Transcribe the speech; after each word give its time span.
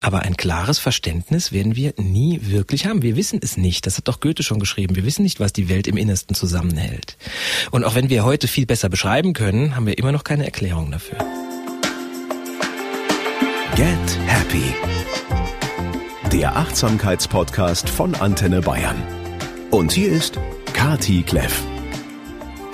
Aber 0.00 0.20
ein 0.20 0.36
klares 0.36 0.78
Verständnis 0.78 1.50
werden 1.50 1.74
wir 1.74 1.92
nie 1.96 2.40
wirklich 2.42 2.86
haben. 2.86 3.02
Wir 3.02 3.16
wissen 3.16 3.40
es 3.42 3.56
nicht. 3.56 3.84
Das 3.84 3.96
hat 3.96 4.06
doch 4.06 4.20
Goethe 4.20 4.44
schon 4.44 4.60
geschrieben. 4.60 4.94
Wir 4.94 5.04
wissen 5.04 5.24
nicht, 5.24 5.40
was 5.40 5.52
die 5.52 5.68
Welt 5.68 5.88
im 5.88 5.96
Innersten 5.96 6.36
zusammenhält. 6.36 7.16
Und 7.72 7.82
auch 7.82 7.96
wenn 7.96 8.08
wir 8.08 8.24
heute 8.24 8.46
viel 8.46 8.64
besser 8.64 8.88
beschreiben 8.88 9.32
können, 9.32 9.74
haben 9.74 9.86
wir 9.86 9.98
immer 9.98 10.12
noch 10.12 10.22
keine 10.22 10.44
Erklärung 10.44 10.92
dafür. 10.92 11.18
Get 13.74 14.18
Happy. 14.26 14.72
Der 16.32 16.56
Achtsamkeitspodcast 16.56 17.90
von 17.90 18.14
Antenne 18.14 18.60
Bayern. 18.60 19.02
Und 19.72 19.90
hier 19.90 20.12
ist 20.12 20.38
Kati 20.74 21.24
Kleff. 21.24 21.64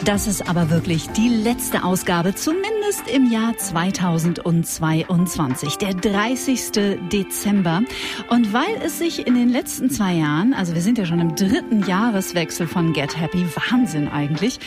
Das 0.04 0.26
ist 0.26 0.46
aber 0.46 0.68
wirklich 0.68 1.08
die 1.10 1.28
letzte 1.28 1.84
Ausgabe, 1.84 2.34
zumindest 2.34 2.83
im 3.14 3.30
Jahr 3.30 3.56
2022, 3.56 5.78
der 5.78 5.94
30. 5.94 6.98
Dezember. 7.10 7.80
Und 8.28 8.52
weil 8.52 8.76
es 8.84 8.98
sich 8.98 9.26
in 9.26 9.34
den 9.34 9.48
letzten 9.48 9.88
zwei 9.88 10.12
Jahren, 10.12 10.52
also 10.52 10.74
wir 10.74 10.82
sind 10.82 10.98
ja 10.98 11.06
schon 11.06 11.20
im 11.20 11.34
dritten 11.34 11.86
Jahreswechsel 11.86 12.66
von 12.66 12.92
Get 12.92 13.18
Happy, 13.18 13.46
Wahnsinn 13.56 14.08
eigentlich, 14.08 14.60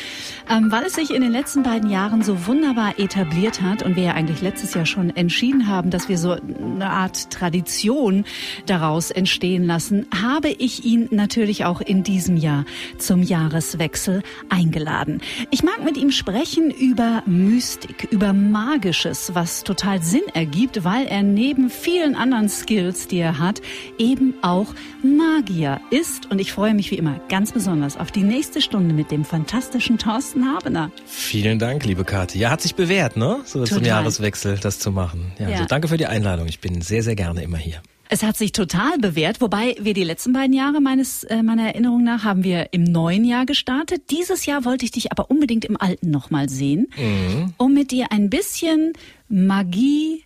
ähm, 0.50 0.72
weil 0.72 0.86
es 0.86 0.94
sich 0.94 1.14
in 1.14 1.22
den 1.22 1.32
letzten 1.32 1.62
beiden 1.62 1.92
Jahren 1.92 2.24
so 2.24 2.48
wunderbar 2.48 2.98
etabliert 2.98 3.62
hat 3.62 3.84
und 3.84 3.96
wir 3.96 4.04
ja 4.04 4.14
eigentlich 4.14 4.42
letztes 4.42 4.74
Jahr 4.74 4.88
schon 4.88 5.16
entschieden 5.16 5.68
haben, 5.68 5.92
dass 5.92 6.10
wir 6.10 6.18
so 6.18 6.32
eine 6.32 6.90
Art 6.90 7.30
Tradition 7.30 8.26
daraus 8.66 9.12
entstehen 9.12 9.66
lassen, 9.66 10.08
habe 10.24 10.50
ich 10.50 10.86
ihn 10.86 11.08
natürlich 11.12 11.66
auch 11.66 11.82
in 11.82 12.02
diesem 12.02 12.38
Jahr 12.38 12.66
zum 12.98 13.22
Jahreswechsel 13.22 14.24
eingeladen. 14.50 15.22
Ich 15.52 15.62
mag 15.62 15.84
mit 15.84 15.98
ihm 15.98 16.12
sprechen 16.12 16.72
über 16.72 17.22
Mystik, 17.26 18.07
über 18.12 18.34
Magisches, 18.34 19.34
was 19.34 19.64
total 19.64 20.02
Sinn 20.02 20.24
ergibt, 20.34 20.84
weil 20.84 21.08
er 21.08 21.24
neben 21.24 21.70
vielen 21.70 22.16
anderen 22.16 22.50
Skills, 22.50 23.08
die 23.08 23.20
er 23.20 23.40
hat, 23.40 23.62
eben 23.98 24.34
auch 24.42 24.74
Magier 25.04 25.80
ist. 25.90 26.30
Und 26.32 26.40
ich 26.40 26.52
freue 26.52 26.74
mich 26.74 26.92
wie 26.92 26.96
immer 26.96 27.20
ganz 27.30 27.52
besonders 27.52 27.98
auf 27.98 28.12
die 28.12 28.24
nächste 28.24 28.62
Stunde 28.62 28.94
mit 28.94 29.12
dem 29.12 29.26
fantastischen 29.26 29.98
Thorsten 29.98 30.46
Habener. 30.46 30.92
Vielen 31.06 31.60
Dank, 31.60 31.86
liebe 31.86 32.04
Kathi. 32.04 32.40
Ja, 32.40 32.50
hat 32.50 32.62
sich 32.62 32.76
bewährt, 32.76 33.18
ne? 33.18 33.42
So 33.46 33.60
Total. 33.60 33.78
zum 33.78 33.86
Jahreswechsel 33.86 34.58
das 34.58 34.80
zu 34.80 34.92
machen. 34.92 35.32
Ja, 35.40 35.50
ja. 35.50 35.56
Also 35.56 35.66
danke 35.66 35.88
für 35.88 35.98
die 35.98 36.08
Einladung. 36.08 36.48
Ich 36.48 36.60
bin 36.60 36.82
sehr, 36.82 37.04
sehr 37.04 37.16
gerne 37.16 37.44
immer 37.44 37.58
hier. 37.58 37.82
Es 38.10 38.24
hat 38.24 38.38
sich 38.38 38.52
total 38.52 38.98
bewährt, 38.98 39.42
wobei 39.42 39.76
wir 39.80 39.94
die 39.94 40.04
letzten 40.04 40.34
beiden 40.34 40.54
Jahre 40.54 40.82
meines 40.82 41.24
äh, 41.26 41.44
meiner 41.44 41.68
Erinnerung 41.68 42.04
nach 42.04 42.24
haben 42.24 42.44
wir 42.44 42.70
im 42.72 42.84
neuen 42.84 43.26
Jahr 43.26 43.46
gestartet. 43.46 44.10
Dieses 44.12 44.46
Jahr 44.46 44.66
wollte 44.66 44.86
ich 44.86 44.92
dich 44.92 45.12
aber 45.12 45.30
unbedingt 45.30 45.66
im 45.66 45.80
alten 45.80 46.10
nochmal 46.10 46.50
sehen, 46.50 46.88
mhm. 46.98 47.54
um 47.58 47.74
mit 47.74 47.92
dir 47.92 48.12
ein 48.12 48.30
bisschen 48.30 48.94
Magie, 49.28 50.24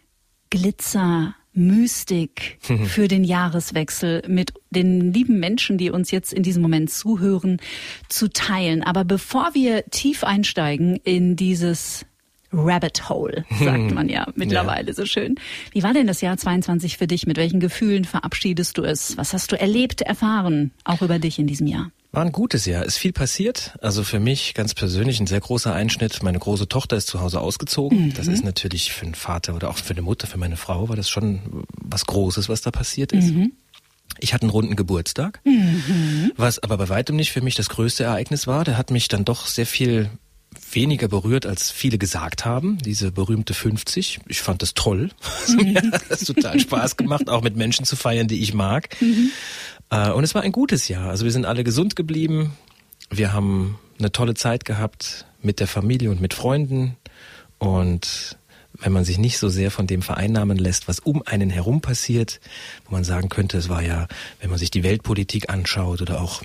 Glitzer, 0.49 1.35
Mystik 1.53 2.59
für 2.85 3.07
den 3.07 3.23
Jahreswechsel 3.23 4.23
mit 4.27 4.53
den 4.69 5.13
lieben 5.13 5.39
Menschen, 5.39 5.77
die 5.77 5.89
uns 5.89 6.11
jetzt 6.11 6.33
in 6.33 6.43
diesem 6.43 6.61
Moment 6.61 6.91
zuhören, 6.91 7.59
zu 8.07 8.29
teilen. 8.29 8.83
Aber 8.83 9.03
bevor 9.03 9.53
wir 9.53 9.85
tief 9.91 10.23
einsteigen 10.23 10.97
in 11.03 11.35
dieses 11.35 12.05
Rabbit 12.53 13.09
Hole, 13.09 13.45
sagt 13.59 13.91
man 13.91 14.09
ja 14.09 14.27
mittlerweile 14.35 14.87
ja. 14.87 14.93
so 14.93 15.05
schön. 15.05 15.35
Wie 15.71 15.83
war 15.83 15.93
denn 15.93 16.07
das 16.07 16.21
Jahr 16.21 16.37
22 16.37 16.97
für 16.97 17.07
dich? 17.07 17.27
Mit 17.27 17.37
welchen 17.37 17.59
Gefühlen 17.59 18.05
verabschiedest 18.05 18.77
du 18.77 18.83
es? 18.83 19.17
Was 19.17 19.33
hast 19.33 19.51
du 19.51 19.59
erlebt, 19.59 20.01
erfahren, 20.01 20.71
auch 20.83 21.01
über 21.01 21.19
dich 21.19 21.39
in 21.39 21.47
diesem 21.47 21.67
Jahr? 21.67 21.91
War 22.13 22.25
ein 22.25 22.33
gutes 22.33 22.65
Jahr. 22.65 22.83
Ist 22.83 22.97
viel 22.97 23.13
passiert. 23.13 23.77
Also 23.81 24.03
für 24.03 24.19
mich 24.19 24.53
ganz 24.53 24.73
persönlich 24.73 25.21
ein 25.21 25.27
sehr 25.27 25.39
großer 25.39 25.73
Einschnitt. 25.73 26.21
Meine 26.23 26.39
große 26.39 26.67
Tochter 26.67 26.97
ist 26.97 27.07
zu 27.07 27.21
Hause 27.21 27.39
ausgezogen. 27.39 28.07
Mhm. 28.07 28.13
Das 28.15 28.27
ist 28.27 28.43
natürlich 28.43 28.91
für 28.91 29.05
einen 29.05 29.15
Vater 29.15 29.55
oder 29.55 29.69
auch 29.69 29.77
für 29.77 29.91
eine 29.91 30.01
Mutter, 30.01 30.27
für 30.27 30.37
meine 30.37 30.57
Frau, 30.57 30.89
war 30.89 30.97
das 30.97 31.09
schon 31.09 31.63
was 31.81 32.05
Großes, 32.05 32.49
was 32.49 32.61
da 32.61 32.71
passiert 32.71 33.13
ist. 33.13 33.31
Mhm. 33.31 33.53
Ich 34.19 34.33
hatte 34.33 34.43
einen 34.43 34.51
runden 34.51 34.75
Geburtstag, 34.75 35.39
mhm. 35.45 36.33
was 36.35 36.59
aber 36.59 36.77
bei 36.77 36.89
weitem 36.89 37.15
nicht 37.15 37.31
für 37.31 37.41
mich 37.41 37.55
das 37.55 37.69
größte 37.69 38.03
Ereignis 38.03 38.45
war. 38.45 38.65
Der 38.65 38.77
hat 38.77 38.91
mich 38.91 39.07
dann 39.07 39.23
doch 39.23 39.47
sehr 39.47 39.65
viel 39.65 40.09
weniger 40.71 41.07
berührt, 41.07 41.45
als 41.45 41.71
viele 41.71 41.97
gesagt 41.97 42.45
haben. 42.45 42.77
Diese 42.79 43.11
berühmte 43.11 43.53
50. 43.53 44.19
Ich 44.27 44.41
fand 44.41 44.61
das 44.61 44.73
toll. 44.73 45.09
Mhm. 45.47 45.73
Mir 45.73 45.81
hat 45.81 46.03
das 46.09 46.21
total 46.21 46.59
Spaß 46.59 46.97
gemacht, 46.97 47.29
auch 47.29 47.41
mit 47.41 47.55
Menschen 47.55 47.83
zu 47.83 47.95
feiern, 47.95 48.27
die 48.27 48.41
ich 48.41 48.53
mag. 48.53 48.95
Mhm. 49.01 49.31
Äh, 49.89 50.11
und 50.11 50.23
es 50.23 50.35
war 50.35 50.43
ein 50.43 50.51
gutes 50.51 50.87
Jahr. 50.87 51.09
Also 51.09 51.25
wir 51.25 51.31
sind 51.31 51.45
alle 51.45 51.63
gesund 51.63 51.95
geblieben. 51.95 52.53
Wir 53.09 53.33
haben 53.33 53.79
eine 53.99 54.11
tolle 54.11 54.35
Zeit 54.35 54.65
gehabt 54.65 55.25
mit 55.41 55.59
der 55.59 55.67
Familie 55.67 56.11
und 56.11 56.21
mit 56.21 56.33
Freunden. 56.33 56.95
Und 57.57 58.37
wenn 58.79 58.91
man 58.91 59.03
sich 59.03 59.17
nicht 59.17 59.37
so 59.37 59.49
sehr 59.49 59.71
von 59.71 59.87
dem 59.87 60.01
vereinnahmen 60.01 60.57
lässt, 60.57 60.87
was 60.87 60.99
um 60.99 61.21
einen 61.25 61.49
herum 61.49 61.81
passiert, 61.81 62.39
wo 62.85 62.93
man 62.93 63.03
sagen 63.03 63.29
könnte, 63.29 63.57
es 63.57 63.69
war 63.69 63.81
ja, 63.81 64.07
wenn 64.39 64.49
man 64.49 64.59
sich 64.59 64.71
die 64.71 64.83
Weltpolitik 64.83 65.49
anschaut 65.49 66.01
oder 66.01 66.21
auch 66.21 66.41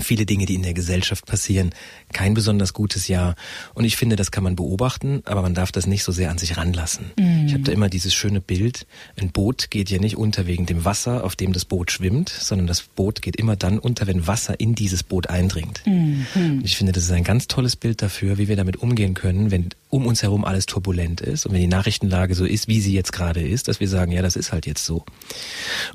viele 0.00 0.24
Dinge, 0.24 0.46
die 0.46 0.54
in 0.54 0.62
der 0.62 0.72
Gesellschaft 0.72 1.26
passieren, 1.26 1.70
kein 2.12 2.34
besonders 2.34 2.72
gutes 2.72 3.08
Jahr. 3.08 3.34
Und 3.74 3.84
ich 3.84 3.96
finde, 3.96 4.16
das 4.16 4.30
kann 4.30 4.42
man 4.42 4.56
beobachten, 4.56 5.22
aber 5.26 5.42
man 5.42 5.54
darf 5.54 5.70
das 5.70 5.86
nicht 5.86 6.02
so 6.02 6.12
sehr 6.12 6.30
an 6.30 6.38
sich 6.38 6.56
ranlassen. 6.56 7.10
Mhm. 7.18 7.46
Ich 7.46 7.52
habe 7.52 7.62
da 7.62 7.72
immer 7.72 7.88
dieses 7.88 8.14
schöne 8.14 8.40
Bild, 8.40 8.86
ein 9.20 9.30
Boot 9.30 9.70
geht 9.70 9.90
ja 9.90 9.98
nicht 9.98 10.16
unter 10.16 10.46
wegen 10.46 10.64
dem 10.64 10.84
Wasser, 10.84 11.24
auf 11.24 11.36
dem 11.36 11.52
das 11.52 11.64
Boot 11.64 11.90
schwimmt, 11.90 12.30
sondern 12.30 12.66
das 12.66 12.82
Boot 12.82 13.20
geht 13.20 13.36
immer 13.36 13.56
dann 13.56 13.78
unter, 13.78 14.06
wenn 14.06 14.26
Wasser 14.26 14.58
in 14.58 14.74
dieses 14.74 15.02
Boot 15.02 15.28
eindringt. 15.28 15.82
Mhm. 15.84 16.26
Und 16.34 16.64
ich 16.64 16.76
finde, 16.76 16.92
das 16.92 17.04
ist 17.04 17.12
ein 17.12 17.24
ganz 17.24 17.46
tolles 17.46 17.76
Bild 17.76 18.00
dafür, 18.00 18.38
wie 18.38 18.48
wir 18.48 18.56
damit 18.56 18.76
umgehen 18.76 19.14
können, 19.14 19.50
wenn 19.50 19.68
um 19.90 20.06
uns 20.06 20.22
herum 20.22 20.46
alles 20.46 20.64
turbulent 20.64 21.20
ist 21.20 21.44
und 21.44 21.52
wenn 21.52 21.60
die 21.60 21.66
Nachrichtenlage 21.66 22.34
so 22.34 22.46
ist, 22.46 22.66
wie 22.66 22.80
sie 22.80 22.94
jetzt 22.94 23.12
gerade 23.12 23.46
ist, 23.46 23.68
dass 23.68 23.78
wir 23.78 23.88
sagen, 23.88 24.10
ja, 24.10 24.22
das 24.22 24.36
ist 24.36 24.50
halt 24.52 24.64
jetzt 24.64 24.86
so. 24.86 25.04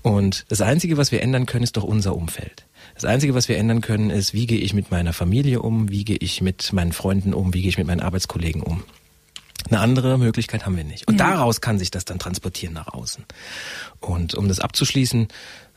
Und 0.03 0.45
das 0.49 0.61
Einzige, 0.61 0.97
was 0.97 1.11
wir 1.11 1.23
ändern 1.23 1.47
können, 1.47 1.63
ist 1.63 1.77
doch 1.77 1.83
unser 1.83 2.15
Umfeld. 2.15 2.67
Das 2.97 3.05
Einzige, 3.05 3.35
was 3.35 3.47
wir 3.47 3.57
ändern 3.57 3.81
können, 3.81 4.09
ist, 4.09 4.33
wie 4.33 4.47
gehe 4.47 4.59
ich 4.59 4.73
mit 4.73 4.89
meiner 4.89 5.13
Familie 5.13 5.61
um, 5.61 5.91
wie 5.91 6.03
gehe 6.03 6.17
ich 6.17 6.41
mit 6.41 6.73
meinen 6.73 6.93
Freunden 6.93 7.35
um, 7.35 7.53
wie 7.53 7.61
gehe 7.61 7.69
ich 7.69 7.77
mit 7.77 7.85
meinen 7.85 7.99
Arbeitskollegen 7.99 8.63
um. 8.63 8.83
Eine 9.69 9.81
andere 9.81 10.17
Möglichkeit 10.17 10.65
haben 10.65 10.75
wir 10.75 10.83
nicht. 10.83 11.07
Und 11.07 11.19
ja. 11.19 11.29
daraus 11.29 11.61
kann 11.61 11.77
sich 11.77 11.91
das 11.91 12.05
dann 12.05 12.17
transportieren 12.17 12.73
nach 12.73 12.87
außen. 12.87 13.23
Und 13.99 14.33
um 14.33 14.47
das 14.47 14.59
abzuschließen, 14.59 15.27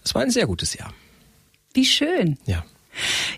es 0.03 0.15
war 0.15 0.23
ein 0.23 0.31
sehr 0.31 0.47
gutes 0.47 0.73
Jahr. 0.73 0.95
Wie 1.75 1.85
schön. 1.85 2.39
Ja. 2.47 2.65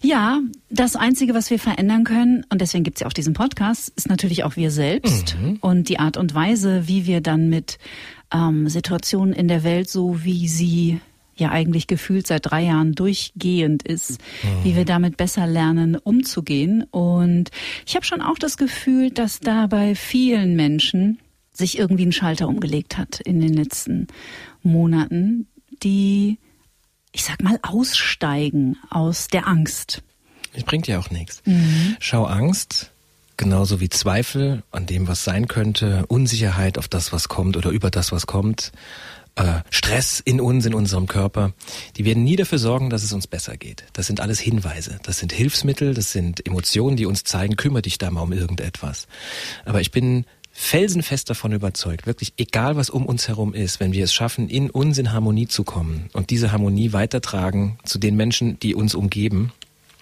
Ja, 0.01 0.41
das 0.71 0.95
Einzige, 0.95 1.35
was 1.35 1.51
wir 1.51 1.59
verändern 1.59 2.05
können, 2.05 2.47
und 2.51 2.61
deswegen 2.61 2.85
gibt's 2.85 3.01
ja 3.01 3.09
auch 3.09 3.13
diesen 3.13 3.35
Podcast, 3.35 3.93
ist 3.97 4.09
natürlich 4.09 4.45
auch 4.45 4.55
wir 4.55 4.71
selbst 4.71 5.37
mhm. 5.37 5.57
und 5.61 5.89
die 5.89 5.99
Art 5.99 6.17
und 6.17 6.37
Weise, 6.37 6.87
wie 6.87 7.07
wir 7.07 7.21
dann 7.21 7.49
mit 7.49 7.79
ähm, 8.33 8.69
Situationen 8.69 9.35
in 9.35 9.49
der 9.49 9.65
Welt, 9.65 9.91
so 9.91 10.23
wie 10.23 10.47
sie 10.47 11.01
ja 11.43 11.51
eigentlich 11.51 11.87
gefühlt 11.87 12.27
seit 12.27 12.47
drei 12.47 12.63
Jahren 12.63 12.95
durchgehend 12.95 13.83
ist, 13.83 14.21
mhm. 14.43 14.65
wie 14.65 14.77
wir 14.77 14.85
damit 14.85 15.17
besser 15.17 15.47
lernen, 15.47 15.97
umzugehen. 15.97 16.85
Und 16.91 17.51
ich 17.87 17.95
habe 17.95 18.07
schon 18.07 18.23
auch 18.23 18.39
das 18.39 18.57
Gefühl, 18.57 19.11
dass 19.11 19.41
da 19.41 19.67
bei 19.67 19.95
vielen 19.95 20.57
Menschen 20.57 21.19
sich 21.53 21.79
irgendwie 21.79 22.07
ein 22.07 22.13
Schalter 22.13 22.49
umgelegt 22.49 22.97
hat 22.97 23.21
in 23.21 23.41
den 23.41 23.53
letzten 23.53 24.07
Monaten, 24.63 25.47
die, 25.83 26.39
ich 27.13 27.25
sag 27.25 27.43
mal, 27.43 27.59
aussteigen 27.63 28.79
aus 28.91 29.29
der 29.29 29.47
Angst. 29.47 30.03
Es 30.55 30.65
bringt 30.65 30.87
ja 30.87 30.99
auch 30.99 31.11
nichts. 31.11 31.43
Mhm. 31.45 31.97
Schau 31.99 32.25
Angst, 32.25 32.91
genauso 33.37 33.81
wie 33.81 33.89
Zweifel 33.89 34.63
an 34.71 34.87
dem, 34.87 35.09
was 35.09 35.25
sein 35.25 35.49
könnte, 35.49 36.05
Unsicherheit 36.07 36.79
auf 36.79 36.89
das, 36.89 37.13
was 37.13 37.29
kommt 37.29 37.57
oder 37.57 37.71
über 37.71 37.91
das, 37.91 38.13
was 38.13 38.27
kommt, 38.27 38.73
Stress 39.71 40.21
in 40.21 40.41
uns, 40.41 40.67
in 40.67 40.75
unserem 40.75 41.07
Körper, 41.07 41.53
die 41.97 42.05
werden 42.05 42.23
nie 42.23 42.37
dafür 42.37 42.59
sorgen, 42.59 42.91
dass 42.91 43.03
es 43.03 43.13
uns 43.13 43.27
besser 43.27 43.57
geht. 43.57 43.85
Das 43.95 44.07
sind 44.07 44.21
alles 44.21 44.39
Hinweise, 44.39 44.99
das 45.03 45.19
sind 45.19 45.33
Hilfsmittel, 45.33 45.95
das 45.95 46.13
sind 46.13 46.47
Emotionen, 46.47 46.97
die 46.97 47.07
uns 47.07 47.25
zeigen, 47.25 47.57
kümmere 47.57 47.83
dich 47.83 47.99
da 47.99 48.11
mal 48.11 48.23
um 48.23 48.33
irgendetwas. 48.33 49.09
Aber 49.65 49.81
ich 49.81 49.91
bin 49.91 50.27
felsenfest 50.53 51.31
davon 51.31 51.53
überzeugt, 51.53 52.07
wirklich 52.07 52.35
egal 52.37 52.77
was 52.77 52.91
um 52.91 53.07
uns 53.07 53.27
herum 53.27 53.55
ist, 53.55 53.81
wenn 53.81 53.93
wir 53.93 54.05
es 54.05 54.13
schaffen, 54.13 54.49
in 54.49 54.69
uns 54.69 54.99
in 54.99 55.13
Harmonie 55.13 55.49
zu 55.49 55.65
kommen 55.65 56.11
und 56.13 56.29
diese 56.29 56.53
Harmonie 56.53 56.93
weitertragen 56.93 57.79
zu 57.85 57.99
den 57.99 58.17
Menschen, 58.17 58.61
die 58.61 58.75
uns 58.75 58.95
umgeben, 58.95 59.53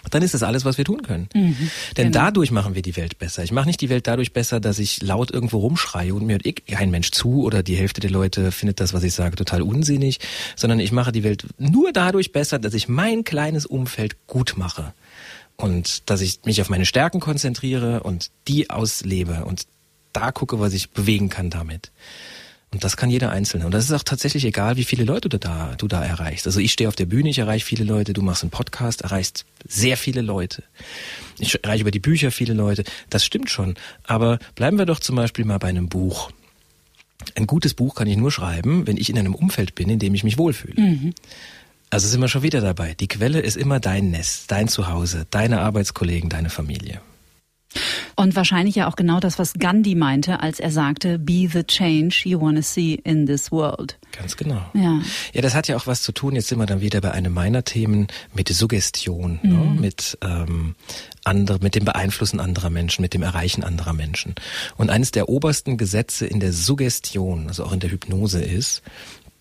dann 0.09 0.23
ist 0.23 0.33
das 0.33 0.43
alles, 0.43 0.65
was 0.65 0.77
wir 0.77 0.85
tun 0.85 1.03
können. 1.03 1.29
Mhm, 1.33 1.69
Denn 1.97 2.11
genau. 2.11 2.25
dadurch 2.25 2.51
machen 2.51 2.75
wir 2.75 2.81
die 2.81 2.95
Welt 2.97 3.19
besser. 3.19 3.43
Ich 3.43 3.51
mache 3.51 3.67
nicht 3.67 3.81
die 3.81 3.89
Welt 3.89 4.07
dadurch 4.07 4.33
besser, 4.33 4.59
dass 4.59 4.79
ich 4.79 5.01
laut 5.01 5.31
irgendwo 5.31 5.59
rumschreie 5.59 6.13
und 6.13 6.25
mir 6.25 6.33
hört 6.33 6.45
eh 6.45 6.53
kein 6.53 6.89
Mensch 6.89 7.11
zu 7.11 7.43
oder 7.43 7.63
die 7.63 7.75
Hälfte 7.75 8.01
der 8.01 8.09
Leute 8.09 8.51
findet 8.51 8.79
das, 8.79 8.93
was 8.93 9.03
ich 9.03 9.13
sage, 9.13 9.35
total 9.35 9.61
unsinnig, 9.61 10.19
sondern 10.55 10.79
ich 10.79 10.91
mache 10.91 11.11
die 11.11 11.23
Welt 11.23 11.45
nur 11.57 11.91
dadurch 11.91 12.31
besser, 12.31 12.59
dass 12.59 12.73
ich 12.73 12.87
mein 12.87 13.23
kleines 13.23 13.65
Umfeld 13.65 14.27
gut 14.27 14.55
mache 14.57 14.93
und 15.55 16.09
dass 16.09 16.21
ich 16.21 16.39
mich 16.45 16.61
auf 16.61 16.69
meine 16.69 16.85
Stärken 16.85 17.19
konzentriere 17.19 18.03
und 18.03 18.31
die 18.47 18.69
auslebe 18.69 19.45
und 19.45 19.67
da 20.13 20.31
gucke, 20.31 20.59
was 20.59 20.73
ich 20.73 20.91
bewegen 20.91 21.29
kann 21.29 21.49
damit. 21.49 21.91
Und 22.73 22.85
das 22.85 22.95
kann 22.95 23.09
jeder 23.09 23.31
Einzelne. 23.31 23.65
Und 23.65 23.73
das 23.73 23.83
ist 23.85 23.91
auch 23.91 24.03
tatsächlich 24.03 24.45
egal, 24.45 24.77
wie 24.77 24.85
viele 24.85 25.03
Leute 25.03 25.27
du 25.27 25.37
da, 25.37 25.75
du 25.77 25.89
da 25.89 26.03
erreichst. 26.03 26.47
Also 26.47 26.61
ich 26.61 26.71
stehe 26.71 26.87
auf 26.87 26.95
der 26.95 27.05
Bühne, 27.05 27.29
ich 27.29 27.37
erreiche 27.37 27.65
viele 27.65 27.83
Leute, 27.83 28.13
du 28.13 28.21
machst 28.21 28.43
einen 28.43 28.51
Podcast, 28.51 29.01
erreichst 29.01 29.45
sehr 29.67 29.97
viele 29.97 30.21
Leute. 30.21 30.63
Ich 31.37 31.61
erreiche 31.63 31.81
über 31.81 31.91
die 31.91 31.99
Bücher 31.99 32.31
viele 32.31 32.53
Leute. 32.53 32.85
Das 33.09 33.25
stimmt 33.25 33.49
schon. 33.49 33.75
Aber 34.03 34.39
bleiben 34.55 34.77
wir 34.77 34.85
doch 34.85 34.99
zum 34.99 35.17
Beispiel 35.17 35.43
mal 35.43 35.57
bei 35.57 35.67
einem 35.67 35.89
Buch. 35.89 36.31
ein 37.35 37.45
gutes 37.45 37.73
Buch 37.73 37.93
kann 37.93 38.07
ich 38.07 38.17
nur 38.17 38.31
schreiben, 38.31 38.87
wenn 38.87 38.97
ich 38.97 39.09
in 39.09 39.19
einem 39.19 39.35
Umfeld 39.35 39.75
bin, 39.75 39.89
in 39.89 39.99
dem 39.99 40.15
ich 40.15 40.23
mich 40.23 40.37
wohlfühle. 40.37 40.81
Mhm. 40.81 41.13
Also 41.89 42.07
sind 42.07 42.21
wir 42.21 42.29
schon 42.29 42.41
wieder 42.41 42.61
dabei. 42.61 42.93
Die 42.93 43.09
Quelle 43.09 43.41
ist 43.41 43.57
immer 43.57 43.81
dein 43.81 44.11
Nest, 44.11 44.49
dein 44.49 44.69
Zuhause, 44.69 45.27
deine 45.29 45.59
Arbeitskollegen, 45.59 46.29
deine 46.29 46.49
Familie. 46.49 47.01
Und 48.21 48.35
wahrscheinlich 48.35 48.75
ja 48.75 48.87
auch 48.87 48.95
genau 48.95 49.19
das, 49.19 49.39
was 49.39 49.55
Gandhi 49.55 49.95
meinte, 49.95 50.41
als 50.41 50.59
er 50.59 50.69
sagte, 50.69 51.17
be 51.17 51.49
the 51.51 51.63
change 51.63 52.21
you 52.25 52.39
want 52.39 52.55
to 52.55 52.61
see 52.61 52.93
in 53.03 53.25
this 53.25 53.51
world. 53.51 53.97
Ganz 54.11 54.37
genau. 54.37 54.61
Ja. 54.75 55.01
ja, 55.33 55.41
das 55.41 55.55
hat 55.55 55.67
ja 55.67 55.75
auch 55.75 55.87
was 55.87 56.03
zu 56.03 56.11
tun, 56.11 56.35
jetzt 56.35 56.49
sind 56.49 56.59
wir 56.59 56.67
dann 56.67 56.81
wieder 56.81 57.01
bei 57.01 57.09
einem 57.13 57.33
meiner 57.33 57.63
Themen, 57.63 58.05
mit 58.35 58.47
Suggestion, 58.49 59.39
ne? 59.41 59.53
mhm. 59.53 59.73
ne? 59.73 59.81
mit, 59.81 60.19
ähm, 60.21 60.75
andere, 61.23 61.57
mit 61.63 61.73
dem 61.73 61.83
Beeinflussen 61.83 62.39
anderer 62.39 62.69
Menschen, 62.69 63.01
mit 63.01 63.15
dem 63.15 63.23
Erreichen 63.23 63.63
anderer 63.63 63.93
Menschen. 63.93 64.35
Und 64.77 64.91
eines 64.91 65.09
der 65.09 65.27
obersten 65.27 65.77
Gesetze 65.77 66.27
in 66.27 66.39
der 66.39 66.53
Suggestion, 66.53 67.47
also 67.47 67.63
auch 67.63 67.73
in 67.73 67.79
der 67.79 67.89
Hypnose 67.89 68.43
ist, 68.43 68.83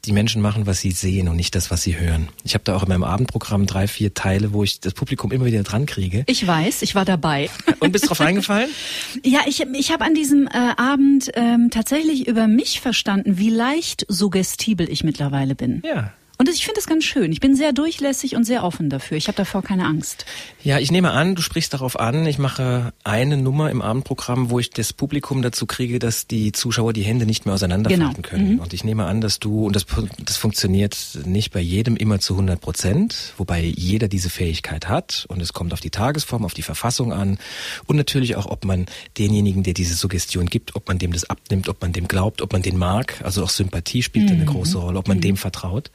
die 0.05 0.13
Menschen 0.13 0.41
machen, 0.41 0.67
was 0.67 0.81
sie 0.81 0.93
sehen 0.93 1.29
und 1.29 1.37
nicht 1.37 1.55
das, 1.55 1.71
was 1.71 1.83
sie 1.83 1.99
hören. 1.99 2.29
Ich 2.45 2.55
habe 2.55 2.65
da 2.65 2.75
auch 2.77 2.83
in 2.83 2.89
meinem 2.89 3.05
Abendprogramm 3.05 3.67
drei, 3.67 3.87
vier 3.87 4.15
Teile, 4.15 4.53
wo 4.53 4.65
ich 4.65 4.81
das 4.81 4.95
Publikum 4.95 5.31
immer 5.33 5.45
wieder 5.45 5.63
dran 5.63 5.87
kriege. 5.87 6.25
Ich 6.27 6.47
weiß, 6.47 6.83
ich 6.83 6.95
war 6.95 7.05
dabei. 7.05 7.51
Und 7.81 7.93
bist 7.93 8.09
drauf 8.09 8.21
eingefallen? 8.21 8.71
Ja, 9.23 9.41
ich, 9.47 9.61
ich 9.61 9.93
habe 9.93 10.05
an 10.05 10.15
diesem 10.15 10.47
äh, 10.47 10.51
Abend 10.77 11.31
ähm, 11.35 11.69
tatsächlich 11.71 12.27
über 12.27 12.47
mich 12.47 12.81
verstanden, 12.81 13.39
wie 13.39 13.51
leicht 13.51 14.07
suggestibel 14.09 14.89
ich 14.91 15.05
mittlerweile 15.05 15.55
bin. 15.55 15.83
Ja. 15.85 16.13
Und 16.41 16.49
ich 16.49 16.65
finde 16.65 16.81
es 16.81 16.87
ganz 16.87 17.05
schön. 17.05 17.33
Ich 17.33 17.41
bin 17.41 17.55
sehr 17.55 17.75
durchlässig 17.75 18.35
und 18.35 18.45
sehr 18.45 18.65
offen 18.65 18.89
dafür. 18.89 19.19
Ich 19.19 19.29
habe 19.29 19.37
davor 19.37 19.61
keine 19.61 19.85
Angst. 19.85 20.25
Ja, 20.65 20.79
ich 20.79 20.91
nehme 20.91 21.11
an, 21.11 21.35
du 21.35 21.43
sprichst 21.43 21.75
darauf 21.75 22.01
an. 22.01 22.25
Ich 22.25 22.39
mache 22.39 22.95
eine 23.05 23.37
Nummer 23.37 23.71
im 23.71 23.83
Abendprogramm, 23.83 24.49
wo 24.49 24.59
ich 24.59 24.71
das 24.71 24.95
Publikum 24.95 25.43
dazu 25.43 25.67
kriege, 25.67 25.99
dass 25.99 26.27
die 26.29 26.53
Zuschauer 26.53 26.95
die 26.95 27.03
Hände 27.03 27.27
nicht 27.27 27.45
mehr 27.45 27.55
auseinanderfalten 27.55 28.23
genau. 28.23 28.27
können. 28.27 28.55
Mhm. 28.55 28.61
Und 28.61 28.73
ich 28.73 28.85
nehme 28.85 29.05
an, 29.05 29.21
dass 29.21 29.39
du, 29.39 29.67
und 29.67 29.77
das, 29.77 29.85
das 30.25 30.39
funktioniert 30.39 30.97
nicht 31.27 31.53
bei 31.53 31.61
jedem 31.61 31.95
immer 31.95 32.21
zu 32.21 32.33
100 32.33 32.59
Prozent, 32.59 33.35
wobei 33.37 33.61
jeder 33.61 34.09
diese 34.09 34.31
Fähigkeit 34.31 34.89
hat. 34.89 35.27
Und 35.29 35.43
es 35.43 35.53
kommt 35.53 35.75
auf 35.75 35.81
die 35.81 35.91
Tagesform, 35.91 36.47
auf 36.47 36.55
die 36.55 36.63
Verfassung 36.63 37.13
an. 37.13 37.37
Und 37.85 37.97
natürlich 37.97 38.37
auch, 38.37 38.47
ob 38.47 38.65
man 38.65 38.87
denjenigen, 39.19 39.63
der 39.63 39.75
diese 39.75 39.95
Suggestion 39.95 40.47
gibt, 40.47 40.75
ob 40.75 40.89
man 40.89 40.99
dem 40.99 41.13
das 41.13 41.29
abnimmt, 41.29 41.69
ob 41.69 41.83
man 41.83 41.93
dem 41.93 42.09
glaubt, 42.09 42.41
ob 42.41 42.55
man 42.55 42.63
den 42.63 42.79
mag. 42.79 43.21
Also 43.25 43.45
auch 43.45 43.51
Sympathie 43.51 44.03
spielt 44.03 44.31
mhm. 44.31 44.37
eine 44.37 44.45
große 44.47 44.79
Rolle, 44.79 44.99
ob 44.99 45.07
man 45.07 45.19
mhm. 45.19 45.23
dem 45.23 45.37
vertraut. 45.37 45.91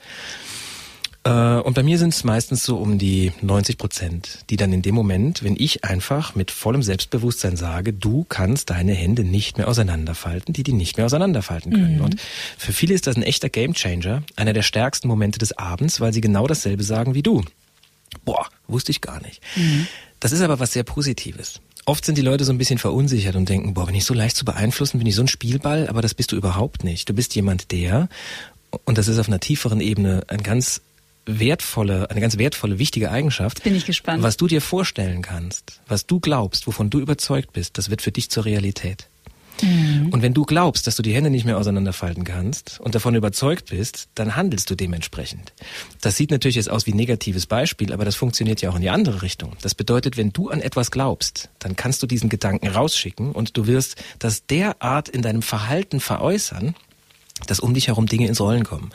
Äh, 1.26 1.30
und 1.30 1.74
bei 1.74 1.84
mir 1.84 1.98
sind 1.98 2.14
es 2.14 2.24
meistens 2.24 2.64
so 2.64 2.78
um 2.78 2.98
die 2.98 3.34
90 3.42 3.78
Prozent, 3.78 4.46
die 4.50 4.58
dann 4.58 4.72
in 4.72 4.82
dem 4.82 4.96
Moment, 4.96 5.44
wenn 5.44 5.56
ich 5.58 5.84
einfach 5.84 6.36
mit 6.36 6.52
vollem 6.52 6.84
Selbstbewusstsein 6.84 7.58
sage, 7.58 7.92
du 7.92 8.26
kannst 8.30 8.70
deine 8.70 8.94
Hände 8.94 9.24
nicht 9.24 9.58
mehr 9.58 9.68
auseinanderfalten, 9.68 10.54
die 10.54 10.64
die 10.64 10.74
nicht 10.74 10.98
mehr 10.98 11.08
auseinanderfalten 11.08 11.74
können. 11.74 11.98
Mhm. 11.98 12.04
Und 12.04 12.22
für 12.58 12.72
viele 12.72 12.94
ist 12.94 13.08
das 13.08 13.18
ein 13.18 13.24
echter 13.24 13.50
Gamechanger, 13.50 14.24
einer 14.36 14.54
der 14.54 14.62
stärksten 14.62 15.08
Momente 15.08 15.40
des 15.40 15.58
Abends, 15.58 16.00
weil 16.00 16.14
sie 16.14 16.22
genau 16.22 16.48
dasselbe 16.48 16.84
sagen 16.84 17.16
wie 17.16 17.24
du. 17.24 17.44
Boah, 18.24 18.48
wusste 18.68 18.92
ich 18.92 19.02
gar 19.02 19.22
nicht. 19.22 19.42
Mhm. 19.56 19.88
Das 20.20 20.32
ist 20.32 20.42
aber 20.42 20.60
was 20.60 20.74
sehr 20.74 20.84
Positives. 20.84 21.60
Oft 21.88 22.04
sind 22.04 22.18
die 22.18 22.24
Leute 22.24 22.46
so 22.46 22.52
ein 22.52 22.58
bisschen 22.58 22.80
verunsichert 22.80 23.36
und 23.36 23.48
denken, 23.48 23.76
boah, 23.76 23.86
bin 23.86 23.94
ich 23.94 24.06
so 24.06 24.16
leicht 24.16 24.36
zu 24.36 24.44
beeinflussen, 24.44 24.98
bin 24.98 25.06
ich 25.06 25.14
so 25.14 25.22
ein 25.22 25.28
Spielball, 25.28 25.88
aber 25.88 26.02
das 26.02 26.16
bist 26.16 26.32
du 26.32 26.36
überhaupt 26.36 26.84
nicht. 26.84 27.08
Du 27.08 27.14
bist 27.14 27.36
jemand, 27.36 27.72
der, 27.72 28.10
und 28.86 28.98
das 28.98 29.08
ist 29.08 29.20
auf 29.20 29.28
einer 29.28 29.40
tieferen 29.40 29.80
Ebene 29.80 30.24
ein 30.28 30.44
ganz 30.44 30.82
wertvolle, 31.26 32.10
eine 32.10 32.22
ganz 32.22 32.38
wertvolle, 32.38 32.80
wichtige 32.80 33.12
Eigenschaft. 33.12 33.64
Bin 33.64 33.76
ich 33.76 33.86
gespannt. 33.86 34.22
Was 34.22 34.38
du 34.38 34.48
dir 34.48 34.62
vorstellen 34.62 35.22
kannst, 35.22 35.82
was 35.88 36.06
du 36.06 36.20
glaubst, 36.20 36.68
wovon 36.68 36.90
du 36.90 37.00
überzeugt 37.00 37.54
bist, 37.54 37.78
das 37.78 37.90
wird 37.90 38.02
für 38.02 38.12
dich 38.12 38.30
zur 38.30 38.46
Realität. 38.46 39.08
Mhm. 39.62 40.10
Und 40.12 40.22
wenn 40.22 40.34
du 40.34 40.44
glaubst, 40.44 40.88
dass 40.88 40.96
du 40.96 41.02
die 41.02 41.14
Hände 41.14 41.30
nicht 41.30 41.46
mehr 41.46 41.58
auseinanderfalten 41.58 42.24
kannst 42.24 42.80
und 42.80 42.96
davon 42.96 43.16
überzeugt 43.16 43.70
bist, 43.70 44.10
dann 44.16 44.36
handelst 44.36 44.70
du 44.70 44.76
dementsprechend. 44.76 45.54
Das 46.02 46.18
sieht 46.18 46.32
natürlich 46.32 46.56
jetzt 46.56 46.70
aus 46.70 46.86
wie 46.86 46.92
ein 46.92 46.98
negatives 46.98 47.46
Beispiel, 47.46 47.94
aber 47.94 48.06
das 48.06 48.16
funktioniert 48.16 48.62
ja 48.62 48.70
auch 48.70 48.76
in 48.76 48.82
die 48.82 48.90
andere 48.90 49.22
Richtung. 49.22 49.54
Das 49.62 49.76
bedeutet, 49.76 50.18
wenn 50.18 50.34
du 50.34 50.50
an 50.50 50.62
etwas 50.62 50.92
glaubst, 50.92 51.50
dann 51.60 51.76
kannst 51.76 52.04
du 52.04 52.08
diesen 52.08 52.30
Gedanken 52.30 52.68
rausschicken 52.68 53.32
und 53.32 53.56
du 53.58 53.68
wirst 53.68 53.96
das 54.20 54.46
derart 54.46 55.10
in 55.10 55.22
deinem 55.22 55.42
Verhalten 55.42 56.00
veräußern, 56.00 56.76
dass 57.48 57.60
um 57.60 57.74
dich 57.74 57.88
herum 57.88 58.06
Dinge 58.06 58.28
ins 58.28 58.40
Rollen 58.40 58.64
kommen. 58.64 58.92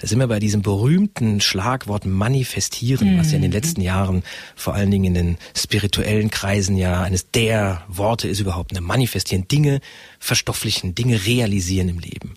Da 0.00 0.08
sind 0.08 0.18
wir 0.18 0.26
bei 0.26 0.40
diesem 0.40 0.60
berühmten 0.60 1.40
Schlagwort 1.40 2.04
manifestieren, 2.04 3.14
mhm. 3.14 3.18
was 3.18 3.30
ja 3.30 3.36
in 3.36 3.42
den 3.42 3.50
mhm. 3.50 3.56
letzten 3.56 3.80
Jahren 3.80 4.24
vor 4.56 4.74
allen 4.74 4.90
Dingen 4.90 5.04
in 5.04 5.14
den 5.14 5.38
spirituellen 5.56 6.30
Kreisen 6.30 6.76
ja 6.76 7.02
eines 7.02 7.30
der 7.30 7.84
Worte 7.88 8.26
ist 8.26 8.40
überhaupt, 8.40 8.72
ne? 8.72 8.80
manifestieren, 8.80 9.46
Dinge 9.46 9.80
verstofflichen, 10.18 10.96
Dinge 10.96 11.26
realisieren 11.26 11.88
im 11.88 12.00
Leben. 12.00 12.34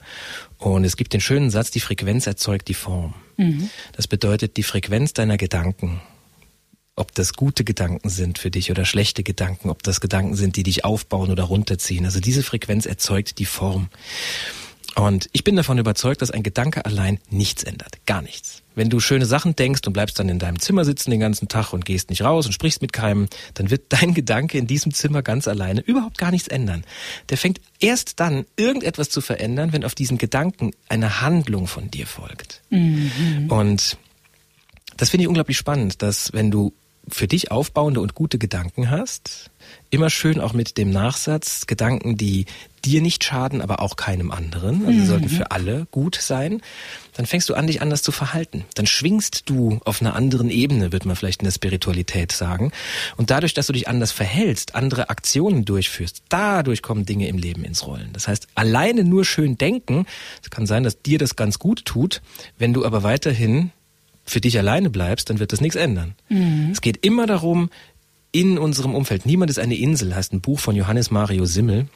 Und 0.59 0.83
es 0.83 0.97
gibt 0.97 1.13
den 1.13 1.21
schönen 1.21 1.49
Satz, 1.49 1.71
die 1.71 1.79
Frequenz 1.79 2.27
erzeugt 2.27 2.67
die 2.67 2.73
Form. 2.75 3.15
Mhm. 3.37 3.69
Das 3.93 4.07
bedeutet, 4.07 4.55
die 4.57 4.63
Frequenz 4.63 5.13
deiner 5.13 5.37
Gedanken 5.37 6.01
ob 6.95 7.15
das 7.15 7.31
gute 7.31 7.63
Gedanken 7.63 8.09
sind 8.09 8.39
für 8.39 8.51
dich 8.51 8.71
oder 8.71 8.83
schlechte 8.83 9.23
Gedanken, 9.23 9.69
ob 9.69 9.83
das 9.83 10.01
Gedanken 10.01 10.35
sind, 10.35 10.57
die 10.57 10.63
dich 10.63 10.83
aufbauen 10.83 11.31
oder 11.31 11.43
runterziehen. 11.43 12.03
Also 12.03 12.19
diese 12.19 12.43
Frequenz 12.43 12.85
erzeugt 12.85 13.39
die 13.39 13.45
Form. 13.45 13.87
Und 14.95 15.29
ich 15.33 15.43
bin 15.43 15.55
davon 15.55 15.77
überzeugt, 15.77 16.21
dass 16.21 16.31
ein 16.31 16.43
Gedanke 16.43 16.85
allein 16.85 17.19
nichts 17.29 17.63
ändert. 17.63 18.05
Gar 18.05 18.21
nichts. 18.21 18.63
Wenn 18.75 18.89
du 18.89 18.99
schöne 18.99 19.25
Sachen 19.25 19.55
denkst 19.55 19.81
und 19.85 19.93
bleibst 19.93 20.19
dann 20.19 20.29
in 20.29 20.39
deinem 20.39 20.59
Zimmer 20.59 20.85
sitzen 20.85 21.11
den 21.11 21.19
ganzen 21.19 21.47
Tag 21.47 21.73
und 21.73 21.85
gehst 21.85 22.09
nicht 22.09 22.23
raus 22.23 22.45
und 22.45 22.53
sprichst 22.53 22.81
mit 22.81 22.93
keinem, 22.93 23.27
dann 23.53 23.69
wird 23.69 23.83
dein 23.89 24.13
Gedanke 24.13 24.57
in 24.57 24.67
diesem 24.67 24.93
Zimmer 24.93 25.21
ganz 25.21 25.47
alleine 25.47 25.81
überhaupt 25.81 26.17
gar 26.17 26.31
nichts 26.31 26.47
ändern. 26.47 26.83
Der 27.29 27.37
fängt 27.37 27.59
erst 27.79 28.19
dann 28.19 28.45
irgendetwas 28.55 29.09
zu 29.09 29.21
verändern, 29.21 29.73
wenn 29.73 29.83
auf 29.83 29.95
diesen 29.95 30.17
Gedanken 30.17 30.71
eine 30.87 31.21
Handlung 31.21 31.67
von 31.67 31.91
dir 31.91 32.07
folgt. 32.07 32.61
Mhm. 32.69 33.47
Und 33.49 33.97
das 34.97 35.09
finde 35.09 35.23
ich 35.23 35.27
unglaublich 35.27 35.57
spannend, 35.57 36.01
dass 36.01 36.33
wenn 36.33 36.51
du 36.51 36.73
für 37.15 37.27
dich 37.27 37.51
aufbauende 37.51 38.01
und 38.01 38.15
gute 38.15 38.37
Gedanken 38.37 38.89
hast, 38.89 39.51
immer 39.89 40.09
schön 40.09 40.39
auch 40.39 40.53
mit 40.53 40.77
dem 40.77 40.91
Nachsatz, 40.91 41.67
Gedanken, 41.67 42.17
die 42.17 42.45
dir 42.85 43.01
nicht 43.01 43.23
schaden, 43.23 43.61
aber 43.61 43.81
auch 43.81 43.95
keinem 43.95 44.31
anderen, 44.31 44.85
also 44.85 44.99
mhm. 44.99 45.05
sollten 45.05 45.29
für 45.29 45.51
alle 45.51 45.85
gut 45.91 46.15
sein, 46.15 46.61
dann 47.13 47.25
fängst 47.25 47.49
du 47.49 47.53
an, 47.53 47.67
dich 47.67 47.81
anders 47.81 48.03
zu 48.03 48.11
verhalten. 48.11 48.63
Dann 48.75 48.87
schwingst 48.87 49.49
du 49.49 49.79
auf 49.83 50.01
einer 50.01 50.15
anderen 50.15 50.49
Ebene, 50.49 50.91
wird 50.91 51.05
man 51.05 51.15
vielleicht 51.15 51.41
in 51.41 51.45
der 51.45 51.51
Spiritualität 51.51 52.31
sagen. 52.31 52.71
Und 53.17 53.31
dadurch, 53.31 53.53
dass 53.53 53.67
du 53.67 53.73
dich 53.73 53.87
anders 53.89 54.11
verhältst, 54.13 54.75
andere 54.75 55.09
Aktionen 55.09 55.65
durchführst, 55.65 56.23
dadurch 56.29 56.81
kommen 56.81 57.05
Dinge 57.05 57.27
im 57.27 57.37
Leben 57.37 57.65
ins 57.65 57.85
Rollen. 57.85 58.11
Das 58.13 58.27
heißt, 58.27 58.47
alleine 58.55 59.03
nur 59.03 59.25
schön 59.25 59.57
denken, 59.57 60.05
es 60.41 60.49
kann 60.49 60.65
sein, 60.65 60.83
dass 60.83 61.01
dir 61.01 61.17
das 61.17 61.35
ganz 61.35 61.59
gut 61.59 61.83
tut, 61.83 62.21
wenn 62.57 62.73
du 62.73 62.85
aber 62.85 63.03
weiterhin 63.03 63.71
für 64.29 64.41
dich 64.41 64.57
alleine 64.57 64.89
bleibst, 64.89 65.29
dann 65.29 65.39
wird 65.39 65.51
das 65.51 65.61
nichts 65.61 65.75
ändern. 65.75 66.15
Mhm. 66.29 66.69
Es 66.71 66.81
geht 66.81 67.03
immer 67.05 67.25
darum, 67.25 67.69
in 68.31 68.57
unserem 68.57 68.95
Umfeld. 68.95 69.25
Niemand 69.25 69.49
ist 69.49 69.59
eine 69.59 69.75
Insel, 69.75 70.15
heißt 70.15 70.33
ein 70.33 70.41
Buch 70.41 70.59
von 70.59 70.75
Johannes 70.75 71.11
Mario 71.11 71.45
Simmel. 71.45 71.87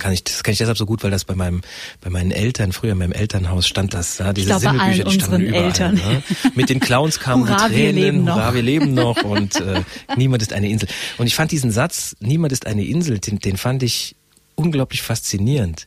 Kann 0.00 0.12
ich, 0.12 0.24
das 0.24 0.42
kann 0.42 0.50
ich 0.50 0.58
deshalb 0.58 0.76
so 0.76 0.84
gut, 0.84 1.04
weil 1.04 1.12
das 1.12 1.24
bei 1.24 1.36
meinem, 1.36 1.62
bei 2.00 2.10
meinen 2.10 2.32
Eltern, 2.32 2.72
früher 2.72 2.92
in 2.92 2.98
meinem 2.98 3.12
Elternhaus 3.12 3.68
stand 3.68 3.94
das, 3.94 4.18
ja, 4.18 4.32
diese 4.32 4.58
Simmelbücher, 4.58 5.04
die 5.04 5.20
standen 5.20 5.46
überall. 5.46 5.64
Eltern. 5.64 5.94
Ne? 5.94 6.22
Mit 6.56 6.68
den 6.70 6.80
Clowns 6.80 7.20
kamen 7.20 7.48
Hurra, 7.48 7.68
die 7.68 7.74
Tränen, 7.74 7.94
wir 7.94 8.02
leben 8.02 8.28
Hurra, 8.28 8.46
noch. 8.46 8.54
wir 8.54 8.62
leben 8.62 8.94
noch 8.94 9.22
und 9.22 9.60
äh, 9.60 9.82
niemand 10.16 10.42
ist 10.42 10.52
eine 10.52 10.68
Insel. 10.68 10.88
Und 11.18 11.28
ich 11.28 11.36
fand 11.36 11.52
diesen 11.52 11.70
Satz, 11.70 12.16
niemand 12.18 12.52
ist 12.52 12.66
eine 12.66 12.84
Insel, 12.84 13.20
den, 13.20 13.38
den 13.38 13.56
fand 13.56 13.84
ich 13.84 14.16
unglaublich 14.56 15.02
faszinierend. 15.02 15.86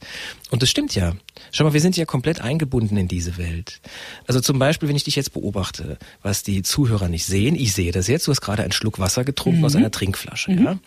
Und 0.50 0.64
das 0.64 0.70
stimmt 0.70 0.96
ja. 0.96 1.14
Schau 1.52 1.64
mal, 1.64 1.74
wir 1.74 1.82
sind 1.82 1.96
ja 1.96 2.06
komplett 2.06 2.42
eingebunden 2.42 2.98
in 2.98 3.08
diese 3.08 3.38
Welt. 3.38 3.82
Also 4.28 4.42
zum 4.42 4.60
Beispiel, 4.60 4.90
wenn 4.90 4.96
ich 4.96 5.04
dich 5.04 5.16
jetzt 5.16 5.34
beobachte, 5.34 5.98
was 6.22 6.44
die 6.44 6.64
Zuhörer 6.64 7.08
nicht 7.08 7.26
sehen, 7.26 7.56
ich 7.56 7.74
sehe 7.74 7.92
das 7.92 8.08
jetzt, 8.08 8.28
du 8.28 8.32
hast 8.32 8.42
gerade 8.42 8.64
einen 8.64 8.72
Schluck 8.72 9.00
Wasser 9.00 9.24
getrunken 9.24 9.60
mhm. 9.60 9.66
aus 9.66 9.76
einer 9.76 9.92
Trinkflasche. 9.92 10.52
Mhm. 10.52 10.64
Ja? 10.64 10.80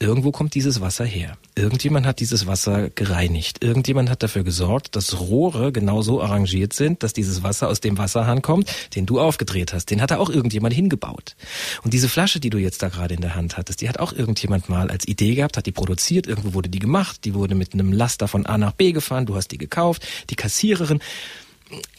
Irgendwo 0.00 0.32
kommt 0.32 0.54
dieses 0.54 0.80
Wasser 0.80 1.04
her. 1.04 1.36
Irgendjemand 1.54 2.06
hat 2.06 2.20
dieses 2.20 2.46
Wasser 2.46 2.90
gereinigt. 2.90 3.62
Irgendjemand 3.62 4.10
hat 4.10 4.22
dafür 4.22 4.42
gesorgt, 4.42 4.96
dass 4.96 5.20
Rohre 5.20 5.70
genau 5.72 6.02
so 6.02 6.20
arrangiert 6.20 6.72
sind, 6.72 7.02
dass 7.02 7.12
dieses 7.12 7.42
Wasser 7.42 7.68
aus 7.68 7.80
dem 7.80 7.96
Wasserhahn 7.98 8.42
kommt, 8.42 8.70
den 8.96 9.06
du 9.06 9.20
aufgedreht 9.20 9.72
hast. 9.72 9.90
Den 9.90 10.02
hat 10.02 10.10
da 10.10 10.18
auch 10.18 10.30
irgendjemand 10.30 10.74
hingebaut. 10.74 11.36
Und 11.84 11.94
diese 11.94 12.08
Flasche, 12.08 12.40
die 12.40 12.50
du 12.50 12.58
jetzt 12.58 12.82
da 12.82 12.88
gerade 12.88 13.14
in 13.14 13.20
der 13.20 13.36
Hand 13.36 13.56
hattest, 13.56 13.80
die 13.80 13.88
hat 13.88 14.00
auch 14.00 14.12
irgendjemand 14.12 14.68
mal 14.68 14.90
als 14.90 15.06
Idee 15.06 15.34
gehabt, 15.36 15.56
hat 15.56 15.66
die 15.66 15.72
produziert, 15.72 16.26
irgendwo 16.26 16.54
wurde 16.54 16.68
die 16.68 16.80
gemacht, 16.80 17.24
die 17.24 17.34
wurde 17.34 17.54
mit 17.54 17.72
einem 17.72 17.92
Laster 17.92 18.26
von 18.26 18.46
A 18.46 18.58
nach 18.58 18.72
B 18.72 18.92
gefahren, 18.92 19.03
du 19.08 19.34
hast 19.34 19.48
die 19.48 19.58
gekauft, 19.58 20.06
die 20.30 20.36
Kassiererin. 20.36 21.00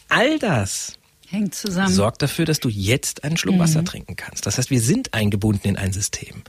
All 0.08 0.38
das 0.38 0.94
Hängt 1.28 1.54
zusammen. 1.54 1.92
Sorgt 1.92 2.22
dafür, 2.22 2.44
dass 2.44 2.60
du 2.60 2.68
jetzt 2.68 3.24
einen 3.24 3.36
Schluck 3.36 3.56
mhm. 3.56 3.60
Wasser 3.60 3.84
trinken 3.84 4.14
kannst. 4.14 4.46
Das 4.46 4.58
heißt, 4.58 4.70
wir 4.70 4.80
sind 4.80 5.12
eingebunden 5.12 5.66
in 5.66 5.76
ein 5.76 5.92
System. 5.92 6.42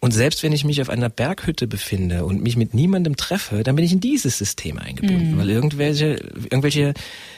Und 0.00 0.12
selbst 0.12 0.42
wenn 0.42 0.52
ich 0.52 0.64
mich 0.64 0.82
auf 0.82 0.90
einer 0.90 1.08
Berghütte 1.08 1.68
befinde 1.68 2.24
und 2.24 2.42
mich 2.42 2.56
mit 2.56 2.74
niemandem 2.74 3.16
treffe, 3.16 3.62
dann 3.62 3.76
bin 3.76 3.84
ich 3.84 3.92
in 3.92 4.00
dieses 4.00 4.36
System 4.36 4.78
eingebunden, 4.78 5.34
mhm. 5.34 5.38
weil 5.38 5.50
irgendwelche, 5.50 6.16
irgendwelche 6.50 6.94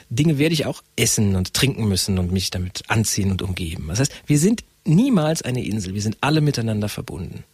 Dinge 0.09 0.39
werde 0.39 0.55
ich 0.55 0.65
auch 0.65 0.83
essen 0.97 1.37
und 1.37 1.53
trinken 1.53 1.89
müssen 1.89 2.19
und 2.19 2.33
mich 2.33 2.51
damit 2.51 2.83
anziehen 2.89 3.31
und 3.31 3.43
umgeben. 3.43 3.87
Das 3.89 4.01
heißt, 4.01 4.13
wir 4.27 4.39
sind 4.39 4.65
niemals 4.85 5.43
eine 5.43 5.63
Insel. 5.63 5.93
Wir 5.93 6.03
sind 6.03 6.17
alle 6.23 6.41
miteinander 6.41 6.89
verbunden. 6.89 7.45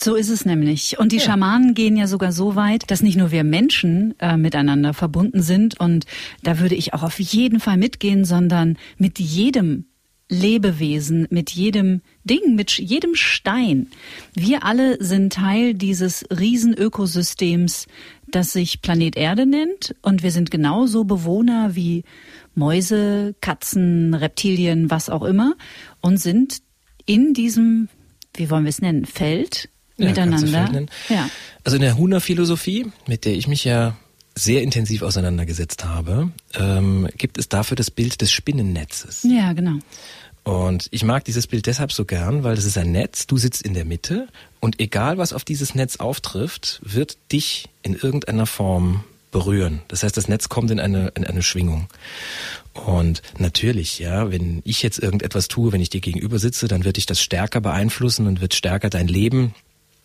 So 0.00 0.14
ist 0.14 0.28
es 0.28 0.44
nämlich. 0.44 0.98
Und 1.00 1.10
die 1.10 1.16
ja. 1.16 1.22
Schamanen 1.22 1.74
gehen 1.74 1.96
ja 1.96 2.06
sogar 2.06 2.30
so 2.30 2.54
weit, 2.54 2.88
dass 2.90 3.02
nicht 3.02 3.16
nur 3.16 3.32
wir 3.32 3.42
Menschen 3.42 4.14
äh, 4.20 4.36
miteinander 4.36 4.94
verbunden 4.94 5.42
sind. 5.42 5.80
Und 5.80 6.06
da 6.44 6.60
würde 6.60 6.76
ich 6.76 6.94
auch 6.94 7.02
auf 7.02 7.18
jeden 7.18 7.58
Fall 7.58 7.76
mitgehen, 7.78 8.24
sondern 8.24 8.78
mit 8.96 9.18
jedem 9.18 9.86
Lebewesen, 10.28 11.26
mit 11.30 11.50
jedem 11.50 12.02
Ding, 12.22 12.54
mit 12.54 12.78
jedem 12.78 13.16
Stein. 13.16 13.88
Wir 14.34 14.64
alle 14.64 15.02
sind 15.02 15.32
Teil 15.32 15.74
dieses 15.74 16.24
Riesenökosystems, 16.30 17.86
das 18.30 18.52
sich 18.52 18.82
Planet 18.82 19.16
Erde 19.16 19.46
nennt. 19.46 19.96
Und 20.02 20.22
wir 20.22 20.30
sind 20.30 20.52
genauso 20.52 21.02
Bewohner 21.02 21.74
wie 21.74 22.04
Mäuse, 22.54 23.34
Katzen, 23.40 24.14
Reptilien, 24.14 24.92
was 24.92 25.10
auch 25.10 25.24
immer. 25.24 25.56
Und 26.00 26.18
sind 26.18 26.58
in 27.04 27.34
diesem, 27.34 27.88
wie 28.34 28.48
wollen 28.48 28.64
wir 28.64 28.70
es 28.70 28.80
nennen, 28.80 29.04
Feld 29.04 29.70
ja, 29.98 30.08
miteinander. 30.08 30.86
Ja. 31.08 31.28
Also 31.64 31.76
in 31.76 31.82
der 31.82 31.96
Huna-Philosophie, 31.96 32.86
mit 33.06 33.24
der 33.24 33.34
ich 33.34 33.48
mich 33.48 33.64
ja 33.64 33.96
sehr 34.34 34.62
intensiv 34.62 35.02
auseinandergesetzt 35.02 35.84
habe, 35.84 36.30
ähm, 36.54 37.08
gibt 37.16 37.38
es 37.38 37.48
dafür 37.48 37.76
das 37.76 37.90
Bild 37.90 38.20
des 38.20 38.30
Spinnennetzes. 38.30 39.24
Ja, 39.24 39.52
genau. 39.52 39.78
Und 40.44 40.88
ich 40.92 41.04
mag 41.04 41.24
dieses 41.24 41.46
Bild 41.46 41.66
deshalb 41.66 41.92
so 41.92 42.04
gern, 42.04 42.44
weil 42.44 42.56
es 42.56 42.64
ist 42.64 42.78
ein 42.78 42.92
Netz, 42.92 43.26
du 43.26 43.36
sitzt 43.36 43.60
in 43.60 43.74
der 43.74 43.84
Mitte 43.84 44.28
und 44.60 44.80
egal 44.80 45.18
was 45.18 45.34
auf 45.34 45.44
dieses 45.44 45.74
Netz 45.74 45.96
auftrifft, 45.96 46.80
wird 46.82 47.18
dich 47.32 47.68
in 47.82 47.94
irgendeiner 47.94 48.46
Form 48.46 49.04
berühren. 49.30 49.82
Das 49.88 50.02
heißt, 50.02 50.16
das 50.16 50.28
Netz 50.28 50.48
kommt 50.48 50.70
in 50.70 50.80
eine, 50.80 51.08
in 51.08 51.26
eine 51.26 51.42
Schwingung. 51.42 51.88
Und 52.72 53.22
natürlich, 53.38 53.98
ja, 53.98 54.30
wenn 54.30 54.62
ich 54.64 54.82
jetzt 54.82 54.98
irgendetwas 54.98 55.48
tue, 55.48 55.72
wenn 55.72 55.82
ich 55.82 55.90
dir 55.90 56.00
gegenüber 56.00 56.38
sitze, 56.38 56.68
dann 56.68 56.84
wird 56.84 56.96
dich 56.96 57.06
das 57.06 57.20
stärker 57.20 57.60
beeinflussen 57.60 58.26
und 58.26 58.40
wird 58.40 58.54
stärker 58.54 58.88
dein 58.88 59.08
Leben 59.08 59.54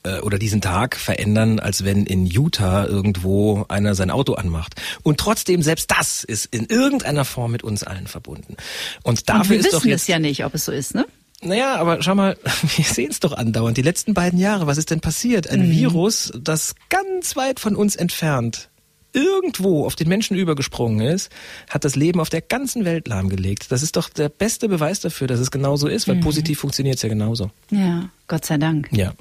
äh, 0.03 0.19
oder 0.19 0.37
diesen 0.37 0.61
Tag 0.61 0.95
verändern, 0.95 1.59
als 1.59 1.83
wenn 1.83 2.05
in 2.05 2.25
Utah 2.25 2.85
irgendwo 2.85 3.65
einer 3.69 3.95
sein 3.95 4.11
Auto 4.11 4.33
anmacht. 4.33 4.75
Und 5.01 5.19
trotzdem, 5.19 5.61
selbst 5.61 5.91
das 5.91 6.23
ist 6.23 6.45
in 6.53 6.65
irgendeiner 6.65 7.25
Form 7.25 7.51
mit 7.51 7.63
uns 7.63 7.83
allen 7.83 8.07
verbunden. 8.07 8.55
Und 9.03 9.29
dafür 9.29 9.41
Und 9.41 9.49
wir 9.49 9.57
ist 9.59 9.65
wissen 9.65 9.75
doch 9.79 9.85
jetzt, 9.85 10.01
es 10.03 10.07
ja 10.07 10.19
nicht, 10.19 10.45
ob 10.45 10.53
es 10.53 10.65
so 10.65 10.71
ist, 10.71 10.95
ne? 10.95 11.05
Naja, 11.41 11.75
aber 11.75 12.01
schau 12.01 12.15
mal, 12.15 12.37
wir 12.75 12.85
sehen 12.85 13.11
es 13.11 13.19
doch 13.19 13.33
andauernd. 13.33 13.77
Die 13.77 13.81
letzten 13.81 14.13
beiden 14.13 14.39
Jahre, 14.39 14.67
was 14.67 14.77
ist 14.77 14.91
denn 14.91 15.01
passiert? 15.01 15.49
Ein 15.49 15.67
mhm. 15.67 15.71
Virus, 15.71 16.31
das 16.39 16.75
ganz 16.89 17.35
weit 17.35 17.59
von 17.59 17.75
uns 17.75 17.95
entfernt 17.95 18.69
irgendwo 19.15 19.85
auf 19.85 19.95
den 19.95 20.09
Menschen 20.09 20.35
übergesprungen 20.35 21.07
ist, 21.07 21.31
hat 21.69 21.85
das 21.85 21.95
Leben 21.95 22.19
auf 22.19 22.29
der 22.29 22.41
ganzen 22.41 22.83
Welt 22.83 23.07
lahmgelegt. 23.07 23.71
Das 23.71 23.83
ist 23.83 23.95
doch 23.95 24.09
der 24.09 24.27
beste 24.27 24.67
Beweis 24.67 25.01
dafür, 25.01 25.27
dass 25.27 25.39
es 25.39 25.51
genauso 25.51 25.87
ist, 25.87 26.07
weil 26.07 26.15
mhm. 26.15 26.21
positiv 26.21 26.59
funktioniert 26.59 26.95
es 26.95 27.03
ja 27.03 27.09
genauso. 27.09 27.51
Ja, 27.69 28.09
Gott 28.27 28.45
sei 28.45 28.57
Dank. 28.57 28.89
Ja. 28.91 29.13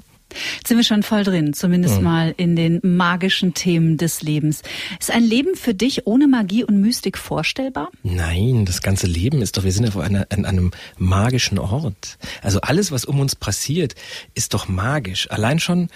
Jetzt 0.57 0.67
sind 0.67 0.77
wir 0.77 0.83
schon 0.83 1.03
voll 1.03 1.23
drin, 1.23 1.53
zumindest 1.53 1.97
mhm. 1.97 2.03
mal 2.03 2.33
in 2.37 2.55
den 2.55 2.79
magischen 2.83 3.53
Themen 3.53 3.97
des 3.97 4.21
Lebens. 4.21 4.61
Ist 4.99 5.11
ein 5.11 5.23
Leben 5.23 5.55
für 5.55 5.73
dich 5.73 6.07
ohne 6.07 6.27
Magie 6.27 6.63
und 6.63 6.79
Mystik 6.81 7.17
vorstellbar? 7.17 7.89
Nein, 8.03 8.65
das 8.65 8.81
ganze 8.81 9.07
Leben 9.07 9.41
ist 9.41 9.57
doch, 9.57 9.63
wir 9.63 9.71
sind 9.71 9.87
auf 9.87 9.97
einer, 9.97 10.27
an 10.29 10.45
einem 10.45 10.71
magischen 10.97 11.59
Ort. 11.59 12.17
Also 12.41 12.61
alles, 12.61 12.91
was 12.91 13.05
um 13.05 13.19
uns 13.19 13.35
passiert, 13.35 13.95
ist 14.33 14.53
doch 14.53 14.67
magisch. 14.67 15.29
Allein 15.31 15.59
schon 15.59 15.89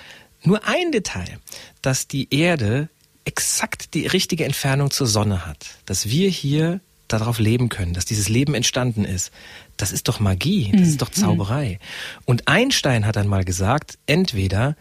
nur 0.44 0.67
ein 0.67 0.91
Detail, 0.91 1.39
dass 1.82 2.08
die 2.08 2.34
Erde 2.34 2.89
exakt 3.25 3.94
die 3.94 4.08
richtige 4.08 4.46
Entfernung 4.46 4.89
zur 4.89 5.08
Sonne 5.08 5.46
hat, 5.46 5.67
dass 5.86 6.10
wir 6.10 6.29
hier 6.29 6.79
darauf 7.08 7.40
leben 7.40 7.70
können, 7.70 7.94
dass 7.94 8.06
dieses 8.06 8.30
Leben 8.30 8.54
entstanden 8.54 9.06
ist. 9.06 9.32
Das 9.78 9.92
ist 9.92 10.08
doch 10.08 10.20
Magie, 10.20 10.72
das 10.74 10.88
ist 10.88 11.02
doch 11.02 11.10
mhm. 11.10 11.14
Zauberei. 11.14 11.80
Und 12.26 12.48
Einstein 12.48 13.06
hat 13.06 13.16
dann 13.16 13.28
mal 13.28 13.46
gesagt, 13.46 13.98
entweder 14.06 14.76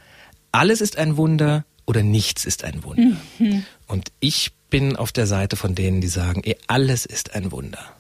alles 0.53 0.81
ist 0.81 0.97
ein 0.97 1.17
Wunder 1.17 1.65
oder 1.87 2.03
nichts 2.03 2.45
ist 2.45 2.65
ein 2.65 2.83
Wunder. 2.85 3.17
Mhm. 3.39 3.65
Und 3.87 4.11
ich 4.21 4.53
bin 4.71 4.97
auf 4.97 5.13
der 5.13 5.27
Seite 5.27 5.57
von 5.57 5.75
denen, 5.75 6.01
die 6.01 6.09
sagen, 6.09 6.43
ey, 6.45 6.57
alles 6.67 7.07
ist 7.07 7.35
ein 7.35 7.53
Wunder. 7.53 7.97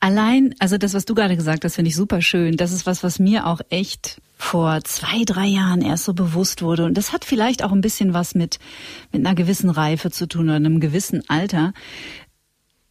Allein, 0.00 0.54
also 0.58 0.78
das, 0.78 0.94
was 0.94 1.04
du 1.04 1.14
gerade 1.14 1.36
gesagt 1.36 1.64
hast, 1.64 1.76
finde 1.76 1.88
ich 1.88 1.96
super 1.96 2.22
schön. 2.22 2.56
Das 2.56 2.72
ist 2.72 2.86
was, 2.86 3.02
was 3.02 3.18
mir 3.18 3.46
auch 3.46 3.60
echt 3.70 4.20
vor 4.36 4.82
zwei, 4.84 5.24
drei 5.24 5.46
Jahren 5.46 5.80
erst 5.80 6.04
so 6.04 6.12
bewusst 6.12 6.62
wurde. 6.62 6.84
Und 6.84 6.94
das 6.94 7.12
hat 7.12 7.24
vielleicht 7.24 7.62
auch 7.62 7.72
ein 7.72 7.80
bisschen 7.80 8.12
was 8.12 8.34
mit, 8.34 8.58
mit 9.12 9.24
einer 9.24 9.34
gewissen 9.34 9.70
Reife 9.70 10.10
zu 10.10 10.26
tun 10.26 10.44
oder 10.44 10.56
einem 10.56 10.80
gewissen 10.80 11.22
Alter 11.28 11.72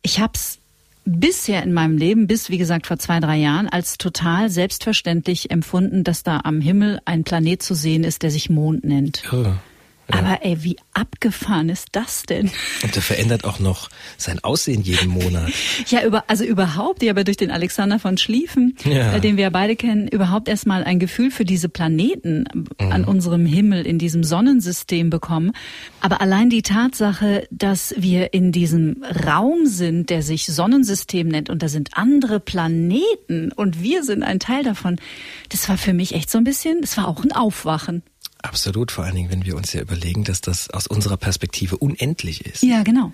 ich 0.04 0.20
habe 0.20 0.34
es 0.36 0.60
bisher 1.06 1.64
in 1.64 1.74
meinem 1.74 1.98
Leben, 1.98 2.28
bis 2.28 2.50
wie 2.50 2.58
gesagt 2.58 2.88
vor 2.88 2.98
zwei, 2.98 3.20
drei 3.20 3.38
Jahren, 3.38 3.68
als 3.68 3.98
total 3.98 4.50
selbstverständlich 4.50 5.52
empfunden, 5.52 6.04
dass 6.04 6.24
da 6.24 6.42
am 6.44 6.62
Himmel 6.62 7.00
ein 7.06 7.24
Planet 7.24 7.62
zu 7.62 7.74
sehen 7.74 8.04
ist, 8.04 8.24
der 8.24 8.32
sich 8.32 8.50
Mond 8.50 8.84
nennt. 8.84 9.24
Ja. 9.32 9.60
Ja. 10.12 10.20
Aber 10.20 10.40
ey, 10.44 10.64
wie 10.64 10.76
abgefahren 10.94 11.70
ist 11.70 11.90
das 11.94 12.24
denn? 12.24 12.52
Und 12.84 12.94
der 12.94 13.02
verändert 13.02 13.46
auch 13.46 13.60
noch 13.60 13.90
sein 14.18 14.44
Aussehen 14.44 14.82
jeden 14.82 15.10
Monat. 15.10 15.52
ja, 15.88 16.04
über, 16.04 16.26
also 16.28 16.44
überhaupt, 16.44 17.02
ich 17.04 17.10
habe 17.10 17.24
durch 17.24 17.38
den 17.38 17.52
Alexander 17.52 18.00
von 18.00 18.18
Schlieffen, 18.18 18.76
ja. 18.84 19.14
äh, 19.14 19.22
den 19.22 19.38
wir 19.38 19.44
ja 19.44 19.50
beide 19.50 19.76
kennen, 19.78 20.10
überhaupt 20.10 20.50
erstmal 20.50 20.84
ein 20.84 21.00
Gefühl 21.00 21.32
für 21.32 21.46
diese 21.46 21.70
Planeten 21.70 22.46
mhm. 22.54 22.92
an 22.92 23.06
unserem 23.06 23.46
Himmel, 23.46 23.86
in 23.86 23.98
diesem 23.98 24.24
Sonnensystem 24.26 25.10
bekommen. 25.10 25.54
Aber 26.02 26.20
allein 26.20 26.50
die 26.50 26.64
Tatsache, 26.64 27.48
dass 27.50 27.96
wir 27.98 28.34
in 28.34 28.52
diesem 28.52 29.04
Raum 29.26 29.66
sind, 29.68 30.10
der 30.10 30.22
sich 30.22 30.46
Sonnensystem 30.48 31.30
nennt 31.30 31.50
und 31.50 31.64
da 31.64 31.70
sind 31.70 31.92
andere 31.94 32.42
Planeten 32.42 33.54
und 33.54 33.82
wir 33.82 34.04
sind 34.04 34.24
ein 34.24 34.40
Teil 34.40 34.64
davon, 34.64 34.98
das 35.50 35.70
war 35.70 35.78
für 35.78 35.94
mich 35.94 36.14
echt 36.14 36.30
so 36.30 36.38
ein 36.38 36.44
bisschen, 36.44 36.82
das 36.82 36.98
war 36.98 37.08
auch 37.08 37.24
ein 37.24 37.32
Aufwachen. 37.32 38.04
Absolut, 38.44 38.92
vor 38.92 39.06
allen 39.06 39.16
Dingen, 39.16 39.32
wenn 39.32 39.46
wir 39.46 39.56
uns 39.56 39.74
ja 39.74 39.82
überlegen, 39.82 40.26
dass 40.26 40.42
das 40.42 40.70
aus 40.70 40.86
unserer 40.86 41.18
Perspektive 41.18 41.78
unendlich 41.78 42.46
ist. 42.46 42.62
Ja, 42.62 42.84
genau. 42.84 43.14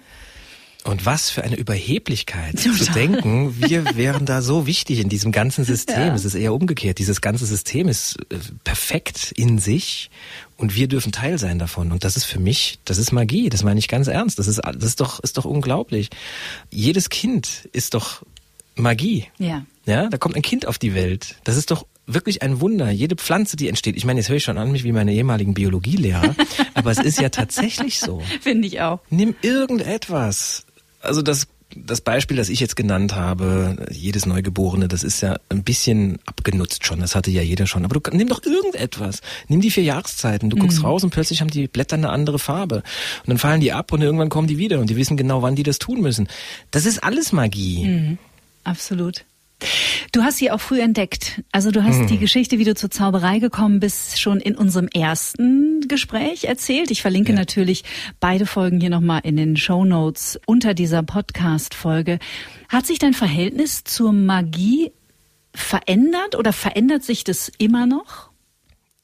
Und 0.86 1.05
was 1.05 1.29
für 1.29 1.43
eine 1.43 1.55
Überheblichkeit 1.55 2.55
Total. 2.55 2.74
zu 2.74 2.91
denken, 2.93 3.55
wir 3.62 3.86
wären 3.95 4.25
da 4.25 4.41
so 4.41 4.65
wichtig 4.65 5.00
in 5.00 5.07
diesem 5.09 5.31
ganzen 5.31 5.65
System. 5.65 6.07
Ja. 6.07 6.15
Es 6.15 6.25
ist 6.25 6.36
eher 6.36 6.53
umgekehrt. 6.53 6.98
Dieses 7.00 7.21
ganze 7.21 7.45
System 7.45 7.89
ist 7.89 8.17
äh, 8.29 8.38
perfekt 8.63 9.33
in 9.36 9.59
sich 9.59 10.09
und 10.57 10.75
wir 10.75 10.88
dürfen 10.88 11.12
Teil 11.12 11.38
sein 11.38 11.59
davon. 11.59 11.91
Und 11.91 12.03
das 12.03 12.17
ist 12.17 12.24
für 12.24 12.39
mich, 12.39 12.79
das 12.86 12.98
ist 12.98 13.12
Magie. 13.12 13.50
Das 13.50 13.63
meine 13.63 13.77
ich 13.77 13.88
ganz 13.88 14.07
ernst. 14.07 14.39
Das 14.39 14.48
ist, 14.48 14.62
das 14.65 14.83
ist 14.83 15.00
doch, 15.00 15.19
ist 15.19 15.38
doch 15.38 15.45
unglaublich. 15.45 16.09
Jedes 16.71 17.09
Kind 17.09 17.69
ist 17.71 17.93
doch 17.93 18.24
Magie. 18.75 19.25
Ja. 19.38 19.65
Ja, 19.86 20.07
da 20.07 20.17
kommt 20.17 20.36
ein 20.36 20.41
Kind 20.41 20.65
auf 20.65 20.77
die 20.77 20.93
Welt. 20.93 21.36
Das 21.43 21.57
ist 21.57 21.71
doch 21.71 21.86
wirklich 22.13 22.41
ein 22.41 22.61
Wunder. 22.61 22.89
Jede 22.89 23.15
Pflanze, 23.15 23.57
die 23.57 23.67
entsteht. 23.67 23.95
Ich 23.95 24.05
meine, 24.05 24.19
jetzt 24.19 24.29
höre 24.29 24.37
ich 24.37 24.43
schon 24.43 24.57
an 24.57 24.71
mich 24.71 24.83
wie 24.83 24.91
meine 24.91 25.13
ehemaligen 25.13 25.53
Biologielehrer, 25.53 26.35
aber 26.73 26.91
es 26.91 26.99
ist 26.99 27.21
ja 27.21 27.29
tatsächlich 27.29 27.99
so. 27.99 28.21
Finde 28.41 28.67
ich 28.67 28.81
auch. 28.81 28.99
Nimm 29.09 29.35
irgendetwas. 29.41 30.65
Also 31.01 31.21
das 31.21 31.47
das 31.75 32.01
Beispiel, 32.01 32.37
das 32.37 32.49
ich 32.49 32.59
jetzt 32.59 32.75
genannt 32.75 33.15
habe, 33.15 33.85
jedes 33.91 34.25
Neugeborene, 34.25 34.87
das 34.87 35.03
ist 35.03 35.21
ja 35.21 35.37
ein 35.49 35.63
bisschen 35.63 36.17
abgenutzt 36.25 36.85
schon. 36.85 36.99
Das 36.99 37.15
hatte 37.15 37.29
ja 37.29 37.41
jeder 37.41 37.67
schon. 37.67 37.85
Aber 37.85 37.99
du 37.99 38.15
nimm 38.15 38.27
doch 38.27 38.43
irgendetwas. 38.43 39.21
Nimm 39.47 39.61
die 39.61 39.69
vier 39.69 39.83
Jahreszeiten. 39.83 40.49
Du 40.49 40.57
mhm. 40.57 40.61
guckst 40.61 40.83
raus 40.83 41.03
und 41.03 41.11
plötzlich 41.11 41.41
haben 41.41 41.49
die 41.49 41.67
Blätter 41.67 41.95
eine 41.95 42.09
andere 42.09 42.39
Farbe. 42.39 42.77
Und 42.77 43.27
dann 43.27 43.37
fallen 43.37 43.61
die 43.61 43.71
ab 43.71 43.91
und 43.91 44.01
irgendwann 44.01 44.29
kommen 44.29 44.47
die 44.47 44.57
wieder 44.57 44.79
und 44.79 44.89
die 44.89 44.95
wissen 44.95 45.17
genau, 45.17 45.41
wann 45.41 45.55
die 45.55 45.63
das 45.63 45.77
tun 45.77 46.01
müssen. 46.01 46.27
Das 46.71 46.85
ist 46.85 47.03
alles 47.03 47.31
Magie. 47.31 47.85
Mhm. 47.85 48.17
Absolut. 48.63 49.25
Du 50.11 50.23
hast 50.23 50.37
sie 50.37 50.51
auch 50.51 50.61
früh 50.61 50.81
entdeckt. 50.81 51.41
Also 51.51 51.71
du 51.71 51.83
hast 51.83 51.99
hm. 51.99 52.07
die 52.07 52.17
Geschichte, 52.17 52.57
wie 52.59 52.63
du 52.63 52.75
zur 52.75 52.89
Zauberei 52.89 53.39
gekommen 53.39 53.79
bist, 53.79 54.19
schon 54.19 54.39
in 54.39 54.55
unserem 54.55 54.87
ersten 54.87 55.81
Gespräch 55.87 56.45
erzählt. 56.45 56.91
Ich 56.91 57.01
verlinke 57.01 57.33
ja. 57.33 57.37
natürlich 57.37 57.83
beide 58.19 58.45
Folgen 58.45 58.79
hier 58.79 58.89
nochmal 58.89 59.21
in 59.23 59.37
den 59.37 59.57
Show 59.57 59.85
Notes 59.85 60.39
unter 60.45 60.73
dieser 60.73 61.03
Podcast-Folge. 61.03 62.19
Hat 62.69 62.85
sich 62.85 62.99
dein 62.99 63.13
Verhältnis 63.13 63.83
zur 63.83 64.13
Magie 64.13 64.91
verändert 65.53 66.35
oder 66.35 66.53
verändert 66.53 67.03
sich 67.03 67.23
das 67.23 67.51
immer 67.57 67.85
noch? 67.85 68.28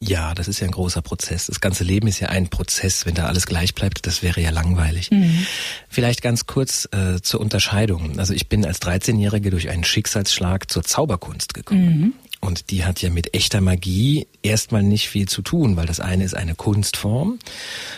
Ja, 0.08 0.36
das 0.36 0.48
ist 0.48 0.60
ja 0.60 0.68
ein 0.68 0.72
großer 0.72 1.02
Prozess. 1.02 1.48
Das 1.48 1.60
ganze 1.62 1.84
Leben 1.84 2.08
ist 2.08 2.20
ja 2.20 2.30
ein 2.30 2.50
Prozess. 2.50 3.06
Wenn 3.06 3.16
da 3.16 3.26
alles 3.26 3.48
gleich 3.48 3.74
bleibt, 3.74 4.06
das 4.06 4.22
wäre 4.22 4.40
ja 4.40 4.52
langweilig. 4.52 5.10
Mhm. 5.10 5.46
Vielleicht 5.90 6.22
ganz 6.22 6.46
kurz 6.46 6.88
äh, 6.92 7.22
zur 7.22 7.42
Unterscheidung. 7.42 8.20
Also 8.20 8.34
ich 8.34 8.48
bin 8.48 8.66
als 8.66 8.82
13-Jährige 8.82 9.50
durch 9.50 9.70
einen 9.70 9.84
Schicksalsschlag 9.84 10.70
zur 10.70 10.84
Zauberkunst 10.84 11.54
gekommen. 11.54 12.00
Mhm. 12.00 12.14
Und 12.40 12.70
die 12.70 12.86
hat 12.86 13.02
ja 13.02 13.10
mit 13.10 13.34
echter 13.34 13.62
Magie 13.62 14.28
erstmal 14.44 14.84
nicht 14.84 15.10
viel 15.10 15.28
zu 15.28 15.42
tun, 15.42 15.78
weil 15.78 15.88
das 15.88 16.00
eine 16.00 16.24
ist 16.24 16.36
eine 16.36 16.54
Kunstform, 16.54 17.40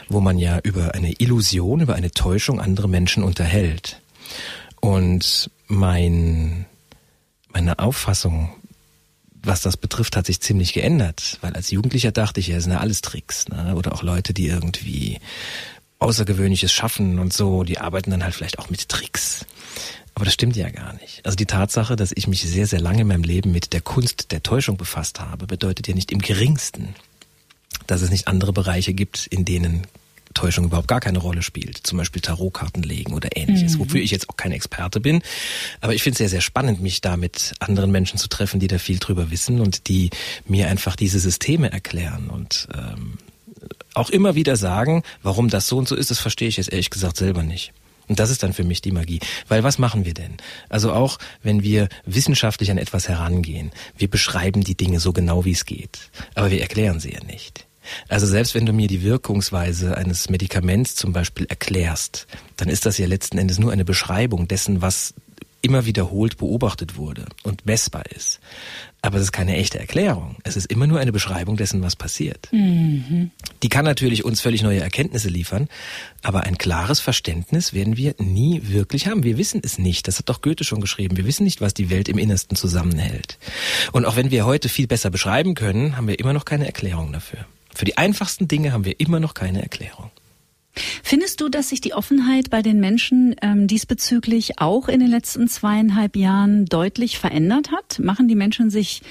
wo 0.07 0.21
man 0.21 0.37
ja 0.37 0.59
über 0.63 0.95
eine 0.95 1.11
Illusion, 1.19 1.81
über 1.81 1.95
eine 1.95 2.11
Täuschung 2.11 2.61
andere 2.61 2.87
Menschen 2.87 3.23
unterhält. 3.23 3.99
Und 4.79 5.49
mein, 5.67 6.65
meine 7.51 7.79
Auffassung 7.79 8.51
was 9.43 9.61
das 9.61 9.77
betrifft, 9.77 10.15
hat 10.15 10.25
sich 10.25 10.41
ziemlich 10.41 10.73
geändert. 10.73 11.37
Weil 11.41 11.53
als 11.53 11.71
Jugendlicher 11.71 12.11
dachte 12.11 12.39
ich, 12.39 12.47
ja, 12.47 12.57
es 12.57 12.63
sind 12.63 12.73
ja 12.73 12.79
alles 12.79 13.01
Tricks. 13.01 13.47
Ne? 13.49 13.75
Oder 13.75 13.93
auch 13.93 14.03
Leute, 14.03 14.33
die 14.33 14.47
irgendwie 14.47 15.19
Außergewöhnliches 15.99 16.71
schaffen 16.71 17.19
und 17.19 17.33
so, 17.33 17.63
die 17.63 17.79
arbeiten 17.79 18.11
dann 18.11 18.23
halt 18.23 18.35
vielleicht 18.35 18.59
auch 18.59 18.69
mit 18.69 18.87
Tricks. 18.89 19.45
Aber 20.15 20.25
das 20.25 20.33
stimmt 20.33 20.55
ja 20.55 20.69
gar 20.69 20.93
nicht. 20.93 21.23
Also 21.25 21.35
die 21.35 21.45
Tatsache, 21.45 21.95
dass 21.95 22.11
ich 22.15 22.27
mich 22.27 22.41
sehr, 22.41 22.65
sehr 22.67 22.81
lange 22.81 23.01
in 23.01 23.07
meinem 23.07 23.23
Leben 23.23 23.51
mit 23.51 23.73
der 23.73 23.81
Kunst 23.81 24.31
der 24.31 24.41
Täuschung 24.41 24.77
befasst 24.77 25.19
habe, 25.19 25.45
bedeutet 25.45 25.87
ja 25.87 25.93
nicht 25.93 26.11
im 26.11 26.19
geringsten, 26.19 26.95
dass 27.85 28.01
es 28.01 28.09
nicht 28.09 28.27
andere 28.27 28.53
Bereiche 28.53 28.93
gibt, 28.93 29.27
in 29.27 29.45
denen 29.45 29.85
Täuschung 30.33 30.65
überhaupt 30.65 30.87
gar 30.87 30.99
keine 30.99 31.19
Rolle 31.19 31.41
spielt. 31.41 31.77
Zum 31.85 31.97
Beispiel 31.97 32.21
Tarotkarten 32.21 32.83
legen 32.83 33.13
oder 33.13 33.29
ähnliches, 33.35 33.75
mhm. 33.75 33.79
wofür 33.79 34.01
ich 34.01 34.11
jetzt 34.11 34.29
auch 34.29 34.35
kein 34.37 34.51
Experte 34.51 34.99
bin. 34.99 35.21
Aber 35.81 35.93
ich 35.93 36.03
finde 36.03 36.13
es 36.13 36.17
sehr, 36.19 36.29
sehr 36.29 36.41
spannend, 36.41 36.81
mich 36.81 37.01
da 37.01 37.17
mit 37.17 37.53
anderen 37.59 37.91
Menschen 37.91 38.17
zu 38.17 38.27
treffen, 38.27 38.59
die 38.59 38.67
da 38.67 38.77
viel 38.77 38.99
drüber 38.99 39.31
wissen 39.31 39.59
und 39.59 39.87
die 39.87 40.09
mir 40.45 40.67
einfach 40.67 40.95
diese 40.95 41.19
Systeme 41.19 41.71
erklären 41.71 42.29
und 42.29 42.67
ähm, 42.73 43.17
auch 43.93 44.09
immer 44.09 44.35
wieder 44.35 44.55
sagen, 44.55 45.03
warum 45.23 45.49
das 45.49 45.67
so 45.67 45.77
und 45.77 45.87
so 45.87 45.95
ist, 45.95 46.11
das 46.11 46.19
verstehe 46.19 46.47
ich 46.47 46.57
jetzt 46.57 46.71
ehrlich 46.71 46.89
gesagt 46.89 47.17
selber 47.17 47.43
nicht. 47.43 47.73
Und 48.07 48.19
das 48.19 48.29
ist 48.29 48.43
dann 48.43 48.53
für 48.53 48.63
mich 48.63 48.81
die 48.81 48.91
Magie. 48.91 49.19
Weil 49.47 49.63
was 49.63 49.79
machen 49.79 50.05
wir 50.05 50.13
denn? 50.13 50.37
Also 50.69 50.93
auch 50.93 51.17
wenn 51.43 51.61
wir 51.61 51.89
wissenschaftlich 52.05 52.71
an 52.71 52.77
etwas 52.77 53.09
herangehen, 53.09 53.71
wir 53.97 54.09
beschreiben 54.09 54.63
die 54.63 54.75
Dinge 54.75 54.99
so 54.99 55.11
genau 55.13 55.45
wie 55.45 55.51
es 55.51 55.65
geht, 55.65 56.09
aber 56.35 56.51
wir 56.51 56.61
erklären 56.61 56.99
sie 56.99 57.11
ja 57.11 57.23
nicht. 57.23 57.66
Also 58.07 58.25
selbst 58.27 58.55
wenn 58.55 58.65
du 58.65 58.73
mir 58.73 58.87
die 58.87 59.03
Wirkungsweise 59.03 59.97
eines 59.97 60.29
Medikaments 60.29 60.95
zum 60.95 61.13
Beispiel 61.13 61.45
erklärst, 61.45 62.27
dann 62.57 62.69
ist 62.69 62.85
das 62.85 62.97
ja 62.97 63.07
letzten 63.07 63.37
Endes 63.37 63.59
nur 63.59 63.71
eine 63.71 63.85
Beschreibung 63.85 64.47
dessen, 64.47 64.81
was 64.81 65.13
immer 65.61 65.85
wiederholt 65.85 66.37
beobachtet 66.37 66.97
wurde 66.97 67.25
und 67.43 67.65
messbar 67.65 68.03
ist. 68.15 68.39
Aber 69.01 69.17
es 69.17 69.23
ist 69.23 69.31
keine 69.31 69.55
echte 69.55 69.79
Erklärung. 69.79 70.37
Es 70.43 70.55
ist 70.55 70.65
immer 70.65 70.87
nur 70.87 70.99
eine 70.99 71.11
Beschreibung 71.11 71.55
dessen, 71.55 71.81
was 71.81 71.95
passiert. 71.95 72.49
Mhm. 72.51 73.31
Die 73.63 73.69
kann 73.69 73.85
natürlich 73.85 74.25
uns 74.25 74.41
völlig 74.41 74.63
neue 74.63 74.79
Erkenntnisse 74.79 75.29
liefern, 75.29 75.67
aber 76.23 76.43
ein 76.43 76.57
klares 76.57 76.99
Verständnis 76.99 77.73
werden 77.73 77.95
wir 77.95 78.15
nie 78.17 78.61
wirklich 78.65 79.07
haben. 79.07 79.23
Wir 79.23 79.37
wissen 79.37 79.61
es 79.63 79.77
nicht. 79.77 80.07
Das 80.07 80.19
hat 80.19 80.29
doch 80.29 80.41
Goethe 80.41 80.63
schon 80.63 80.81
geschrieben. 80.81 81.17
Wir 81.17 81.25
wissen 81.25 81.43
nicht, 81.43 81.61
was 81.61 81.73
die 81.73 81.89
Welt 81.89 82.09
im 82.09 82.17
Innersten 82.17 82.55
zusammenhält. 82.55 83.37
Und 83.91 84.05
auch 84.05 84.15
wenn 84.15 84.31
wir 84.31 84.45
heute 84.45 84.69
viel 84.69 84.87
besser 84.87 85.09
beschreiben 85.09 85.53
können, 85.53 85.95
haben 85.95 86.07
wir 86.07 86.19
immer 86.19 86.33
noch 86.33 86.45
keine 86.45 86.65
Erklärung 86.65 87.11
dafür. 87.13 87.45
Für 87.77 87.85
die 87.85 87.97
einfachsten 87.97 88.47
Dinge 88.47 88.73
haben 88.73 88.85
wir 88.85 88.99
immer 88.99 89.19
noch 89.19 89.35
keine 89.35 89.61
Erklärung. 89.61 90.09
Findest 91.03 91.41
du, 91.41 91.49
dass 91.49 91.69
sich 91.69 91.79
die 91.79 91.93
Offenheit 91.93 92.49
bei 92.49 92.63
den 92.63 92.79
Menschen 92.79 93.35
ähm, 93.41 93.67
diesbezüglich 93.67 94.59
auch 94.59 94.87
in 94.87 94.99
den 94.99 95.09
letzten 95.09 95.47
zweieinhalb 95.47 96.15
Jahren 96.15 96.65
deutlich 96.65 97.19
verändert 97.19 97.71
hat? 97.71 97.99
Machen 97.99 98.27
die 98.27 98.35
Menschen 98.35 98.71
sich 98.71 99.03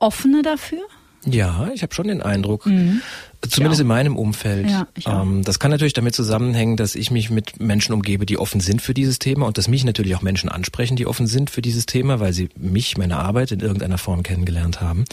offener 0.00 0.42
dafür? 0.42 0.80
Ja, 1.24 1.70
ich 1.72 1.82
habe 1.82 1.94
schon 1.94 2.08
den 2.08 2.20
Eindruck, 2.20 2.66
mhm. 2.66 3.00
zumindest 3.48 3.80
in 3.80 3.86
meinem 3.86 4.16
Umfeld. 4.16 4.68
Ja, 4.68 4.88
ähm, 5.06 5.44
das 5.44 5.60
kann 5.60 5.70
natürlich 5.70 5.92
damit 5.92 6.16
zusammenhängen, 6.16 6.76
dass 6.76 6.96
ich 6.96 7.12
mich 7.12 7.30
mit 7.30 7.60
Menschen 7.60 7.92
umgebe, 7.92 8.26
die 8.26 8.38
offen 8.38 8.60
sind 8.60 8.82
für 8.82 8.92
dieses 8.92 9.20
Thema 9.20 9.46
und 9.46 9.56
dass 9.56 9.68
mich 9.68 9.84
natürlich 9.84 10.16
auch 10.16 10.22
Menschen 10.22 10.48
ansprechen, 10.48 10.96
die 10.96 11.06
offen 11.06 11.28
sind 11.28 11.50
für 11.50 11.62
dieses 11.62 11.86
Thema, 11.86 12.18
weil 12.18 12.32
sie 12.32 12.48
mich, 12.56 12.98
meine 12.98 13.18
Arbeit 13.18 13.52
in 13.52 13.60
irgendeiner 13.60 13.98
Form 13.98 14.24
kennengelernt 14.24 14.80
haben. 14.80 15.04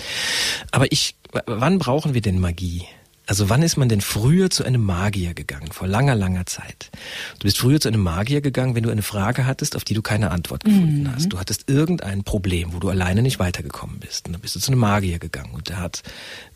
Aber 0.71 0.91
ich, 0.91 1.15
wann 1.45 1.79
brauchen 1.79 2.13
wir 2.13 2.21
denn 2.21 2.39
Magie? 2.39 2.85
Also 3.29 3.47
wann 3.47 3.61
ist 3.61 3.77
man 3.77 3.89
denn 3.89 4.01
früher 4.01 4.49
zu 4.49 4.63
einem 4.63 4.83
Magier 4.83 5.35
gegangen? 5.35 5.71
Vor 5.71 5.87
langer, 5.87 6.15
langer 6.15 6.47
Zeit. 6.47 6.89
Du 7.37 7.43
bist 7.43 7.59
früher 7.59 7.79
zu 7.79 7.87
einem 7.87 8.01
Magier 8.01 8.41
gegangen, 8.41 8.73
wenn 8.73 8.81
du 8.81 8.89
eine 8.89 9.03
Frage 9.03 9.45
hattest, 9.45 9.75
auf 9.75 9.83
die 9.83 9.93
du 9.93 10.01
keine 10.01 10.31
Antwort 10.31 10.63
gefunden 10.63 11.03
mhm. 11.03 11.13
hast. 11.13 11.29
Du 11.29 11.37
hattest 11.37 11.69
irgendein 11.69 12.23
Problem, 12.23 12.73
wo 12.73 12.79
du 12.79 12.89
alleine 12.89 13.21
nicht 13.21 13.37
weitergekommen 13.37 13.99
bist. 13.99 14.25
Und 14.25 14.33
dann 14.33 14.41
bist 14.41 14.55
du 14.55 14.59
zu 14.59 14.71
einem 14.71 14.79
Magier 14.79 15.19
gegangen 15.19 15.53
und 15.53 15.69
der 15.69 15.77
hat 15.77 16.01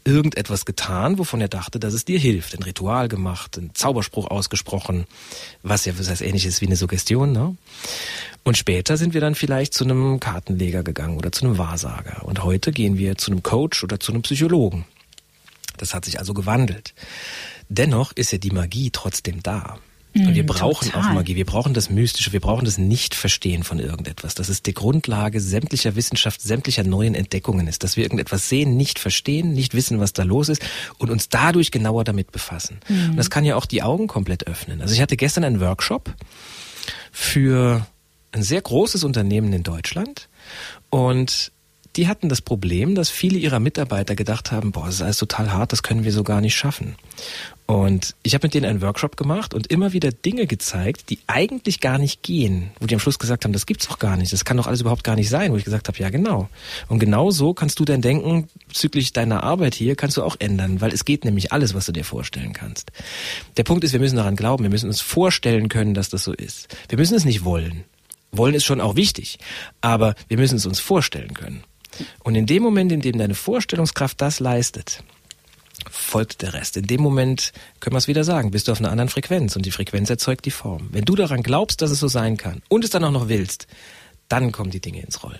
irgendetwas 0.03 0.65
getan, 0.65 1.19
wovon 1.19 1.41
er 1.41 1.47
dachte, 1.47 1.79
dass 1.79 1.93
es 1.93 2.05
dir 2.05 2.17
hilft. 2.17 2.57
Ein 2.57 2.63
Ritual 2.63 3.07
gemacht, 3.07 3.55
einen 3.55 3.75
Zauberspruch 3.75 4.31
ausgesprochen, 4.31 5.05
was 5.61 5.85
ja 5.85 5.93
was 5.99 6.09
heißt 6.09 6.23
ähnliches 6.23 6.59
wie 6.61 6.65
eine 6.65 6.75
Suggestion. 6.75 7.33
Ne? 7.33 7.55
Und 8.43 8.57
später 8.57 8.97
sind 8.97 9.13
wir 9.13 9.21
dann 9.21 9.35
vielleicht 9.35 9.75
zu 9.75 9.83
einem 9.83 10.19
Kartenleger 10.19 10.81
gegangen 10.81 11.17
oder 11.17 11.31
zu 11.31 11.45
einem 11.45 11.59
Wahrsager. 11.59 12.25
Und 12.25 12.43
heute 12.43 12.71
gehen 12.71 12.97
wir 12.97 13.15
zu 13.15 13.29
einem 13.29 13.43
Coach 13.43 13.83
oder 13.83 13.99
zu 13.99 14.11
einem 14.11 14.23
Psychologen. 14.23 14.85
Das 15.77 15.93
hat 15.93 16.05
sich 16.05 16.19
also 16.19 16.33
gewandelt. 16.33 16.93
Dennoch 17.69 18.11
ist 18.13 18.31
ja 18.31 18.37
die 18.37 18.51
Magie 18.51 18.89
trotzdem 18.91 19.41
da. 19.43 19.79
Und 20.15 20.35
wir 20.35 20.43
mm, 20.43 20.47
brauchen 20.47 20.91
Total. 20.91 21.09
auch 21.09 21.13
Magie. 21.13 21.35
Wir 21.35 21.45
brauchen 21.45 21.73
das 21.73 21.89
Mystische. 21.89 22.33
Wir 22.33 22.39
brauchen 22.39 22.65
das 22.65 22.77
Nicht-Verstehen 22.77 23.63
von 23.63 23.79
irgendetwas. 23.79 24.35
Das 24.35 24.47
ist 24.47 24.67
die 24.67 24.73
Grundlage 24.73 25.39
sämtlicher 25.39 25.95
Wissenschaft, 25.95 26.39
sämtlicher 26.39 26.83
neuen 26.83 27.15
Entdeckungen 27.15 27.67
ist, 27.67 27.83
dass 27.83 27.97
wir 27.97 28.03
irgendetwas 28.03 28.47
sehen, 28.47 28.77
nicht 28.77 28.99
verstehen, 28.99 29.53
nicht 29.53 29.73
wissen, 29.73 29.99
was 29.99 30.13
da 30.13 30.21
los 30.21 30.49
ist 30.49 30.61
und 30.99 31.09
uns 31.09 31.29
dadurch 31.29 31.71
genauer 31.71 32.03
damit 32.03 32.31
befassen. 32.31 32.79
Mhm. 32.87 33.11
Und 33.11 33.17
das 33.17 33.31
kann 33.31 33.43
ja 33.43 33.55
auch 33.55 33.65
die 33.65 33.81
Augen 33.81 34.05
komplett 34.07 34.45
öffnen. 34.45 34.81
Also 34.81 34.93
ich 34.93 35.01
hatte 35.01 35.17
gestern 35.17 35.43
einen 35.43 35.59
Workshop 35.59 36.13
für 37.11 37.87
ein 38.31 38.43
sehr 38.43 38.61
großes 38.61 39.03
Unternehmen 39.03 39.51
in 39.51 39.63
Deutschland 39.63 40.29
und 40.91 41.51
die 41.95 42.07
hatten 42.07 42.27
das 42.27 42.41
Problem, 42.41 42.95
dass 42.95 43.09
viele 43.09 43.37
ihrer 43.37 43.59
Mitarbeiter 43.59 44.15
gedacht 44.15 44.51
haben, 44.51 44.71
boah, 44.71 44.87
das 44.87 44.95
ist 44.95 45.01
alles 45.01 45.17
total 45.17 45.51
hart, 45.51 45.71
das 45.71 45.83
können 45.83 46.03
wir 46.03 46.11
so 46.11 46.23
gar 46.23 46.41
nicht 46.41 46.55
schaffen. 46.55 46.95
Und 47.65 48.15
ich 48.23 48.33
habe 48.33 48.45
mit 48.45 48.55
denen 48.55 48.65
einen 48.65 48.81
Workshop 48.81 49.15
gemacht 49.15 49.53
und 49.53 49.67
immer 49.67 49.93
wieder 49.93 50.11
Dinge 50.11 50.47
gezeigt, 50.47 51.09
die 51.09 51.19
eigentlich 51.27 51.79
gar 51.79 51.97
nicht 51.97 52.21
gehen, 52.23 52.71
wo 52.79 52.87
die 52.87 52.95
am 52.95 52.99
Schluss 52.99 53.19
gesagt 53.19 53.45
haben, 53.45 53.53
das 53.53 53.65
gibt's 53.65 53.87
doch 53.87 53.99
gar 53.99 54.17
nicht, 54.17 54.33
das 54.33 54.43
kann 54.43 54.57
doch 54.57 54.67
alles 54.67 54.81
überhaupt 54.81 55.03
gar 55.03 55.15
nicht 55.15 55.29
sein, 55.29 55.51
wo 55.51 55.57
ich 55.57 55.63
gesagt 55.63 55.87
habe, 55.87 55.97
ja 55.99 56.09
genau. 56.09 56.49
Und 56.87 56.99
genau 56.99 57.31
so 57.31 57.53
kannst 57.53 57.79
du 57.79 57.85
dein 57.85 58.01
Denken 58.01 58.49
bezüglich 58.67 59.13
deiner 59.13 59.43
Arbeit 59.43 59.75
hier 59.75 59.95
kannst 59.95 60.17
du 60.17 60.23
auch 60.23 60.35
ändern, 60.39 60.81
weil 60.81 60.91
es 60.91 61.05
geht 61.05 61.25
nämlich 61.25 61.51
alles, 61.51 61.73
was 61.73 61.85
du 61.85 61.91
dir 61.91 62.03
vorstellen 62.03 62.53
kannst. 62.53 62.91
Der 63.55 63.63
Punkt 63.63 63.83
ist, 63.83 63.93
wir 63.93 63.99
müssen 63.99 64.17
daran 64.17 64.35
glauben, 64.35 64.63
wir 64.63 64.71
müssen 64.71 64.87
uns 64.87 65.01
vorstellen 65.01 65.69
können, 65.69 65.93
dass 65.93 66.09
das 66.09 66.23
so 66.23 66.33
ist. 66.33 66.75
Wir 66.89 66.97
müssen 66.97 67.15
es 67.15 67.23
nicht 67.23 67.45
wollen. 67.45 67.85
Wollen 68.31 68.55
ist 68.55 68.65
schon 68.65 68.81
auch 68.81 68.95
wichtig, 68.95 69.37
aber 69.81 70.15
wir 70.27 70.37
müssen 70.37 70.55
es 70.55 70.65
uns 70.65 70.79
vorstellen 70.79 71.35
können. 71.35 71.63
Und 72.23 72.35
in 72.35 72.45
dem 72.45 72.63
Moment, 72.63 72.91
in 72.91 73.01
dem 73.01 73.17
deine 73.17 73.35
Vorstellungskraft 73.35 74.21
das 74.21 74.39
leistet, 74.39 75.03
folgt 75.89 76.41
der 76.41 76.53
Rest. 76.53 76.77
In 76.77 76.87
dem 76.87 77.01
Moment 77.01 77.51
können 77.79 77.93
wir 77.93 77.99
es 77.99 78.07
wieder 78.07 78.23
sagen, 78.23 78.51
bist 78.51 78.67
du 78.67 78.71
auf 78.71 78.79
einer 78.79 78.91
anderen 78.91 79.09
Frequenz 79.09 79.55
und 79.55 79.65
die 79.65 79.71
Frequenz 79.71 80.09
erzeugt 80.09 80.45
die 80.45 80.51
Form. 80.51 80.89
Wenn 80.91 81.05
du 81.05 81.15
daran 81.15 81.43
glaubst, 81.43 81.81
dass 81.81 81.91
es 81.91 81.99
so 81.99 82.07
sein 82.07 82.37
kann 82.37 82.61
und 82.69 82.83
es 82.83 82.89
dann 82.89 83.03
auch 83.03 83.11
noch 83.11 83.29
willst, 83.29 83.67
dann 84.29 84.51
kommen 84.51 84.71
die 84.71 84.79
Dinge 84.79 85.01
ins 85.01 85.23
Rollen. 85.23 85.39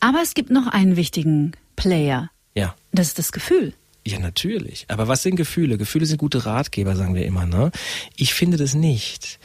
Aber 0.00 0.20
es 0.22 0.34
gibt 0.34 0.50
noch 0.50 0.66
einen 0.66 0.96
wichtigen 0.96 1.52
Player. 1.76 2.30
Ja. 2.54 2.74
Das 2.92 3.08
ist 3.08 3.18
das 3.18 3.32
Gefühl. 3.32 3.74
Ja, 4.06 4.18
natürlich. 4.18 4.84
Aber 4.88 5.08
was 5.08 5.22
sind 5.22 5.36
Gefühle? 5.36 5.78
Gefühle 5.78 6.04
sind 6.04 6.18
gute 6.18 6.44
Ratgeber, 6.44 6.94
sagen 6.94 7.14
wir 7.14 7.24
immer, 7.24 7.46
ne? 7.46 7.70
Ich 8.16 8.34
finde 8.34 8.58
das 8.58 8.74
nicht. 8.74 9.38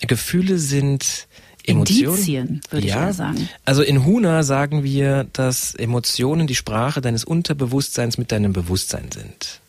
Gefühle 0.00 0.58
sind 0.58 1.28
Emotionen, 1.64 2.06
Indizien, 2.06 2.60
würde 2.70 2.86
ja. 2.86 2.96
ich 2.96 3.02
eher 3.02 3.12
sagen. 3.12 3.48
Also 3.64 3.82
in 3.82 4.04
Huna 4.04 4.42
sagen 4.42 4.84
wir, 4.84 5.26
dass 5.32 5.74
Emotionen 5.74 6.46
die 6.46 6.54
Sprache 6.54 7.00
deines 7.00 7.24
Unterbewusstseins 7.24 8.18
mit 8.18 8.32
deinem 8.32 8.52
Bewusstsein 8.52 9.10
sind. 9.12 9.60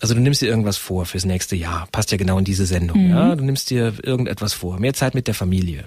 Also 0.00 0.14
du 0.14 0.20
nimmst 0.20 0.42
dir 0.42 0.48
irgendwas 0.48 0.76
vor 0.76 1.06
fürs 1.06 1.24
nächste 1.24 1.56
Jahr, 1.56 1.88
passt 1.90 2.10
ja 2.10 2.18
genau 2.18 2.38
in 2.38 2.44
diese 2.44 2.66
Sendung. 2.66 3.04
Mhm. 3.04 3.10
Ja? 3.10 3.36
Du 3.36 3.44
nimmst 3.44 3.70
dir 3.70 3.94
irgendetwas 4.02 4.52
vor, 4.52 4.78
mehr 4.78 4.92
Zeit 4.92 5.14
mit 5.14 5.26
der 5.28 5.34
Familie. 5.34 5.84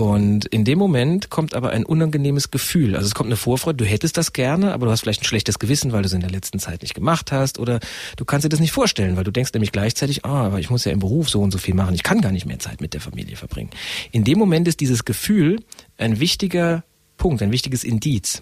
Und 0.00 0.46
in 0.46 0.64
dem 0.64 0.78
Moment 0.78 1.28
kommt 1.28 1.52
aber 1.52 1.72
ein 1.72 1.84
unangenehmes 1.84 2.50
Gefühl. 2.50 2.96
Also 2.96 3.06
es 3.06 3.14
kommt 3.14 3.26
eine 3.26 3.36
Vorfreude, 3.36 3.84
du 3.84 3.84
hättest 3.84 4.16
das 4.16 4.32
gerne, 4.32 4.72
aber 4.72 4.86
du 4.86 4.92
hast 4.92 5.02
vielleicht 5.02 5.20
ein 5.20 5.26
schlechtes 5.26 5.58
Gewissen, 5.58 5.92
weil 5.92 6.00
du 6.00 6.06
es 6.06 6.14
in 6.14 6.22
der 6.22 6.30
letzten 6.30 6.58
Zeit 6.58 6.80
nicht 6.80 6.94
gemacht 6.94 7.32
hast. 7.32 7.58
Oder 7.58 7.80
du 8.16 8.24
kannst 8.24 8.46
dir 8.46 8.48
das 8.48 8.60
nicht 8.60 8.72
vorstellen, 8.72 9.18
weil 9.18 9.24
du 9.24 9.30
denkst 9.30 9.52
nämlich 9.52 9.72
gleichzeitig, 9.72 10.24
ah, 10.24 10.46
aber 10.46 10.58
ich 10.58 10.70
muss 10.70 10.86
ja 10.86 10.92
im 10.92 11.00
Beruf 11.00 11.28
so 11.28 11.42
und 11.42 11.50
so 11.50 11.58
viel 11.58 11.74
machen, 11.74 11.94
ich 11.94 12.02
kann 12.02 12.22
gar 12.22 12.32
nicht 12.32 12.46
mehr 12.46 12.58
Zeit 12.58 12.80
mit 12.80 12.94
der 12.94 13.02
Familie 13.02 13.36
verbringen. 13.36 13.68
In 14.10 14.24
dem 14.24 14.38
Moment 14.38 14.68
ist 14.68 14.80
dieses 14.80 15.04
Gefühl 15.04 15.58
ein 15.98 16.18
wichtiger 16.18 16.82
Punkt, 17.18 17.42
ein 17.42 17.52
wichtiges 17.52 17.84
Indiz. 17.84 18.40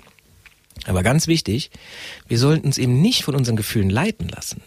Aber 0.87 1.03
ganz 1.03 1.27
wichtig, 1.27 1.73
wir 2.29 2.39
sollten 2.39 2.67
uns 2.67 2.79
eben 2.79 3.03
nicht 3.03 3.25
von 3.25 3.35
unseren 3.35 3.57
Gefühlen 3.57 3.91
leiten 3.91 4.29
lassen, 4.29 4.63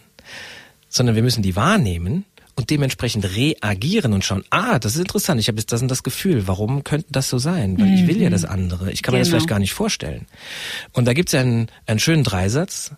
sondern 0.90 1.14
wir 1.16 1.22
müssen 1.22 1.42
die 1.42 1.56
wahrnehmen 1.56 2.26
und 2.54 2.70
dementsprechend 2.70 3.24
reagieren 3.36 4.12
und 4.12 4.24
schauen, 4.24 4.44
ah, 4.50 4.78
das 4.78 4.94
ist 4.94 5.00
interessant, 5.00 5.40
ich 5.40 5.48
habe 5.48 5.58
jetzt 5.58 5.72
das 5.72 5.82
und 5.82 5.88
das 5.88 6.02
Gefühl, 6.02 6.46
warum 6.46 6.84
könnte 6.84 7.08
das 7.10 7.28
so 7.28 7.38
sein? 7.38 7.78
Weil 7.78 7.86
mhm. 7.86 7.94
ich 7.94 8.06
will 8.06 8.20
ja 8.20 8.30
das 8.30 8.44
andere, 8.44 8.92
ich 8.92 9.02
kann 9.02 9.12
genau. 9.12 9.18
mir 9.18 9.20
das 9.20 9.28
vielleicht 9.28 9.46
genau. 9.46 9.54
gar 9.56 9.60
nicht 9.60 9.72
vorstellen. 9.72 10.26
Und 10.92 11.06
da 11.06 11.14
gibt 11.14 11.30
es 11.30 11.32
ja 11.32 11.40
einen, 11.40 11.68
einen 11.86 11.98
schönen 11.98 12.24
Dreisatz. 12.24 12.92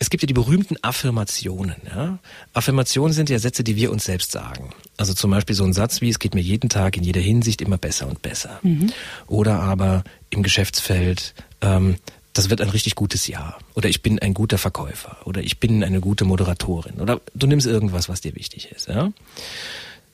Es 0.00 0.10
gibt 0.10 0.22
ja 0.22 0.26
die 0.26 0.34
berühmten 0.34 0.76
Affirmationen. 0.82 1.74
Ja? 1.86 2.20
Affirmationen 2.52 3.12
sind 3.12 3.30
ja 3.30 3.40
Sätze, 3.40 3.64
die 3.64 3.74
wir 3.74 3.90
uns 3.90 4.04
selbst 4.04 4.30
sagen. 4.30 4.70
Also 4.96 5.12
zum 5.12 5.32
Beispiel 5.32 5.56
so 5.56 5.64
ein 5.64 5.72
Satz 5.72 6.00
wie, 6.00 6.08
es 6.08 6.20
geht 6.20 6.36
mir 6.36 6.40
jeden 6.40 6.68
Tag 6.68 6.96
in 6.96 7.02
jeder 7.02 7.20
Hinsicht 7.20 7.60
immer 7.60 7.78
besser 7.78 8.06
und 8.06 8.22
besser. 8.22 8.60
Mhm. 8.62 8.92
Oder 9.26 9.58
aber 9.58 10.04
im 10.30 10.44
Geschäftsfeld, 10.44 11.34
ähm, 11.62 11.96
das 12.32 12.50
wird 12.50 12.60
ein 12.60 12.68
richtig 12.68 12.94
gutes 12.94 13.26
Jahr. 13.26 13.58
Oder 13.74 13.88
ich 13.88 14.02
bin 14.02 14.18
ein 14.18 14.34
guter 14.34 14.58
Verkäufer. 14.58 15.16
Oder 15.24 15.42
ich 15.42 15.58
bin 15.58 15.82
eine 15.82 16.00
gute 16.00 16.24
Moderatorin. 16.24 17.00
Oder 17.00 17.20
du 17.34 17.46
nimmst 17.46 17.66
irgendwas, 17.66 18.08
was 18.08 18.20
dir 18.20 18.34
wichtig 18.36 18.70
ist. 18.70 18.88
Ja? 18.88 19.12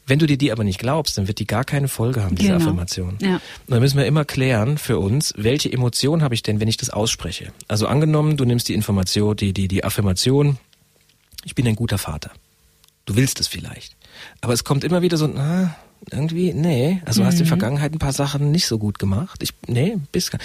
Wenn 0.06 0.18
du 0.18 0.26
dir 0.26 0.36
die 0.36 0.52
aber 0.52 0.64
nicht 0.64 0.78
glaubst, 0.78 1.16
dann 1.16 1.28
wird 1.28 1.38
die 1.38 1.46
gar 1.46 1.64
keine 1.64 1.88
Folge 1.88 2.22
haben, 2.22 2.36
diese 2.36 2.52
genau. 2.52 2.62
Affirmation. 2.62 3.18
Ja. 3.20 3.36
Und 3.36 3.42
dann 3.68 3.80
müssen 3.80 3.96
wir 3.96 4.06
immer 4.06 4.24
klären 4.24 4.76
für 4.76 4.98
uns, 4.98 5.32
welche 5.36 5.72
Emotion 5.72 6.22
habe 6.22 6.34
ich 6.34 6.42
denn, 6.42 6.60
wenn 6.60 6.68
ich 6.68 6.76
das 6.76 6.90
ausspreche. 6.90 7.52
Also 7.68 7.86
angenommen, 7.86 8.36
du 8.36 8.44
nimmst 8.44 8.68
die 8.68 8.74
Information, 8.74 9.36
die, 9.36 9.52
die, 9.52 9.68
die 9.68 9.82
Affirmation, 9.82 10.58
ich 11.44 11.54
bin 11.54 11.66
ein 11.66 11.76
guter 11.76 11.98
Vater. 11.98 12.30
Du 13.06 13.16
willst 13.16 13.40
es 13.40 13.48
vielleicht. 13.48 13.96
Aber 14.40 14.52
es 14.52 14.64
kommt 14.64 14.84
immer 14.84 15.02
wieder 15.02 15.16
so, 15.16 15.26
ah, 15.26 15.74
irgendwie, 16.10 16.52
nee, 16.52 17.00
also 17.06 17.22
mhm. 17.22 17.26
hast 17.26 17.34
in 17.34 17.38
der 17.38 17.46
mhm. 17.46 17.48
Vergangenheit 17.48 17.92
ein 17.92 17.98
paar 17.98 18.12
Sachen 18.12 18.50
nicht 18.50 18.66
so 18.66 18.78
gut 18.78 18.98
gemacht. 18.98 19.42
Ich, 19.42 19.50
nee, 19.66 19.96
bist 20.12 20.36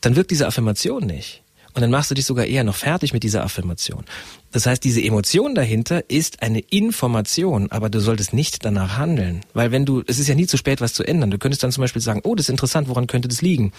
dann 0.00 0.16
wirkt 0.16 0.30
diese 0.30 0.46
Affirmation 0.46 1.06
nicht. 1.06 1.42
Und 1.74 1.82
dann 1.82 1.90
machst 1.90 2.10
du 2.10 2.14
dich 2.14 2.24
sogar 2.24 2.46
eher 2.46 2.64
noch 2.64 2.74
fertig 2.74 3.12
mit 3.12 3.22
dieser 3.22 3.44
Affirmation. 3.44 4.04
Das 4.50 4.66
heißt, 4.66 4.82
diese 4.82 5.00
Emotion 5.02 5.54
dahinter 5.54 6.08
ist 6.10 6.42
eine 6.42 6.60
Information, 6.60 7.70
aber 7.70 7.88
du 7.88 8.00
solltest 8.00 8.32
nicht 8.32 8.64
danach 8.64 8.96
handeln. 8.96 9.42
Weil 9.52 9.70
wenn 9.70 9.84
du, 9.84 10.02
es 10.06 10.18
ist 10.18 10.28
ja 10.28 10.34
nie 10.34 10.46
zu 10.46 10.56
spät, 10.56 10.80
was 10.80 10.94
zu 10.94 11.04
ändern. 11.04 11.30
Du 11.30 11.38
könntest 11.38 11.62
dann 11.62 11.70
zum 11.70 11.82
Beispiel 11.82 12.02
sagen, 12.02 12.20
oh, 12.24 12.34
das 12.34 12.46
ist 12.46 12.50
interessant, 12.50 12.88
woran 12.88 13.06
könnte 13.06 13.28
das 13.28 13.42
liegen? 13.42 13.72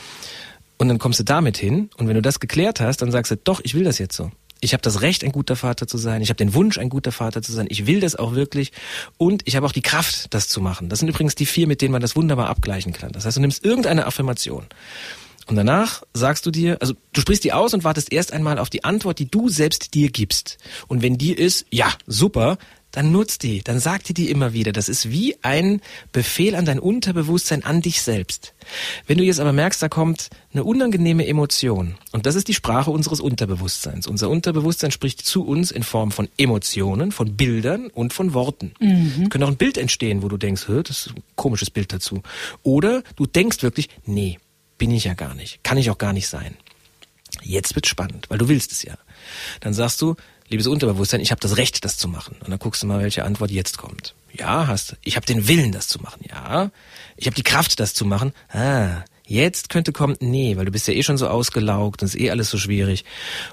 Und 0.77 0.87
dann 0.87 0.97
kommst 0.97 1.19
du 1.19 1.23
damit 1.25 1.57
hin 1.57 1.89
und 1.97 2.07
wenn 2.07 2.15
du 2.15 2.21
das 2.21 2.39
geklärt 2.39 2.79
hast, 2.79 3.01
dann 3.01 3.11
sagst 3.11 3.31
du, 3.31 3.35
doch, 3.35 3.59
ich 3.63 3.73
will 3.73 3.83
das 3.83 3.97
jetzt 3.99 4.15
so. 4.15 4.31
Ich 4.61 4.73
habe 4.73 4.81
das 4.81 5.01
Recht, 5.01 5.23
ein 5.23 5.31
guter 5.31 5.55
Vater 5.55 5.87
zu 5.87 5.97
sein. 5.97 6.21
Ich 6.21 6.29
habe 6.29 6.37
den 6.37 6.53
Wunsch, 6.53 6.77
ein 6.77 6.89
guter 6.89 7.11
Vater 7.11 7.41
zu 7.41 7.51
sein. 7.51 7.67
Ich 7.69 7.85
will 7.85 7.99
das 7.99 8.15
auch 8.15 8.33
wirklich. 8.33 8.71
Und 9.17 9.41
ich 9.45 9.55
habe 9.55 9.65
auch 9.65 9.71
die 9.71 9.81
Kraft, 9.81 10.33
das 10.33 10.47
zu 10.47 10.61
machen. 10.61 10.89
Das 10.89 10.99
sind 10.99 11.07
übrigens 11.07 11.35
die 11.35 11.45
vier, 11.45 11.67
mit 11.67 11.81
denen 11.81 11.91
man 11.91 12.01
das 12.01 12.15
wunderbar 12.15 12.49
abgleichen 12.49 12.93
kann. 12.93 13.11
Das 13.11 13.25
heißt, 13.25 13.37
du 13.37 13.41
nimmst 13.41 13.63
irgendeine 13.63 14.05
Affirmation. 14.05 14.65
Und 15.49 15.55
danach 15.55 16.03
sagst 16.13 16.45
du 16.45 16.51
dir, 16.51 16.77
also 16.79 16.93
du 17.11 17.21
sprichst 17.21 17.43
die 17.43 17.53
aus 17.53 17.73
und 17.73 17.83
wartest 17.83 18.13
erst 18.13 18.33
einmal 18.33 18.59
auf 18.59 18.69
die 18.69 18.83
Antwort, 18.83 19.17
die 19.17 19.29
du 19.29 19.49
selbst 19.49 19.95
dir 19.95 20.11
gibst. 20.11 20.59
Und 20.87 21.01
wenn 21.01 21.17
die 21.17 21.33
ist, 21.33 21.65
ja, 21.71 21.91
super, 22.05 22.59
dann 22.91 23.11
nutzt 23.11 23.43
die, 23.43 23.61
dann 23.63 23.79
sag 23.79 24.03
dir 24.03 24.13
die 24.13 24.29
immer 24.29 24.53
wieder. 24.53 24.71
Das 24.71 24.89
ist 24.89 25.11
wie 25.11 25.37
ein 25.43 25.81
Befehl 26.11 26.55
an 26.55 26.65
dein 26.65 26.79
Unterbewusstsein, 26.79 27.63
an 27.63 27.81
dich 27.81 28.01
selbst. 28.01 28.53
Wenn 29.07 29.17
du 29.17 29.23
jetzt 29.23 29.39
aber 29.39 29.53
merkst, 29.53 29.81
da 29.81 29.89
kommt 29.89 30.29
eine 30.53 30.63
unangenehme 30.63 31.27
Emotion, 31.27 31.95
und 32.11 32.25
das 32.25 32.35
ist 32.35 32.47
die 32.47 32.53
Sprache 32.53 32.91
unseres 32.91 33.19
Unterbewusstseins. 33.19 34.07
Unser 34.07 34.29
Unterbewusstsein 34.29 34.91
spricht 34.91 35.25
zu 35.25 35.45
uns 35.45 35.71
in 35.71 35.83
Form 35.83 36.11
von 36.11 36.29
Emotionen, 36.37 37.11
von 37.11 37.35
Bildern 37.35 37.87
und 37.87 38.13
von 38.13 38.33
Worten. 38.33 38.73
Mhm. 38.79 39.23
Es 39.23 39.29
könnte 39.29 39.45
auch 39.45 39.51
ein 39.51 39.57
Bild 39.57 39.77
entstehen, 39.77 40.23
wo 40.23 40.27
du 40.27 40.37
denkst, 40.37 40.65
das 40.67 41.07
ist 41.07 41.15
ein 41.15 41.23
komisches 41.35 41.69
Bild 41.69 41.93
dazu. 41.93 42.21
Oder 42.63 43.03
du 43.15 43.25
denkst 43.25 43.61
wirklich, 43.61 43.89
nee, 44.05 44.39
bin 44.79 44.89
ich 44.89 45.03
ja 45.03 45.13
gar 45.13 45.35
nicht, 45.35 45.63
kann 45.63 45.77
ich 45.77 45.91
auch 45.91 45.99
gar 45.99 46.13
nicht 46.13 46.27
sein. 46.27 46.57
Jetzt 47.43 47.75
wird 47.75 47.85
spannend, 47.85 48.25
weil 48.29 48.39
du 48.39 48.47
willst 48.47 48.71
es 48.71 48.81
ja. 48.81 48.97
Dann 49.59 49.75
sagst 49.75 50.01
du, 50.01 50.15
liebes 50.47 50.65
Unterbewusstsein, 50.65 51.21
ich 51.21 51.31
habe 51.31 51.41
das 51.41 51.57
Recht, 51.57 51.85
das 51.85 51.97
zu 51.97 52.07
machen. 52.07 52.37
Und 52.41 52.49
dann 52.49 52.59
guckst 52.59 52.81
du 52.81 52.87
mal, 52.87 53.01
welche 53.01 53.23
Antwort 53.23 53.51
jetzt 53.51 53.77
kommt. 53.77 54.15
Ja, 54.33 54.67
hast 54.67 54.91
du. 54.91 54.95
Ich 55.03 55.15
habe 55.15 55.25
den 55.25 55.47
Willen, 55.47 55.71
das 55.71 55.87
zu 55.87 55.99
machen. 55.99 56.21
Ja. 56.27 56.71
Ich 57.17 57.27
habe 57.27 57.35
die 57.35 57.43
Kraft, 57.43 57.79
das 57.79 57.93
zu 57.93 58.05
machen. 58.05 58.33
Ah, 58.49 59.03
jetzt 59.25 59.69
könnte 59.69 59.91
kommen, 59.91 60.17
nee, 60.19 60.57
weil 60.57 60.65
du 60.65 60.71
bist 60.71 60.87
ja 60.87 60.93
eh 60.93 61.03
schon 61.03 61.17
so 61.17 61.27
ausgelaugt 61.27 62.01
und 62.01 62.07
ist 62.07 62.19
eh 62.19 62.31
alles 62.31 62.49
so 62.49 62.57
schwierig. 62.57 63.05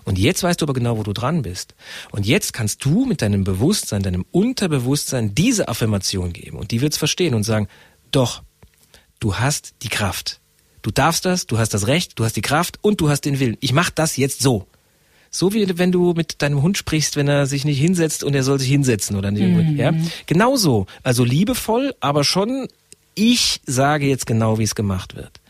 Und 0.05 0.19
jetzt 0.19 0.43
weißt 0.43 0.61
du 0.61 0.65
aber 0.65 0.73
genau, 0.73 0.97
wo 0.97 1.03
du 1.03 1.13
dran 1.13 1.43
bist. 1.43 1.75
Und 2.13 2.27
jetzt 2.27 2.53
kannst 2.53 2.85
du 2.85 3.05
mit 3.05 3.21
deinem 3.21 3.45
Bewusstsein, 3.45 4.03
deinem 4.03 4.25
Unterbewusstsein 4.31 5.35
diese 5.35 5.69
Affirmation 5.69 6.33
geben. 6.33 6.57
Und 6.57 6.71
die 6.71 6.81
wird's 6.81 6.97
verstehen 6.97 7.35
und 7.35 7.43
sagen, 7.43 7.69
doch, 8.11 8.43
du 9.21 9.37
hast 9.37 9.75
die 9.83 9.89
Kraft. 9.89 10.41
Du 10.87 10.93
darfst 10.93 11.25
das, 11.25 11.49
du 11.49 11.59
hast 11.59 11.75
das 11.75 11.89
Recht, 11.89 12.17
du 12.17 12.25
hast 12.25 12.37
die 12.37 12.43
Kraft 12.43 12.79
und 12.81 13.01
du 13.01 13.09
hast 13.09 13.23
den 13.23 13.41
Willen. 13.41 13.57
Ich 13.59 13.73
mach 13.73 13.91
das 13.91 14.17
jetzt 14.17 14.41
so. 14.41 14.69
So 15.33 15.53
wie 15.53 15.67
wenn 15.81 15.91
du 15.91 16.13
mit 16.13 16.43
deinem 16.43 16.63
Hund 16.63 16.79
sprichst, 16.79 17.17
wenn 17.17 17.27
er 17.27 17.47
sich 17.47 17.65
nicht 17.65 17.81
hinsetzt 17.81 18.23
und 18.23 18.37
er 18.37 18.45
soll 18.45 18.61
sich 18.61 18.69
hinsetzen 18.69 19.17
oder 19.17 19.33
nicht. 19.33 19.43
Mhm. 19.43 19.77
Ja? 19.77 19.93
Genauso. 20.27 20.87
Also 21.03 21.25
liebevoll, 21.25 21.93
aber 21.99 22.23
schon 22.23 22.69
ich 23.17 23.61
sage 23.67 24.07
jetzt 24.07 24.27
genau, 24.27 24.61
wie 24.61 24.63
es 24.63 24.77
gemacht 24.77 25.17
wird. 25.17 25.41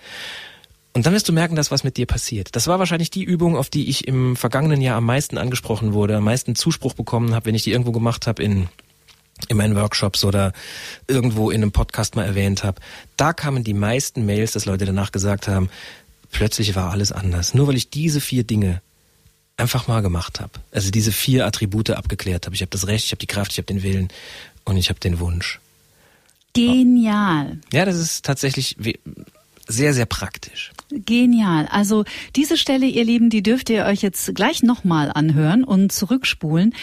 Und 0.94 1.04
dann 1.04 1.12
wirst 1.12 1.28
du 1.28 1.34
merken, 1.34 1.54
dass 1.54 1.70
was 1.70 1.84
mit 1.84 1.98
dir 1.98 2.06
passiert. 2.06 2.56
Das 2.56 2.66
war 2.66 2.78
wahrscheinlich 2.78 3.10
die 3.10 3.22
Übung, 3.22 3.58
auf 3.58 3.68
die 3.68 3.90
ich 3.90 4.08
im 4.08 4.36
vergangenen 4.36 4.80
Jahr 4.80 4.96
am 4.96 5.04
meisten 5.04 5.36
angesprochen 5.36 5.92
wurde, 5.92 6.16
am 6.16 6.24
meisten 6.24 6.54
Zuspruch 6.54 6.94
bekommen 6.94 7.34
habe, 7.34 7.44
wenn 7.44 7.54
ich 7.54 7.62
die 7.62 7.72
irgendwo 7.72 7.92
gemacht 7.92 8.26
habe 8.26 8.42
in 8.42 8.68
in 9.48 9.56
meinen 9.56 9.76
Workshops 9.76 10.24
oder 10.24 10.52
irgendwo 11.06 11.50
in 11.50 11.62
einem 11.62 11.72
Podcast 11.72 12.16
mal 12.16 12.24
erwähnt 12.24 12.64
habe. 12.64 12.80
Da 13.16 13.32
kamen 13.32 13.64
die 13.64 13.74
meisten 13.74 14.26
Mails, 14.26 14.52
dass 14.52 14.64
Leute 14.64 14.86
danach 14.86 15.12
gesagt 15.12 15.48
haben, 15.48 15.68
plötzlich 16.30 16.74
war 16.74 16.90
alles 16.90 17.12
anders. 17.12 17.54
Nur 17.54 17.68
weil 17.68 17.76
ich 17.76 17.90
diese 17.90 18.20
vier 18.20 18.44
Dinge 18.44 18.80
einfach 19.56 19.88
mal 19.88 20.02
gemacht 20.02 20.40
habe. 20.40 20.52
Also 20.72 20.90
diese 20.90 21.12
vier 21.12 21.46
Attribute 21.46 21.90
abgeklärt 21.90 22.46
habe. 22.46 22.54
Ich 22.54 22.62
habe 22.62 22.70
das 22.70 22.86
Recht, 22.86 23.06
ich 23.06 23.10
habe 23.12 23.20
die 23.20 23.26
Kraft, 23.26 23.52
ich 23.52 23.58
habe 23.58 23.66
den 23.66 23.82
Willen 23.82 24.08
und 24.64 24.76
ich 24.76 24.88
habe 24.88 25.00
den 25.00 25.18
Wunsch. 25.20 25.60
Genial. 26.52 27.58
Ja, 27.72 27.84
das 27.84 27.96
ist 27.96 28.24
tatsächlich 28.24 28.76
sehr, 29.68 29.94
sehr 29.94 30.06
praktisch. 30.06 30.72
Genial. 30.90 31.66
Also 31.70 32.04
diese 32.36 32.56
Stelle, 32.56 32.86
ihr 32.86 33.04
Lieben, 33.04 33.28
die 33.28 33.42
dürft 33.42 33.70
ihr 33.70 33.84
euch 33.84 34.02
jetzt 34.02 34.34
gleich 34.34 34.62
nochmal 34.62 35.10
anhören 35.12 35.64
und 35.64 35.90
zurückspulen. 35.90 36.74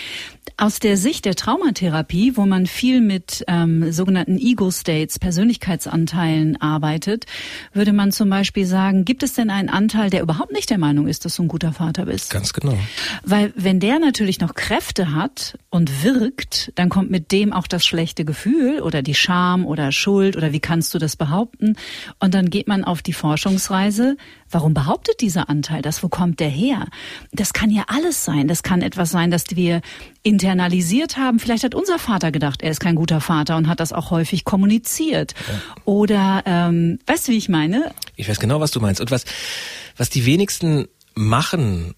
Aus 0.57 0.79
der 0.79 0.97
Sicht 0.97 1.25
der 1.25 1.35
Traumatherapie, 1.35 2.35
wo 2.35 2.45
man 2.45 2.67
viel 2.67 3.01
mit 3.01 3.43
ähm, 3.47 3.91
sogenannten 3.91 4.37
Ego-States, 4.37 5.17
Persönlichkeitsanteilen 5.17 6.61
arbeitet, 6.61 7.25
würde 7.71 7.93
man 7.93 8.11
zum 8.11 8.29
Beispiel 8.29 8.65
sagen, 8.65 9.05
gibt 9.05 9.23
es 9.23 9.33
denn 9.33 9.49
einen 9.49 9.69
Anteil, 9.69 10.09
der 10.09 10.21
überhaupt 10.21 10.51
nicht 10.51 10.69
der 10.69 10.77
Meinung 10.77 11.07
ist, 11.07 11.25
dass 11.25 11.35
du 11.37 11.43
ein 11.43 11.47
guter 11.47 11.73
Vater 11.73 12.05
bist? 12.05 12.29
Ganz 12.29 12.53
genau. 12.53 12.77
Weil 13.23 13.53
wenn 13.55 13.79
der 13.79 13.99
natürlich 13.99 14.39
noch 14.39 14.53
Kräfte 14.53 15.15
hat 15.15 15.57
und 15.69 16.03
wirkt, 16.03 16.71
dann 16.75 16.89
kommt 16.89 17.09
mit 17.09 17.31
dem 17.31 17.53
auch 17.53 17.67
das 17.67 17.85
schlechte 17.85 18.25
Gefühl 18.25 18.81
oder 18.81 19.01
die 19.01 19.15
Scham 19.15 19.65
oder 19.65 19.91
Schuld 19.91 20.35
oder 20.35 20.51
wie 20.51 20.59
kannst 20.59 20.93
du 20.93 20.99
das 20.99 21.15
behaupten? 21.15 21.77
Und 22.19 22.33
dann 22.33 22.49
geht 22.49 22.67
man 22.67 22.83
auf 22.83 23.01
die 23.01 23.13
Forschungsreise, 23.13 23.92
warum 24.49 24.73
behauptet 24.73 25.21
dieser 25.21 25.49
Anteil 25.49 25.81
das? 25.81 26.03
Wo 26.03 26.09
kommt 26.09 26.39
der 26.39 26.49
her? 26.49 26.87
Das 27.31 27.53
kann 27.53 27.69
ja 27.69 27.83
alles 27.87 28.23
sein. 28.23 28.47
Das 28.47 28.63
kann 28.63 28.81
etwas 28.81 29.11
sein, 29.11 29.31
dass 29.31 29.43
wir 29.51 29.81
internalisiert 30.21 31.17
haben. 31.17 31.39
Vielleicht 31.39 31.63
hat 31.63 31.75
unser 31.75 31.99
Vater 31.99 32.31
gedacht, 32.31 32.61
er 32.61 32.71
ist 32.71 32.79
kein 32.79 32.95
guter 32.95 33.21
Vater 33.21 33.57
und 33.57 33.67
hat 33.67 33.79
das 33.79 33.93
auch 33.93 34.11
häufig 34.11 34.43
kommuniziert. 34.45 35.33
Ja. 35.47 35.81
Oder 35.85 36.43
ähm, 36.45 36.99
weißt 37.05 37.27
du, 37.27 37.31
wie 37.31 37.37
ich 37.37 37.49
meine? 37.49 37.91
Ich 38.15 38.29
weiß 38.29 38.39
genau, 38.39 38.59
was 38.59 38.71
du 38.71 38.79
meinst. 38.79 39.01
Und 39.01 39.11
was, 39.11 39.25
was 39.97 40.09
die 40.09 40.25
wenigsten 40.25 40.87
machen 41.15 41.95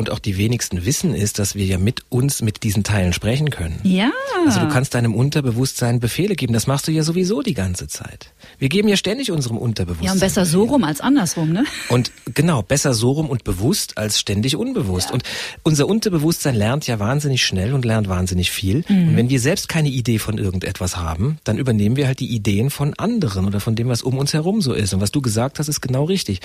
und 0.00 0.10
auch 0.10 0.18
die 0.18 0.38
wenigsten 0.38 0.84
wissen, 0.84 1.14
ist, 1.14 1.38
dass 1.38 1.54
wir 1.54 1.66
ja 1.66 1.78
mit 1.78 2.00
uns 2.08 2.42
mit 2.42 2.62
diesen 2.62 2.82
Teilen 2.84 3.12
sprechen 3.12 3.50
können. 3.50 3.78
Ja. 3.84 4.10
Also 4.46 4.60
du 4.60 4.68
kannst 4.68 4.94
deinem 4.94 5.14
Unterbewusstsein 5.14 6.00
Befehle 6.00 6.34
geben. 6.34 6.54
Das 6.54 6.66
machst 6.66 6.88
du 6.88 6.92
ja 6.92 7.02
sowieso 7.02 7.42
die 7.42 7.54
ganze 7.54 7.86
Zeit. 7.86 8.32
Wir 8.58 8.70
geben 8.70 8.88
ja 8.88 8.96
ständig 8.96 9.30
unserem 9.30 9.58
Unterbewusstsein. 9.58 10.06
Ja, 10.06 10.12
und 10.12 10.20
besser 10.20 10.40
Befehle. 10.42 10.64
so 10.64 10.64
rum 10.64 10.84
als 10.84 11.00
andersrum, 11.00 11.52
ne? 11.52 11.64
Und 11.90 12.10
genau, 12.34 12.62
besser 12.62 12.94
so 12.94 13.12
rum 13.12 13.28
und 13.28 13.44
bewusst 13.44 13.98
als 13.98 14.18
ständig 14.18 14.56
unbewusst. 14.56 15.08
Ja. 15.08 15.14
Und 15.14 15.22
unser 15.62 15.86
Unterbewusstsein 15.86 16.54
lernt 16.54 16.86
ja 16.86 16.98
wahnsinnig 16.98 17.44
schnell 17.44 17.74
und 17.74 17.84
lernt 17.84 18.08
wahnsinnig 18.08 18.50
viel. 18.50 18.84
Mhm. 18.88 19.08
Und 19.10 19.16
wenn 19.16 19.28
wir 19.28 19.38
selbst 19.38 19.68
keine 19.68 19.90
Idee 19.90 20.18
von 20.18 20.38
irgendetwas 20.38 20.96
haben, 20.96 21.38
dann 21.44 21.58
übernehmen 21.58 21.96
wir 21.96 22.06
halt 22.06 22.20
die 22.20 22.34
Ideen 22.34 22.70
von 22.70 22.94
anderen 22.94 23.46
oder 23.46 23.60
von 23.60 23.76
dem, 23.76 23.88
was 23.88 24.02
um 24.02 24.16
uns 24.16 24.32
herum 24.32 24.62
so 24.62 24.72
ist. 24.72 24.94
Und 24.94 25.02
was 25.02 25.12
du 25.12 25.20
gesagt 25.20 25.58
hast, 25.58 25.68
ist 25.68 25.82
genau 25.82 26.04
richtig. 26.04 26.40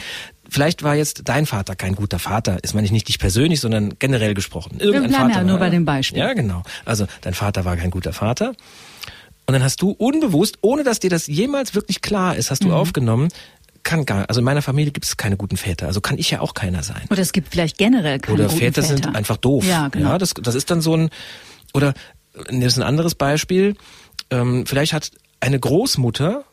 Vielleicht 0.49 0.83
war 0.83 0.95
jetzt 0.95 1.21
dein 1.25 1.45
Vater 1.45 1.75
kein 1.75 1.95
guter 1.95 2.19
Vater. 2.19 2.61
Ist 2.61 2.75
meine 2.75 2.85
ich 2.85 2.91
nicht 2.91 3.07
dich 3.07 3.19
persönlich, 3.19 3.44
sondern 3.61 3.93
generell 3.99 4.33
gesprochen. 4.33 4.79
Irgendein 4.79 5.03
Wir 5.03 5.09
bleiben 5.09 5.29
Vater 5.29 5.41
ja 5.41 5.43
nur 5.43 5.59
war, 5.59 5.67
bei 5.67 5.69
dem 5.69 5.85
Beispiel. 5.85 6.19
Ja, 6.19 6.33
genau. 6.33 6.63
Also 6.85 7.07
dein 7.21 7.33
Vater 7.33 7.65
war 7.65 7.77
kein 7.77 7.91
guter 7.91 8.13
Vater. 8.13 8.53
Und 9.47 9.53
dann 9.53 9.63
hast 9.63 9.81
du 9.81 9.91
unbewusst, 9.91 10.57
ohne 10.61 10.83
dass 10.83 10.99
dir 10.99 11.09
das 11.09 11.27
jemals 11.27 11.75
wirklich 11.75 12.01
klar 12.01 12.35
ist, 12.35 12.49
hast 12.49 12.63
du 12.63 12.69
mhm. 12.69 12.73
aufgenommen, 12.73 13.29
kann 13.83 14.05
gar, 14.05 14.27
also 14.27 14.41
in 14.41 14.45
meiner 14.45 14.63
Familie 14.63 14.91
gibt 14.91 15.05
es 15.05 15.15
keine 15.15 15.37
guten 15.37 15.57
Väter, 15.57 15.85
also 15.85 16.01
kann 16.01 16.17
ich 16.17 16.31
ja 16.31 16.41
auch 16.41 16.55
keiner 16.55 16.81
sein. 16.81 17.03
Oder 17.11 17.21
es 17.21 17.31
gibt 17.31 17.49
vielleicht 17.49 17.77
generell 17.77 18.19
keine 18.19 18.33
Oder 18.33 18.45
guten 18.45 18.57
Väter, 18.57 18.81
Väter 18.81 18.95
sind 18.95 19.15
einfach 19.15 19.37
doof. 19.37 19.63
Ja, 19.65 19.89
genau. 19.89 20.09
Ja, 20.09 20.17
das, 20.17 20.33
das 20.33 20.55
ist 20.55 20.71
dann 20.71 20.81
so 20.81 20.97
ein, 20.97 21.09
oder 21.73 21.93
das 22.33 22.73
ist 22.73 22.77
ein 22.77 22.83
anderes 22.83 23.13
Beispiel. 23.13 23.75
Ähm, 24.31 24.65
vielleicht 24.65 24.93
hat 24.93 25.11
eine 25.39 25.59
Großmutter 25.59 26.43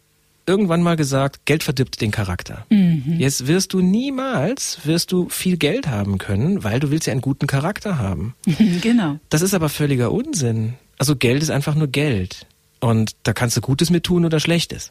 irgendwann 0.46 0.82
mal 0.82 0.96
gesagt, 0.96 1.44
Geld 1.44 1.62
verdirbt 1.62 2.00
den 2.00 2.10
Charakter. 2.10 2.66
Mhm. 2.70 3.16
Jetzt 3.18 3.46
wirst 3.46 3.72
du 3.72 3.80
niemals, 3.80 4.78
wirst 4.84 5.12
du 5.12 5.28
viel 5.28 5.56
Geld 5.56 5.86
haben 5.86 6.18
können, 6.18 6.64
weil 6.64 6.80
du 6.80 6.90
willst 6.90 7.06
ja 7.06 7.12
einen 7.12 7.20
guten 7.20 7.46
Charakter 7.46 7.98
haben. 7.98 8.34
genau. 8.80 9.18
Das 9.28 9.42
ist 9.42 9.54
aber 9.54 9.68
völliger 9.68 10.12
Unsinn. 10.12 10.74
Also 10.98 11.16
Geld 11.16 11.42
ist 11.42 11.50
einfach 11.50 11.74
nur 11.74 11.88
Geld. 11.88 12.46
Und 12.80 13.12
da 13.22 13.32
kannst 13.32 13.56
du 13.56 13.60
Gutes 13.60 13.90
mit 13.90 14.04
tun 14.04 14.24
oder 14.24 14.40
Schlechtes. 14.40 14.90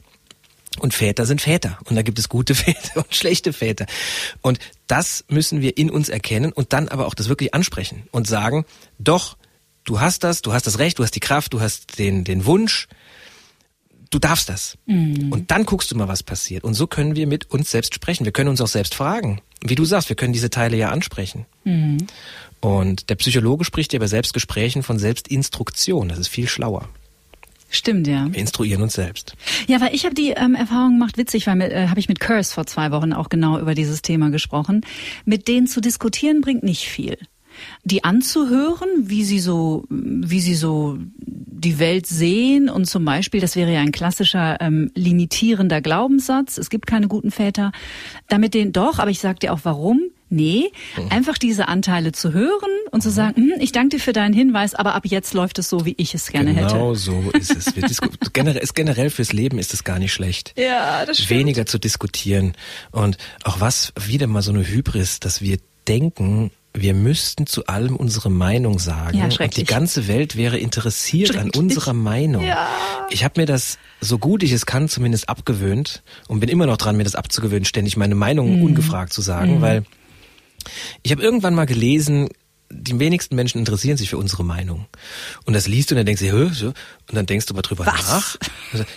Und 0.80 0.94
Väter 0.94 1.26
sind 1.26 1.42
Väter. 1.42 1.78
Und 1.86 1.96
da 1.96 2.02
gibt 2.02 2.18
es 2.18 2.30
gute 2.30 2.56
Väter 2.56 2.98
und 2.98 3.14
schlechte 3.14 3.52
Väter. 3.52 3.86
Und 4.42 4.60
das 4.88 5.26
müssen 5.28 5.62
wir 5.62 5.78
in 5.78 5.90
uns 5.90 6.08
erkennen 6.10 6.54
und 6.54 6.74
dann 6.74 6.88
aber 6.88 7.08
auch 7.08 7.14
das 7.14 7.30
wirklich 7.30 7.54
ansprechen 7.54 8.04
und 8.12 8.28
sagen, 8.28 8.66
doch, 8.98 9.36
du 9.84 10.00
hast 10.00 10.24
das, 10.24 10.42
du 10.42 10.54
hast 10.54 10.68
das 10.68 10.80
Recht, 10.80 11.00
du 11.00 11.04
hast 11.04 11.16
die 11.16 11.20
Kraft, 11.20 11.54
du 11.54 11.60
hast 11.60 12.00
den, 12.00 12.24
den 12.24 12.46
Wunsch, 12.46 12.88
du 14.12 14.20
darfst 14.20 14.50
das. 14.50 14.78
Mhm. 14.86 15.32
Und 15.32 15.50
dann 15.50 15.66
guckst 15.66 15.92
du 15.92 15.96
mal, 15.96 16.08
was 16.08 16.22
passiert. 16.22 16.64
Und 16.64 16.76
so 16.76 16.86
können 16.86 17.16
wir 17.16 17.26
mit 17.26 17.50
uns 17.50 17.72
selbst 17.72 17.96
sprechen. 17.96 18.26
Wir 18.26 18.32
können 18.32 18.50
uns 18.50 18.62
auch 18.62 18.68
selbst 18.68 18.94
fragen. 18.94 19.42
Wie 19.64 19.76
du 19.76 19.86
sagst, 19.86 20.10
wir 20.10 20.16
können 20.16 20.34
diese 20.34 20.50
Teile 20.50 20.78
ja 20.78 20.90
ansprechen. 20.90 21.46
Mhm. 21.64 21.98
Und 22.60 23.10
der 23.10 23.16
Psychologe 23.16 23.66
spricht 23.66 23.94
ja 23.94 24.00
bei 24.00 24.08
Selbstgesprächen 24.08 24.84
von 24.84 25.00
Selbstinstruktion. 25.00 26.10
Das 26.10 26.20
ist 26.20 26.28
viel 26.28 26.48
schlauer. 26.48 26.88
Stimmt, 27.74 28.06
ja. 28.06 28.28
Wir 28.30 28.40
instruieren 28.40 28.82
uns 28.82 28.94
selbst. 28.94 29.36
Ja, 29.66 29.80
weil 29.80 29.96
ich 29.96 30.04
habe 30.04 30.14
die 30.14 30.32
ähm, 30.32 30.56
Erfahrung 30.56 31.00
gemacht, 31.00 31.18
witzig, 31.18 31.48
weil 31.48 31.62
äh, 31.62 31.88
habe 31.88 32.02
ich 32.02 32.10
mit 32.10 32.20
Curse 32.20 32.54
vor 32.54 32.68
zwei 32.68 32.92
Wochen 32.92 33.14
auch 33.14 33.30
genau 33.30 33.60
über 33.60 33.76
dieses 33.76 34.02
Thema 34.02 34.30
gesprochen. 34.30 34.82
Mit 35.24 35.48
denen 35.48 35.68
zu 35.68 35.80
diskutieren 35.80 36.42
bringt 36.42 36.64
nicht 36.64 36.90
viel 36.90 37.18
die 37.84 38.04
anzuhören, 38.04 38.88
wie 38.98 39.24
sie 39.24 39.40
so, 39.40 39.86
wie 39.90 40.42
sie 40.42 40.56
so 40.56 40.98
die 41.20 41.80
Welt 41.80 42.08
sehen 42.08 42.70
und 42.70 42.86
zum 42.86 43.06
Beispiel, 43.06 43.40
das 43.40 43.56
wäre 43.56 43.74
ja 43.74 43.82
ein 43.82 43.92
klassischer 43.92 44.60
ähm, 44.62 44.92
limitierender 44.96 45.82
Glaubenssatz, 45.82 46.58
es 46.58 46.70
gibt 46.70 46.88
keine 46.88 47.08
guten 47.08 47.32
Väter, 47.32 47.72
damit 48.28 48.54
den 48.54 48.72
doch, 48.72 49.00
aber 49.00 49.12
ich 49.12 49.20
sag 49.20 49.40
dir 49.40 49.54
auch 49.54 49.62
warum, 49.64 50.02
Nee, 50.34 50.72
einfach 51.10 51.38
diese 51.38 51.68
Anteile 51.68 52.14
zu 52.14 52.32
hören 52.32 52.72
und 52.92 53.04
zu 53.04 53.10
sagen, 53.10 53.36
hm, 53.36 53.54
ich 53.60 53.74
danke 53.74 53.98
dir 53.98 54.02
für 54.02 54.14
deinen 54.14 54.34
Hinweis, 54.34 54.74
aber 54.74 54.96
ab 54.96 55.04
jetzt 55.06 55.34
läuft 55.34 55.60
es 55.60 55.70
so, 55.70 55.86
wie 55.86 55.94
ich 55.98 56.16
es 56.16 56.28
gerne 56.28 56.54
genau 56.54 56.68
hätte. 56.68 56.74
Genau 56.74 56.94
so 56.94 57.32
ist 57.34 57.54
es. 57.54 57.76
Wir 57.76 57.84
generell, 58.32 58.62
ist 58.64 58.74
generell 58.74 59.10
fürs 59.10 59.34
Leben 59.34 59.60
ist 59.60 59.74
es 59.74 59.84
gar 59.84 60.00
nicht 60.00 60.14
schlecht. 60.14 60.54
Ja, 60.58 61.06
das 61.06 61.18
stimmt. 61.18 61.32
Weniger 61.32 61.66
zu 61.66 61.80
diskutieren. 61.80 62.54
Und 62.92 63.18
auch 63.44 63.60
was, 63.60 63.92
wieder 64.00 64.28
mal 64.28 64.42
so 64.42 64.54
eine 64.54 64.66
Hybris, 64.66 65.20
dass 65.20 65.42
wir 65.42 65.58
denken, 65.86 66.52
wir 66.74 66.94
müssten 66.94 67.48
zu 67.48 67.66
allem 67.68 67.96
unsere 67.96 68.30
Meinung 68.32 68.80
sagen. 68.80 69.18
Ja, 69.18 69.26
und 69.26 69.58
die 69.58 69.66
ganze 69.66 70.08
Welt 70.08 70.38
wäre 70.38 70.58
interessiert 70.58 71.36
an 71.36 71.50
unserer 71.50 71.94
Meinung. 71.94 72.46
Ja. 72.46 72.70
Ich 73.10 73.24
habe 73.26 73.42
mir 73.42 73.46
das, 73.46 73.78
so 74.00 74.18
gut 74.18 74.42
ich 74.42 74.52
es 74.54 74.66
kann, 74.66 74.88
zumindest 74.88 75.28
abgewöhnt 75.28 76.02
und 76.30 76.40
bin 76.40 76.48
immer 76.50 76.66
noch 76.66 76.78
dran, 76.78 76.96
mir 76.96 77.04
das 77.04 77.16
abzugewöhnen, 77.16 77.66
ständig 77.66 77.98
meine 77.98 78.16
Meinung 78.16 78.56
Mhm. 78.58 78.64
ungefragt 78.64 79.12
zu 79.12 79.22
sagen, 79.22 79.62
weil 79.62 79.84
ich 81.04 81.12
habe 81.12 81.22
irgendwann 81.22 81.56
mal 81.56 81.66
gelesen, 81.66 82.30
die 82.70 82.98
wenigsten 83.00 83.36
Menschen 83.36 83.58
interessieren 83.60 83.98
sich 83.98 84.10
für 84.10 84.18
unsere 84.18 84.46
Meinung. 84.46 84.86
Und 85.46 85.54
das 85.54 85.68
liest 85.68 85.92
du 85.92 85.96
und 85.96 85.98
dann 85.98 86.06
denkst 86.06 86.22
du, 86.22 86.32
Hö, 86.32 86.46
und 86.68 86.76
dann 87.16 87.26
denkst 87.26 87.48
du 87.48 87.54
mal 87.54 87.64
drüber 87.64 87.86
Was? 87.86 88.08
nach. 88.08 88.38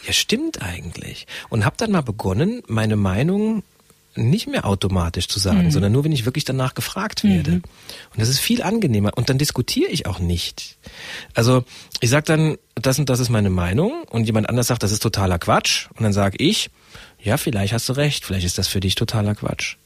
Ja, 0.06 0.12
stimmt 0.12 0.62
eigentlich. 0.62 1.26
Und 1.48 1.64
habe 1.64 1.74
dann 1.76 1.90
mal 1.90 2.02
begonnen, 2.02 2.62
meine 2.68 2.94
Meinung 2.94 3.64
nicht 4.16 4.46
mehr 4.46 4.64
automatisch 4.64 5.29
zu 5.29 5.38
Mhm. 5.38 5.42
sagen, 5.42 5.70
sondern 5.70 5.92
nur, 5.92 6.05
wenn 6.05 6.12
ich 6.12 6.24
wirklich 6.24 6.44
danach 6.44 6.74
gefragt 6.74 7.24
werde. 7.24 7.53
Und 7.55 7.62
das 8.18 8.29
ist 8.29 8.38
viel 8.38 8.62
angenehmer. 8.62 9.12
Und 9.16 9.29
dann 9.29 9.38
diskutiere 9.38 9.90
ich 9.90 10.07
auch 10.07 10.18
nicht. 10.18 10.77
Also 11.35 11.64
ich 12.00 12.11
sag 12.11 12.24
dann, 12.27 12.57
das 12.74 12.98
und 12.98 13.09
das 13.09 13.20
ist 13.20 13.29
meine 13.31 13.50
Meinung 13.50 14.05
und 14.11 14.24
jemand 14.24 14.48
anders 14.48 14.66
sagt, 14.68 14.83
das 14.83 14.92
ist 14.92 15.03
totaler 15.03 15.38
Quatsch. 15.38 15.88
Und 15.96 16.03
dann 16.03 16.12
sage 16.12 16.37
ich, 16.38 16.70
ja, 17.22 17.37
vielleicht 17.37 17.72
hast 17.72 17.88
du 17.88 17.94
recht, 17.94 18.24
vielleicht 18.24 18.46
ist 18.46 18.59
das 18.59 18.68
für 18.68 18.81
dich 18.81 18.94
totaler 18.94 19.35
Quatsch. 19.35 19.77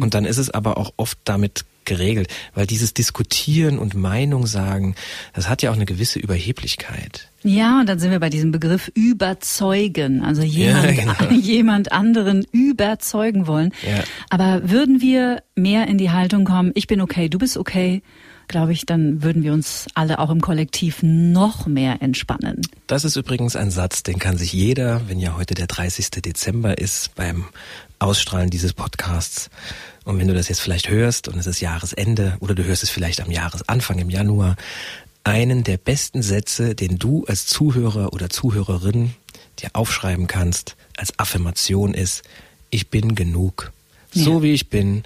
Und 0.00 0.10
dann 0.14 0.24
ist 0.24 0.38
es 0.38 0.50
aber 0.50 0.76
auch 0.76 0.92
oft 0.96 1.18
damit 1.24 1.64
geregelt, 1.84 2.28
weil 2.54 2.66
dieses 2.66 2.94
Diskutieren 2.94 3.78
und 3.78 3.94
Meinung 3.94 4.46
sagen, 4.46 4.94
das 5.34 5.48
hat 5.48 5.62
ja 5.62 5.70
auch 5.70 5.74
eine 5.74 5.84
gewisse 5.86 6.18
Überheblichkeit. 6.18 7.28
Ja, 7.44 7.80
und 7.80 7.88
dann 7.88 7.98
sind 7.98 8.10
wir 8.10 8.20
bei 8.20 8.30
diesem 8.30 8.52
Begriff 8.52 8.90
überzeugen, 8.94 10.22
also 10.22 10.42
jemand, 10.42 10.96
genau. 10.96 11.30
jemand 11.30 11.92
anderen 11.92 12.46
überzeugen 12.52 13.46
wollen. 13.46 13.72
Ja. 13.86 14.02
Aber 14.30 14.70
würden 14.70 15.02
wir 15.02 15.42
mehr 15.54 15.86
in 15.86 15.98
die 15.98 16.10
Haltung 16.10 16.46
kommen, 16.46 16.72
ich 16.74 16.86
bin 16.86 17.02
okay, 17.02 17.28
du 17.28 17.38
bist 17.38 17.58
okay, 17.58 18.02
glaube 18.48 18.72
ich, 18.72 18.86
dann 18.86 19.22
würden 19.22 19.42
wir 19.42 19.52
uns 19.52 19.86
alle 19.94 20.18
auch 20.18 20.30
im 20.30 20.40
Kollektiv 20.40 20.98
noch 21.02 21.66
mehr 21.66 22.02
entspannen. 22.02 22.62
Das 22.86 23.04
ist 23.04 23.16
übrigens 23.16 23.56
ein 23.56 23.70
Satz, 23.70 24.02
den 24.02 24.18
kann 24.18 24.36
sich 24.38 24.52
jeder, 24.52 25.02
wenn 25.08 25.18
ja 25.18 25.36
heute 25.36 25.54
der 25.54 25.66
30. 25.66 26.10
Dezember 26.10 26.78
ist, 26.78 27.14
beim 27.14 27.44
Ausstrahlen 27.98 28.50
dieses 28.50 28.72
Podcasts. 28.72 29.50
Und 30.04 30.18
wenn 30.18 30.28
du 30.28 30.34
das 30.34 30.48
jetzt 30.48 30.60
vielleicht 30.60 30.90
hörst 30.90 31.28
und 31.28 31.38
es 31.38 31.46
ist 31.46 31.60
Jahresende 31.60 32.36
oder 32.40 32.54
du 32.54 32.64
hörst 32.64 32.82
es 32.82 32.90
vielleicht 32.90 33.22
am 33.22 33.30
Jahresanfang 33.30 33.98
im 33.98 34.10
Januar, 34.10 34.56
einen 35.24 35.64
der 35.64 35.78
besten 35.78 36.22
Sätze, 36.22 36.74
den 36.74 36.98
du 36.98 37.24
als 37.26 37.46
Zuhörer 37.46 38.12
oder 38.12 38.30
Zuhörerin 38.30 39.14
dir 39.60 39.70
aufschreiben 39.72 40.26
kannst, 40.26 40.76
als 40.96 41.18
Affirmation 41.18 41.94
ist, 41.94 42.22
ich 42.70 42.88
bin 42.90 43.14
genug. 43.14 43.72
So 44.12 44.36
Ja. 44.38 44.42
wie 44.42 44.52
ich 44.52 44.68
bin, 44.68 45.04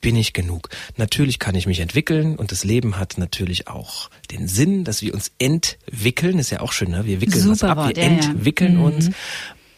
bin 0.00 0.16
ich 0.16 0.32
genug. 0.32 0.68
Natürlich 0.96 1.38
kann 1.38 1.54
ich 1.56 1.66
mich 1.66 1.80
entwickeln 1.80 2.36
und 2.36 2.52
das 2.52 2.62
Leben 2.64 2.98
hat 2.98 3.18
natürlich 3.18 3.66
auch 3.68 4.08
den 4.30 4.46
Sinn, 4.46 4.84
dass 4.84 5.02
wir 5.02 5.12
uns 5.14 5.32
entwickeln. 5.38 6.38
Ist 6.38 6.50
ja 6.50 6.60
auch 6.60 6.72
schön, 6.72 6.90
ne? 6.90 7.04
Wir 7.06 7.20
wickeln 7.20 7.42
Super 7.42 7.70
ab, 7.70 7.78
Wort, 7.78 7.96
wir 7.96 8.02
ja, 8.04 8.10
ja. 8.10 8.16
entwickeln 8.30 8.76
Mhm. 8.76 8.82
uns. 8.84 9.10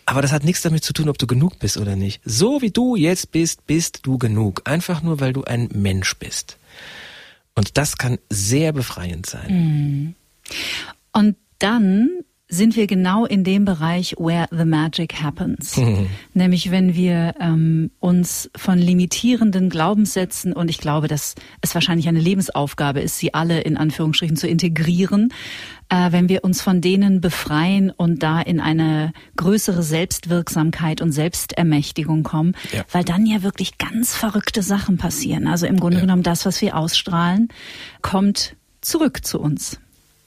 Aber 0.04 0.22
das 0.22 0.32
hat 0.32 0.44
nichts 0.44 0.62
damit 0.62 0.84
zu 0.84 0.92
tun, 0.92 1.08
ob 1.08 1.18
du 1.18 1.26
genug 1.26 1.58
bist 1.58 1.76
oder 1.76 1.94
nicht. 1.96 2.20
So 2.24 2.60
wie 2.62 2.70
du 2.70 2.96
jetzt 2.96 3.30
bist, 3.30 3.66
bist 3.66 4.00
du 4.02 4.18
genug. 4.18 4.62
Einfach 4.64 5.02
nur, 5.02 5.20
weil 5.20 5.32
du 5.32 5.44
ein 5.44 5.68
Mensch 5.72 6.14
bist. 6.16 6.56
Und 7.58 7.76
das 7.76 7.98
kann 7.98 8.18
sehr 8.30 8.72
befreiend 8.72 9.26
sein. 9.26 10.14
Und 11.12 11.36
dann 11.58 12.08
sind 12.46 12.76
wir 12.76 12.86
genau 12.86 13.26
in 13.26 13.42
dem 13.42 13.64
Bereich, 13.64 14.14
where 14.16 14.46
the 14.50 14.64
magic 14.64 15.20
happens. 15.20 15.76
Nämlich 16.34 16.70
wenn 16.70 16.94
wir 16.94 17.34
ähm, 17.40 17.90
uns 17.98 18.48
von 18.56 18.78
limitierenden 18.78 19.70
Glaubenssätzen, 19.70 20.52
und 20.52 20.70
ich 20.70 20.78
glaube, 20.78 21.08
dass 21.08 21.34
es 21.60 21.74
wahrscheinlich 21.74 22.06
eine 22.06 22.20
Lebensaufgabe 22.20 23.00
ist, 23.00 23.18
sie 23.18 23.34
alle 23.34 23.60
in 23.60 23.76
Anführungsstrichen 23.76 24.36
zu 24.36 24.46
integrieren, 24.46 25.32
äh, 25.90 26.12
wenn 26.12 26.28
wir 26.28 26.44
uns 26.44 26.60
von 26.60 26.80
denen 26.80 27.20
befreien 27.20 27.90
und 27.90 28.22
da 28.22 28.40
in 28.40 28.60
eine 28.60 29.12
größere 29.36 29.82
Selbstwirksamkeit 29.82 31.00
und 31.00 31.12
Selbstermächtigung 31.12 32.22
kommen, 32.22 32.54
Ja. 32.72 32.84
weil 32.92 33.04
dann 33.04 33.24
ja 33.26 33.42
wirklich 33.42 33.78
ganz 33.78 34.14
verrückte 34.14 34.62
Sachen 34.62 34.98
passieren. 34.98 35.46
Also 35.46 35.66
im 35.66 35.80
Grunde 35.80 35.96
Ja. 35.98 36.00
genommen 36.02 36.22
das, 36.22 36.44
was 36.46 36.60
wir 36.60 36.76
ausstrahlen, 36.76 37.48
kommt 38.02 38.54
zurück 38.80 39.24
zu 39.24 39.40
uns. 39.40 39.78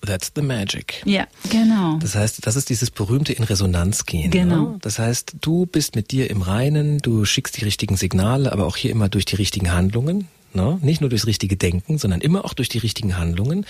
That's 0.04 0.32
the 0.36 0.42
magic. 0.42 1.04
Ja, 1.06 1.28
genau. 1.52 1.98
Das 2.00 2.16
heißt, 2.16 2.48
das 2.48 2.56
ist 2.56 2.70
dieses 2.72 2.90
berühmte 2.90 3.34
in 3.34 3.44
Resonanz 3.44 4.08
gehen. 4.08 4.32
Genau. 4.32 4.72
Ne? 4.72 4.78
Das 4.82 4.98
heißt, 4.98 5.36
du 5.42 5.68
bist 5.68 5.96
mit 5.96 6.10
dir 6.12 6.32
im 6.32 6.42
Reinen, 6.42 6.98
du 7.00 7.24
schickst 7.24 7.58
die 7.58 7.64
richtigen 7.66 7.98
Signale, 7.98 8.52
aber 8.52 8.66
auch 8.66 8.78
hier 8.78 8.90
immer 8.90 9.10
durch 9.10 9.26
die 9.26 9.36
richtigen 9.36 9.72
Handlungen. 9.72 10.28
Ne? 10.54 10.80
Nicht 10.82 11.02
nur 11.02 11.10
durchs 11.10 11.28
richtige 11.28 11.56
Denken, 11.58 11.98
sondern 11.98 12.22
immer 12.22 12.46
auch 12.46 12.54
durch 12.54 12.70
die 12.70 12.78
richtigen 12.78 13.18
Handlungen. 13.18 13.66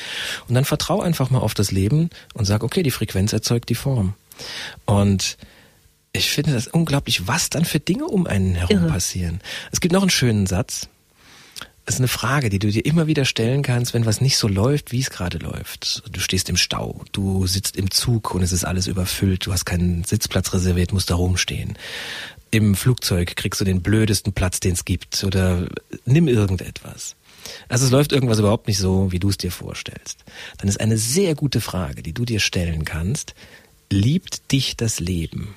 Und 0.47 0.55
dann 0.55 0.65
vertrau 0.65 1.01
einfach 1.01 1.29
mal 1.29 1.39
auf 1.39 1.53
das 1.53 1.71
Leben 1.71 2.09
und 2.33 2.45
sag, 2.45 2.63
okay, 2.63 2.83
die 2.83 2.91
Frequenz 2.91 3.33
erzeugt 3.33 3.69
die 3.69 3.75
Form. 3.75 4.13
Und 4.85 5.37
ich 6.13 6.29
finde 6.29 6.53
das 6.53 6.67
unglaublich, 6.67 7.27
was 7.27 7.49
dann 7.49 7.65
für 7.65 7.79
Dinge 7.79 8.05
um 8.05 8.27
einen 8.27 8.55
herum 8.55 8.77
Irre. 8.77 8.87
passieren. 8.87 9.41
Es 9.71 9.79
gibt 9.79 9.93
noch 9.93 10.01
einen 10.01 10.09
schönen 10.09 10.45
Satz. 10.45 10.89
Das 11.85 11.95
ist 11.95 12.01
eine 12.01 12.07
Frage, 12.07 12.49
die 12.49 12.59
du 12.59 12.69
dir 12.69 12.85
immer 12.85 13.07
wieder 13.07 13.25
stellen 13.25 13.63
kannst, 13.63 13.93
wenn 13.93 14.05
was 14.05 14.21
nicht 14.21 14.37
so 14.37 14.47
läuft, 14.47 14.91
wie 14.91 14.99
es 14.99 15.09
gerade 15.09 15.39
läuft. 15.39 16.03
Du 16.11 16.19
stehst 16.19 16.47
im 16.49 16.55
Stau, 16.55 17.03
du 17.11 17.47
sitzt 17.47 17.75
im 17.75 17.89
Zug 17.89 18.35
und 18.35 18.43
es 18.43 18.51
ist 18.51 18.65
alles 18.65 18.87
überfüllt, 18.87 19.45
du 19.45 19.51
hast 19.51 19.65
keinen 19.65 20.03
Sitzplatz 20.03 20.53
reserviert, 20.53 20.93
musst 20.93 21.09
da 21.09 21.15
rumstehen. 21.15 21.77
Im 22.51 22.75
Flugzeug 22.75 23.35
kriegst 23.35 23.61
du 23.61 23.65
den 23.65 23.81
blödesten 23.81 24.33
Platz, 24.33 24.59
den 24.59 24.73
es 24.73 24.85
gibt 24.85 25.23
oder 25.23 25.67
nimm 26.05 26.27
irgendetwas. 26.27 27.15
Also 27.69 27.85
es 27.85 27.91
läuft 27.91 28.11
irgendwas 28.11 28.39
überhaupt 28.39 28.67
nicht 28.67 28.77
so, 28.77 29.11
wie 29.11 29.19
du 29.19 29.29
es 29.29 29.37
dir 29.37 29.51
vorstellst. 29.51 30.23
Dann 30.57 30.67
ist 30.67 30.79
eine 30.79 30.97
sehr 30.97 31.33
gute 31.33 31.61
Frage, 31.61 32.03
die 32.03 32.13
du 32.13 32.25
dir 32.25 32.39
stellen 32.39 32.85
kannst, 32.85 33.33
liebt 33.89 34.51
dich 34.51 34.77
das 34.77 34.99
Leben? 34.99 35.55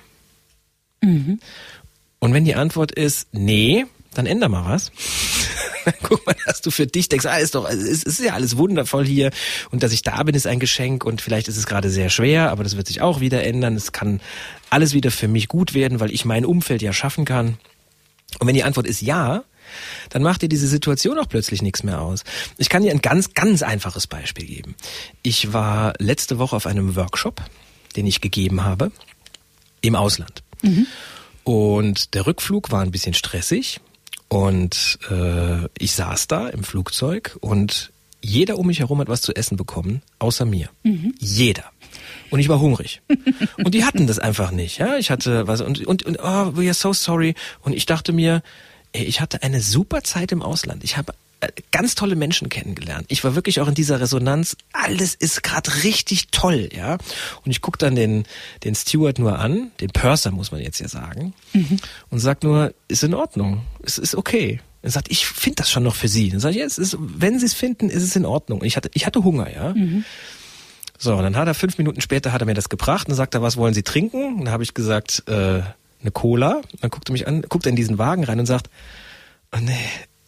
Und 2.20 2.33
wenn 2.33 2.44
die 2.44 2.54
Antwort 2.54 2.92
ist, 2.92 3.28
nee, 3.33 3.85
dann 4.14 4.27
änder 4.27 4.48
mal 4.48 4.64
was. 4.64 4.90
Dann 5.85 5.94
Guck 6.03 6.24
mal, 6.24 6.35
dass 6.46 6.62
du 6.62 6.70
für 6.70 6.87
dich 6.87 7.11
denkst, 7.11 7.27
ah, 7.27 7.37
ist 7.37 7.55
doch, 7.55 7.68
es 7.68 8.03
ist 8.03 8.18
ja 8.18 8.33
alles 8.33 8.57
wundervoll 8.57 9.05
hier 9.05 9.31
und 9.70 9.83
dass 9.83 9.92
ich 9.92 10.00
da 10.00 10.22
bin, 10.22 10.35
ist 10.35 10.46
ein 10.46 10.59
Geschenk 10.59 11.05
und 11.05 11.20
vielleicht 11.20 11.46
ist 11.46 11.59
es 11.59 11.66
gerade 11.66 11.90
sehr 11.90 12.09
schwer, 12.09 12.50
aber 12.50 12.64
das 12.64 12.79
wird 12.79 12.87
sich 12.87 13.03
auch 13.03 13.20
wieder 13.20 13.44
ändern. 13.44 13.77
Es 13.77 13.92
kann 13.92 14.22
alles 14.70 14.94
wieder 14.94 15.11
für 15.11 15.29
mich 15.29 15.46
gut 15.46 15.74
werden, 15.74 16.00
weil 16.00 16.11
ich 16.11 16.24
mein 16.24 16.46
Umfeld 16.46 16.81
ja 16.81 16.94
schaffen 16.94 17.27
kann. 17.27 17.59
Und 18.38 18.46
wenn 18.46 18.55
die 18.55 18.64
Antwort 18.64 18.87
ist 18.87 19.03
ja, 19.03 19.44
dann 20.09 20.22
macht 20.22 20.42
dir 20.42 20.48
diese 20.48 20.68
Situation 20.68 21.18
auch 21.18 21.29
plötzlich 21.29 21.62
nichts 21.62 21.83
mehr 21.83 22.00
aus. 22.00 22.24
Ich 22.59 22.68
kann 22.68 22.83
dir 22.83 22.90
ein 22.90 23.03
ganz, 23.03 23.35
ganz 23.35 23.62
einfaches 23.62 24.07
Beispiel 24.07 24.46
geben. 24.46 24.74
Ich 25.22 25.53
war 25.53 25.94
letzte 25.98 26.38
Woche 26.38 26.57
auf 26.57 26.66
einem 26.66 26.96
Workshop, 26.96 27.42
den 27.96 28.07
ich 28.07 28.20
gegeben 28.20 28.64
habe, 28.64 28.90
im 29.81 29.96
Ausland. 29.96 30.42
Und 31.44 32.14
der 32.14 32.27
Rückflug 32.27 32.72
war 32.72 32.81
ein 32.81 32.90
bisschen 32.90 33.14
stressig 33.14 33.81
und 34.35 34.99
äh, 35.12 35.68
ich 35.79 35.92
saß 35.92 36.27
da 36.27 36.49
im 36.49 36.64
Flugzeug 36.64 37.37
und 37.40 37.92
jeder 38.20 38.59
um 38.59 38.66
mich 38.66 38.81
herum 38.81 38.99
hat 38.99 39.09
was 39.09 39.23
zu 39.23 39.33
essen 39.33 39.57
bekommen, 39.57 40.03
außer 40.18 40.44
mir. 40.44 40.70
Jeder. 41.20 41.70
Und 42.31 42.40
ich 42.40 42.49
war 42.49 42.59
hungrig. 42.59 43.01
und 43.64 43.75
die 43.75 43.85
hatten 43.85 44.09
das 44.09 44.18
einfach 44.18 44.51
nicht. 44.51 44.79
Ja, 44.79 44.97
ich 44.97 45.12
hatte 45.12 45.47
was 45.47 45.61
und 45.61 45.87
und 45.87 46.03
und 46.03 46.18
oh, 46.18 46.57
we 46.57 46.64
are 46.64 46.75
so 46.75 46.92
sorry. 46.92 47.37
Und 47.61 47.75
ich 47.75 47.87
dachte 47.87 48.12
mir, 48.12 48.42
ey, 48.90 49.05
ich 49.05 49.20
hatte 49.20 49.44
eine 49.44 49.61
super 49.61 50.03
Zeit 50.03 50.33
im 50.33 50.42
Ausland. 50.42 50.83
Ich 50.83 50.97
habe 50.97 51.14
ganz 51.70 51.94
tolle 51.94 52.16
Menschen 52.16 52.49
kennengelernt. 52.49 53.07
Ich 53.09 53.25
war 53.25 53.35
wirklich 53.35 53.61
auch 53.61 53.68
in 53.68 53.75
dieser 53.75 54.01
Resonanz. 54.01 54.57
Alles 54.73 55.14
ist 55.14 55.42
gerade 55.42 55.85
richtig 55.85 56.29
toll, 56.29 56.68
ja. 56.75 56.99
Und 57.44 57.51
ich 57.51 57.61
guck 57.61 57.79
dann 57.79 57.94
den 57.94 58.25
den 58.62 58.75
Steward 58.75 59.18
nur 59.18 59.38
an, 59.38 59.70
den 59.81 59.90
Purser 59.90 60.31
muss 60.31 60.53
man 60.53 60.61
jetzt 60.61 60.81
ja 60.81 60.88
sagen, 60.88 61.35
und 62.11 62.18
sag 62.18 62.42
nur, 62.42 62.75
ist 62.88 63.05
in 63.05 63.14
Ordnung, 63.14 63.62
es 63.83 63.99
ist 63.99 64.14
okay. 64.14 64.61
Er 64.83 64.90
sagt, 64.90 65.11
ich 65.11 65.27
finde 65.27 65.57
das 65.57 65.70
schon 65.70 65.83
noch 65.83 65.94
für 65.94 66.09
Sie. 66.09 66.29
Dann 66.29 66.40
sage 66.40 66.53
ich, 66.53 66.61
ja, 66.61 66.66
es 66.66 66.77
ist, 66.77 66.97
wenn 67.01 67.38
Sie 67.38 67.47
es 67.47 67.55
finden, 67.55 67.88
ist 67.88 68.03
es 68.03 68.16
in 68.16 68.27
Ordnung. 68.27 68.62
Ich 68.64 68.77
hatte, 68.77 68.90
ich 68.92 69.07
hatte 69.07 69.25
Hunger, 69.25 69.51
ja. 69.51 69.73
So, 70.99 71.14
und 71.16 71.23
dann 71.23 71.37
hat 71.37 71.49
er 71.49 71.55
fünf 71.55 71.79
Minuten 71.79 72.01
später 72.03 72.33
hat 72.33 72.42
er 72.42 72.47
mir 72.47 72.55
das 72.55 72.68
gebracht 72.68 73.09
und 73.09 73.14
sagt 73.14 73.35
er, 73.35 73.42
was 73.42 73.57
wollen 73.57 73.73
Sie 73.73 73.83
trinken? 73.83 74.35
Und 74.35 74.44
dann 74.44 74.53
habe 74.53 74.62
ich 74.62 74.75
gesagt, 74.75 75.25
äh, 75.27 75.62
eine 76.05 76.11
Cola. 76.12 76.61
Dann 76.81 76.90
guckt 76.90 77.09
er 77.09 77.12
mich 77.12 77.27
an, 77.27 77.42
guckt 77.42 77.66
er 77.66 77.70
in 77.70 77.77
diesen 77.77 77.99
Wagen 77.99 78.25
rein 78.25 78.38
und 78.38 78.47
sagt, 78.47 78.68
oh 79.55 79.59
nee, 79.61 79.73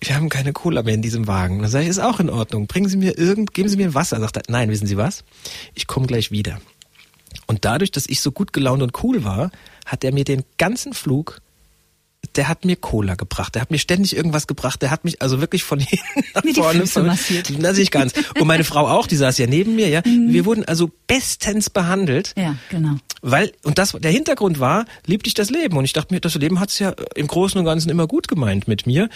wir 0.01 0.15
haben 0.15 0.29
keine 0.29 0.53
Cola 0.53 0.83
mehr 0.83 0.95
in 0.95 1.03
diesem 1.03 1.27
Wagen. 1.27 1.61
Dann 1.61 1.71
sage 1.71 1.85
ich, 1.85 1.91
ist 1.91 1.99
auch 1.99 2.21
in 2.21 2.31
Ordnung. 2.31 2.67
Bringen 2.67 2.89
Sie 2.89 2.97
mir 2.97 3.19
irgend, 3.19 3.55
geben 3.55 3.69
Sie 3.69 3.77
mir 3.77 3.95
Wasser. 3.95 4.21
Sagt 4.21 4.37
er, 4.37 4.43
nein, 4.49 4.71
wissen 4.71 4.87
Sie 4.87 4.97
was? 4.97 5.25
Ich 5.75 5.87
komme 5.87 6.07
gleich 6.07 6.31
wieder. 6.31 6.61
Und 7.47 7.65
dadurch, 7.65 7.91
dass 7.91 8.07
ich 8.07 8.21
so 8.21 8.33
gut 8.33 8.53
gelaunt 8.53 8.83
und 8.83 9.03
cool 9.03 9.25
war, 9.25 9.51
hat 9.87 10.05
er 10.05 10.13
mir 10.13 10.25
den 10.25 10.45
ganzen 10.59 10.93
Flug 10.93 11.41
der 12.35 12.49
hat 12.49 12.65
mir 12.65 12.77
Cola 12.77 13.15
gebracht, 13.15 13.55
der 13.55 13.63
hat 13.63 13.71
mir 13.71 13.79
ständig 13.79 14.17
irgendwas 14.17 14.47
gebracht, 14.47 14.83
der 14.83 14.91
hat 14.91 15.05
mich 15.05 15.23
also 15.23 15.41
wirklich 15.41 15.63
von 15.65 15.79
hinten 15.81 16.25
nach 16.35 16.45
Mir 16.45 16.53
die 16.53 16.61
vorne 16.61 16.81
Füße 16.81 17.03
massiert. 17.03 17.53
Na, 17.59 17.73
sehe 17.75 17.85
ich 17.85 17.91
ganz. 17.91 18.13
Und 18.39 18.47
meine 18.47 18.65
Frau 18.65 18.89
auch, 18.89 19.07
die 19.07 19.17
saß 19.17 19.39
ja 19.39 19.47
neben 19.47 19.77
mir, 19.77 19.89
ja. 19.89 20.03
Wir 20.05 20.45
wurden 20.45 20.65
also 20.65 20.91
bestens 21.07 21.71
behandelt. 21.71 22.35
Ja, 22.37 22.57
genau. 22.71 22.97
Weil, 23.23 23.53
und 23.63 23.79
das, 23.79 23.93
der 23.93 24.11
Hintergrund 24.11 24.61
war, 24.61 24.85
lieb 25.07 25.23
dich 25.23 25.35
das 25.35 25.51
Leben. 25.51 25.77
Und 25.77 25.85
ich 25.85 25.93
dachte 25.93 26.13
mir, 26.13 26.21
das 26.21 26.35
Leben 26.35 26.61
hat's 26.61 26.79
ja 26.79 26.95
im 27.15 27.27
Großen 27.27 27.59
und 27.59 27.65
Ganzen 27.65 27.91
immer 27.91 28.07
gut 28.07 28.29
gemeint 28.29 28.69
mit 28.69 28.87
mir. 28.87 29.09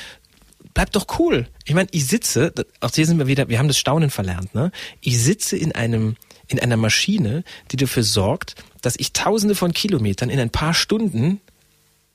Bleib 0.75 0.93
doch 0.93 1.19
cool. 1.19 1.49
Ich 1.65 1.75
meine, 1.75 1.89
ich 1.91 2.07
sitze, 2.07 2.53
auch 2.81 2.91
hier 2.95 3.07
sind 3.07 3.19
wir 3.19 3.27
wieder, 3.27 3.49
wir 3.49 3.59
haben 3.59 3.69
das 3.69 3.79
Staunen 3.79 4.11
verlernt, 4.11 4.55
ne? 4.55 4.71
Ich 5.01 5.21
sitze 5.21 5.57
in 5.57 5.73
einem, 5.73 6.17
in 6.47 6.61
einer 6.61 6.77
Maschine, 6.77 7.45
die 7.71 7.77
dafür 7.77 8.03
sorgt, 8.03 8.55
dass 8.83 8.97
ich 8.97 9.13
tausende 9.13 9.55
von 9.55 9.73
Kilometern 9.73 10.31
in 10.31 10.39
ein 10.39 10.51
paar 10.51 10.75
Stunden 10.75 11.41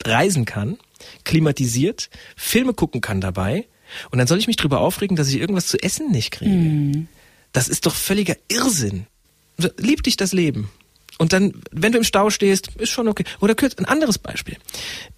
reisen 0.03 0.45
kann, 0.45 0.77
klimatisiert, 1.23 2.09
Filme 2.35 2.73
gucken 2.73 3.01
kann 3.01 3.21
dabei. 3.21 3.67
Und 4.09 4.19
dann 4.19 4.27
soll 4.27 4.39
ich 4.39 4.47
mich 4.47 4.57
drüber 4.57 4.79
aufregen, 4.79 5.15
dass 5.15 5.29
ich 5.29 5.39
irgendwas 5.39 5.67
zu 5.67 5.81
essen 5.81 6.11
nicht 6.11 6.31
kriege. 6.31 7.07
Das 7.51 7.67
ist 7.67 7.85
doch 7.85 7.95
völliger 7.95 8.35
Irrsinn. 8.47 9.07
Lieb 9.77 10.03
dich 10.03 10.17
das 10.17 10.33
Leben. 10.33 10.69
Und 11.17 11.31
dann, 11.31 11.61
wenn 11.71 11.91
du 11.91 11.97
im 11.99 12.03
Stau 12.03 12.29
stehst, 12.29 12.75
ist 12.75 12.89
schon 12.89 13.07
okay. 13.07 13.23
Oder 13.39 13.55
kurz 13.55 13.75
ein 13.75 13.85
anderes 13.85 14.17
Beispiel. 14.17 14.57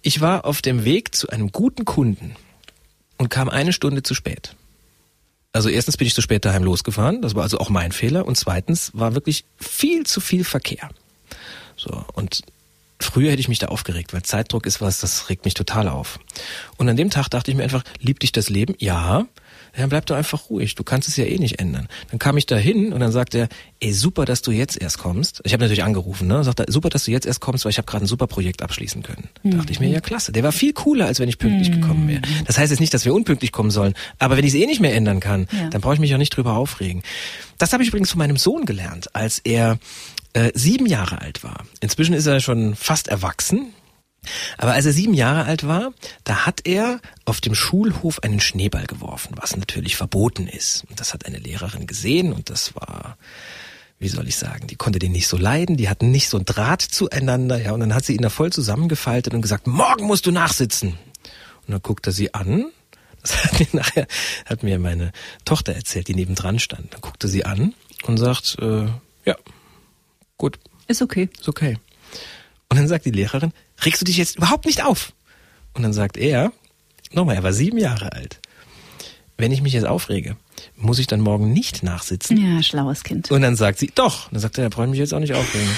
Ich 0.02 0.20
war 0.20 0.44
auf 0.44 0.62
dem 0.62 0.84
Weg 0.84 1.14
zu 1.14 1.28
einem 1.28 1.50
guten 1.50 1.84
Kunden 1.84 2.36
und 3.18 3.28
kam 3.28 3.48
eine 3.48 3.72
Stunde 3.72 4.02
zu 4.02 4.14
spät. 4.14 4.54
Also 5.52 5.68
erstens 5.68 5.96
bin 5.96 6.06
ich 6.06 6.14
zu 6.14 6.22
spät 6.22 6.44
daheim 6.44 6.62
losgefahren, 6.62 7.22
das 7.22 7.34
war 7.34 7.42
also 7.42 7.58
auch 7.58 7.70
mein 7.70 7.92
Fehler. 7.92 8.26
Und 8.26 8.36
zweitens 8.36 8.90
war 8.94 9.14
wirklich 9.14 9.44
viel 9.56 10.06
zu 10.06 10.20
viel 10.20 10.44
Verkehr. 10.44 10.88
So, 11.76 12.04
und 12.14 12.42
früher 13.00 13.30
hätte 13.30 13.40
ich 13.40 13.48
mich 13.48 13.58
da 13.58 13.68
aufgeregt, 13.68 14.12
weil 14.12 14.22
Zeitdruck 14.22 14.66
ist 14.66 14.80
was, 14.80 15.00
das 15.00 15.28
regt 15.28 15.44
mich 15.44 15.54
total 15.54 15.88
auf. 15.88 16.18
Und 16.76 16.88
an 16.88 16.96
dem 16.96 17.10
Tag 17.10 17.28
dachte 17.28 17.50
ich 17.50 17.56
mir 17.56 17.62
einfach, 17.62 17.84
lieb 18.00 18.20
dich 18.20 18.32
das 18.32 18.48
Leben? 18.48 18.74
Ja. 18.78 19.26
Ja, 19.74 19.80
dann 19.80 19.88
bleib 19.90 20.06
doch 20.06 20.16
einfach 20.16 20.50
ruhig. 20.50 20.74
Du 20.74 20.84
kannst 20.84 21.08
es 21.08 21.16
ja 21.16 21.24
eh 21.24 21.38
nicht 21.38 21.58
ändern. 21.60 21.88
Dann 22.10 22.18
kam 22.18 22.36
ich 22.36 22.46
da 22.46 22.56
hin 22.56 22.92
und 22.92 23.00
dann 23.00 23.12
sagt 23.12 23.34
er, 23.34 23.48
ey, 23.80 23.92
super, 23.92 24.24
dass 24.24 24.42
du 24.42 24.50
jetzt 24.50 24.80
erst 24.80 24.98
kommst. 24.98 25.40
Ich 25.44 25.52
habe 25.52 25.62
natürlich 25.62 25.84
angerufen, 25.84 26.26
ne? 26.28 26.42
Sagt 26.44 26.60
er, 26.60 26.70
super, 26.72 26.88
dass 26.88 27.04
du 27.04 27.10
jetzt 27.10 27.26
erst 27.26 27.40
kommst, 27.40 27.64
weil 27.64 27.70
ich 27.70 27.78
habe 27.78 27.86
gerade 27.86 28.04
ein 28.04 28.08
super 28.08 28.26
Projekt 28.26 28.62
abschließen 28.62 29.02
können. 29.02 29.28
Dachte 29.44 29.72
ich 29.72 29.80
mir, 29.80 29.88
ja 29.88 30.00
klasse. 30.00 30.32
Der 30.32 30.42
war 30.42 30.52
viel 30.52 30.72
cooler, 30.72 31.06
als 31.06 31.20
wenn 31.20 31.28
ich 31.28 31.38
pünktlich 31.38 31.70
gekommen 31.70 32.08
wäre. 32.08 32.22
Das 32.46 32.58
heißt 32.58 32.70
jetzt 32.70 32.80
nicht, 32.80 32.92
dass 32.94 33.04
wir 33.04 33.14
unpünktlich 33.14 33.52
kommen 33.52 33.70
sollen, 33.70 33.94
aber 34.18 34.36
wenn 34.36 34.44
ich 34.44 34.54
es 34.54 34.60
eh 34.60 34.66
nicht 34.66 34.80
mehr 34.80 34.94
ändern 34.94 35.20
kann, 35.20 35.46
Ja. 35.52 35.68
dann 35.70 35.80
brauche 35.80 35.94
ich 35.94 36.00
mich 36.00 36.14
auch 36.14 36.18
nicht 36.18 36.36
drüber 36.36 36.54
aufregen. 36.56 37.02
Das 37.58 37.72
habe 37.72 37.82
ich 37.82 37.88
übrigens 37.88 38.10
von 38.10 38.18
meinem 38.18 38.36
Sohn 38.36 38.64
gelernt, 38.64 39.14
als 39.14 39.38
er 39.44 39.78
äh, 40.32 40.50
sieben 40.54 40.86
Jahre 40.86 41.20
alt 41.20 41.42
war. 41.42 41.64
Inzwischen 41.80 42.14
ist 42.14 42.26
er 42.26 42.40
schon 42.40 42.74
fast 42.74 43.08
erwachsen. 43.08 43.72
Aber 44.56 44.72
als 44.72 44.86
er 44.86 44.92
sieben 44.92 45.14
Jahre 45.14 45.44
alt 45.44 45.66
war, 45.66 45.92
da 46.24 46.46
hat 46.46 46.60
er 46.64 47.00
auf 47.24 47.40
dem 47.40 47.54
Schulhof 47.54 48.22
einen 48.22 48.40
Schneeball 48.40 48.86
geworfen, 48.86 49.34
was 49.36 49.56
natürlich 49.56 49.96
verboten 49.96 50.46
ist. 50.48 50.84
Und 50.88 51.00
das 51.00 51.14
hat 51.14 51.26
eine 51.26 51.38
Lehrerin 51.38 51.86
gesehen 51.86 52.32
und 52.32 52.50
das 52.50 52.74
war, 52.74 53.16
wie 53.98 54.08
soll 54.08 54.28
ich 54.28 54.36
sagen, 54.36 54.66
die 54.66 54.76
konnte 54.76 54.98
den 54.98 55.12
nicht 55.12 55.28
so 55.28 55.36
leiden, 55.36 55.76
die 55.76 55.88
hatten 55.88 56.10
nicht 56.10 56.28
so 56.28 56.36
einen 56.36 56.46
Draht 56.46 56.82
zueinander, 56.82 57.60
ja, 57.60 57.72
und 57.72 57.80
dann 57.80 57.94
hat 57.94 58.04
sie 58.04 58.14
ihn 58.14 58.22
da 58.22 58.30
voll 58.30 58.52
zusammengefaltet 58.52 59.34
und 59.34 59.42
gesagt, 59.42 59.66
morgen 59.66 60.06
musst 60.06 60.26
du 60.26 60.30
nachsitzen. 60.30 60.90
Und 61.66 61.72
dann 61.72 61.82
guckt 61.82 62.06
er 62.06 62.12
sie 62.12 62.32
an, 62.34 62.66
das 63.22 63.44
hat 63.44 63.58
mir 63.60 63.66
nachher, 63.72 64.06
hat 64.46 64.62
mir 64.62 64.78
meine 64.78 65.12
Tochter 65.44 65.74
erzählt, 65.74 66.08
die 66.08 66.14
nebendran 66.14 66.58
stand. 66.58 66.94
Dann 66.94 67.00
guckte 67.00 67.28
sie 67.28 67.44
an 67.44 67.74
und 68.04 68.16
sagt, 68.16 68.56
äh, 68.60 68.86
ja, 69.24 69.36
gut, 70.36 70.58
Ist 70.86 71.02
okay. 71.02 71.28
ist 71.38 71.48
okay. 71.48 71.78
Und 72.70 72.78
dann 72.78 72.88
sagt 72.88 73.04
die 73.04 73.10
Lehrerin, 73.10 73.52
regst 73.84 74.00
du 74.00 74.04
dich 74.04 74.16
jetzt 74.16 74.36
überhaupt 74.36 74.66
nicht 74.66 74.84
auf? 74.84 75.12
Und 75.74 75.82
dann 75.82 75.92
sagt 75.92 76.16
er, 76.16 76.52
nochmal, 77.12 77.36
er 77.36 77.42
war 77.42 77.52
sieben 77.52 77.78
Jahre 77.78 78.12
alt. 78.12 78.40
Wenn 79.36 79.52
ich 79.52 79.62
mich 79.62 79.72
jetzt 79.72 79.86
aufrege, 79.86 80.36
muss 80.74 80.98
ich 80.98 81.06
dann 81.06 81.20
morgen 81.20 81.52
nicht 81.52 81.84
nachsitzen? 81.84 82.36
Ja, 82.36 82.60
schlaues 82.62 83.04
Kind. 83.04 83.30
Und 83.30 83.42
dann 83.42 83.54
sagt 83.54 83.78
sie, 83.78 83.92
doch. 83.94 84.26
Und 84.26 84.34
dann 84.34 84.40
sagt 84.40 84.58
er, 84.58 84.64
ja, 84.64 84.68
brauche 84.68 84.84
ich 84.86 84.90
mich 84.90 84.98
jetzt 84.98 85.14
auch 85.14 85.20
nicht 85.20 85.34
aufregen. 85.34 85.68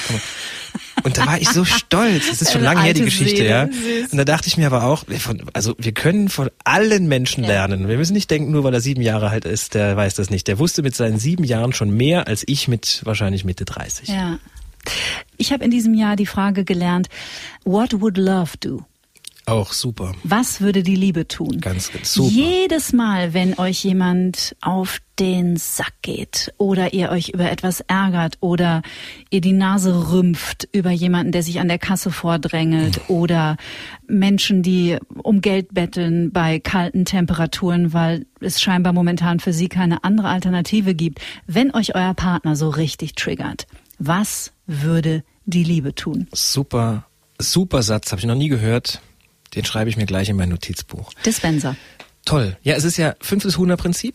Und 1.03 1.19
da 1.19 1.27
war 1.27 1.39
ich 1.41 1.49
so 1.51 1.65
stolz. 1.67 2.29
Das 2.29 2.41
ist 2.41 2.53
schon 2.53 2.63
lange 2.63 2.83
her, 2.83 2.95
die 2.95 3.03
Geschichte, 3.03 3.37
Seele, 3.37 3.49
ja. 3.49 3.67
süß. 3.67 4.13
Und 4.13 4.19
da 4.19 4.25
dachte 4.25 4.49
ich 4.49 4.57
mir 4.57 4.67
aber 4.67 4.85
auch, 4.85 5.05
von, 5.19 5.43
also 5.53 5.75
wir 5.79 5.93
können 5.93 6.29
von 6.31 6.51
allen 6.65 7.07
Menschen 7.09 7.43
Ja. 7.45 7.51
lernen. 7.51 7.89
Wir 7.89 7.97
müssen 7.99 8.13
nicht 8.15 8.31
denken, 8.31 8.51
nur 8.51 8.65
weil 8.65 8.73
er 8.73 8.81
sieben 8.81 9.03
Jahre 9.03 9.29
alt 9.29 9.45
ist, 9.45 9.75
der 9.75 9.95
weiß 9.97 10.15
das 10.15 10.31
nicht. 10.31 10.49
Der 10.49 10.59
wusste 10.59 10.83
mit 10.83 10.95
seinen 10.95 11.19
sieben 11.19 11.45
Jahren 11.45 11.73
schon 11.75 11.91
mehr 11.91 12.29
als 12.29 12.45
ich 12.47 12.69
mit 12.69 13.03
wahrscheinlich 13.05 13.45
Mitte 13.45 13.65
30. 13.67 14.09
Ja. 14.09 14.39
Ich 15.37 15.53
habe 15.53 15.65
in 15.65 15.71
diesem 15.71 15.95
Jahr 15.95 16.17
die 16.17 16.27
Frage 16.27 16.65
gelernt, 16.65 17.09
what 17.65 18.01
would 18.01 18.19
love 18.19 18.57
do? 18.61 18.85
Auch 19.51 19.73
super. 19.73 20.13
Was 20.23 20.61
würde 20.61 20.85
die 20.85 20.95
Liebe 20.95 21.27
tun? 21.27 21.61
Ganz, 21.61 21.91
ganz 21.91 22.13
super. 22.13 22.31
Jedes 22.31 22.93
Mal, 22.93 23.35
wenn 23.35 23.59
euch 23.59 23.83
jemand 23.83 24.55
auf 24.61 24.99
den 25.19 25.57
Sack 25.57 25.95
geht 26.03 26.53
oder 26.57 26.93
ihr 26.93 27.11
euch 27.11 27.31
über 27.31 27.51
etwas 27.51 27.81
ärgert 27.81 28.37
oder 28.41 28.83
ihr 29.29 29.41
die 29.41 29.53
Nase 29.53 30.13
rümpft 30.13 30.69
über 30.73 30.91
jemanden, 30.93 31.33
der 31.33 31.43
sich 31.43 31.59
an 31.59 31.67
der 31.67 31.79
Kasse 31.79 32.13
vordrängelt 32.13 33.01
oder 33.09 33.57
Menschen, 34.07 34.63
die 34.63 34.99
um 35.23 35.41
Geld 35.41 35.75
betteln 35.75 36.31
bei 36.31 36.61
kalten 36.61 37.05
Temperaturen, 37.05 37.93
weil 37.93 38.27
es 38.41 38.61
scheinbar 38.61 38.93
momentan 38.93 39.41
für 39.41 39.53
sie 39.53 39.69
keine 39.69 40.05
andere 40.05 40.29
Alternative 40.29 40.95
gibt. 40.95 41.21
Wenn 41.47 41.75
euch 41.75 41.97
euer 41.97 42.15
Partner 42.15 42.55
so 42.55 42.69
richtig 42.69 43.15
triggert, 43.15 43.67
was 44.01 44.53
würde 44.67 45.23
die 45.45 45.63
Liebe 45.63 45.95
tun? 45.95 46.27
Super, 46.33 47.07
super 47.39 47.83
Satz, 47.83 48.11
habe 48.11 48.21
ich 48.21 48.27
noch 48.27 48.35
nie 48.35 48.49
gehört. 48.49 49.01
Den 49.55 49.65
schreibe 49.65 49.91
ich 49.91 49.97
mir 49.97 50.07
gleich 50.07 50.29
in 50.29 50.37
mein 50.37 50.49
Notizbuch. 50.49 51.13
Dispenser. 51.25 51.77
Toll. 52.25 52.57
Ja, 52.63 52.75
es 52.75 52.85
ist 52.85 52.97
ja 52.97 53.15
fünftes 53.21 53.59
Huhner-Prinzip. 53.59 54.15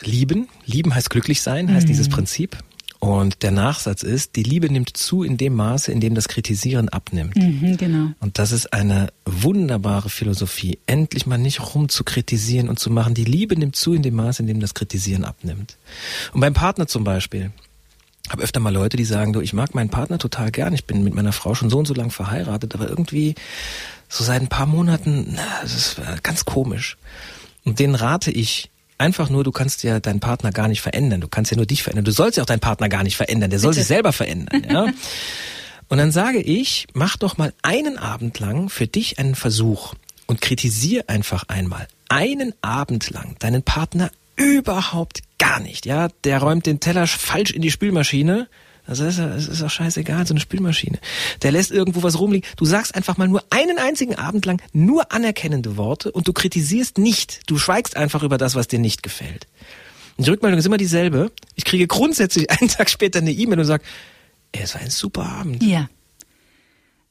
Lieben. 0.00 0.48
Lieben 0.66 0.94
heißt 0.94 1.10
glücklich 1.10 1.40
sein, 1.40 1.72
heißt 1.72 1.88
dieses 1.88 2.08
Prinzip. 2.08 2.58
Und 2.98 3.42
der 3.42 3.50
Nachsatz 3.50 4.02
ist, 4.02 4.34
die 4.34 4.42
Liebe 4.42 4.72
nimmt 4.72 4.96
zu 4.96 5.22
in 5.22 5.36
dem 5.36 5.54
Maße, 5.54 5.92
in 5.92 6.00
dem 6.00 6.14
das 6.14 6.26
Kritisieren 6.26 6.88
abnimmt. 6.88 7.36
Mhm, 7.36 7.76
genau. 7.76 8.12
Und 8.20 8.38
das 8.38 8.50
ist 8.50 8.72
eine 8.72 9.12
wunderbare 9.26 10.08
Philosophie. 10.08 10.78
Endlich 10.86 11.26
mal 11.26 11.36
nicht 11.36 11.74
rum 11.74 11.90
zu 11.90 12.02
kritisieren 12.02 12.70
und 12.70 12.78
zu 12.78 12.90
machen. 12.90 13.12
Die 13.12 13.24
Liebe 13.24 13.58
nimmt 13.58 13.76
zu 13.76 13.92
in 13.92 14.02
dem 14.02 14.14
Maße, 14.14 14.42
in 14.42 14.46
dem 14.46 14.58
das 14.58 14.72
Kritisieren 14.72 15.24
abnimmt. 15.24 15.76
Und 16.32 16.40
beim 16.40 16.54
Partner 16.54 16.86
zum 16.86 17.04
Beispiel. 17.04 17.52
Habe 18.30 18.42
öfter 18.42 18.60
mal 18.60 18.72
Leute, 18.72 18.96
die 18.96 19.04
sagen, 19.04 19.32
du, 19.32 19.40
ich 19.40 19.52
mag 19.52 19.74
meinen 19.74 19.90
Partner 19.90 20.18
total 20.18 20.50
gern. 20.50 20.72
Ich 20.72 20.86
bin 20.86 21.04
mit 21.04 21.14
meiner 21.14 21.32
Frau 21.32 21.54
schon 21.54 21.70
so 21.70 21.78
und 21.78 21.86
so 21.86 21.94
lang 21.94 22.10
verheiratet, 22.10 22.74
aber 22.74 22.88
irgendwie 22.88 23.34
so 24.08 24.24
seit 24.24 24.40
ein 24.40 24.48
paar 24.48 24.66
Monaten, 24.66 25.34
na, 25.36 25.42
das 25.62 25.74
ist 25.74 25.98
äh, 25.98 26.16
ganz 26.22 26.44
komisch. 26.44 26.96
Und 27.64 27.78
denen 27.78 27.94
rate 27.94 28.30
ich 28.30 28.70
einfach 28.98 29.28
nur, 29.28 29.44
du 29.44 29.52
kannst 29.52 29.82
ja 29.82 30.00
deinen 30.00 30.20
Partner 30.20 30.52
gar 30.52 30.68
nicht 30.68 30.80
verändern. 30.80 31.20
Du 31.20 31.28
kannst 31.28 31.50
ja 31.50 31.56
nur 31.56 31.66
dich 31.66 31.82
verändern. 31.82 32.04
Du 32.04 32.12
sollst 32.12 32.36
ja 32.36 32.42
auch 32.42 32.46
deinen 32.46 32.60
Partner 32.60 32.88
gar 32.88 33.02
nicht 33.02 33.16
verändern. 33.16 33.50
Der 33.50 33.58
soll 33.58 33.70
Bitte. 33.70 33.80
sich 33.80 33.88
selber 33.88 34.12
verändern. 34.12 34.64
Ja? 34.70 34.86
Und 35.88 35.98
dann 35.98 36.12
sage 36.12 36.40
ich, 36.40 36.86
mach 36.94 37.16
doch 37.16 37.36
mal 37.36 37.52
einen 37.62 37.98
Abend 37.98 38.38
lang 38.38 38.68
für 38.70 38.86
dich 38.86 39.18
einen 39.18 39.34
Versuch 39.34 39.94
und 40.26 40.40
kritisier 40.40 41.04
einfach 41.08 41.44
einmal 41.48 41.86
einen 42.08 42.54
Abend 42.62 43.10
lang 43.10 43.36
deinen 43.38 43.62
Partner 43.62 44.10
überhaupt 44.36 45.22
gar 45.38 45.60
nicht. 45.60 45.86
Ja, 45.86 46.08
der 46.24 46.38
räumt 46.40 46.66
den 46.66 46.80
Teller 46.80 47.06
falsch 47.06 47.50
in 47.50 47.62
die 47.62 47.70
Spülmaschine. 47.70 48.48
Das 48.86 49.00
ist, 49.00 49.18
das 49.18 49.48
ist 49.48 49.62
auch 49.62 49.70
scheißegal, 49.70 50.26
so 50.26 50.34
eine 50.34 50.40
Spülmaschine. 50.40 50.98
Der 51.42 51.52
lässt 51.52 51.70
irgendwo 51.70 52.02
was 52.02 52.18
rumliegen. 52.18 52.48
Du 52.56 52.66
sagst 52.66 52.94
einfach 52.94 53.16
mal 53.16 53.28
nur 53.28 53.42
einen 53.48 53.78
einzigen 53.78 54.14
Abend 54.16 54.44
lang 54.44 54.60
nur 54.72 55.10
anerkennende 55.10 55.78
Worte 55.78 56.12
und 56.12 56.28
du 56.28 56.34
kritisierst 56.34 56.98
nicht. 56.98 57.48
Du 57.48 57.56
schweigst 57.56 57.96
einfach 57.96 58.22
über 58.22 58.36
das, 58.36 58.54
was 58.54 58.68
dir 58.68 58.78
nicht 58.78 59.02
gefällt. 59.02 59.46
Die 60.18 60.28
Rückmeldung 60.28 60.58
ist 60.58 60.66
immer 60.66 60.76
dieselbe. 60.76 61.32
Ich 61.54 61.64
kriege 61.64 61.86
grundsätzlich 61.86 62.50
einen 62.50 62.68
Tag 62.68 62.90
später 62.90 63.20
eine 63.20 63.32
E-Mail 63.32 63.60
und 63.60 63.64
sage, 63.64 63.84
es 64.52 64.74
war 64.74 64.82
ein 64.82 64.90
super 64.90 65.24
Abend. 65.24 65.62
Ja. 65.62 65.88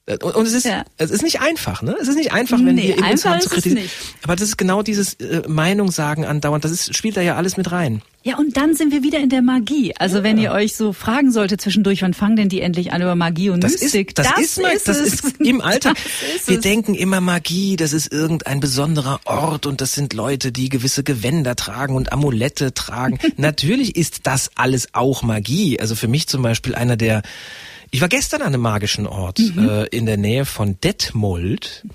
Und, 0.05 0.21
und 0.35 0.45
es 0.45 0.51
ist, 0.51 0.65
Ja. 0.65 0.83
es 0.97 1.11
ist 1.11 1.23
nicht 1.23 1.39
einfach, 1.39 1.81
ne? 1.81 1.95
Es 2.01 2.09
ist 2.09 2.17
nicht 2.17 2.33
einfach, 2.33 2.57
wenn 2.59 2.75
Nee, 2.75 2.89
wir 2.89 2.97
in 2.97 3.03
uns 3.05 3.11
einfach 3.25 3.31
haben 3.31 3.39
zu 3.41 3.47
ist 3.47 3.53
kritisieren. 3.53 3.89
Aber 4.23 4.35
das 4.35 4.49
ist 4.49 4.57
genau 4.57 4.83
dieses 4.83 5.13
äh, 5.13 5.43
Meinung 5.47 5.91
sagen 5.91 6.25
andauernd. 6.25 6.65
Das 6.65 6.71
ist, 6.71 6.93
spielt 6.93 7.15
da 7.15 7.21
ja 7.21 7.35
alles 7.37 7.55
mit 7.55 7.71
rein. 7.71 8.01
Ja, 8.21 8.37
und 8.37 8.57
dann 8.57 8.75
sind 8.75 8.91
wir 8.91 9.01
wieder 9.01 9.19
in 9.19 9.29
der 9.29 9.41
Magie. 9.41 9.93
Also 9.97 10.21
wenn 10.23 10.37
ihr 10.37 10.51
euch 10.51 10.75
so 10.75 10.91
fragen 10.91 11.31
solltet 11.31 11.61
zwischendurch, 11.61 12.01
wann 12.01 12.13
fangen 12.13 12.35
denn 12.35 12.49
die 12.49 12.59
endlich 12.59 12.91
an 12.91 13.01
über 13.01 13.15
Magie 13.15 13.49
und 13.49 13.63
Das 13.63 13.79
Mystik? 13.81 14.09
ist, 14.09 14.19
das, 14.19 14.37
ist, 14.39 14.61
mal, 14.61 14.73
das 14.85 14.97
ist 14.99 15.23
im 15.39 15.61
Alltag. 15.61 15.95
Das 16.03 16.35
ist 16.41 16.47
Wir 16.49 16.57
es. 16.57 16.61
denken 16.63 16.95
immer 16.95 17.21
Magie, 17.21 17.77
das 17.77 17.93
ist 17.93 18.11
irgendein 18.11 18.59
besonderer 18.59 19.21
Ort 19.23 19.65
und 19.65 19.79
das 19.79 19.93
sind 19.93 20.11
Leute, 20.13 20.51
die 20.51 20.67
gewisse 20.67 21.03
Gewänder 21.03 21.55
tragen 21.55 21.95
und 21.95 22.11
Amulette 22.11 22.73
tragen. 22.73 23.19
Natürlich 23.37 23.95
ist 23.95 24.21
das 24.23 24.51
alles 24.55 24.89
auch 24.93 25.23
Magie. 25.23 25.79
Also 25.79 25.95
für 25.95 26.09
mich 26.09 26.27
zum 26.27 26.41
Beispiel 26.41 26.75
einer 26.75 26.97
der 26.97 27.21
ich 27.93 28.01
war 28.01 28.09
gestern 28.09 28.41
an 28.41 28.47
einem 28.47 28.61
magischen 28.61 29.05
Ort 29.05 29.39
äh, 29.39 29.85
in 29.85 30.07
der 30.07 30.17
Nähe 30.17 30.45
von 30.45 30.79
Detmold 30.81 31.85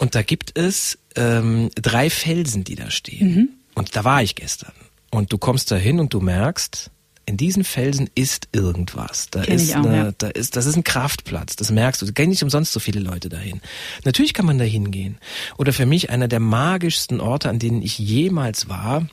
und 0.00 0.16
da 0.16 0.22
gibt 0.22 0.58
es 0.58 0.98
ähm, 1.14 1.70
drei 1.76 2.10
Felsen, 2.10 2.64
die 2.64 2.74
da 2.74 2.90
stehen. 2.90 3.28
Und 3.74 3.94
da 3.94 4.02
war 4.02 4.20
ich 4.20 4.34
gestern. 4.34 4.72
Und 5.10 5.32
du 5.32 5.38
kommst 5.38 5.70
da 5.70 5.76
hin 5.76 6.00
und 6.00 6.12
du 6.12 6.20
merkst, 6.20 6.90
in 7.26 7.36
diesen 7.36 7.62
Felsen 7.62 8.10
ist 8.16 8.48
irgendwas. 8.50 9.28
Da 9.30 9.42
Kenn 9.42 9.54
ist, 9.54 9.76
auch, 9.76 9.84
eine, 9.84 9.96
ja. 9.96 10.12
da 10.18 10.26
ist, 10.26 10.56
das 10.56 10.66
ist 10.66 10.74
ein 10.76 10.82
Kraftplatz. 10.82 11.54
Das 11.54 11.70
merkst 11.70 12.02
du. 12.02 12.06
Da 12.06 12.12
gehen 12.12 12.30
nicht 12.30 12.42
umsonst 12.42 12.72
so 12.72 12.80
viele 12.80 12.98
Leute 12.98 13.28
dahin. 13.28 13.60
Natürlich 14.04 14.34
kann 14.34 14.46
man 14.46 14.58
da 14.58 14.64
hingehen. 14.64 15.18
Oder 15.56 15.72
für 15.72 15.86
mich 15.86 16.10
einer 16.10 16.26
der 16.26 16.40
magischsten 16.40 17.20
Orte, 17.20 17.48
an 17.48 17.60
denen 17.60 17.80
ich 17.80 17.96
jemals 17.96 18.68
war, 18.68 19.06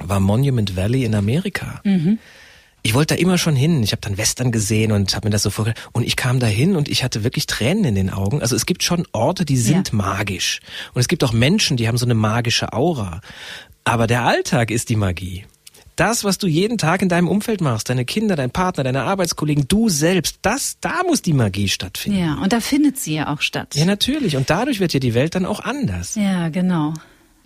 war 0.00 0.18
Monument 0.18 0.74
Valley 0.74 1.04
in 1.04 1.14
Amerika. 1.14 1.80
Ich 2.82 2.94
wollte 2.94 3.14
da 3.14 3.20
immer 3.20 3.36
schon 3.38 3.56
hin. 3.56 3.82
Ich 3.82 3.92
habe 3.92 4.00
dann 4.00 4.16
Western 4.16 4.52
gesehen 4.52 4.92
und 4.92 5.14
habe 5.14 5.26
mir 5.26 5.30
das 5.30 5.42
so 5.42 5.50
vorgestellt. 5.50 5.86
Und 5.92 6.04
ich 6.06 6.16
kam 6.16 6.40
da 6.40 6.46
hin 6.46 6.76
und 6.76 6.88
ich 6.88 7.04
hatte 7.04 7.24
wirklich 7.24 7.46
Tränen 7.46 7.84
in 7.84 7.94
den 7.94 8.10
Augen. 8.10 8.40
Also 8.40 8.56
es 8.56 8.66
gibt 8.66 8.82
schon 8.82 9.06
Orte, 9.12 9.44
die 9.44 9.56
sind 9.58 9.88
Ja. 9.90 9.94
magisch. 9.96 10.60
Und 10.94 11.00
es 11.00 11.08
gibt 11.08 11.22
auch 11.24 11.32
Menschen, 11.32 11.76
die 11.76 11.88
haben 11.88 11.98
so 11.98 12.06
eine 12.06 12.14
magische 12.14 12.72
Aura. 12.72 13.20
Aber 13.84 14.06
der 14.06 14.22
Alltag 14.24 14.70
ist 14.70 14.88
die 14.88 14.96
Magie. 14.96 15.44
Das, 15.96 16.24
was 16.24 16.38
du 16.38 16.46
jeden 16.46 16.78
Tag 16.78 17.02
in 17.02 17.10
deinem 17.10 17.28
Umfeld 17.28 17.60
machst, 17.60 17.90
deine 17.90 18.06
Kinder, 18.06 18.34
dein 18.34 18.50
Partner, 18.50 18.84
deine 18.84 19.02
Arbeitskollegen, 19.02 19.68
du 19.68 19.90
selbst, 19.90 20.38
das, 20.40 20.78
da 20.80 21.02
muss 21.06 21.20
die 21.20 21.34
Magie 21.34 21.68
stattfinden. 21.68 22.18
Ja, 22.18 22.34
und 22.36 22.54
da 22.54 22.60
findet 22.60 22.98
sie 22.98 23.14
ja 23.16 23.30
auch 23.30 23.42
statt. 23.42 23.74
Ja, 23.74 23.84
natürlich. 23.84 24.36
Und 24.36 24.48
dadurch 24.48 24.80
wird 24.80 24.94
ja 24.94 25.00
die 25.00 25.12
Welt 25.12 25.34
dann 25.34 25.44
auch 25.44 25.60
anders. 25.60 26.14
Ja, 26.14 26.48
genau. 26.48 26.94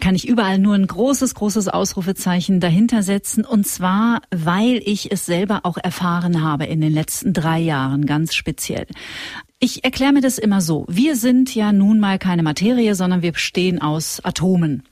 Kann 0.01 0.15
ich 0.15 0.29
überall 0.29 0.59
nur 0.59 0.75
ein 0.75 0.87
großes, 0.87 1.35
großes 1.35 1.69
Ausrufezeichen 1.69 2.61
dahinter 2.61 3.03
setzen. 3.03 3.45
Und 3.45 3.67
zwar, 3.67 4.23
weil 4.31 4.83
ich 4.85 5.13
es 5.13 5.25
selber 5.25 5.61
auch 5.63 5.79
erfahren 5.79 6.43
habe 6.43 6.65
in 6.65 6.81
den 6.81 6.93
letzten 6.93 7.33
drei 7.33 7.59
Jahren, 7.61 8.05
ganz 8.07 8.35
speziell. 8.35 8.87
Ich 9.61 9.85
erkläre 9.85 10.13
mir 10.13 10.21
das 10.21 10.39
immer 10.39 10.61
so. 10.61 10.85
Wir 10.89 11.17
sind 11.17 11.55
ja 11.55 11.73
nun 11.73 12.01
mal 12.01 12.19
keine 12.19 12.43
Materie, 12.43 12.95
sondern 12.95 13.23
wir 13.23 13.33
bestehen 13.33 13.81
aus 13.81 14.23
Atomen. 14.23 14.83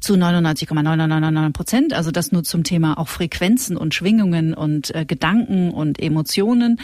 Zu 0.00 0.16
99,999 0.16 1.52
Prozent. 1.52 1.92
Also 1.92 2.10
das 2.10 2.32
nur 2.32 2.44
zum 2.44 2.64
Thema 2.64 2.98
auch 2.98 3.08
Frequenzen 3.08 3.76
und 3.76 3.94
Schwingungen 3.94 4.54
und 4.54 4.94
äh, 4.94 5.04
Gedanken 5.04 5.70
und 5.70 6.00
Emotionen. 6.00 6.80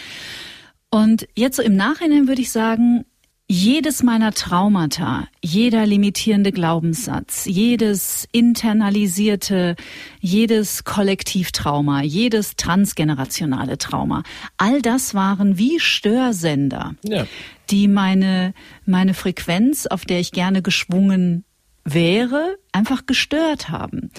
Und 0.90 1.28
jetzt 1.34 1.56
so 1.56 1.62
im 1.62 1.76
Nachhinein 1.76 2.28
würde 2.28 2.40
ich 2.40 2.50
sagen, 2.50 3.04
jedes 3.48 4.02
meiner 4.02 4.32
Traumata, 4.32 5.28
jeder 5.40 5.86
limitierende 5.86 6.50
Glaubenssatz, 6.50 7.44
jedes 7.44 8.26
internalisierte, 8.32 9.76
jedes 10.20 10.82
Kollektivtrauma, 10.82 12.02
jedes 12.02 12.56
transgenerationale 12.56 13.78
Trauma, 13.78 14.24
all 14.56 14.82
das 14.82 15.14
waren 15.14 15.58
wie 15.58 15.78
Störsender, 15.78 16.94
Ja. 17.04 17.26
die 17.70 17.86
meine, 17.86 18.52
meine 18.84 19.14
Frequenz, 19.14 19.86
auf 19.86 20.04
der 20.04 20.18
ich 20.18 20.32
gerne 20.32 20.60
geschwungen 20.60 21.44
wäre, 21.84 22.56
einfach 22.72 23.06
gestört 23.06 23.68
haben. 23.68 24.10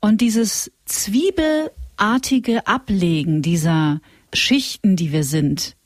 Und 0.00 0.20
dieses 0.20 0.72
zwiebelartige 0.86 2.66
Ablegen 2.66 3.42
dieser 3.42 4.00
Schichten, 4.32 4.96
die 4.96 5.12
wir 5.12 5.22
sind, 5.22 5.76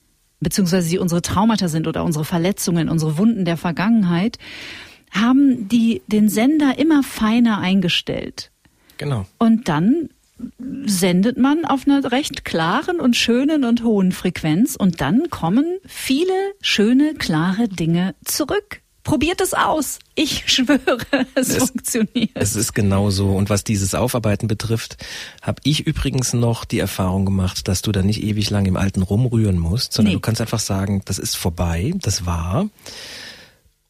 beziehungsweise 0.41 0.89
die 0.89 0.99
unsere 0.99 1.23
Traumata 1.23 1.69
sind 1.69 1.87
oder 1.87 2.05
unsere 2.05 2.25
Verletzungen, 2.25 2.89
unsere 2.89 3.19
Wunden 3.19 3.45
der 3.45 3.57
Vergangenheit, 3.57 4.39
haben 5.11 5.69
die 5.69 6.03
den 6.07 6.29
Sender 6.29 6.79
immer 6.79 7.03
feiner 7.03 7.59
eingestellt. 7.59 8.51
Genau. 8.99 9.27
Und 9.39 9.69
dann 9.69 10.11
sendet 10.85 11.39
man 11.39 11.65
auf 11.65 11.87
einer 11.87 12.13
recht 12.13 12.45
klaren 12.45 13.01
und 13.01 13.17
schönen 13.17 13.65
und 13.65 13.83
hohen 13.83 14.13
Frequenz 14.13 14.77
und 14.77 15.01
dann 15.01 15.31
kommen 15.31 15.79
viele 15.87 16.53
schöne, 16.61 17.15
klare 17.15 17.69
Dinge 17.69 18.15
zurück. 18.25 18.83
Probiert 19.07 19.41
es 19.41 19.55
aus. 19.55 19.99
Ich 20.17 20.43
schwöre, 20.53 20.99
es, 21.35 21.49
Es- 21.51 21.57
funktioniert. 21.69 22.31
Es 22.35 22.57
ist 22.57 22.75
genau 22.75 23.11
so. 23.11 23.31
Und 23.35 23.49
was 23.49 23.65
dieses 23.65 23.95
Aufarbeiten 23.95 24.49
betrifft, 24.49 24.97
habe 25.43 25.61
ich 25.65 25.87
übrigens 25.87 26.33
noch 26.33 26.65
die 26.65 26.79
Erfahrung 26.81 27.25
gemacht, 27.25 27.69
dass 27.69 27.83
du 27.83 27.93
da 27.93 28.03
nicht 28.03 28.23
ewig 28.23 28.51
lang 28.51 28.67
im 28.67 28.77
Alten 28.77 29.03
rumrühren 29.03 29.59
musst, 29.59 29.93
sondern 29.93 30.11
Nee. 30.11 30.17
du 30.17 30.21
kannst 30.21 30.41
einfach 30.41 30.59
sagen, 30.61 31.03
das 31.05 31.19
ist 31.19 31.37
vorbei, 31.37 31.93
das 32.03 32.27
war. 32.27 32.69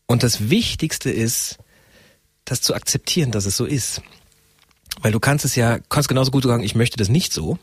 Und 0.07 0.23
das 0.23 0.51
Wichtigste 0.51 1.11
ist, 1.11 1.57
das 2.45 2.61
zu 2.61 2.75
akzeptieren, 2.75 3.33
dass 3.33 3.47
es 3.47 3.57
so 3.57 3.65
ist. 3.65 4.03
Weil 5.03 5.13
du 5.13 5.19
kannst 5.21 5.45
es 5.45 5.57
ja, 5.57 5.79
kannst 5.89 6.09
genauso 6.09 6.31
gut 6.31 6.45
sagen, 6.45 6.63
ich 6.63 6.75
möchte 6.75 6.97
das 6.97 7.09
nicht 7.09 7.33
so. 7.33 7.59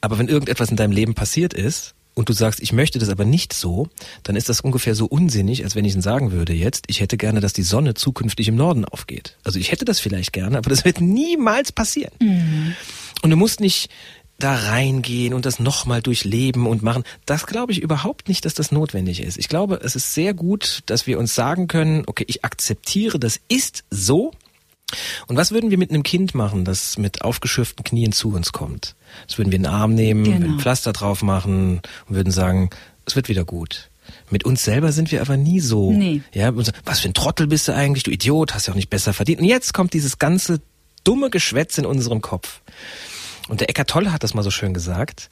Aber 0.00 0.18
wenn 0.18 0.28
irgendetwas 0.28 0.70
in 0.70 0.76
deinem 0.76 0.92
Leben 0.92 1.14
passiert 1.14 1.54
ist 1.54 1.94
und 2.14 2.28
du 2.28 2.32
sagst, 2.32 2.60
ich 2.60 2.72
möchte 2.72 2.98
das 2.98 3.08
aber 3.08 3.24
nicht 3.24 3.52
so, 3.52 3.88
dann 4.22 4.36
ist 4.36 4.48
das 4.48 4.60
ungefähr 4.60 4.94
so 4.94 5.06
unsinnig, 5.06 5.64
als 5.64 5.74
wenn 5.74 5.84
ich 5.84 5.94
sagen 6.00 6.32
würde 6.32 6.52
jetzt, 6.52 6.84
ich 6.88 7.00
hätte 7.00 7.16
gerne, 7.16 7.40
dass 7.40 7.52
die 7.52 7.62
Sonne 7.62 7.94
zukünftig 7.94 8.48
im 8.48 8.56
Norden 8.56 8.84
aufgeht. 8.84 9.36
Also 9.44 9.58
ich 9.58 9.72
hätte 9.72 9.84
das 9.84 10.00
vielleicht 10.00 10.32
gerne, 10.32 10.58
aber 10.58 10.70
das 10.70 10.84
wird 10.84 11.00
niemals 11.00 11.72
passieren. 11.72 12.12
Und 13.22 13.30
du 13.30 13.36
musst 13.36 13.60
nicht 13.60 13.90
da 14.38 14.54
reingehen 14.54 15.34
und 15.34 15.46
das 15.46 15.60
nochmal 15.60 16.02
durchleben 16.02 16.66
und 16.66 16.82
machen. 16.82 17.04
Das 17.26 17.46
glaube 17.46 17.72
ich 17.72 17.82
überhaupt 17.82 18.28
nicht, 18.28 18.44
dass 18.44 18.54
das 18.54 18.72
notwendig 18.72 19.20
ist. 19.20 19.38
Ich 19.38 19.48
glaube, 19.48 19.80
es 19.82 19.96
ist 19.96 20.14
sehr 20.14 20.34
gut, 20.34 20.80
dass 20.86 21.06
wir 21.06 21.18
uns 21.18 21.34
sagen 21.34 21.68
können, 21.68 22.04
okay, 22.06 22.24
ich 22.26 22.44
akzeptiere, 22.44 23.18
das 23.18 23.40
ist 23.48 23.84
so. 23.90 24.32
Und 25.26 25.36
was 25.36 25.50
würden 25.52 25.70
wir 25.70 25.78
mit 25.78 25.90
einem 25.90 26.02
Kind 26.02 26.34
machen, 26.34 26.64
das 26.64 26.98
mit 26.98 27.22
aufgeschürften 27.22 27.84
Knien 27.84 28.12
zu 28.12 28.32
uns 28.32 28.52
kommt? 28.52 28.94
Das 29.26 29.38
würden 29.38 29.50
wir 29.50 29.56
in 29.56 29.62
den 29.64 29.72
Arm 29.72 29.94
nehmen, 29.94 30.24
Genau. 30.24 30.46
ein 30.54 30.58
Pflaster 30.58 30.92
drauf 30.92 31.22
machen 31.22 31.80
und 32.08 32.14
würden 32.14 32.32
sagen, 32.32 32.70
es 33.06 33.16
wird 33.16 33.28
wieder 33.28 33.44
gut. 33.44 33.90
Mit 34.30 34.44
uns 34.44 34.64
selber 34.64 34.92
sind 34.92 35.12
wir 35.12 35.20
aber 35.20 35.36
nie 35.36 35.60
so. 35.60 35.92
Nee. 35.92 36.22
Ja, 36.32 36.52
was 36.84 37.00
für 37.00 37.08
ein 37.08 37.14
Trottel 37.14 37.46
bist 37.46 37.68
du 37.68 37.74
eigentlich, 37.74 38.02
du 38.02 38.10
Idiot, 38.10 38.54
hast 38.54 38.66
ja 38.66 38.72
auch 38.72 38.76
nicht 38.76 38.90
besser 38.90 39.12
verdient. 39.12 39.40
Und 39.40 39.46
jetzt 39.46 39.72
kommt 39.72 39.92
dieses 39.92 40.18
ganze 40.18 40.60
dumme 41.04 41.30
Geschwätz 41.30 41.78
in 41.78 41.86
unserem 41.86 42.20
Kopf. 42.20 42.60
Und 43.48 43.60
der 43.60 43.70
Eckart 43.70 43.88
Tolle 43.90 44.12
hat 44.12 44.22
das 44.22 44.34
mal 44.34 44.42
so 44.42 44.50
schön 44.50 44.74
gesagt. 44.74 45.30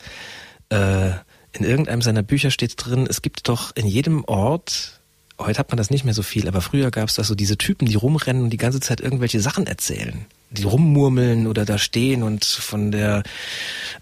Äh, 0.71 1.11
in 1.53 1.65
irgendeinem 1.65 2.03
seiner 2.03 2.23
Bücher 2.23 2.51
steht 2.51 2.75
drin, 2.77 3.07
es 3.09 3.23
gibt 3.23 3.49
doch 3.49 3.75
in 3.75 3.87
jedem 3.87 4.25
Ort, 4.25 4.98
heute 5.39 5.59
hat 5.59 5.71
man 5.71 5.77
das 5.77 5.91
nicht 5.91 6.05
mehr 6.05 6.15
so 6.15 6.23
viel, 6.23 6.49
aber 6.49 6.61
früher 6.61 6.91
gab 6.91 7.09
es 7.09 7.15
das 7.15 7.29
so 7.29 7.35
diese 7.35 7.59
Typen, 7.59 7.87
die 7.87 7.95
rumrennen 7.95 8.43
und 8.43 8.51
die 8.51 8.57
ganze 8.57 8.81
Zeit 8.81 9.01
irgendwelche 9.01 9.41
Sachen 9.41 9.67
erzählen. 9.67 10.27
Die 10.51 10.63
rummurmeln 10.63 11.47
oder 11.47 11.65
da 11.65 11.77
stehen 11.79 12.23
und 12.23 12.45
von 12.45 12.91
der 12.91 13.23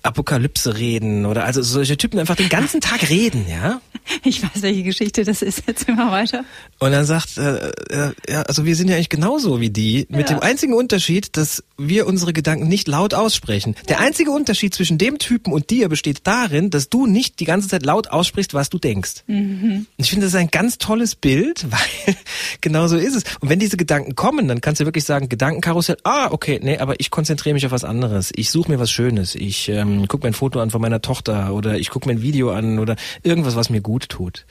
Apokalypse 0.02 0.76
reden 0.76 1.26
oder 1.26 1.44
also 1.44 1.62
solche 1.62 1.96
Typen 1.96 2.18
einfach 2.20 2.36
den 2.36 2.48
ganzen 2.48 2.80
Tag 2.80 3.08
reden, 3.08 3.46
ja? 3.48 3.80
Ich 4.22 4.40
weiß, 4.40 4.62
welche 4.62 4.84
Geschichte 4.84 5.24
das 5.24 5.42
ist. 5.42 5.64
Jetzt 5.66 5.88
immer 5.88 6.12
weiter. 6.12 6.44
Und 6.78 6.92
dann 6.92 7.04
sagt, 7.04 7.38
äh, 7.38 7.70
äh, 7.90 8.12
ja, 8.28 8.42
also 8.42 8.64
wir 8.64 8.76
sind 8.76 8.86
ja 8.88 8.94
eigentlich 8.94 9.08
genauso 9.08 9.60
wie 9.60 9.70
die, 9.70 10.06
mit 10.10 10.30
Ja. 10.30 10.36
dem 10.36 10.42
einzigen 10.42 10.74
Unterschied, 10.74 11.36
dass 11.36 11.64
wir 11.76 12.06
unsere 12.06 12.32
Gedanken 12.32 12.68
nicht 12.68 12.86
laut 12.86 13.14
aussprechen. 13.14 13.74
Der 13.88 13.98
einzige 13.98 14.30
Unterschied 14.30 14.74
zwischen 14.74 14.96
dem 14.98 15.18
Typen 15.18 15.52
und 15.52 15.70
dir 15.70 15.88
besteht 15.88 16.20
darin, 16.22 16.70
dass 16.70 16.88
du 16.88 17.06
nicht 17.06 17.40
die 17.40 17.44
ganze 17.46 17.66
Zeit 17.66 17.84
laut 17.84 18.06
aussprichst, 18.08 18.54
was 18.54 18.70
du 18.70 18.78
denkst. 18.78 19.24
Und 19.26 19.86
ich 19.96 20.10
finde, 20.10 20.26
das 20.26 20.34
ist 20.34 20.38
ein 20.40 20.52
ganz 20.52 20.78
tolles 20.78 21.16
Bild, 21.16 21.66
weil 21.70 22.14
genau 22.60 22.86
so 22.86 22.96
ist 22.96 23.16
es. 23.16 23.24
Und 23.40 23.48
wenn 23.48 23.58
diese 23.58 23.76
Gedanken 23.76 24.14
kommen, 24.14 24.46
dann 24.46 24.60
kannst 24.60 24.80
du 24.80 24.84
wirklich 24.84 25.04
sagen, 25.04 25.28
Gedankenkarussell, 25.28 25.96
ah, 26.04 26.28
okay, 26.36 26.60
nee, 26.62 26.76
aber 26.76 27.00
ich 27.00 27.10
konzentriere 27.10 27.54
mich 27.54 27.64
auf 27.64 27.72
was 27.72 27.82
anderes. 27.82 28.30
Ich 28.36 28.50
suche 28.50 28.70
mir 28.70 28.78
was 28.78 28.90
Schönes. 28.90 29.34
Ich 29.34 29.70
ähm, 29.70 30.06
gucke 30.06 30.26
mir 30.26 30.32
ein 30.32 30.34
Foto 30.34 30.60
an 30.60 30.70
von 30.70 30.82
meiner 30.82 31.00
Tochter 31.00 31.54
oder 31.54 31.78
ich 31.78 31.88
gucke 31.88 32.06
mir 32.06 32.16
ein 32.16 32.20
Video 32.20 32.50
an 32.50 32.78
oder 32.78 32.96
irgendwas, 33.22 33.56
was 33.56 33.70
mir 33.70 33.80
gut 33.80 34.10
tut. 34.10 34.44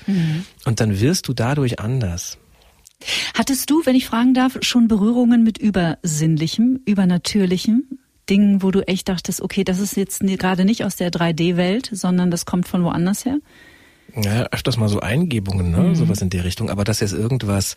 Und 0.66 0.80
dann 0.80 1.00
wirst 1.00 1.28
du 1.28 1.34
dadurch 1.34 1.80
anders. 1.80 2.40
Hattest 3.36 3.70
du, 3.70 3.86
wenn 3.86 3.96
ich 3.96 4.08
fragen 4.08 4.34
darf, 4.34 4.58
schon 4.62 4.88
Berührungen 4.88 5.44
mit 5.44 5.60
Übersinnlichem, 5.60 6.80
Übernatürlichem? 6.86 7.84
Dingen, 8.32 8.64
wo 8.64 8.72
du 8.72 8.82
echt 8.88 9.08
dachtest, 9.08 9.44
okay, 9.44 9.64
das 9.64 9.80
ist 9.80 9.96
jetzt 9.96 10.22
gerade 10.22 10.66
nicht 10.66 10.84
aus 10.84 10.96
der 10.96 11.12
3D-Welt, 11.12 11.90
sondern 11.92 12.32
das 12.32 12.48
kommt 12.48 12.68
von 12.68 12.84
woanders 12.84 13.26
her? 13.26 13.38
Ja, 14.16 14.44
öfters 14.52 14.78
mal 14.78 14.88
so 14.88 15.02
Eingebungen, 15.02 15.72
ne? 15.72 15.96
sowas 15.96 16.22
in 16.22 16.30
der 16.30 16.46
Richtung. 16.46 16.70
Aber 16.70 16.84
das 16.84 17.02
ist 17.02 17.12
irgendwas, 17.12 17.76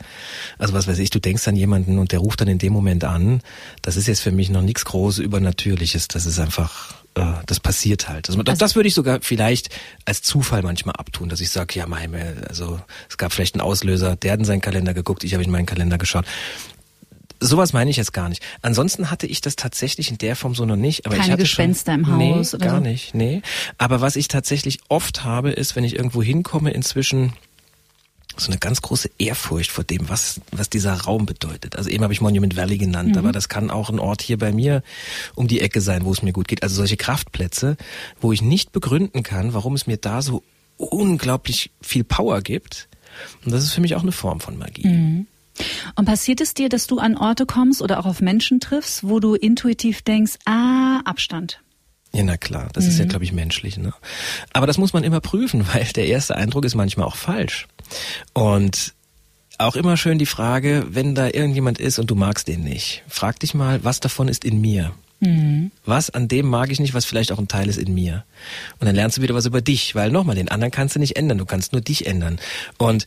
also 0.57 0.73
was 0.73 0.87
weiß 0.87 0.99
ich, 1.01 1.11
du 1.11 1.19
denkst 1.19 1.47
an 1.49 1.57
jemanden 1.57 1.99
und 1.99 2.13
der 2.13 2.21
ruft 2.21 2.41
dann 2.41 2.49
in 2.49 2.59
dem 2.59 2.73
Moment 2.73 3.05
an. 3.05 3.41
Das 3.83 3.97
ist 3.97 4.07
jetzt 4.07 4.21
für 4.21 4.31
mich 4.31 4.49
noch 4.49 4.63
nichts 4.63 4.85
groß 4.85 5.19
Übernatürliches. 5.19 6.07
Das 6.07 6.27
ist 6.27 6.39
einfach, 6.39 6.95
äh, 7.15 7.25
das 7.47 7.59
passiert 7.59 8.09
halt. 8.09 8.29
Also, 8.29 8.43
das, 8.43 8.59
das 8.59 8.77
würde 8.77 8.89
ich 8.89 8.95
sogar 8.95 9.19
vielleicht 9.21 9.71
als 10.05 10.23
Zufall 10.23 10.63
manchmal 10.63 10.95
abtun, 10.97 11.29
dass 11.29 11.41
ich 11.41 11.51
sage, 11.51 11.79
ja, 11.79 11.87
mein, 11.87 12.15
also 12.49 12.81
es 13.09 13.19
gab 13.19 13.33
vielleicht 13.33 13.55
einen 13.55 13.63
Auslöser, 13.63 14.15
der 14.15 14.33
hat 14.33 14.39
in 14.39 14.45
seinen 14.45 14.61
Kalender 14.61 14.95
geguckt, 14.95 15.25
ich 15.25 15.35
habe 15.35 15.43
in 15.43 15.51
meinen 15.51 15.67
Kalender 15.67 15.99
geschaut. 15.99 16.25
Sowas 17.41 17.73
meine 17.73 17.91
ich 17.91 17.97
jetzt 17.97 18.13
gar 18.13 18.29
nicht. 18.29 18.43
Ansonsten 18.63 19.11
hatte 19.11 19.27
ich 19.27 19.41
das 19.41 19.55
tatsächlich 19.57 20.11
in 20.11 20.19
der 20.19 20.35
Form 20.37 20.55
so 20.55 20.65
noch 20.65 20.77
nicht. 20.77 21.07
Aber 21.07 21.15
Keine 21.15 21.27
ich 21.27 21.33
hatte 21.33 21.43
Gespenster 21.45 21.93
schon, 21.93 22.01
im 22.01 22.07
Haus 22.09 22.53
nee, 22.53 22.57
oder 22.57 22.67
gar 22.67 22.77
so? 22.79 22.83
nicht, 22.83 23.15
nee. 23.15 23.43
Aber 23.79 24.01
was 24.01 24.17
ich 24.17 24.29
tatsächlich 24.29 24.79
oft 24.89 25.25
habe, 25.25 25.51
ist, 25.51 25.77
wenn 25.77 25.85
ich 25.85 25.95
irgendwo 25.97 26.23
hinkomme, 26.23 26.71
inzwischen 26.73 27.33
so 28.37 28.53
eine 28.53 28.59
ganz 28.59 28.83
große 28.83 29.11
Ehrfurcht 29.19 29.71
vor 29.73 29.83
dem, 29.85 30.09
was, 30.09 30.41
was 30.53 30.71
dieser 30.71 30.95
Raum 30.95 31.27
bedeutet. 31.27 31.75
Also 31.75 31.91
eben 31.91 32.05
habe 32.05 32.13
ich 32.13 32.21
Monument 32.21 32.57
Valley 32.57 32.79
genannt, 32.79 33.13
Mhm. 33.13 33.19
aber 33.19 33.33
das 33.33 33.49
kann 33.49 33.69
auch 33.71 33.91
ein 33.91 33.99
Ort 33.99 34.23
hier 34.23 34.39
bei 34.39 34.53
mir 34.53 34.83
um 35.35 35.49
die 35.49 35.61
Ecke 35.61 35.81
sein, 35.81 36.05
wo 36.05 36.13
es 36.13 36.23
mir 36.23 36.33
gut 36.33 36.47
geht. 36.47 36.63
Also 36.63 36.77
solche 36.77 36.97
Kraftplätze, 36.97 37.77
wo 38.21 38.31
ich 38.33 38.41
nicht 38.43 38.71
begründen 38.73 39.25
kann, 39.25 39.55
warum 39.55 39.75
es 39.75 39.89
mir 39.89 39.97
da 39.97 40.23
so 40.23 40.45
unglaublich 40.77 41.71
viel 41.81 42.05
Power 42.05 42.41
gibt. 42.41 42.89
Und 43.45 43.53
das 43.53 43.65
ist 43.65 43.73
für 43.73 43.81
mich 43.81 43.95
auch 43.97 44.03
eine 44.03 44.13
Form 44.13 44.41
von 44.41 44.57
Magie. 44.59 44.87
Mhm. 44.87 45.27
Und 45.95 46.05
passiert 46.05 46.41
es 46.41 46.55
dir, 46.55 46.69
dass 46.69 46.87
du 46.87 46.99
an 46.99 47.17
Orte 47.17 47.47
kommst 47.47 47.83
oder 47.83 47.99
auch 47.99 48.07
auf 48.07 48.21
Menschen 48.21 48.61
triffst, 48.61 49.09
wo 49.09 49.21
du 49.21 49.35
intuitiv 49.35 50.03
denkst, 50.03 50.35
ah, 50.45 51.01
Abstand. 51.05 51.61
Ja, 52.13 52.25
na 52.25 52.37
klar, 52.37 52.69
das 52.73 52.85
mhm. 52.85 52.91
ist 52.91 52.99
ja, 52.99 53.05
mhm. 53.05 53.09
glaube 53.11 53.25
ich, 53.25 53.33
menschlich. 53.33 53.77
Ne? 53.77 53.93
Aber 54.53 54.67
das 54.67 54.79
muss 54.79 54.93
man 54.93 55.05
immer 55.05 55.21
prüfen, 55.21 55.67
weil 55.73 55.85
der 55.85 56.07
erste 56.07 56.37
Eindruck 56.37 56.65
ist 56.65 56.75
manchmal 56.75 57.07
auch 57.07 57.17
falsch. 57.17 57.69
Und 58.33 58.95
auch 59.59 59.75
immer 59.75 59.97
schön 59.97 60.19
die 60.19 60.27
Frage, 60.27 60.87
wenn 60.91 61.15
da 61.15 61.27
irgendjemand 61.27 61.81
ist 61.81 61.99
und 61.99 62.09
du 62.09 62.15
magst 62.15 62.47
den 62.47 62.63
nicht, 62.63 63.03
frag 63.09 63.41
dich 63.41 63.55
mal, 63.55 63.83
was 63.83 63.99
davon 63.99 64.29
ist 64.29 64.45
in 64.45 64.61
mir? 64.61 64.93
Mhm. 65.21 65.73
Was 65.85 66.11
an 66.11 66.29
dem 66.29 66.47
mag 66.47 66.71
ich 66.71 66.79
nicht, 66.79 66.95
was 66.95 67.05
vielleicht 67.05 67.33
auch 67.33 67.39
ein 67.39 67.49
Teil 67.49 67.69
ist 67.69 67.79
in 67.79 67.93
mir. 67.93 68.25
Und 68.79 68.87
dann 68.87 68.95
lernst 68.95 69.19
du 69.19 69.23
wieder 69.23 69.35
was 69.35 69.47
über 69.47 69.61
dich, 69.61 69.97
weil 69.97 70.13
nochmal, 70.13 70.37
den 70.37 70.49
anderen 70.49 70.71
kannst 70.71 70.95
du 70.95 71.01
nicht 71.01 71.17
ändern, 71.17 71.39
du 71.39 71.45
kannst 71.45 71.73
nur 71.73 71.81
dich 71.81 72.07
ändern. 72.07 72.39
Und 72.79 73.07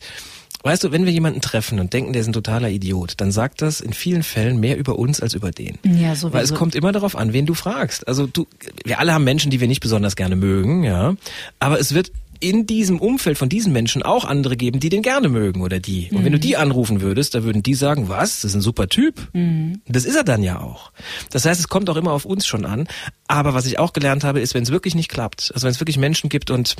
Weißt 0.62 0.84
du, 0.84 0.92
wenn 0.92 1.04
wir 1.04 1.12
jemanden 1.12 1.40
treffen 1.40 1.80
und 1.80 1.92
denken, 1.92 2.12
der 2.12 2.22
ist 2.22 2.28
ein 2.28 2.32
totaler 2.32 2.70
Idiot, 2.70 3.14
dann 3.16 3.32
sagt 3.32 3.62
das 3.62 3.80
in 3.80 3.92
vielen 3.92 4.22
Fällen 4.22 4.60
mehr 4.60 4.76
über 4.78 4.98
uns 4.98 5.20
als 5.20 5.34
über 5.34 5.50
den. 5.50 5.78
Ja, 5.84 6.14
sowieso. 6.14 6.32
Weil 6.32 6.44
es 6.44 6.54
kommt 6.54 6.74
immer 6.74 6.92
darauf 6.92 7.16
an, 7.16 7.32
wen 7.32 7.46
du 7.46 7.54
fragst. 7.54 8.06
Also 8.06 8.26
du, 8.26 8.46
wir 8.84 9.00
alle 9.00 9.12
haben 9.12 9.24
Menschen, 9.24 9.50
die 9.50 9.60
wir 9.60 9.68
nicht 9.68 9.80
besonders 9.80 10.16
gerne 10.16 10.36
mögen, 10.36 10.84
ja. 10.84 11.14
Aber 11.58 11.80
es 11.80 11.94
wird 11.94 12.12
in 12.42 12.66
diesem 12.66 12.98
Umfeld 12.98 13.38
von 13.38 13.48
diesen 13.48 13.72
Menschen 13.72 14.02
auch 14.02 14.24
andere 14.24 14.56
geben, 14.56 14.80
die 14.80 14.88
den 14.88 15.02
gerne 15.02 15.28
mögen 15.28 15.62
oder 15.62 15.78
die. 15.78 16.08
Und 16.10 16.20
mhm. 16.20 16.24
wenn 16.24 16.32
du 16.32 16.38
mhm. 16.38 16.42
die 16.42 16.56
anrufen 16.56 17.00
würdest, 17.00 17.34
da 17.34 17.44
würden 17.44 17.62
die 17.62 17.74
sagen, 17.74 18.08
was, 18.08 18.40
das 18.40 18.50
ist 18.50 18.54
ein 18.56 18.60
super 18.60 18.88
Typ. 18.88 19.28
Mhm. 19.32 19.80
Das 19.86 20.04
ist 20.04 20.16
er 20.16 20.24
dann 20.24 20.42
ja 20.42 20.60
auch. 20.60 20.90
Das 21.30 21.44
heißt, 21.44 21.60
es 21.60 21.68
kommt 21.68 21.88
auch 21.88 21.96
immer 21.96 22.10
auf 22.10 22.24
uns 22.24 22.44
schon 22.46 22.66
an. 22.66 22.88
Aber 23.28 23.54
was 23.54 23.66
ich 23.66 23.78
auch 23.78 23.92
gelernt 23.92 24.24
habe, 24.24 24.40
ist, 24.40 24.54
wenn 24.54 24.64
es 24.64 24.72
wirklich 24.72 24.96
nicht 24.96 25.08
klappt, 25.08 25.52
also 25.54 25.64
wenn 25.64 25.70
es 25.70 25.80
wirklich 25.80 25.98
Menschen 25.98 26.28
gibt 26.28 26.50
und 26.50 26.74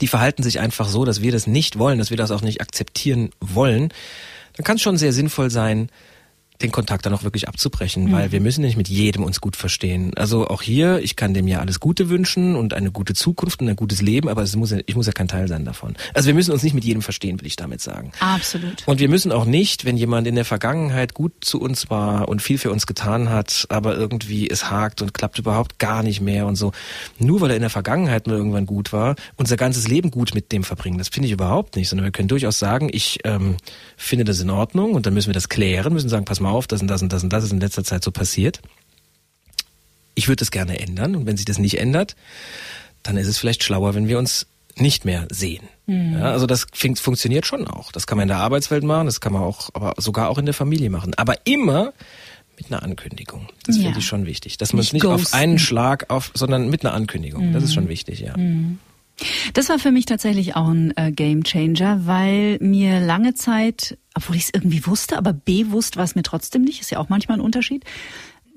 die 0.00 0.08
verhalten 0.08 0.42
sich 0.42 0.60
einfach 0.60 0.88
so, 0.88 1.04
dass 1.04 1.22
wir 1.22 1.32
das 1.32 1.46
nicht 1.46 1.78
wollen, 1.78 1.98
dass 1.98 2.10
wir 2.10 2.16
das 2.16 2.30
auch 2.30 2.42
nicht 2.42 2.60
akzeptieren 2.60 3.30
wollen, 3.40 3.92
dann 4.56 4.64
kann 4.64 4.76
es 4.76 4.82
schon 4.82 4.96
sehr 4.96 5.12
sinnvoll 5.12 5.50
sein, 5.50 5.90
den 6.62 6.72
Kontakt 6.72 7.06
dann 7.06 7.14
auch 7.14 7.22
wirklich 7.22 7.48
abzubrechen, 7.48 8.04
mhm. 8.04 8.12
weil 8.12 8.32
wir 8.32 8.40
müssen 8.40 8.62
nicht 8.62 8.76
mit 8.76 8.88
jedem 8.88 9.22
uns 9.22 9.40
gut 9.40 9.56
verstehen. 9.56 10.12
Also 10.16 10.48
auch 10.48 10.62
hier, 10.62 11.00
ich 11.00 11.16
kann 11.16 11.34
dem 11.34 11.48
ja 11.48 11.60
alles 11.60 11.80
Gute 11.80 12.08
wünschen 12.08 12.56
und 12.56 12.74
eine 12.74 12.90
gute 12.90 13.14
Zukunft 13.14 13.60
und 13.60 13.68
ein 13.68 13.76
gutes 13.76 14.02
Leben, 14.02 14.28
aber 14.28 14.42
es 14.42 14.56
muss 14.56 14.70
ja, 14.70 14.78
ich 14.86 14.96
muss 14.96 15.06
ja 15.06 15.12
kein 15.12 15.28
Teil 15.28 15.48
sein 15.48 15.64
davon. 15.64 15.96
Also 16.14 16.28
wir 16.28 16.34
müssen 16.34 16.52
uns 16.52 16.62
nicht 16.62 16.74
mit 16.74 16.84
jedem 16.84 17.02
verstehen, 17.02 17.40
will 17.40 17.46
ich 17.46 17.56
damit 17.56 17.80
sagen. 17.80 18.12
Absolut. 18.20 18.86
Und 18.86 19.00
wir 19.00 19.08
müssen 19.08 19.32
auch 19.32 19.44
nicht, 19.44 19.84
wenn 19.84 19.96
jemand 19.96 20.26
in 20.26 20.34
der 20.34 20.44
Vergangenheit 20.44 21.14
gut 21.14 21.32
zu 21.40 21.60
uns 21.60 21.90
war 21.90 22.28
und 22.28 22.42
viel 22.42 22.58
für 22.58 22.70
uns 22.70 22.86
getan 22.86 23.30
hat, 23.30 23.66
aber 23.68 23.96
irgendwie 23.96 24.48
es 24.48 24.70
hakt 24.70 25.02
und 25.02 25.14
klappt 25.14 25.38
überhaupt 25.38 25.78
gar 25.78 26.02
nicht 26.02 26.20
mehr 26.20 26.46
und 26.46 26.56
so, 26.56 26.72
nur 27.18 27.40
weil 27.40 27.50
er 27.50 27.56
in 27.56 27.62
der 27.62 27.70
Vergangenheit 27.70 28.26
nur 28.26 28.36
irgendwann 28.36 28.66
gut 28.66 28.92
war, 28.92 29.16
unser 29.36 29.56
ganzes 29.56 29.88
Leben 29.88 30.10
gut 30.10 30.34
mit 30.34 30.52
dem 30.52 30.64
verbringen. 30.64 30.98
Das 30.98 31.08
finde 31.08 31.26
ich 31.26 31.32
überhaupt 31.32 31.76
nicht, 31.76 31.88
sondern 31.88 32.04
wir 32.04 32.12
können 32.12 32.28
durchaus 32.28 32.58
sagen, 32.58 32.88
ich 32.92 33.20
ähm, 33.24 33.56
finde 33.96 34.24
das 34.24 34.40
in 34.40 34.50
Ordnung 34.50 34.92
und 34.92 35.06
dann 35.06 35.14
müssen 35.14 35.28
wir 35.28 35.34
das 35.34 35.48
klären, 35.48 35.92
müssen 35.92 36.08
sagen, 36.08 36.24
pass 36.24 36.40
mal 36.40 36.50
auf, 36.50 36.66
das 36.66 36.82
und 36.82 36.88
das 36.88 37.02
und 37.02 37.12
das 37.12 37.22
und 37.22 37.32
das 37.32 37.44
ist 37.44 37.52
in 37.52 37.60
letzter 37.60 37.84
Zeit 37.84 38.04
so 38.04 38.10
passiert. 38.10 38.60
Ich 40.14 40.28
würde 40.28 40.40
das 40.40 40.50
gerne 40.50 40.78
ändern 40.78 41.16
und 41.16 41.26
wenn 41.26 41.36
sich 41.36 41.46
das 41.46 41.58
nicht 41.58 41.78
ändert, 41.78 42.16
dann 43.02 43.16
ist 43.16 43.26
es 43.26 43.38
vielleicht 43.38 43.64
schlauer, 43.64 43.94
wenn 43.94 44.08
wir 44.08 44.18
uns 44.18 44.46
nicht 44.78 45.04
mehr 45.04 45.26
sehen. 45.30 45.68
Mhm. 45.86 46.18
Ja, 46.18 46.32
also 46.32 46.46
das 46.46 46.66
funktioniert 46.74 47.46
schon 47.46 47.66
auch. 47.66 47.92
Das 47.92 48.06
kann 48.06 48.18
man 48.18 48.24
in 48.24 48.28
der 48.28 48.38
Arbeitswelt 48.38 48.84
machen, 48.84 49.06
das 49.06 49.20
kann 49.20 49.32
man 49.32 49.42
auch, 49.42 49.70
aber 49.72 49.94
sogar 49.96 50.28
auch 50.28 50.38
in 50.38 50.44
der 50.44 50.54
Familie 50.54 50.90
machen. 50.90 51.14
Aber 51.14 51.34
immer 51.44 51.92
mit 52.56 52.72
einer 52.72 52.82
Ankündigung. 52.82 53.48
Das 53.66 53.76
ja. 53.76 53.84
finde 53.84 53.98
ich 53.98 54.06
schon 54.06 54.26
wichtig. 54.26 54.58
Dass 54.58 54.72
man 54.72 54.80
es 54.80 54.92
nicht 54.92 55.02
ghosten. 55.02 55.26
auf 55.26 55.34
einen 55.34 55.58
Schlag 55.58 56.10
auf, 56.10 56.30
sondern 56.34 56.68
mit 56.68 56.84
einer 56.84 56.94
Ankündigung. 56.94 57.48
Mhm. 57.48 57.52
Das 57.52 57.64
ist 57.64 57.74
schon 57.74 57.88
wichtig, 57.88 58.20
ja. 58.20 58.36
Mhm. 58.36 58.78
Das 59.54 59.68
war 59.68 59.78
für 59.78 59.92
mich 59.92 60.06
tatsächlich 60.06 60.56
auch 60.56 60.68
ein 60.68 60.92
äh, 60.96 61.10
Game 61.10 61.44
Changer, 61.44 62.06
weil 62.06 62.58
mir 62.60 63.00
lange 63.00 63.34
Zeit, 63.34 63.98
obwohl 64.14 64.36
ich 64.36 64.44
es 64.44 64.50
irgendwie 64.52 64.86
wusste, 64.86 65.16
aber 65.16 65.32
bewusst 65.32 65.96
war 65.96 66.04
es 66.04 66.14
mir 66.14 66.22
trotzdem 66.22 66.62
nicht, 66.62 66.80
ist 66.80 66.90
ja 66.90 66.98
auch 66.98 67.08
manchmal 67.08 67.38
ein 67.38 67.44
Unterschied, 67.44 67.84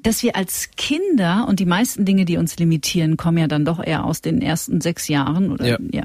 dass 0.01 0.23
wir 0.23 0.35
als 0.35 0.69
Kinder 0.77 1.45
und 1.47 1.59
die 1.59 1.65
meisten 1.65 2.05
Dinge, 2.05 2.25
die 2.25 2.37
uns 2.37 2.57
limitieren, 2.57 3.17
kommen 3.17 3.37
ja 3.37 3.47
dann 3.47 3.65
doch 3.65 3.83
eher 3.83 4.05
aus 4.05 4.21
den 4.21 4.41
ersten 4.41 4.81
sechs 4.81 5.07
Jahren 5.07 5.51
oder 5.51 5.65
ja, 5.65 5.77
ja 5.91 6.03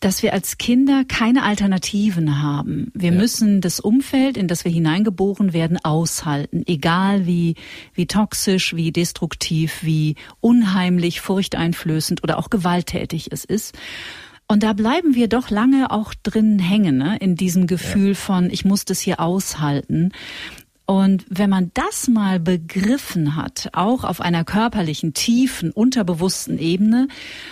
dass 0.00 0.22
wir 0.22 0.32
als 0.32 0.58
Kinder 0.58 1.04
keine 1.06 1.42
Alternativen 1.42 2.42
haben. 2.42 2.90
Wir 2.94 3.12
ja. 3.12 3.18
müssen 3.18 3.60
das 3.60 3.80
Umfeld, 3.80 4.36
in 4.36 4.48
das 4.48 4.64
wir 4.64 4.72
hineingeboren 4.72 5.52
werden, 5.52 5.78
aushalten, 5.82 6.62
egal 6.66 7.26
wie, 7.26 7.54
wie 7.94 8.06
toxisch, 8.06 8.76
wie 8.76 8.92
destruktiv, 8.92 9.78
wie 9.82 10.16
unheimlich, 10.40 11.20
furchteinflößend 11.20 12.22
oder 12.22 12.38
auch 12.38 12.50
gewalttätig 12.50 13.28
es 13.32 13.44
ist. 13.44 13.74
Und 14.48 14.62
da 14.62 14.74
bleiben 14.74 15.14
wir 15.14 15.28
doch 15.28 15.50
lange 15.50 15.90
auch 15.90 16.14
drin 16.14 16.58
hängen, 16.58 16.98
ne? 16.98 17.16
in 17.18 17.34
diesem 17.34 17.66
Gefühl 17.66 18.10
ja. 18.10 18.14
von, 18.14 18.50
ich 18.50 18.64
muss 18.64 18.84
das 18.84 19.00
hier 19.00 19.18
aushalten. 19.18 20.12
Und 20.86 21.26
wenn 21.28 21.50
man 21.50 21.72
das 21.74 22.06
mal 22.06 22.38
begriffen 22.38 23.34
hat, 23.34 23.70
auch 23.72 24.04
auf 24.04 24.20
einer 24.20 24.44
körperlichen, 24.44 25.14
tiefen, 25.14 25.72
unterbewussten 25.72 26.58
Ebene, 26.58 27.08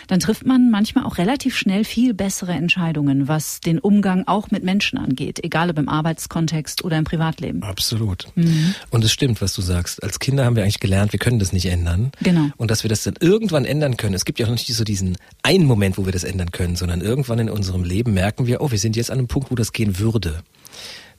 dann 0.07 0.21
trifft 0.21 0.47
man 0.47 0.71
manchmal 0.71 1.05
auch 1.05 1.19
relativ 1.19 1.57
schnell 1.57 1.85
viel 1.85 2.15
bessere 2.15 2.53
Entscheidungen, 2.53 3.27
was 3.27 3.59
den 3.59 3.81
Umgang 3.81 4.23
auch 4.29 4.53
mit 4.53 4.63
Menschen 4.63 4.99
angeht, 4.99 5.43
egal 5.43 5.69
ob 5.71 5.79
im 5.79 5.89
Arbeitskontext 5.89 6.85
oder 6.85 6.97
im 6.97 7.03
Privatleben. 7.03 7.65
Absolut. 7.65 8.29
Mhm. 8.37 8.77
Und 8.91 9.05
es 9.05 9.13
stimmt, 9.13 9.43
was 9.43 9.53
du 9.53 9.63
sagst. 9.63 10.01
Als 10.05 10.21
Kinder 10.21 10.45
haben 10.45 10.55
wir 10.55 10.63
eigentlich 10.63 10.79
gelernt, 10.79 11.13
wir 11.13 11.19
können 11.19 11.41
das 11.41 11.53
nicht 11.53 11.67
ändern. 11.67 12.13
Genau. 12.23 12.51
Und 12.57 12.71
dass 12.71 12.85
wir 12.85 12.89
das 12.89 13.03
dann 13.03 13.15
irgendwann 13.19 13.65
ändern 13.65 13.97
können. 13.97 14.15
Es 14.15 14.25
gibt 14.25 14.39
ja 14.39 14.47
auch 14.47 14.51
nicht 14.51 14.73
so 14.73 14.85
diesen 14.85 15.19
einen 15.43 15.67
Moment, 15.67 15.99
wo 15.99 16.05
wir 16.05 16.13
das 16.13 16.23
ändern 16.23 16.53
können, 16.53 16.77
sondern 16.77 17.01
irgendwann 17.01 17.41
in 17.41 17.51
unserem 17.51 17.83
Leben 17.83 18.15
merken 18.15 18.47
wir, 18.47 18.61
oh, 18.61 18.71
wir 18.71 18.79
sind 18.79 18.95
jetzt 18.95 19.11
an 19.11 19.19
einem 19.19 19.27
Punkt, 19.27 19.51
wo 19.51 19.57
das 19.57 19.73
gehen 19.73 19.99
würde. 19.99 20.45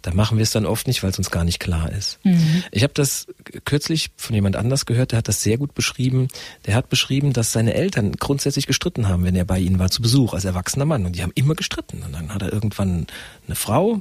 Da 0.05 0.13
machen 0.13 0.37
wir 0.37 0.43
es 0.43 0.51
dann 0.51 0.67
oft 0.67 0.85
nicht, 0.85 1.01
weil 1.01 1.09
es 1.09 1.17
uns 1.17 1.31
gar 1.31 1.43
nicht 1.43 1.59
klar 1.59 1.91
ist. 1.91 2.19
Mhm. 2.23 2.63
Ich 2.69 2.83
habe 2.83 2.93
das 2.93 3.25
kürzlich 3.63 4.11
von 4.17 4.35
jemand 4.35 4.55
anders 4.55 4.85
gehört, 4.85 5.13
der 5.13 5.17
hat 5.17 5.27
das 5.27 5.41
sehr 5.41 5.57
gut 5.57 5.73
beschrieben. 5.73 6.27
Der 6.67 6.75
hat 6.75 6.89
beschrieben, 6.89 7.33
dass 7.33 7.51
seine 7.51 7.73
Eltern 7.73 8.11
grundsätzlich 8.11 8.67
gestritten 8.67 9.07
haben, 9.07 9.23
wenn 9.23 9.35
er 9.35 9.45
bei 9.45 9.57
ihnen 9.57 9.79
war 9.79 9.89
zu 9.89 10.03
Besuch 10.03 10.35
als 10.35 10.45
erwachsener 10.45 10.85
Mann. 10.85 11.07
Und 11.07 11.15
die 11.15 11.23
haben 11.23 11.31
immer 11.33 11.55
gestritten. 11.55 12.03
Und 12.03 12.13
dann 12.13 12.31
hat 12.31 12.43
er 12.43 12.53
irgendwann 12.53 13.07
eine 13.47 13.55
Frau 13.55 13.99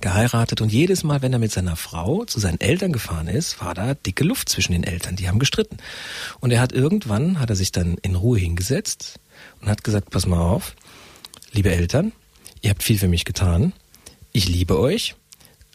geheiratet 0.00 0.62
und 0.62 0.72
jedes 0.72 1.04
Mal, 1.04 1.20
wenn 1.20 1.34
er 1.34 1.38
mit 1.38 1.52
seiner 1.52 1.76
Frau 1.76 2.24
zu 2.24 2.40
seinen 2.40 2.58
Eltern 2.58 2.94
gefahren 2.94 3.28
ist, 3.28 3.60
war 3.60 3.74
da 3.74 3.92
dicke 3.92 4.24
Luft 4.24 4.48
zwischen 4.48 4.72
den 4.72 4.82
Eltern. 4.82 5.16
Die 5.16 5.28
haben 5.28 5.40
gestritten. 5.40 5.76
Und 6.40 6.52
er 6.52 6.60
hat 6.62 6.72
irgendwann, 6.72 7.38
hat 7.38 7.50
er 7.50 7.56
sich 7.56 7.70
dann 7.70 7.98
in 8.00 8.14
Ruhe 8.14 8.38
hingesetzt 8.38 9.20
und 9.60 9.68
hat 9.68 9.84
gesagt, 9.84 10.08
pass 10.08 10.24
mal 10.24 10.40
auf, 10.40 10.74
liebe 11.52 11.70
Eltern, 11.70 12.12
ihr 12.62 12.70
habt 12.70 12.82
viel 12.82 12.96
für 12.96 13.08
mich 13.08 13.26
getan 13.26 13.74
ich 14.32 14.48
liebe 14.48 14.78
euch, 14.78 15.14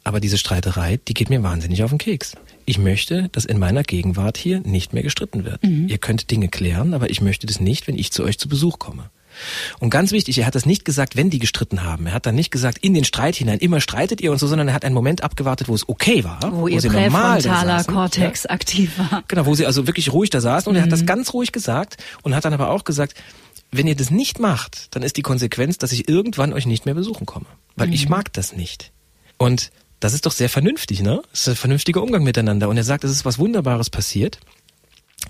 aber 0.03 0.19
diese 0.19 0.37
Streiterei, 0.37 0.99
die 1.07 1.13
geht 1.13 1.29
mir 1.29 1.43
wahnsinnig 1.43 1.83
auf 1.83 1.89
den 1.89 1.97
Keks. 1.97 2.33
Ich 2.65 2.77
möchte, 2.77 3.29
dass 3.33 3.45
in 3.45 3.59
meiner 3.59 3.83
Gegenwart 3.83 4.37
hier 4.37 4.61
nicht 4.61 4.93
mehr 4.93 5.03
gestritten 5.03 5.45
wird. 5.45 5.63
Mhm. 5.63 5.87
Ihr 5.89 5.97
könnt 5.97 6.31
Dinge 6.31 6.47
klären, 6.47 6.93
aber 6.93 7.09
ich 7.09 7.21
möchte 7.21 7.45
das 7.45 7.59
nicht, 7.59 7.87
wenn 7.87 7.97
ich 7.97 8.11
zu 8.11 8.23
euch 8.23 8.39
zu 8.39 8.47
Besuch 8.49 8.79
komme. 8.79 9.09
Und 9.79 9.89
ganz 9.89 10.11
wichtig, 10.11 10.37
er 10.39 10.45
hat 10.47 10.55
das 10.55 10.65
nicht 10.65 10.85
gesagt, 10.85 11.15
wenn 11.15 11.29
die 11.29 11.39
gestritten 11.39 11.83
haben. 11.83 12.07
Er 12.07 12.13
hat 12.13 12.25
dann 12.25 12.35
nicht 12.35 12.51
gesagt, 12.51 12.79
in 12.79 12.93
den 12.93 13.03
Streit 13.03 13.35
hinein, 13.35 13.59
immer 13.59 13.81
streitet 13.81 14.21
ihr 14.21 14.31
und 14.31 14.39
so, 14.39 14.47
sondern 14.47 14.69
er 14.69 14.73
hat 14.73 14.83
einen 14.83 14.95
Moment 14.95 15.23
abgewartet, 15.23 15.67
wo 15.67 15.75
es 15.75 15.87
okay 15.87 16.23
war. 16.23 16.39
Wo, 16.41 16.61
wo 16.61 16.67
ihr 16.67 16.81
sie 16.81 16.89
präfrontaler 16.89 17.83
Kortex 17.83 18.43
ja. 18.43 18.49
aktiv 18.49 18.97
war. 18.97 19.23
Genau, 19.27 19.45
wo 19.45 19.53
sie 19.55 19.65
also 19.65 19.87
wirklich 19.87 20.11
ruhig 20.11 20.29
da 20.29 20.41
saßen 20.41 20.69
und 20.69 20.73
mhm. 20.73 20.79
er 20.79 20.83
hat 20.83 20.91
das 20.91 21.01
mhm. 21.01 21.07
ganz 21.07 21.33
ruhig 21.33 21.51
gesagt 21.51 21.97
und 22.23 22.33
hat 22.33 22.45
dann 22.45 22.53
aber 22.53 22.69
auch 22.69 22.83
gesagt, 22.85 23.13
wenn 23.71 23.87
ihr 23.87 23.95
das 23.95 24.09
nicht 24.09 24.39
macht, 24.39 24.95
dann 24.95 25.03
ist 25.03 25.17
die 25.17 25.21
Konsequenz, 25.21 25.77
dass 25.77 25.91
ich 25.91 26.07
irgendwann 26.07 26.53
euch 26.53 26.65
nicht 26.65 26.85
mehr 26.85 26.95
besuchen 26.95 27.25
komme 27.25 27.45
weil 27.78 27.88
mhm. 27.88 27.93
ich 27.93 28.09
mag 28.09 28.34
das 28.34 28.53
nicht. 28.53 28.91
Und 29.38 29.71
das 29.99 30.13
ist 30.13 30.25
doch 30.25 30.32
sehr 30.32 30.49
vernünftig, 30.49 31.01
ne? 31.01 31.21
Das 31.32 31.41
ist 31.41 31.47
ein 31.49 31.55
vernünftiger 31.55 32.03
Umgang 32.03 32.23
miteinander. 32.23 32.69
Und 32.69 32.78
er 32.78 32.84
sagt, 32.84 33.03
es 33.03 33.11
ist 33.11 33.25
was 33.25 33.39
Wunderbares 33.39 33.89
passiert. 33.89 34.39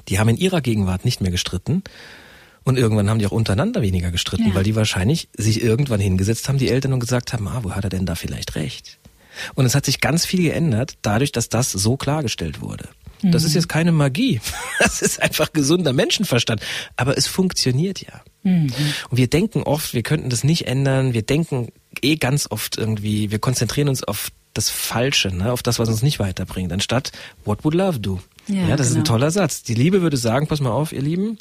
Die 0.10 0.20
haben 0.20 0.30
in 0.30 0.38
ihrer 0.38 0.62
Gegenwart 0.62 1.06
nicht 1.06 1.22
mehr 1.22 1.32
gestritten. 1.32 1.84
Und 2.64 2.78
irgendwann 2.78 3.10
haben 3.10 3.20
die 3.20 3.28
auch 3.28 3.32
untereinander 3.32 3.82
weniger 3.82 4.12
gestritten, 4.12 4.50
ja. 4.50 4.56
weil 4.56 4.64
die 4.64 4.76
wahrscheinlich 4.76 5.30
sich 5.38 5.62
irgendwann 5.62 6.02
hingesetzt 6.02 6.50
haben, 6.50 6.58
die 6.58 6.70
Eltern, 6.70 6.92
und 6.92 7.00
gesagt 7.00 7.32
haben, 7.32 7.48
ah, 7.48 7.60
wo 7.64 7.72
hat 7.72 7.86
er 7.86 7.90
denn 7.90 8.06
da 8.06 8.16
vielleicht 8.16 8.56
recht? 8.56 8.98
Und 9.56 9.66
es 9.66 9.76
hat 9.76 9.86
sich 9.86 10.02
ganz 10.02 10.26
viel 10.26 10.44
geändert, 10.44 10.96
dadurch, 11.02 11.32
dass 11.32 11.50
das 11.50 11.72
so 11.72 11.98
klargestellt 11.98 12.62
wurde. 12.62 12.90
Mhm. 13.22 13.32
Das 13.32 13.44
ist 13.44 13.52
mhm. 13.52 13.58
jetzt 13.58 13.70
keine 13.70 13.92
Magie. 13.92 14.42
Das 14.80 15.02
ist 15.02 15.22
einfach 15.22 15.54
gesunder 15.54 15.92
Menschenverstand. 15.92 16.62
Aber 16.96 17.18
es 17.18 17.28
funktioniert 17.28 18.02
ja. 18.02 18.22
Mhm. 18.44 18.72
Und 19.10 19.18
wir 19.18 19.28
denken 19.28 19.64
oft, 19.64 19.94
wir 19.94 20.04
könnten 20.04 20.30
das 20.30 20.44
nicht 20.44 20.68
ändern. 20.68 21.14
Wir 21.14 21.24
denken 21.24 21.70
eh 22.02 22.16
ganz 22.16 22.48
oft 22.50 22.78
irgendwie, 22.78 23.32
wir 23.32 23.40
konzentrieren 23.40 23.90
uns 23.90 24.04
auf 24.04 24.32
das 24.54 24.70
Falsche, 24.70 25.30
ne? 25.30 25.52
auf 25.52 25.62
das, 25.62 25.78
was 25.80 25.90
uns 25.90 26.02
nicht 26.02 26.20
weiterbringt, 26.20 26.72
anstatt 26.72 27.12
What 27.46 27.64
would 27.64 27.76
love 27.76 28.00
do? 28.00 28.20
Ja, 28.48 28.56
ja 28.56 28.62
das 28.62 28.68
genau. 28.68 28.82
ist 28.82 28.90
ein 28.90 28.94
genau. 28.96 29.06
toller 29.06 29.32
Satz. 29.32 29.64
Die 29.64 29.76
Liebe 29.76 30.02
würde 30.02 30.18
sagen, 30.18 30.48
pass 30.48 30.62
mal 30.62 30.72
auf, 30.72 30.94
ihr 30.94 31.02
Lieben, 31.02 31.38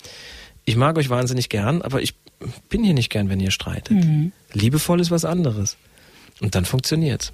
ich 0.65 0.77
mag 0.77 0.99
euch 0.99 1.09
wahnsinnig 1.09 1.49
gern, 1.49 1.83
aber 1.83 2.03
ich 2.03 2.15
bin 2.69 2.85
hier 2.85 2.95
nicht 2.95 3.11
gern, 3.11 3.29
wenn 3.29 3.41
ihr 3.41 3.51
streitet. 3.51 4.05
Mhm. 4.05 4.33
Liebevoll 4.53 5.01
ist 5.01 5.11
was 5.11 5.25
anderes. 5.25 5.77
Und 6.41 6.55
dann 6.55 6.65
funktioniert's. 6.65 7.33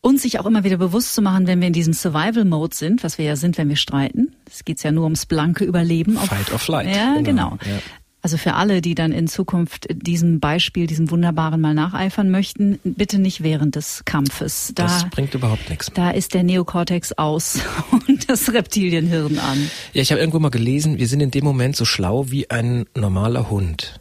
Und 0.00 0.20
sich 0.20 0.38
auch 0.38 0.46
immer 0.46 0.64
wieder 0.64 0.76
bewusst 0.76 1.14
zu 1.14 1.22
machen, 1.22 1.46
wenn 1.46 1.60
wir 1.60 1.66
in 1.66 1.72
diesem 1.72 1.92
Survival-Mode 1.92 2.74
sind, 2.74 3.02
was 3.02 3.18
wir 3.18 3.24
ja 3.24 3.36
sind, 3.36 3.58
wenn 3.58 3.68
wir 3.68 3.76
streiten. 3.76 4.34
Es 4.50 4.64
geht 4.64 4.82
ja 4.82 4.92
nur 4.92 5.04
ums 5.04 5.26
blanke 5.26 5.64
Überleben. 5.64 6.16
Fight 6.16 6.52
or 6.52 6.58
flight. 6.58 6.94
Ja, 6.94 7.14
genau. 7.16 7.22
genau. 7.22 7.58
Ja 7.64 7.80
Also 8.20 8.36
für 8.36 8.54
alle, 8.54 8.80
die 8.80 8.94
dann 8.94 9.12
in 9.12 9.28
Zukunft 9.28 9.86
diesem 9.92 10.40
Beispiel, 10.40 10.86
diesem 10.86 11.10
wunderbaren 11.10 11.60
mal 11.60 11.74
nacheifern 11.74 12.30
möchten, 12.30 12.78
bitte 12.82 13.18
nicht 13.18 13.42
während 13.42 13.76
des 13.76 14.02
Kampfes. 14.04 14.72
Da, 14.74 14.84
das 14.84 15.08
bringt 15.10 15.34
überhaupt 15.34 15.70
nichts. 15.70 15.90
Da 15.94 16.10
ist 16.10 16.34
der 16.34 16.42
Neokortex 16.42 17.12
aus 17.12 17.60
und 18.08 18.28
das 18.28 18.52
Reptilienhirn 18.52 19.38
an. 19.38 19.70
Ja, 19.92 20.02
ich 20.02 20.10
habe 20.10 20.20
irgendwo 20.20 20.40
mal 20.40 20.50
gelesen, 20.50 20.98
wir 20.98 21.06
sind 21.06 21.20
in 21.20 21.30
dem 21.30 21.44
Moment 21.44 21.76
so 21.76 21.84
schlau 21.84 22.30
wie 22.30 22.50
ein 22.50 22.86
normaler 22.94 23.50
Hund. 23.50 24.00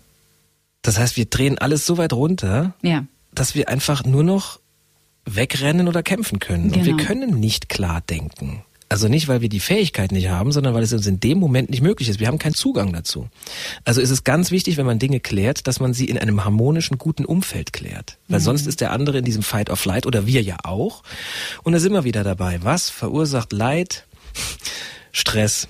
Das 0.82 0.98
heißt, 0.98 1.18
wir 1.18 1.26
drehen 1.26 1.58
alles 1.58 1.86
so 1.86 1.98
weit 1.98 2.14
runter, 2.14 2.76
ja. 2.82 3.06
dass 3.34 3.56
wir 3.56 3.70
einfach 3.70 4.04
nur 4.04 4.24
noch 4.24 4.60
wegrennen 5.36 5.88
oder 5.88 6.04
kämpfen 6.04 6.40
können. 6.40 6.72
Genau. 6.72 6.80
Und 6.80 6.86
wir 6.86 6.94
genau. 6.94 7.08
können 7.08 7.40
nicht 7.40 7.70
klar 7.70 8.02
denken. 8.02 8.64
Also 8.90 9.10
nicht, 9.10 9.28
weil 9.28 9.42
wir 9.42 9.50
die 9.50 9.60
Fähigkeit 9.60 10.14
nicht 10.14 10.30
haben, 10.30 10.54
sondern 10.54 10.74
weil 10.74 10.84
es 10.84 10.94
uns 10.94 11.06
in 11.08 11.20
dem 11.20 11.40
Moment 11.40 11.70
nicht 11.70 11.82
möglich 11.82 12.08
ist. 12.08 12.22
Wir 12.22 12.28
haben 12.28 12.40
keinen 12.40 12.54
Zugang 12.54 12.94
dazu. 12.94 13.28
Also 13.84 14.00
ist 14.00 14.12
es 14.12 14.24
ganz 14.24 14.50
wichtig, 14.50 14.78
wenn 14.78 14.86
man 14.86 14.98
Dinge 14.98 15.20
klärt, 15.20 15.68
dass 15.68 15.82
man 15.82 15.94
sie 15.94 16.06
in 16.06 16.18
einem 16.18 16.46
harmonischen, 16.46 16.98
guten 16.98 17.26
Umfeld 17.26 17.74
klärt. 17.74 18.18
Weil 18.30 18.40
mhm. 18.40 18.46
sonst 18.46 18.66
ist 18.66 18.80
der 18.80 18.92
andere 18.94 19.18
in 19.18 19.26
diesem 19.26 19.44
Fight 19.44 19.70
of 19.70 19.80
Flight 19.80 20.06
oder 20.06 20.26
wir 20.26 20.42
ja 20.42 20.58
auch. 20.64 21.04
Und 21.64 21.74
da 21.74 21.80
sind 21.80 21.92
wir 21.92 22.06
wieder 22.06 22.24
dabei. 22.24 22.64
Was 22.64 22.90
verursacht 22.90 23.52
Leid? 23.52 24.08
Stress, 25.12 25.68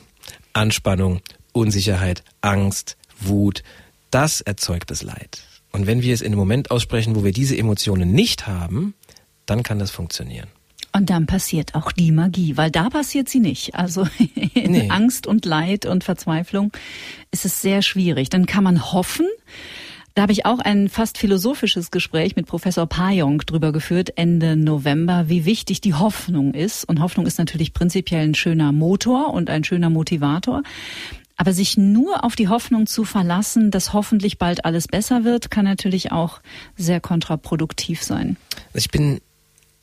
Anspannung, 0.53 1.21
Unsicherheit, 1.53 2.23
Angst, 2.41 2.97
Wut. 3.19 3.63
Das 4.11 4.41
erzeugt 4.41 4.91
das 4.91 5.01
Leid. 5.01 5.41
Und 5.71 5.87
wenn 5.87 6.03
wir 6.03 6.13
es 6.13 6.21
in 6.21 6.27
einem 6.27 6.39
Moment 6.39 6.69
aussprechen, 6.69 7.15
wo 7.15 7.23
wir 7.23 7.31
diese 7.31 7.57
Emotionen 7.57 8.11
nicht 8.11 8.45
haben, 8.45 8.93
dann 9.47 9.63
kann 9.63 9.79
das 9.79 9.89
funktionieren. 9.89 10.47
Und 10.93 11.09
dann 11.09 11.27
passiert 11.27 11.75
auch 11.75 11.91
die 11.91 12.11
Magie, 12.11 12.57
weil 12.57 12.71
da 12.71 12.89
passiert 12.89 13.29
sie 13.29 13.39
nicht. 13.39 13.75
Also 13.75 14.07
in 14.53 14.71
nee. 14.71 14.89
Angst 14.89 15.27
und 15.27 15.45
Leid 15.45 15.85
und 15.85 16.03
Verzweiflung 16.03 16.71
ist 17.31 17.45
es 17.45 17.61
sehr 17.61 17.81
schwierig. 17.81 18.29
Dann 18.29 18.45
kann 18.45 18.63
man 18.63 18.91
hoffen. 18.93 19.27
Da 20.15 20.23
habe 20.23 20.31
ich 20.31 20.47
auch 20.47 20.57
ein 20.57 20.89
fast 20.89 21.19
philosophisches 21.19 21.91
Gespräch 21.91 22.35
mit 22.35 22.47
Professor 22.47 22.87
Payong 22.87 23.39
drüber 23.45 23.71
geführt 23.71 24.13
Ende 24.15 24.55
November, 24.55 25.25
wie 25.27 25.45
wichtig 25.45 25.81
die 25.81 25.93
Hoffnung 25.93 26.55
ist. 26.55 26.85
Und 26.85 26.99
Hoffnung 26.99 27.27
ist 27.27 27.37
natürlich 27.37 27.73
prinzipiell 27.73 28.23
ein 28.23 28.33
schöner 28.33 28.71
Motor 28.71 29.31
und 29.31 29.51
ein 29.51 29.63
schöner 29.63 29.91
Motivator. 29.91 30.63
Aber 31.35 31.53
sich 31.53 31.77
nur 31.77 32.23
auf 32.23 32.35
die 32.35 32.47
Hoffnung 32.47 32.87
zu 32.87 33.03
verlassen, 33.03 33.69
dass 33.69 33.93
hoffentlich 33.93 34.39
bald 34.39 34.65
alles 34.65 34.87
besser 34.87 35.23
wird, 35.23 35.51
kann 35.51 35.65
natürlich 35.65 36.11
auch 36.11 36.41
sehr 36.75 36.99
kontraproduktiv 36.99 38.01
sein. 38.01 38.37
Ich 38.73 38.89
bin 38.89 39.21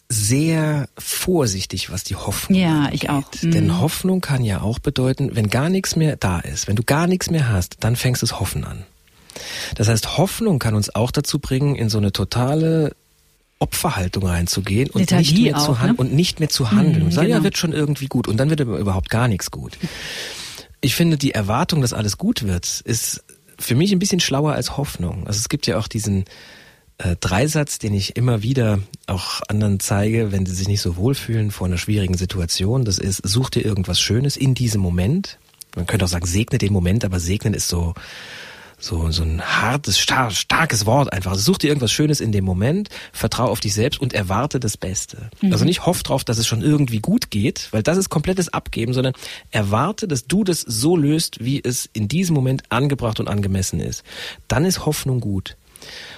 sehr 0.09 0.89
vorsichtig, 0.99 1.91
was 1.91 2.05
die 2.05 2.17
Hoffnung 2.17 2.59
Ja, 2.59 2.89
ich 2.93 3.11
auch. 3.11 3.25
Mhm. 3.43 3.51
Denn 3.51 3.81
Hoffnung 3.81 4.21
kann 4.21 4.45
ja 4.45 4.61
auch 4.61 4.79
bedeuten, 4.79 5.35
wenn 5.35 5.49
gar 5.49 5.69
nichts 5.69 5.97
mehr 5.97 6.17
da 6.17 6.41
ist, 6.41 6.69
wenn 6.69 6.77
du 6.77 6.83
gar 6.83 7.07
nichts 7.07 7.31
mehr 7.31 7.49
hast, 7.49 7.79
dann 7.81 7.97
fängst 7.97 8.23
du 8.23 8.27
das 8.27 8.39
Hoffen 8.41 8.65
an. 8.65 8.85
Das 9.75 9.89
heißt, 9.89 10.17
Hoffnung 10.19 10.59
kann 10.59 10.75
uns 10.75 10.95
auch 10.95 11.11
dazu 11.11 11.39
bringen, 11.39 11.75
in 11.75 11.89
so 11.89 11.99
eine 11.99 12.13
totale 12.13 12.95
Opferhaltung 13.59 14.27
reinzugehen 14.27 14.91
und 14.91 15.11
nicht 15.11 15.39
mehr 15.39 15.57
auch, 15.57 15.79
zu 15.79 15.87
ne? 15.87 15.95
und 15.97 16.13
nicht 16.13 16.41
mehr 16.41 16.49
zu 16.49 16.71
handeln 16.71 17.01
mhm, 17.01 17.05
und 17.07 17.13
sagen, 17.13 17.29
genau. 17.29 17.39
ja, 17.39 17.45
wird 17.45 17.57
schon 17.57 17.73
irgendwie 17.73 18.07
gut 18.07 18.29
und 18.29 18.37
dann 18.37 18.51
wird 18.51 18.61
überhaupt 18.61 19.11
gar 19.11 19.29
nichts 19.29 19.51
gut. 19.51 19.79
Ich 20.81 20.95
finde, 20.95 21.17
die 21.17 21.33
Erwartung, 21.33 21.81
dass 21.81 21.93
alles 21.93 22.19
gut 22.19 22.43
wird, 22.43 22.83
ist 22.85 23.25
für 23.59 23.75
mich 23.75 23.93
ein 23.93 23.99
bisschen 23.99 24.21
schlauer 24.21 24.53
als 24.53 24.77
Hoffnung. 24.77 25.27
Also 25.27 25.39
es 25.39 25.49
gibt 25.49 25.67
ja 25.67 25.79
auch 25.79 25.89
diesen 25.89 26.25
äh, 26.99 27.17
Dreisatz, 27.21 27.79
den 27.79 27.95
ich 27.95 28.17
immer 28.17 28.43
wieder 28.43 28.81
auch 29.07 29.43
anderen 29.49 29.81
zeige, 29.81 30.33
wenn 30.33 30.47
sie 30.47 30.55
sich 30.55 30.69
nicht 30.69 30.81
so 30.81 30.97
wohlfühlen 30.97 31.51
vor 31.51 31.67
einer 31.67 31.79
schwierigen 31.79 32.17
Situation. 32.17 32.85
Das 32.85 32.99
ist, 32.99 33.21
such 33.25 33.51
dir 33.51 33.65
irgendwas 33.65 34.01
Schönes 34.01 34.37
in 34.37 34.55
diesem 34.55 34.81
Moment. 34.81 35.39
Man 35.75 35.87
könnte 35.87 36.05
auch 36.05 36.09
sagen, 36.11 36.27
segne 36.27 36.59
den 36.59 36.73
Moment, 36.73 37.05
aber 37.05 37.19
segnen 37.19 37.53
ist 37.53 37.69
so, 37.69 37.95
so, 38.79 39.11
so 39.11 39.23
ein 39.23 39.43
hartes, 39.43 39.99
star 39.99 40.31
starkes 40.31 40.87
Wort 40.87 41.13
einfach. 41.13 41.33
Also 41.33 41.43
such 41.43 41.59
dir 41.59 41.69
irgendwas 41.69 41.91
Schönes 41.91 42.21
in 42.21 42.33
dem 42.33 42.45
Moment, 42.45 42.91
vertrau 43.13 43.47
auf 43.47 43.61
dich 43.61 43.75
selbst 43.75 44.01
und 44.01 44.13
erwarte 44.13 44.61
das 44.61 44.77
Beste. 44.77 45.31
Mhm. 45.41 45.53
Also 45.53 45.65
nicht 45.65 45.87
hoff 45.87 46.03
drauf, 46.03 46.23
dass 46.23 46.39
es 46.39 46.47
schon 46.47 46.63
irgendwie 46.63 47.01
gut 47.01 47.31
geht, 47.31 47.69
weil 47.73 47.83
das 47.83 47.99
ist 47.99 48.09
komplettes 48.09 48.51
Abgeben, 48.51 48.93
sondern 48.93 49.15
erwarte, 49.51 50.07
dass 50.07 50.27
du 50.27 50.45
das 50.45 50.61
so 50.61 50.97
löst, 50.97 51.45
wie 51.45 51.61
es 51.63 51.89
in 51.93 52.09
diesem 52.09 52.35
Moment 52.35 52.63
angebracht 52.69 53.19
und 53.21 53.29
angemessen 53.29 53.81
ist. 53.81 54.05
Dann 54.49 54.65
ist 54.65 54.87
Hoffnung 54.87 55.21
gut. 55.21 55.57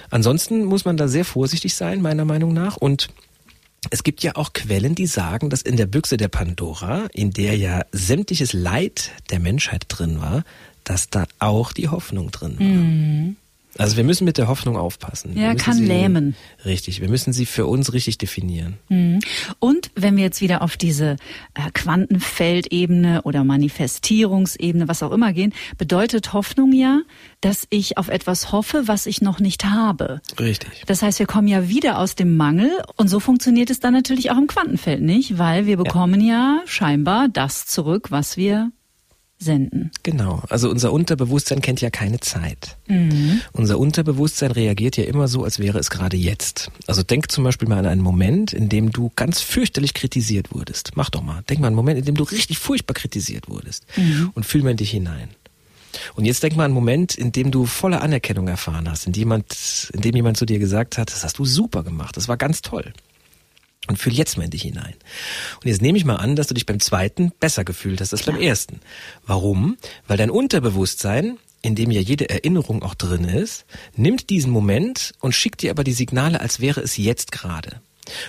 Ansonsten 0.09 0.65
muss 0.65 0.85
man 0.85 0.97
da 0.97 1.07
sehr 1.07 1.25
vorsichtig 1.25 1.75
sein, 1.75 2.01
meiner 2.01 2.25
Meinung 2.25 2.53
nach. 2.53 2.77
Und 2.77 3.09
es 3.89 4.03
gibt 4.03 4.23
ja 4.23 4.35
auch 4.35 4.53
Quellen, 4.53 4.95
die 4.95 5.07
sagen, 5.07 5.49
dass 5.49 5.61
in 5.61 5.77
der 5.77 5.85
Büchse 5.85 6.17
der 6.17 6.27
Pandora, 6.27 7.07
in 7.13 7.31
der 7.31 7.57
ja 7.57 7.83
sämtliches 7.91 8.53
Leid 8.53 9.11
der 9.29 9.39
Menschheit 9.39 9.85
drin 9.87 10.19
war, 10.19 10.43
dass 10.83 11.09
da 11.09 11.25
auch 11.39 11.73
die 11.73 11.89
Hoffnung 11.89 12.31
drin 12.31 12.59
war. 12.59 12.65
Mhm. 12.65 13.35
Also 13.77 13.97
wir 13.97 14.03
müssen 14.03 14.25
mit 14.25 14.37
der 14.37 14.47
Hoffnung 14.47 14.77
aufpassen. 14.77 15.37
Ja, 15.37 15.55
kann 15.55 15.75
sie, 15.75 15.85
lähmen. 15.85 16.35
Richtig, 16.65 17.01
wir 17.01 17.09
müssen 17.09 17.33
sie 17.33 17.45
für 17.45 17.65
uns 17.65 17.93
richtig 17.93 18.17
definieren. 18.17 18.77
Mhm. 18.89 19.19
Und 19.59 19.91
wenn 19.95 20.15
wir 20.15 20.23
jetzt 20.23 20.41
wieder 20.41 20.61
auf 20.61 20.77
diese 20.77 21.17
äh, 21.53 21.71
Quantenfeldebene 21.73 23.21
oder 23.23 23.43
Manifestierungsebene, 23.43 24.87
was 24.87 25.03
auch 25.03 25.11
immer 25.11 25.33
gehen, 25.33 25.53
bedeutet 25.77 26.33
Hoffnung 26.33 26.73
ja, 26.73 27.01
dass 27.41 27.67
ich 27.69 27.97
auf 27.97 28.09
etwas 28.09 28.51
hoffe, 28.51 28.83
was 28.87 29.05
ich 29.05 29.21
noch 29.21 29.39
nicht 29.39 29.65
habe. 29.65 30.21
Richtig. 30.39 30.83
Das 30.87 31.01
heißt, 31.01 31.19
wir 31.19 31.27
kommen 31.27 31.47
ja 31.47 31.69
wieder 31.69 31.99
aus 31.99 32.15
dem 32.15 32.35
Mangel 32.35 32.71
und 32.95 33.07
so 33.07 33.19
funktioniert 33.19 33.69
es 33.69 33.79
dann 33.79 33.93
natürlich 33.93 34.31
auch 34.31 34.37
im 34.37 34.47
Quantenfeld 34.47 35.01
nicht, 35.01 35.37
weil 35.37 35.65
wir 35.65 35.77
bekommen 35.77 36.21
ja, 36.21 36.57
ja 36.57 36.61
scheinbar 36.65 37.27
das 37.29 37.65
zurück, 37.65 38.11
was 38.11 38.37
wir 38.37 38.71
senden. 39.39 39.91
Genau. 40.03 40.41
Also 40.49 40.69
unser 40.69 40.91
Unterbewusstsein 40.91 41.61
kennt 41.61 41.81
ja 41.81 41.89
keine 41.89 42.19
Zeit. 42.19 42.77
Mhm. 42.87 43.41
Unser 43.53 43.77
Unterbewusstsein 43.77 44.51
reagiert 44.51 44.97
ja 44.97 45.03
immer 45.03 45.27
so, 45.27 45.43
als 45.43 45.59
wäre 45.59 45.77
es 45.77 45.89
gerade 45.89 46.17
jetzt. 46.17 46.71
Also 46.87 47.03
denk 47.03 47.31
zum 47.31 47.43
Beispiel 47.43 47.67
mal 47.67 47.79
an 47.79 47.85
einen 47.85 48.01
Moment, 48.01 48.53
in 48.53 48.69
dem 48.69 48.91
du 48.91 49.11
ganz 49.15 49.41
fürchterlich 49.41 49.93
kritisiert 49.93 50.53
wurdest. 50.53 50.91
Mach 50.95 51.09
doch 51.09 51.21
mal. 51.21 51.43
Denk 51.49 51.61
mal 51.61 51.67
an 51.67 51.73
einen 51.73 51.75
Moment, 51.75 51.99
in 51.99 52.05
dem 52.05 52.15
du 52.15 52.23
richtig 52.23 52.57
furchtbar 52.57 52.95
kritisiert 52.95 53.47
wurdest. 53.47 53.85
Mhm. 53.95 54.31
Und 54.33 54.45
fühl 54.45 54.63
mal 54.63 54.71
in 54.71 54.77
dich 54.77 54.91
hinein. 54.91 55.29
Und 56.15 56.25
jetzt 56.25 56.43
denk 56.43 56.55
mal 56.55 56.63
an 56.63 56.71
einen 56.71 56.73
Moment, 56.73 57.15
in 57.15 57.31
dem 57.31 57.51
du 57.51 57.65
volle 57.65 58.01
Anerkennung 58.01 58.47
erfahren 58.47 58.89
hast, 58.89 59.07
in, 59.07 59.13
jemand, 59.13 59.89
in 59.93 60.01
dem 60.01 60.15
jemand 60.15 60.37
zu 60.37 60.45
dir 60.45 60.59
gesagt 60.59 60.97
hat, 60.97 61.11
das 61.11 61.23
hast 61.23 61.39
du 61.39 61.45
super 61.45 61.83
gemacht, 61.83 62.17
das 62.17 62.27
war 62.27 62.37
ganz 62.37 62.61
toll. 62.61 62.93
Und 63.87 63.97
fühl 63.97 64.13
jetzt 64.13 64.37
mal 64.37 64.43
in 64.43 64.49
dich 64.49 64.63
hinein. 64.63 64.93
Und 65.63 65.69
jetzt 65.69 65.81
nehme 65.81 65.97
ich 65.97 66.05
mal 66.05 66.17
an, 66.17 66.35
dass 66.35 66.47
du 66.47 66.53
dich 66.53 66.65
beim 66.65 66.79
zweiten 66.79 67.31
besser 67.39 67.63
gefühlt 67.63 68.01
hast 68.01 68.13
als 68.13 68.23
Klar. 68.23 68.35
beim 68.35 68.43
ersten. 68.43 68.79
Warum? 69.25 69.77
Weil 70.07 70.17
dein 70.17 70.29
Unterbewusstsein, 70.29 71.37
in 71.61 71.75
dem 71.75 71.91
ja 71.91 72.01
jede 72.01 72.29
Erinnerung 72.29 72.83
auch 72.83 72.95
drin 72.95 73.23
ist, 73.23 73.65
nimmt 73.95 74.29
diesen 74.29 74.51
Moment 74.51 75.13
und 75.19 75.33
schickt 75.33 75.61
dir 75.61 75.71
aber 75.71 75.83
die 75.83 75.93
Signale, 75.93 76.41
als 76.41 76.59
wäre 76.59 76.81
es 76.81 76.97
jetzt 76.97 77.31
gerade. 77.31 77.81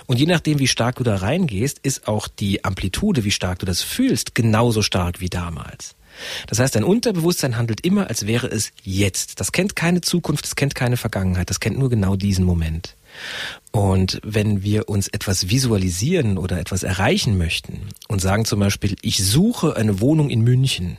Und 0.07 0.19
je 0.19 0.25
nachdem, 0.25 0.59
wie 0.59 0.67
stark 0.67 0.97
du 0.97 1.03
da 1.03 1.17
reingehst, 1.17 1.79
ist 1.79 2.07
auch 2.07 2.27
die 2.27 2.65
Amplitude, 2.65 3.23
wie 3.23 3.31
stark 3.31 3.59
du 3.59 3.65
das 3.65 3.81
fühlst, 3.81 4.35
genauso 4.35 4.81
stark 4.81 5.19
wie 5.21 5.29
damals. 5.29 5.95
Das 6.47 6.59
heißt, 6.59 6.75
dein 6.75 6.83
Unterbewusstsein 6.83 7.57
handelt 7.57 7.81
immer, 7.81 8.07
als 8.09 8.27
wäre 8.27 8.47
es 8.47 8.71
jetzt. 8.83 9.39
Das 9.39 9.51
kennt 9.51 9.75
keine 9.75 10.01
Zukunft, 10.01 10.43
das 10.45 10.55
kennt 10.55 10.75
keine 10.75 10.97
Vergangenheit, 10.97 11.49
das 11.49 11.59
kennt 11.59 11.77
nur 11.77 11.89
genau 11.89 12.15
diesen 12.15 12.45
Moment. 12.45 12.95
Und 13.71 14.19
wenn 14.23 14.63
wir 14.63 14.89
uns 14.89 15.07
etwas 15.07 15.49
visualisieren 15.49 16.37
oder 16.37 16.59
etwas 16.59 16.83
erreichen 16.83 17.37
möchten 17.37 17.89
und 18.07 18.19
sagen 18.19 18.45
zum 18.45 18.59
Beispiel, 18.59 18.95
ich 19.01 19.23
suche 19.23 19.75
eine 19.75 19.99
Wohnung 19.99 20.29
in 20.29 20.41
München, 20.41 20.97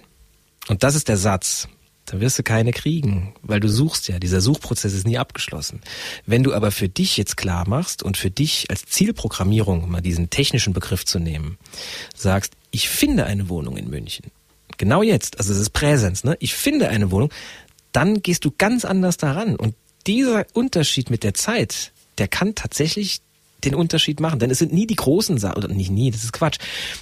und 0.69 0.85
das 0.85 0.95
ist 0.95 1.09
der 1.09 1.17
Satz, 1.17 1.69
dann 2.07 2.21
wirst 2.21 2.39
du 2.39 2.43
keine 2.43 2.73
kriegen, 2.73 3.35
weil 3.43 3.61
du 3.61 3.69
suchst 3.69 4.09
ja. 4.09 4.19
Dieser 4.19 4.41
Suchprozess 4.41 4.93
ist 4.93 5.07
nie 5.07 5.19
abgeschlossen. 5.19 5.81
Wenn 6.27 6.43
du 6.43 6.53
aber 6.53 6.71
für 6.71 6.89
dich 6.89 7.17
jetzt 7.17 7.37
klar 7.37 7.69
machst 7.69 8.03
und 8.03 8.17
für 8.17 8.31
dich 8.31 8.69
als 8.69 8.85
Zielprogrammierung, 8.87 9.85
um 9.85 9.91
mal 9.91 10.01
diesen 10.01 10.29
technischen 10.31 10.73
Begriff 10.73 11.05
zu 11.05 11.19
nehmen, 11.19 11.57
sagst, 12.17 12.55
ich 12.71 12.89
finde 12.89 13.27
eine 13.27 13.49
Wohnung 13.49 13.77
in 13.77 13.89
München. 13.91 14.31
Genau 14.77 15.03
jetzt, 15.03 15.39
also 15.39 15.53
es 15.53 15.59
ist 15.59 15.71
Präsenz, 15.71 16.25
ne? 16.25 16.37
Ich 16.41 16.55
finde 16.55 16.89
eine 16.89 17.11
Wohnung, 17.11 17.31
dann 17.93 18.23
gehst 18.23 18.45
du 18.45 18.53
ganz 18.57 18.85
anders 18.85 19.17
daran. 19.17 19.57
Und 19.57 19.75
dieser 20.07 20.47
Unterschied 20.53 21.11
mit 21.11 21.23
der 21.23 21.35
Zeit, 21.35 21.93
der 22.21 22.29
kann 22.29 22.55
tatsächlich 22.55 23.23
den 23.65 23.75
Unterschied 23.75 24.21
machen. 24.21 24.39
Denn 24.39 24.51
es 24.51 24.59
sind 24.59 24.73
nie 24.73 24.87
die 24.87 24.97
großen 24.97 25.39
Sachen, 25.39 25.57
oder 25.57 25.69
nicht 25.69 25.91
nie, 25.91 26.11
das 26.11 26.25
ist 26.25 26.33
Quatsch. 26.33 26.59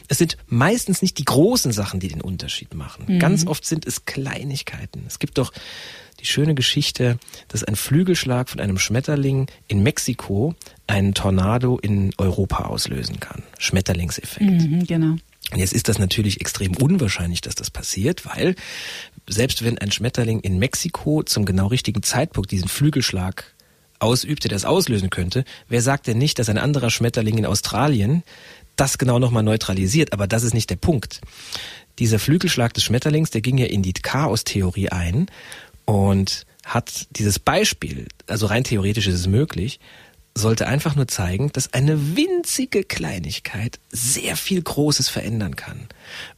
Es 0.08 0.18
sind 0.18 0.36
meistens 0.46 1.02
nicht 1.02 1.18
die 1.18 1.24
großen 1.24 1.72
Sachen, 1.72 2.00
die 2.00 2.08
den 2.08 2.20
Unterschied 2.20 2.74
machen. 2.74 3.04
Mhm. 3.06 3.18
Ganz 3.18 3.46
oft 3.46 3.64
sind 3.64 3.86
es 3.86 4.04
Kleinigkeiten. 4.06 5.04
Es 5.06 5.18
gibt 5.18 5.38
doch 5.38 5.52
die 6.20 6.26
schöne 6.26 6.54
Geschichte, 6.54 7.18
dass 7.46 7.62
ein 7.62 7.76
Flügelschlag 7.76 8.48
von 8.48 8.60
einem 8.60 8.78
Schmetterling 8.78 9.46
in 9.68 9.82
Mexiko 9.82 10.54
einen 10.88 11.14
Tornado 11.14 11.78
in 11.78 12.12
Europa 12.18 12.64
auslösen 12.64 13.20
kann. 13.20 13.44
Schmetterlingseffekt. 13.58 14.50
Mhm, 14.50 14.84
genau. 14.84 15.16
Und 15.52 15.58
jetzt 15.58 15.72
ist 15.72 15.88
das 15.88 15.98
natürlich 15.98 16.40
extrem 16.40 16.76
unwahrscheinlich, 16.76 17.40
dass 17.40 17.54
das 17.54 17.70
passiert, 17.70 18.26
weil 18.26 18.54
selbst 19.28 19.64
wenn 19.64 19.78
ein 19.78 19.92
Schmetterling 19.92 20.40
in 20.40 20.58
Mexiko 20.58 21.22
zum 21.22 21.44
genau 21.44 21.68
richtigen 21.68 22.02
Zeitpunkt 22.02 22.50
diesen 22.50 22.68
Flügelschlag 22.68 23.54
ausübt, 23.98 24.44
der 24.44 24.50
das 24.50 24.64
auslösen 24.64 25.10
könnte, 25.10 25.44
wer 25.68 25.82
sagt 25.82 26.06
denn 26.06 26.18
nicht, 26.18 26.38
dass 26.38 26.48
ein 26.48 26.58
anderer 26.58 26.90
Schmetterling 26.90 27.38
in 27.38 27.46
Australien 27.46 28.22
das 28.76 28.98
genau 28.98 29.18
nochmal 29.18 29.42
neutralisiert? 29.42 30.12
Aber 30.12 30.26
das 30.26 30.42
ist 30.42 30.54
nicht 30.54 30.70
der 30.70 30.76
Punkt. 30.76 31.20
Dieser 31.98 32.18
Flügelschlag 32.18 32.74
des 32.74 32.84
Schmetterlings, 32.84 33.30
der 33.30 33.40
ging 33.40 33.58
ja 33.58 33.66
in 33.66 33.82
die 33.82 33.92
Chaos-Theorie 33.92 34.90
ein 34.90 35.26
Und 35.84 36.46
hat 36.64 37.06
dieses 37.12 37.38
Beispiel, 37.38 38.06
also 38.26 38.46
rein 38.46 38.64
theoretisch 38.64 39.06
ist 39.06 39.14
es 39.14 39.26
möglich, 39.26 39.80
sollte 40.34 40.66
einfach 40.66 40.94
nur 40.96 41.08
zeigen, 41.08 41.50
dass 41.52 41.72
eine 41.72 42.16
winzige 42.16 42.84
Kleinigkeit 42.84 43.80
sehr 43.90 44.36
viel 44.36 44.62
Großes 44.62 45.08
verändern 45.08 45.56
kann. 45.56 45.88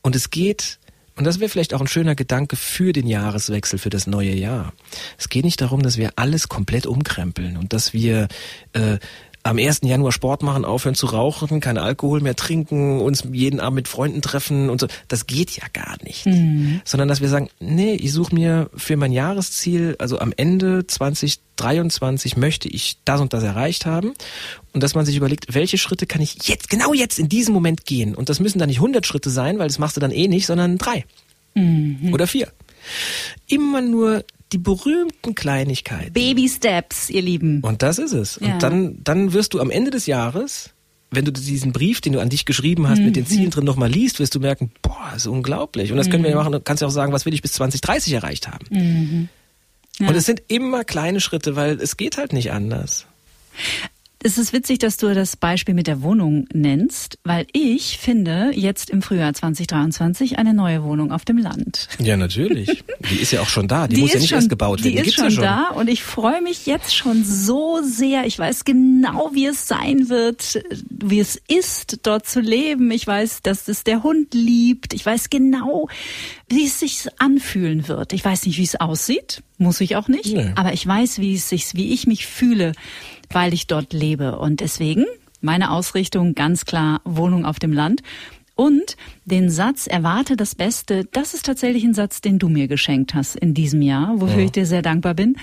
Und 0.03 0.17
es 0.17 0.31
geht, 0.31 0.79
und 1.21 1.27
das 1.27 1.39
wäre 1.39 1.51
vielleicht 1.51 1.75
auch 1.75 1.83
ein 1.83 1.87
schöner 1.87 2.15
Gedanke 2.15 2.57
für 2.57 2.95
den 2.95 3.07
Jahreswechsel, 3.07 3.79
für 3.79 3.91
das 3.91 4.07
neue 4.07 4.35
Jahr. 4.35 4.73
Es 5.19 5.29
geht 5.29 5.45
nicht 5.45 5.61
darum, 5.61 5.83
dass 5.83 5.99
wir 5.99 6.13
alles 6.17 6.49
komplett 6.49 6.87
umkrempeln 6.87 7.59
und 7.59 7.75
dass 7.75 7.93
wir 7.93 8.29
äh, 8.73 8.97
am 9.43 9.59
1. 9.59 9.81
Januar 9.85 10.13
Sport 10.13 10.43
machen, 10.43 10.65
aufhören 10.65 10.95
zu 10.95 11.07
rauchen, 11.07 11.61
kein 11.61 11.79
Alkohol 11.79 12.21
mehr 12.21 12.37
trinken, 12.37 13.01
uns 13.01 13.25
jeden 13.33 13.61
Abend 13.61 13.77
mit 13.77 13.89
Freunden 13.89 14.21
treffen 14.21 14.69
und 14.69 14.81
so. 14.81 14.87
Das 15.09 15.27
geht 15.27 15.51
ja 15.53 15.65
gar 15.73 15.97
nicht. 16.03 16.27
Mhm. 16.27 16.83
Sondern 16.85 17.09
dass 17.09 17.21
wir 17.21 17.29
sagen, 17.29 17.49
nee, 17.59 17.95
ich 17.95 18.13
suche 18.13 18.35
mir 18.35 18.71
für 18.77 18.97
mein 18.97 19.13
Jahresziel, 19.13 19.97
also 19.99 20.19
am 20.19 20.35
Ende 20.37 20.87
2023 20.87 22.37
möchte 22.37 22.69
ich 22.69 22.99
das 23.05 23.21
und 23.21 23.33
das 23.33 23.43
erreicht 23.43 23.87
haben. 23.87 24.13
Und 24.73 24.83
dass 24.83 24.95
man 24.95 25.07
sich 25.07 25.17
überlegt, 25.17 25.55
welche 25.55 25.79
Schritte 25.79 26.07
kann 26.07 26.21
ich 26.21 26.37
jetzt, 26.47 26.69
genau 26.69 26.93
jetzt 26.93 27.19
in 27.19 27.29
diesem 27.29 27.55
Moment 27.55 27.87
gehen. 27.87 28.15
Und 28.15 28.29
das 28.29 28.41
müssen 28.41 28.59
dann 28.59 28.69
nicht 28.69 28.79
100 28.79 29.07
Schritte 29.07 29.31
sein, 29.31 29.59
weil 29.59 29.69
das 29.69 29.79
machst 29.79 29.97
du 29.97 30.01
dann 30.01 30.13
eh 30.13 30.29
nicht, 30.29 30.47
sondern 30.47 30.77
drei. 30.77 31.07
Mhm. 31.55 32.13
Oder 32.13 32.27
vier. 32.27 32.53
Immer 33.49 33.81
nur 33.81 34.25
die 34.53 34.59
berühmten 34.59 35.35
Kleinigkeiten. 35.35 36.13
Baby 36.13 36.49
Steps, 36.49 37.11
ihr 37.11 37.23
Lieben. 37.23 37.61
Und 37.61 37.83
das 37.83 37.99
ist 37.99 38.13
es. 38.13 38.39
Ja. 38.41 38.55
Und 38.55 38.63
dann, 38.63 38.99
dann 39.05 39.33
wirst 39.33 39.55
du 39.55 39.61
am 39.61 39.71
Ende 39.71 39.91
des 39.91 40.07
Jahres, 40.07 40.71
wenn 41.11 41.25
du 41.25 41.33
diesen 41.33 41.73
Brief, 41.73 42.01
den 42.01 42.13
du 42.13 42.21
an 42.21 42.29
dich 42.29 42.45
geschrieben 42.45 42.89
hast, 42.89 42.99
mhm. 42.99 43.07
mit 43.07 43.17
den 43.17 43.27
Zielen 43.27 43.51
drin 43.51 43.65
nochmal 43.65 43.91
liest, 43.91 44.19
wirst 44.19 44.35
du 44.35 44.41
merken, 44.41 44.73
boah, 44.83 45.11
das 45.13 45.23
ist 45.23 45.27
unglaublich. 45.27 45.91
Und 45.93 45.99
das 45.99 46.07
mhm. 46.07 46.13
können 46.13 46.25
wir 46.25 46.31
ja 46.31 46.37
machen, 46.37 46.53
du 46.53 46.61
kannst 46.61 46.81
ja 46.81 46.89
auch 46.89 46.93
sagen, 46.93 47.13
was 47.13 47.27
will 47.27 47.35
ich 47.35 47.43
bis 47.43 47.53
2030 47.53 48.13
erreicht 48.13 48.49
haben. 48.49 48.67
Mhm. 48.71 49.29
Ja. 49.99 50.09
Und 50.09 50.15
es 50.15 50.27
sind 50.27 50.43
immer 50.49 50.85
kleine 50.85 51.21
Schritte, 51.21 51.57
weil 51.57 51.81
es 51.81 51.97
geht 51.97 52.17
halt 52.17 52.33
nicht 52.33 52.53
anders. 52.53 53.07
Es 54.23 54.37
ist 54.37 54.53
witzig, 54.53 54.79
dass 54.81 54.99
du 54.99 55.15
das 55.15 55.35
Beispiel 55.39 55.73
mit 55.73 55.87
der 55.87 56.03
Wohnung 56.03 56.47
nennst, 56.53 57.19
weil 57.25 57.47
ich 57.55 57.97
finde 57.97 58.51
jetzt 58.55 58.91
im 58.91 59.01
Frühjahr 59.01 59.33
2023 59.33 60.39
eine 60.39 60.53
neue 60.53 60.83
Wohnung 60.83 61.11
auf 61.11 61.25
dem 61.25 61.39
Land. 61.39 61.89
Ja, 61.99 62.19
natürlich. 62.19 62.85
Die 63.11 63.15
ist 63.15 63.33
ja 63.33 63.41
auch 63.41 63.49
schon 63.49 63.67
da. 63.67 63.89
Die, 63.89 63.95
die 63.97 64.03
muss 64.03 64.13
ja 64.13 64.21
nicht 64.21 64.29
schon, 64.29 64.37
erst 64.37 64.51
gebaut 64.51 64.85
werden. 64.85 64.97
Die, 64.97 65.03
die 65.03 65.09
ist 65.09 65.15
schon, 65.15 65.25
ja 65.25 65.31
schon 65.31 65.45
da 65.45 65.69
und 65.69 65.89
ich 65.89 66.03
freue 66.03 66.43
mich 66.43 66.67
jetzt 66.67 66.95
schon 66.95 67.25
so 67.25 67.81
sehr. 67.83 68.27
Ich 68.27 68.39
weiß 68.39 68.67
genau, 68.67 69.31
wie 69.33 69.47
es 69.47 69.67
sein 69.67 70.11
wird, 70.11 70.63
wie 70.91 71.21
es 71.21 71.41
ist, 71.49 72.01
dort 72.03 72.27
zu 72.27 72.41
leben. 72.41 72.91
Ich 72.91 73.07
weiß, 73.07 73.41
dass 73.41 73.69
es 73.69 73.85
der 73.85 74.03
Hund 74.03 74.35
liebt. 74.35 74.93
Ich 74.93 75.07
weiß 75.07 75.31
genau, 75.31 75.89
wie 76.47 76.67
es 76.67 76.79
sich 76.79 77.07
anfühlen 77.17 77.89
wird. 77.89 78.13
Ich 78.13 78.23
weiß 78.23 78.45
nicht, 78.45 78.59
wie 78.59 78.65
es 78.65 78.79
aussieht. 78.79 79.43
Muss 79.57 79.81
ich 79.81 79.97
auch 79.97 80.09
nicht. 80.09 80.35
Nee. 80.35 80.53
Aber 80.57 80.75
ich 80.75 80.87
weiß, 80.87 81.21
wie 81.21 81.35
es 81.35 81.49
sich, 81.49 81.75
wie 81.75 81.95
ich 81.95 82.07
mich 82.07 82.27
fühle 82.27 82.73
weil 83.31 83.55
ich 83.55 83.67
dort 83.67 83.93
lebe. 83.93 84.39
Und 84.39 84.61
deswegen 84.61 85.07
meine 85.41 85.71
Ausrichtung 85.71 86.35
ganz 86.35 86.65
klar 86.65 87.01
Wohnung 87.05 87.45
auf 87.45 87.59
dem 87.59 87.73
Land. 87.73 88.03
Und 88.55 88.97
den 89.31 89.51
Satz, 89.51 89.87
erwarte 89.87 90.37
das 90.37 90.55
Beste, 90.55 91.07
das 91.13 91.35
ist 91.35 91.47
tatsächlich 91.47 91.85
ein 91.85 91.95
Satz, 91.95 92.21
den 92.21 92.39
du 92.39 92.49
mir 92.49 92.69
geschenkt 92.69 93.15
hast 93.15 93.37
in 93.37 93.55
diesem 93.55 93.83
Jahr, 93.83 94.21
wofür 94.21 94.41
ja. 94.41 94.45
ich 94.45 94.53
dir 94.53 94.67
sehr 94.67 94.83
dankbar 94.83 95.15
bin. 95.15 95.37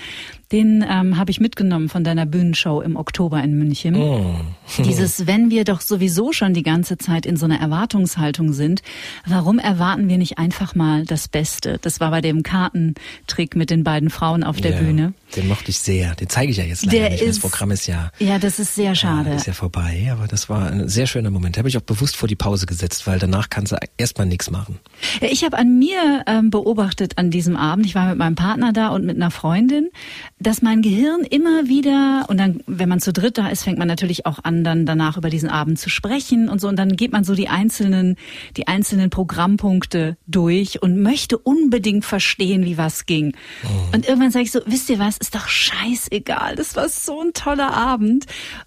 Den 0.52 0.82
ähm, 0.88 1.18
habe 1.18 1.30
ich 1.30 1.40
mitgenommen 1.40 1.90
von 1.90 2.04
deiner 2.04 2.24
Bühnenshow 2.24 2.80
im 2.80 2.96
Oktober 2.96 3.42
in 3.42 3.58
München. 3.58 3.96
Oh. 3.96 4.34
Dieses, 4.82 5.26
wenn 5.26 5.50
wir 5.50 5.64
doch 5.64 5.82
sowieso 5.82 6.32
schon 6.32 6.54
die 6.54 6.62
ganze 6.62 6.96
Zeit 6.96 7.26
in 7.26 7.36
so 7.36 7.44
einer 7.44 7.60
Erwartungshaltung 7.60 8.54
sind, 8.54 8.82
warum 9.26 9.58
erwarten 9.58 10.08
wir 10.08 10.16
nicht 10.16 10.38
einfach 10.38 10.74
mal 10.74 11.04
das 11.04 11.28
Beste? 11.28 11.78
Das 11.82 12.00
war 12.00 12.10
bei 12.10 12.22
dem 12.22 12.42
Kartentrick 12.42 13.56
mit 13.56 13.68
den 13.68 13.84
beiden 13.84 14.08
Frauen 14.08 14.42
auf 14.42 14.58
der 14.58 14.72
ja, 14.72 14.78
Bühne. 14.78 15.12
Den 15.36 15.48
mochte 15.48 15.68
ich 15.68 15.80
sehr. 15.80 16.14
Den 16.14 16.30
zeige 16.30 16.50
ich 16.50 16.56
ja 16.56 16.64
jetzt 16.64 16.86
leider 16.86 16.98
der 16.98 17.10
nicht. 17.10 17.22
Ist, 17.22 17.42
das 17.42 17.50
Programm 17.50 17.70
ist 17.70 17.86
ja. 17.86 18.10
Ja, 18.18 18.38
das 18.38 18.58
ist 18.58 18.74
sehr 18.74 18.94
schade. 18.94 19.30
Ja, 19.30 19.36
ist 19.36 19.46
ja 19.46 19.52
vorbei, 19.52 20.08
aber 20.10 20.28
das 20.28 20.48
war 20.48 20.70
ein 20.70 20.88
sehr 20.88 21.06
schöner 21.06 21.30
Moment. 21.30 21.56
Da 21.56 21.58
habe 21.58 21.68
ich 21.68 21.76
auch 21.76 21.82
bewusst 21.82 22.16
vor 22.16 22.26
die 22.26 22.36
Pause 22.36 22.64
gesetzt, 22.64 23.06
weil 23.06 23.18
danach 23.18 23.50
kannst 23.50 23.72
du 23.72 23.77
erstmal 23.96 24.26
nichts 24.26 24.50
machen. 24.50 24.78
Ich 25.20 25.44
habe 25.44 25.58
an 25.58 25.78
mir 25.78 26.24
ähm, 26.26 26.50
beobachtet 26.50 27.18
an 27.18 27.30
diesem 27.30 27.56
Abend. 27.56 27.86
Ich 27.86 27.94
war 27.94 28.08
mit 28.08 28.18
meinem 28.18 28.34
Partner 28.34 28.72
da 28.72 28.88
und 28.88 29.04
mit 29.04 29.16
einer 29.16 29.30
Freundin 29.30 29.90
dass 30.40 30.62
mein 30.62 30.82
Gehirn 30.82 31.22
immer 31.22 31.68
wieder, 31.68 32.26
und 32.28 32.38
dann, 32.38 32.62
wenn 32.66 32.88
man 32.88 33.00
zu 33.00 33.12
dritt 33.12 33.38
da 33.38 33.48
ist, 33.48 33.64
fängt 33.64 33.78
man 33.78 33.88
natürlich 33.88 34.24
auch 34.24 34.38
an, 34.44 34.62
dann 34.62 34.86
danach 34.86 35.16
über 35.16 35.30
diesen 35.30 35.48
Abend 35.48 35.78
zu 35.78 35.90
sprechen 35.90 36.48
und 36.48 36.60
so, 36.60 36.68
und 36.68 36.76
dann 36.76 36.96
geht 36.96 37.10
man 37.10 37.24
so 37.24 37.34
die 37.34 37.48
einzelnen, 37.48 38.16
die 38.56 38.68
einzelnen 38.68 39.10
Programmpunkte 39.10 40.16
durch 40.26 40.80
und 40.80 41.02
möchte 41.02 41.38
unbedingt 41.38 42.04
verstehen, 42.04 42.64
wie 42.64 42.78
was 42.78 43.06
ging. 43.06 43.34
Oh. 43.64 43.96
Und 43.96 44.06
irgendwann 44.06 44.30
sage 44.30 44.44
ich 44.44 44.52
so, 44.52 44.60
wisst 44.66 44.88
ihr 44.90 45.00
was, 45.00 45.18
ist 45.18 45.34
doch 45.34 45.48
scheißegal, 45.48 46.54
das 46.54 46.76
war 46.76 46.88
so 46.88 47.20
ein 47.20 47.32
toller 47.32 47.72
Abend. 47.72 48.26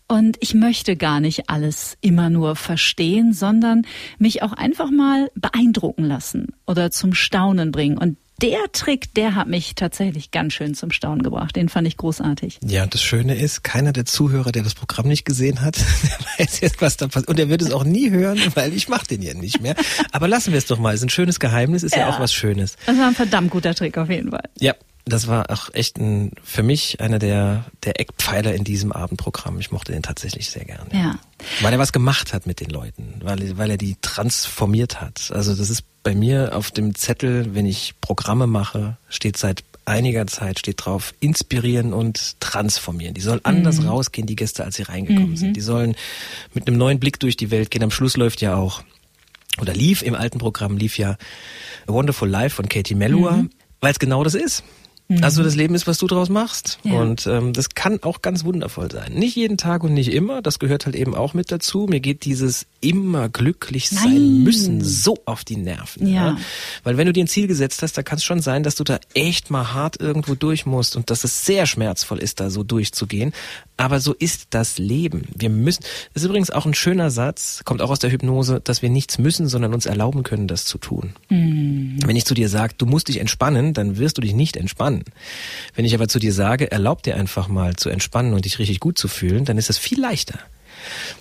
Und 0.09 0.35
ich 0.41 0.53
möchte 0.53 0.97
gar 0.97 1.21
nicht 1.21 1.49
alles 1.49 1.97
immer 2.01 2.29
nur 2.29 2.57
verstehen, 2.57 3.31
sondern 3.31 3.83
mich 4.19 4.43
auch 4.43 4.51
einfach 4.51 4.90
mal 4.91 5.31
beeindrucken 5.35 6.03
lassen 6.03 6.53
oder 6.67 6.91
zum 6.91 7.13
Staunen 7.13 7.71
bringen. 7.71 7.97
Und 7.97 8.17
der 8.41 8.71
Trick, 8.71 9.13
der 9.13 9.35
hat 9.35 9.47
mich 9.47 9.75
tatsächlich 9.75 10.31
ganz 10.31 10.53
schön 10.53 10.73
zum 10.73 10.91
Staunen 10.91 11.21
gebracht. 11.21 11.55
Den 11.55 11.69
fand 11.69 11.87
ich 11.87 11.97
großartig. 11.97 12.59
Ja, 12.65 12.83
und 12.83 12.93
das 12.93 13.01
Schöne 13.01 13.35
ist, 13.35 13.63
keiner 13.63 13.93
der 13.93 14.05
Zuhörer, 14.05 14.51
der 14.51 14.63
das 14.63 14.73
Programm 14.73 15.07
nicht 15.07 15.25
gesehen 15.25 15.61
hat, 15.61 15.77
der 16.03 16.45
weiß 16.45 16.59
jetzt, 16.61 16.81
was 16.81 16.97
da 16.97 17.07
passiert. 17.07 17.29
Und 17.29 17.39
er 17.39 17.49
wird 17.49 17.61
es 17.61 17.71
auch 17.71 17.83
nie 17.83 18.09
hören, 18.09 18.39
weil 18.55 18.73
ich 18.73 18.89
mache 18.89 19.05
den 19.05 19.21
ja 19.21 19.33
nicht 19.33 19.61
mehr. 19.61 19.75
Aber 20.11 20.27
lassen 20.27 20.51
wir 20.51 20.57
es 20.57 20.65
doch 20.65 20.79
mal. 20.79 20.93
Es 20.93 21.01
ist 21.01 21.05
ein 21.05 21.09
schönes 21.09 21.39
Geheimnis, 21.39 21.83
ist 21.83 21.95
ja, 21.95 22.01
ja 22.01 22.09
auch 22.09 22.19
was 22.19 22.33
Schönes. 22.33 22.77
Das 22.85 22.97
war 22.97 23.07
ein 23.07 23.15
verdammt 23.15 23.51
guter 23.51 23.75
Trick 23.75 23.97
auf 23.97 24.09
jeden 24.09 24.31
Fall. 24.31 24.49
Ja, 24.59 24.73
das 25.05 25.27
war 25.27 25.49
auch 25.49 25.73
echt 25.73 25.97
ein, 25.97 26.31
für 26.43 26.63
mich 26.63 27.01
einer 27.01 27.19
der, 27.19 27.65
der 27.83 27.99
Eckpfeiler 27.99 28.53
in 28.53 28.63
diesem 28.63 28.91
Abendprogramm. 28.91 29.59
Ich 29.59 29.71
mochte 29.71 29.91
den 29.91 30.03
tatsächlich 30.03 30.49
sehr 30.49 30.65
gerne. 30.65 30.89
Ja. 30.93 31.19
Weil 31.61 31.73
er 31.73 31.79
was 31.79 31.91
gemacht 31.91 32.33
hat 32.33 32.45
mit 32.45 32.59
den 32.59 32.69
Leuten, 32.69 33.15
weil, 33.23 33.57
weil 33.57 33.71
er 33.71 33.77
die 33.77 33.95
transformiert 34.01 35.01
hat. 35.01 35.31
Also 35.33 35.55
das 35.55 35.69
ist 35.69 35.83
bei 36.03 36.15
mir 36.15 36.55
auf 36.55 36.71
dem 36.71 36.95
Zettel, 36.95 37.55
wenn 37.55 37.65
ich 37.65 37.95
Programme 38.01 38.47
mache, 38.47 38.97
steht 39.09 39.37
seit 39.37 39.63
einiger 39.85 40.27
Zeit 40.27 40.59
steht 40.59 40.85
drauf, 40.85 41.13
inspirieren 41.19 41.93
und 41.93 42.39
transformieren. 42.39 43.13
Die 43.13 43.21
sollen 43.21 43.41
anders 43.43 43.79
mhm. 43.79 43.89
rausgehen, 43.89 44.27
die 44.27 44.35
Gäste, 44.35 44.63
als 44.63 44.75
sie 44.75 44.83
reingekommen 44.83 45.31
mhm. 45.31 45.37
sind. 45.37 45.57
Die 45.57 45.61
sollen 45.61 45.95
mit 46.53 46.67
einem 46.67 46.77
neuen 46.77 46.99
Blick 46.99 47.19
durch 47.19 47.35
die 47.35 47.51
Welt 47.51 47.71
gehen. 47.71 47.83
Am 47.83 47.91
Schluss 47.91 48.17
läuft 48.17 48.41
ja 48.41 48.55
auch, 48.55 48.83
oder 49.59 49.73
lief 49.73 50.01
im 50.01 50.15
alten 50.15 50.37
Programm, 50.37 50.77
lief 50.77 50.97
ja 50.97 51.17
A 51.87 51.93
Wonderful 51.93 52.29
Life 52.29 52.55
von 52.55 52.69
Katie 52.69 52.95
Melua, 52.95 53.33
mhm. 53.33 53.49
weil 53.79 53.91
es 53.91 53.99
genau 53.99 54.23
das 54.23 54.35
ist. 54.35 54.63
Mhm. 55.11 55.23
Also 55.23 55.43
das 55.43 55.55
Leben 55.55 55.75
ist, 55.75 55.87
was 55.87 55.97
du 55.97 56.07
draus 56.07 56.29
machst. 56.29 56.79
Ja. 56.83 57.01
Und 57.01 57.27
ähm, 57.27 57.51
das 57.53 57.69
kann 57.69 58.01
auch 58.01 58.21
ganz 58.21 58.45
wundervoll 58.45 58.89
sein. 58.89 59.13
Nicht 59.13 59.35
jeden 59.35 59.57
Tag 59.57 59.83
und 59.83 59.93
nicht 59.93 60.13
immer, 60.13 60.41
das 60.41 60.59
gehört 60.59 60.85
halt 60.85 60.95
eben 60.95 61.15
auch 61.15 61.33
mit 61.33 61.51
dazu. 61.51 61.85
Mir 61.89 61.99
geht 61.99 62.23
dieses 62.23 62.65
immer 62.79 63.29
glücklich 63.29 63.89
sein 63.89 64.13
Nein. 64.13 64.43
müssen 64.43 64.83
so 64.83 65.17
auf 65.25 65.43
die 65.43 65.57
Nerven. 65.57 66.07
Ja. 66.07 66.13
ja. 66.13 66.37
Weil 66.83 66.97
wenn 66.97 67.07
du 67.07 67.13
dir 67.13 67.23
ein 67.23 67.27
Ziel 67.27 67.47
gesetzt 67.47 67.81
hast, 67.81 67.97
da 67.97 68.03
kann 68.03 68.17
es 68.17 68.23
schon 68.23 68.41
sein, 68.41 68.63
dass 68.63 68.75
du 68.75 68.83
da 68.83 68.99
echt 69.13 69.51
mal 69.51 69.73
hart 69.73 69.99
irgendwo 69.99 70.35
durch 70.35 70.65
musst 70.65 70.95
und 70.95 71.09
dass 71.09 71.23
es 71.23 71.45
sehr 71.45 71.65
schmerzvoll 71.65 72.19
ist, 72.19 72.39
da 72.39 72.49
so 72.49 72.63
durchzugehen. 72.63 73.33
Aber 73.77 73.99
so 73.99 74.13
ist 74.13 74.47
das 74.51 74.77
Leben. 74.77 75.27
Wir 75.35 75.49
müssen, 75.49 75.83
das 76.13 76.23
ist 76.23 76.29
übrigens 76.29 76.51
auch 76.51 76.65
ein 76.65 76.73
schöner 76.73 77.11
Satz, 77.11 77.63
kommt 77.65 77.81
auch 77.81 77.89
aus 77.89 77.99
der 77.99 78.11
Hypnose, 78.11 78.61
dass 78.63 78.81
wir 78.81 78.89
nichts 78.89 79.17
müssen, 79.17 79.47
sondern 79.47 79.73
uns 79.73 79.85
erlauben 79.85 80.23
können, 80.23 80.47
das 80.47 80.65
zu 80.65 80.77
tun. 80.77 81.13
Mhm. 81.29 81.97
Wenn 82.05 82.15
ich 82.15 82.25
zu 82.25 82.33
dir 82.33 82.47
sage, 82.47 82.75
du 82.77 82.85
musst 82.85 83.07
dich 83.07 83.19
entspannen, 83.19 83.73
dann 83.73 83.97
wirst 83.97 84.17
du 84.17 84.21
dich 84.21 84.33
nicht 84.33 84.55
entspannen. 84.55 85.00
Wenn 85.75 85.85
ich 85.85 85.93
aber 85.93 86.07
zu 86.07 86.19
dir 86.19 86.33
sage, 86.33 86.71
erlaub 86.71 87.03
dir 87.03 87.15
einfach 87.15 87.47
mal 87.47 87.75
zu 87.75 87.89
entspannen 87.89 88.33
und 88.33 88.45
dich 88.45 88.59
richtig 88.59 88.79
gut 88.79 88.97
zu 88.97 89.07
fühlen, 89.07 89.45
dann 89.45 89.57
ist 89.57 89.69
es 89.69 89.77
viel 89.77 89.99
leichter. 89.99 90.39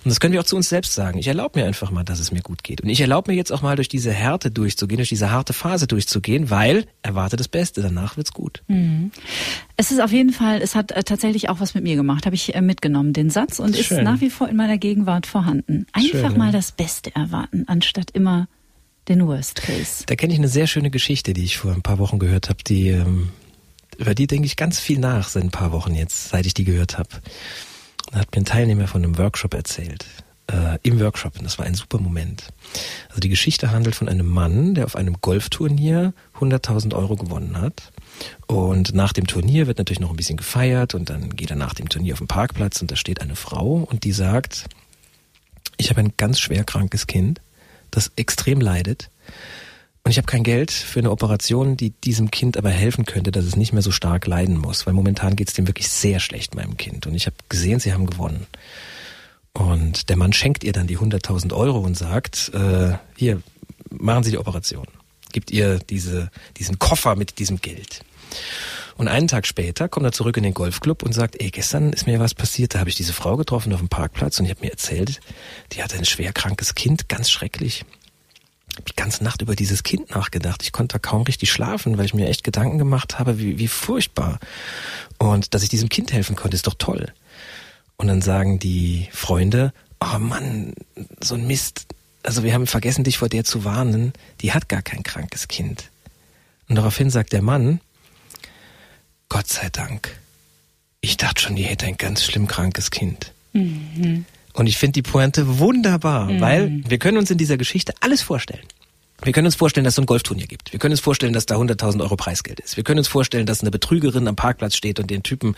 Und 0.03 0.09
das 0.09 0.19
können 0.19 0.33
wir 0.33 0.39
auch 0.39 0.45
zu 0.45 0.55
uns 0.55 0.69
selbst 0.69 0.93
sagen. 0.93 1.19
Ich 1.19 1.27
erlaube 1.27 1.59
mir 1.59 1.65
einfach 1.65 1.91
mal, 1.91 2.03
dass 2.03 2.19
es 2.19 2.31
mir 2.31 2.41
gut 2.41 2.63
geht. 2.63 2.81
Und 2.81 2.89
ich 2.89 3.01
erlaube 3.01 3.31
mir 3.31 3.37
jetzt 3.37 3.51
auch 3.51 3.61
mal 3.61 3.75
durch 3.75 3.89
diese 3.89 4.11
Härte 4.11 4.51
durchzugehen, 4.51 4.97
durch 4.97 5.09
diese 5.09 5.31
harte 5.31 5.53
Phase 5.53 5.87
durchzugehen, 5.87 6.49
weil 6.49 6.85
erwarte 7.01 7.35
das 7.35 7.47
Beste, 7.47 7.81
danach 7.81 8.17
wird's 8.17 8.33
gut. 8.33 8.63
Mhm. 8.67 9.11
Es 9.77 9.91
ist 9.91 10.01
auf 10.01 10.11
jeden 10.11 10.31
Fall, 10.31 10.61
es 10.61 10.75
hat 10.75 10.91
äh, 10.91 11.03
tatsächlich 11.03 11.49
auch 11.49 11.59
was 11.59 11.73
mit 11.73 11.83
mir 11.83 11.95
gemacht, 11.95 12.25
habe 12.25 12.35
ich 12.35 12.55
äh, 12.55 12.61
mitgenommen, 12.61 13.13
den 13.13 13.29
Satz, 13.29 13.59
und 13.59 13.75
ist 13.75 13.87
Schön. 13.87 14.03
nach 14.03 14.21
wie 14.21 14.29
vor 14.29 14.49
in 14.49 14.55
meiner 14.55 14.77
Gegenwart 14.77 15.25
vorhanden. 15.25 15.85
Einfach 15.93 16.29
Schön, 16.29 16.37
mal 16.37 16.51
das 16.51 16.71
Beste 16.71 17.15
erwarten, 17.15 17.65
anstatt 17.67 18.11
immer 18.11 18.47
den 19.07 19.25
Worst 19.27 19.61
Case. 19.61 20.03
Da 20.05 20.15
kenne 20.15 20.33
ich 20.33 20.39
eine 20.39 20.47
sehr 20.47 20.67
schöne 20.67 20.91
Geschichte, 20.91 21.33
die 21.33 21.43
ich 21.43 21.57
vor 21.57 21.73
ein 21.73 21.81
paar 21.81 21.99
Wochen 21.99 22.19
gehört 22.19 22.49
habe, 22.49 22.63
die 22.63 22.89
ähm, 22.89 23.29
über 24.01 24.15
die 24.15 24.25
denke 24.25 24.47
ich 24.47 24.55
ganz 24.55 24.79
viel 24.79 24.97
nach 24.97 25.29
seit 25.29 25.43
ein 25.43 25.51
paar 25.51 25.71
Wochen 25.71 25.93
jetzt, 25.93 26.29
seit 26.29 26.47
ich 26.47 26.55
die 26.55 26.63
gehört 26.63 26.97
habe. 26.97 27.09
Da 28.11 28.19
hat 28.19 28.31
mir 28.31 28.41
ein 28.41 28.45
Teilnehmer 28.45 28.87
von 28.87 29.03
einem 29.03 29.17
Workshop 29.19 29.53
erzählt. 29.53 30.05
Äh, 30.47 30.79
Im 30.81 30.99
Workshop. 30.99 31.37
Und 31.37 31.43
das 31.45 31.59
war 31.59 31.67
ein 31.67 31.75
super 31.75 31.99
Moment. 31.99 32.51
Also 33.09 33.19
die 33.19 33.29
Geschichte 33.29 33.69
handelt 33.69 33.95
von 33.95 34.09
einem 34.09 34.25
Mann, 34.25 34.73
der 34.73 34.85
auf 34.85 34.95
einem 34.95 35.21
Golfturnier 35.21 36.13
100.000 36.39 36.95
Euro 36.95 37.15
gewonnen 37.15 37.61
hat. 37.61 37.91
Und 38.47 38.95
nach 38.95 39.13
dem 39.13 39.27
Turnier 39.27 39.67
wird 39.67 39.77
natürlich 39.77 39.99
noch 39.99 40.09
ein 40.09 40.17
bisschen 40.17 40.37
gefeiert 40.37 40.95
und 40.95 41.11
dann 41.11 41.35
geht 41.35 41.51
er 41.51 41.55
nach 41.55 41.75
dem 41.75 41.87
Turnier 41.87 42.13
auf 42.13 42.19
den 42.19 42.27
Parkplatz 42.27 42.81
und 42.81 42.89
da 42.89 42.95
steht 42.95 43.21
eine 43.21 43.35
Frau 43.35 43.87
und 43.89 44.03
die 44.03 44.11
sagt, 44.11 44.65
ich 45.77 45.91
habe 45.91 46.01
ein 46.01 46.13
ganz 46.17 46.39
schwer 46.39 46.63
krankes 46.63 47.05
Kind, 47.05 47.39
das 47.91 48.11
extrem 48.15 48.61
leidet 48.61 49.09
Und 50.03 50.11
ich 50.11 50.17
habe 50.17 50.25
kein 50.25 50.43
Geld 50.43 50.71
für 50.71 50.99
eine 50.99 51.11
Operation, 51.11 51.77
die 51.77 51.91
diesem 51.91 52.31
Kind 52.31 52.57
aber 52.57 52.69
helfen 52.69 53.05
könnte, 53.05 53.31
dass 53.31 53.45
es 53.45 53.55
nicht 53.55 53.71
mehr 53.71 53.83
so 53.83 53.91
stark 53.91 54.25
leiden 54.25 54.57
muss, 54.57 54.87
weil 54.87 54.93
momentan 54.93 55.35
geht 55.35 55.49
es 55.49 55.53
dem 55.53 55.67
wirklich 55.67 55.89
sehr 55.89 56.19
schlecht, 56.19 56.55
meinem 56.55 56.75
Kind. 56.75 57.05
Und 57.05 57.13
ich 57.13 57.27
habe 57.27 57.35
gesehen, 57.49 57.79
sie 57.79 57.93
haben 57.93 58.07
gewonnen. 58.07 58.47
Und 59.53 60.09
der 60.09 60.17
Mann 60.17 60.33
schenkt 60.33 60.63
ihr 60.63 60.71
dann 60.71 60.87
die 60.87 60.97
100.000 60.97 61.53
Euro 61.53 61.79
und 61.79 61.95
sagt, 61.95 62.51
äh, 62.53 62.93
hier, 63.15 63.41
machen 63.89 64.23
Sie 64.23 64.31
die 64.31 64.37
Operation. 64.37 64.87
Gibt 65.33 65.51
ihr 65.51 65.79
diese, 65.79 66.31
diesen 66.57 66.79
Koffer 66.79 67.15
mit 67.15 67.37
diesem 67.39 67.61
Geld. 67.61 68.01
Und 68.97 69.07
einen 69.07 69.27
Tag 69.27 69.47
später 69.47 69.89
kommt 69.89 70.05
er 70.05 70.11
zurück 70.11 70.37
in 70.37 70.43
den 70.43 70.53
Golfclub 70.53 71.03
und 71.03 71.13
sagt, 71.13 71.41
ey, 71.41 71.49
gestern 71.49 71.91
ist 71.91 72.07
mir 72.07 72.19
was 72.19 72.33
passiert, 72.33 72.75
da 72.75 72.79
habe 72.79 72.89
ich 72.89 72.95
diese 72.95 73.13
Frau 73.13 73.35
getroffen 73.37 73.73
auf 73.73 73.79
dem 73.79 73.89
Parkplatz 73.89 74.39
und 74.39 74.45
die 74.45 74.51
hat 74.51 74.61
mir 74.61 74.71
erzählt, 74.71 75.19
die 75.71 75.83
hatte 75.83 75.97
ein 75.97 76.05
schwer 76.05 76.33
krankes 76.33 76.75
Kind, 76.75 77.09
ganz 77.09 77.29
schrecklich. 77.29 77.83
Habe 78.81 78.89
die 78.89 78.95
ganze 78.95 79.23
Nacht 79.23 79.43
über 79.43 79.55
dieses 79.55 79.83
Kind 79.83 80.09
nachgedacht. 80.09 80.63
Ich 80.63 80.71
konnte 80.71 80.93
da 80.93 80.99
kaum 80.99 81.21
richtig 81.21 81.51
schlafen, 81.51 81.99
weil 81.99 82.05
ich 82.05 82.15
mir 82.15 82.27
echt 82.27 82.43
Gedanken 82.43 82.79
gemacht 82.79 83.19
habe, 83.19 83.37
wie, 83.37 83.59
wie 83.59 83.67
furchtbar. 83.67 84.39
Und 85.19 85.53
dass 85.53 85.61
ich 85.61 85.69
diesem 85.69 85.87
Kind 85.87 86.11
helfen 86.11 86.35
konnte, 86.35 86.55
ist 86.55 86.65
doch 86.65 86.73
toll. 86.73 87.13
Und 87.97 88.07
dann 88.07 88.23
sagen 88.23 88.57
die 88.57 89.07
Freunde, 89.11 89.71
oh 89.99 90.17
Mann, 90.17 90.73
so 91.21 91.35
ein 91.35 91.45
Mist. 91.45 91.85
Also 92.23 92.43
wir 92.43 92.55
haben 92.55 92.65
vergessen, 92.65 93.03
dich 93.03 93.19
vor 93.19 93.29
der 93.29 93.43
zu 93.43 93.63
warnen. 93.63 94.13
Die 94.41 94.51
hat 94.51 94.67
gar 94.67 94.81
kein 94.81 95.03
krankes 95.03 95.47
Kind. 95.47 95.91
Und 96.67 96.75
daraufhin 96.75 97.11
sagt 97.11 97.33
der 97.33 97.43
Mann, 97.43 97.81
Gott 99.29 99.47
sei 99.47 99.69
Dank. 99.69 100.17
Ich 101.01 101.17
dachte 101.17 101.39
schon, 101.43 101.55
die 101.55 101.65
hätte 101.65 101.85
ein 101.85 101.97
ganz 101.97 102.23
schlimm 102.25 102.47
krankes 102.47 102.89
Kind. 102.89 103.31
Mhm. 103.53 104.25
Und 104.53 104.67
ich 104.67 104.77
finde 104.77 104.93
die 104.93 105.01
Pointe 105.01 105.59
wunderbar, 105.59 106.25
mhm. 106.25 106.41
weil 106.41 106.81
wir 106.87 106.97
können 106.97 107.17
uns 107.17 107.31
in 107.31 107.37
dieser 107.37 107.57
Geschichte 107.57 107.93
alles 108.01 108.21
vorstellen. 108.21 108.65
Wir 109.23 109.33
können 109.33 109.45
uns 109.45 109.55
vorstellen, 109.55 109.83
dass 109.83 109.93
es 109.93 109.99
ein 109.99 110.07
Golfturnier 110.07 110.47
gibt. 110.47 110.71
Wir 110.71 110.79
können 110.79 110.93
uns 110.93 110.99
vorstellen, 110.99 111.33
dass 111.33 111.45
da 111.45 111.55
100.000 111.55 112.01
Euro 112.01 112.15
Preisgeld 112.15 112.59
ist. 112.59 112.75
Wir 112.75 112.83
können 112.83 112.97
uns 112.97 113.07
vorstellen, 113.07 113.45
dass 113.45 113.61
eine 113.61 113.69
Betrügerin 113.69 114.27
am 114.27 114.35
Parkplatz 114.35 114.75
steht 114.75 114.99
und 114.99 115.11
den 115.11 115.21
Typen, 115.21 115.55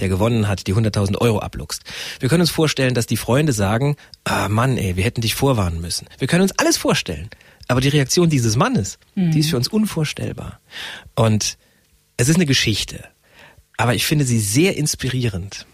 der 0.00 0.08
gewonnen 0.08 0.48
hat, 0.48 0.66
die 0.66 0.74
100.000 0.74 1.18
Euro 1.18 1.38
abluchst. 1.38 1.82
Wir 2.18 2.28
können 2.28 2.40
uns 2.40 2.50
vorstellen, 2.50 2.94
dass 2.94 3.06
die 3.06 3.16
Freunde 3.16 3.52
sagen, 3.52 3.96
ah 4.24 4.48
Mann, 4.48 4.76
ey, 4.76 4.96
wir 4.96 5.04
hätten 5.04 5.20
dich 5.20 5.36
vorwarnen 5.36 5.80
müssen. 5.80 6.08
Wir 6.18 6.26
können 6.26 6.42
uns 6.42 6.52
alles 6.58 6.76
vorstellen. 6.76 7.30
Aber 7.68 7.80
die 7.80 7.88
Reaktion 7.88 8.28
dieses 8.28 8.56
Mannes, 8.56 8.98
mhm. 9.14 9.30
die 9.30 9.40
ist 9.40 9.50
für 9.50 9.56
uns 9.56 9.68
unvorstellbar. 9.68 10.60
Und 11.14 11.58
es 12.16 12.28
ist 12.28 12.36
eine 12.36 12.46
Geschichte, 12.46 13.04
aber 13.76 13.94
ich 13.94 14.04
finde 14.04 14.24
sie 14.24 14.40
sehr 14.40 14.76
inspirierend. 14.76 15.66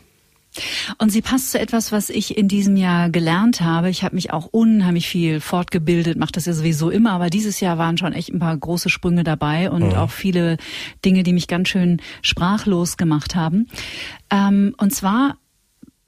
Und 0.98 1.10
sie 1.10 1.22
passt 1.22 1.50
zu 1.50 1.58
etwas, 1.58 1.92
was 1.92 2.10
ich 2.10 2.36
in 2.36 2.48
diesem 2.48 2.76
Jahr 2.76 3.10
gelernt 3.10 3.60
habe. 3.60 3.90
Ich 3.90 4.04
habe 4.04 4.14
mich 4.14 4.32
auch 4.32 4.46
unheimlich 4.46 5.08
viel 5.08 5.40
fortgebildet, 5.40 6.18
mache 6.18 6.32
das 6.32 6.46
ja 6.46 6.52
sowieso 6.52 6.90
immer, 6.90 7.12
aber 7.12 7.30
dieses 7.30 7.60
Jahr 7.60 7.78
waren 7.78 7.98
schon 7.98 8.12
echt 8.12 8.30
ein 8.30 8.38
paar 8.38 8.56
große 8.56 8.90
Sprünge 8.90 9.24
dabei 9.24 9.70
und 9.70 9.88
mhm. 9.88 9.94
auch 9.94 10.10
viele 10.10 10.58
Dinge, 11.04 11.22
die 11.22 11.32
mich 11.32 11.48
ganz 11.48 11.68
schön 11.68 12.00
sprachlos 12.20 12.96
gemacht 12.96 13.34
haben. 13.34 13.68
Ähm, 14.30 14.74
und 14.78 14.94
zwar 14.94 15.36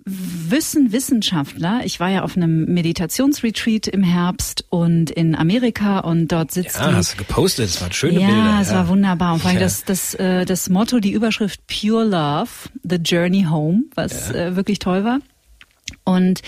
wissen 0.06 0.92
Wissenschaftler, 0.92 1.80
ich 1.84 1.98
war 1.98 2.10
ja 2.10 2.22
auf 2.22 2.36
einem 2.36 2.66
Meditationsretreat 2.66 3.86
im 3.88 4.02
Herbst 4.02 4.66
und 4.68 5.10
in 5.10 5.34
Amerika 5.34 6.00
und 6.00 6.28
dort 6.28 6.52
sitzt 6.52 6.76
ja, 6.78 6.90
die, 6.90 6.96
hast 6.96 7.14
du 7.14 7.16
gepostet, 7.18 7.66
es 7.66 7.80
waren 7.80 7.92
schöne 7.92 8.20
ja, 8.20 8.26
Bilder. 8.26 8.44
Ja, 8.44 8.60
es 8.60 8.72
war 8.72 8.88
wunderbar. 8.88 9.34
Und 9.34 9.40
vor 9.40 9.50
allem 9.50 9.58
ja. 9.58 9.64
das, 9.64 9.84
das, 9.84 10.14
äh, 10.14 10.44
das 10.44 10.68
Motto, 10.68 11.00
die 11.00 11.12
Überschrift 11.12 11.60
Pure 11.66 12.04
Love, 12.04 12.50
The 12.82 12.96
Journey 12.96 13.46
Home, 13.48 13.84
was 13.94 14.28
ja. 14.28 14.48
äh, 14.48 14.56
wirklich 14.56 14.78
toll 14.78 15.04
war. 15.04 15.20
Und 16.04 16.42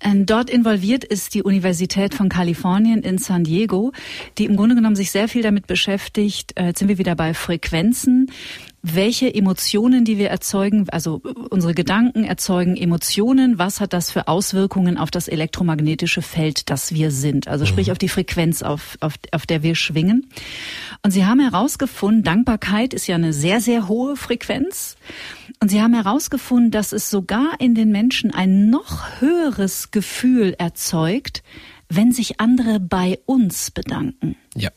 äh, 0.00 0.14
dort 0.14 0.50
involviert 0.50 1.04
ist 1.04 1.34
die 1.34 1.42
Universität 1.42 2.14
von 2.14 2.28
Kalifornien 2.28 3.02
in 3.02 3.18
San 3.18 3.42
Diego, 3.42 3.92
die 4.38 4.44
im 4.44 4.56
Grunde 4.56 4.76
genommen 4.76 4.96
sich 4.96 5.10
sehr 5.10 5.26
viel 5.28 5.42
damit 5.42 5.66
beschäftigt. 5.66 6.52
Äh, 6.56 6.66
jetzt 6.66 6.78
sind 6.78 6.88
wir 6.88 6.98
wieder 6.98 7.16
bei 7.16 7.34
Frequenzen 7.34 8.30
welche 8.82 9.32
Emotionen, 9.34 10.04
die 10.04 10.16
wir 10.16 10.30
erzeugen, 10.30 10.88
also 10.90 11.20
unsere 11.50 11.74
Gedanken 11.74 12.24
erzeugen 12.24 12.76
Emotionen, 12.76 13.58
was 13.58 13.80
hat 13.80 13.92
das 13.92 14.10
für 14.10 14.26
Auswirkungen 14.26 14.96
auf 14.96 15.10
das 15.10 15.28
elektromagnetische 15.28 16.22
Feld, 16.22 16.70
das 16.70 16.94
wir 16.94 17.10
sind, 17.10 17.46
also 17.46 17.66
sprich 17.66 17.88
mhm. 17.88 17.92
auf 17.92 17.98
die 17.98 18.08
Frequenz, 18.08 18.62
auf, 18.62 18.96
auf, 19.00 19.14
auf 19.32 19.44
der 19.44 19.62
wir 19.62 19.74
schwingen. 19.74 20.30
Und 21.02 21.10
sie 21.10 21.26
haben 21.26 21.40
herausgefunden, 21.40 22.22
Dankbarkeit 22.22 22.94
ist 22.94 23.06
ja 23.06 23.16
eine 23.16 23.34
sehr, 23.34 23.60
sehr 23.60 23.86
hohe 23.88 24.16
Frequenz. 24.16 24.96
Und 25.60 25.68
sie 25.68 25.82
haben 25.82 25.94
herausgefunden, 25.94 26.70
dass 26.70 26.92
es 26.92 27.10
sogar 27.10 27.60
in 27.60 27.74
den 27.74 27.90
Menschen 27.90 28.32
ein 28.32 28.70
noch 28.70 29.20
höheres 29.20 29.90
Gefühl 29.90 30.54
erzeugt, 30.58 31.42
wenn 31.90 32.12
sich 32.12 32.40
andere 32.40 32.80
bei 32.80 33.18
uns 33.26 33.70
bedanken. 33.70 34.36
Ja 34.54 34.70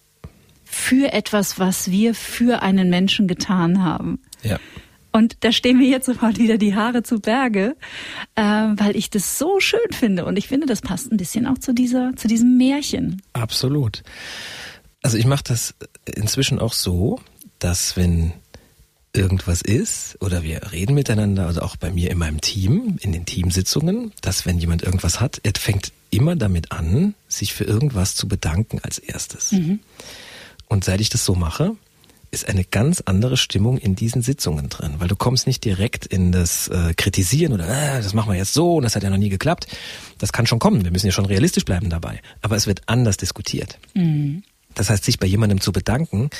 für 0.73 1.13
etwas, 1.13 1.59
was 1.59 1.91
wir 1.91 2.15
für 2.15 2.63
einen 2.63 2.89
Menschen 2.89 3.27
getan 3.27 3.83
haben. 3.83 4.19
Ja. 4.41 4.59
Und 5.11 5.37
da 5.41 5.51
stehen 5.51 5.77
mir 5.77 5.87
jetzt 5.87 6.07
sofort 6.07 6.39
wieder 6.39 6.57
die 6.57 6.73
Haare 6.73 7.03
zu 7.03 7.19
Berge, 7.19 7.75
äh, 8.33 8.41
weil 8.41 8.95
ich 8.95 9.11
das 9.11 9.37
so 9.37 9.59
schön 9.59 9.91
finde. 9.91 10.25
Und 10.25 10.35
ich 10.35 10.47
finde, 10.47 10.65
das 10.65 10.81
passt 10.81 11.11
ein 11.11 11.17
bisschen 11.17 11.45
auch 11.45 11.59
zu 11.59 11.73
dieser, 11.73 12.15
zu 12.15 12.27
diesem 12.27 12.57
Märchen. 12.57 13.21
Absolut. 13.33 14.01
Also 15.03 15.17
ich 15.17 15.27
mache 15.27 15.43
das 15.43 15.75
inzwischen 16.05 16.57
auch 16.57 16.73
so, 16.73 17.21
dass 17.59 17.95
wenn 17.95 18.33
irgendwas 19.13 19.61
ist 19.61 20.17
oder 20.21 20.41
wir 20.41 20.71
reden 20.71 20.95
miteinander, 20.95 21.45
also 21.45 21.61
auch 21.61 21.75
bei 21.75 21.91
mir 21.91 22.09
in 22.09 22.17
meinem 22.17 22.41
Team, 22.41 22.97
in 22.99 23.11
den 23.11 23.25
Teamsitzungen, 23.25 24.11
dass 24.21 24.47
wenn 24.47 24.57
jemand 24.57 24.81
irgendwas 24.81 25.21
hat, 25.21 25.39
er 25.43 25.53
fängt 25.55 25.91
immer 26.09 26.35
damit 26.35 26.71
an, 26.71 27.13
sich 27.27 27.53
für 27.53 27.63
irgendwas 27.63 28.15
zu 28.15 28.27
bedanken 28.27 28.79
als 28.81 28.97
erstes. 28.97 29.51
Mhm. 29.51 29.79
Und 30.73 30.83
seit 30.83 31.01
ich 31.01 31.11
das 31.11 31.23
so 31.23 31.35
mache, 31.35 31.75
ist 32.31 32.49
eine 32.49 32.63
ganz 32.63 33.03
andere 33.05 33.37
Stimmung 33.37 33.77
in 33.77 33.95
diesen 33.95 34.23
Sitzungen 34.23 34.69
drin, 34.69 34.95
weil 34.97 35.07
du 35.07 35.15
kommst 35.15 35.45
nicht 35.45 35.63
direkt 35.63 36.07
in 36.07 36.31
das 36.31 36.67
äh, 36.67 36.95
Kritisieren 36.95 37.53
oder 37.53 37.67
äh, 37.67 38.01
das 38.01 38.15
machen 38.15 38.31
wir 38.31 38.37
jetzt 38.39 38.55
so 38.55 38.77
und 38.77 38.81
das 38.81 38.95
hat 38.95 39.03
ja 39.03 39.11
noch 39.11 39.17
nie 39.17 39.29
geklappt. 39.29 39.67
Das 40.17 40.33
kann 40.33 40.47
schon 40.47 40.57
kommen, 40.57 40.83
wir 40.83 40.89
müssen 40.89 41.05
ja 41.05 41.11
schon 41.11 41.27
realistisch 41.27 41.63
bleiben 41.63 41.91
dabei, 41.91 42.21
aber 42.41 42.55
es 42.55 42.65
wird 42.65 42.81
anders 42.87 43.17
diskutiert. 43.17 43.77
Mhm. 43.93 44.41
Das 44.73 44.89
heißt, 44.89 45.05
sich 45.05 45.19
bei 45.19 45.27
jemandem 45.27 45.61
zu 45.61 45.71
bedanken, 45.71 46.31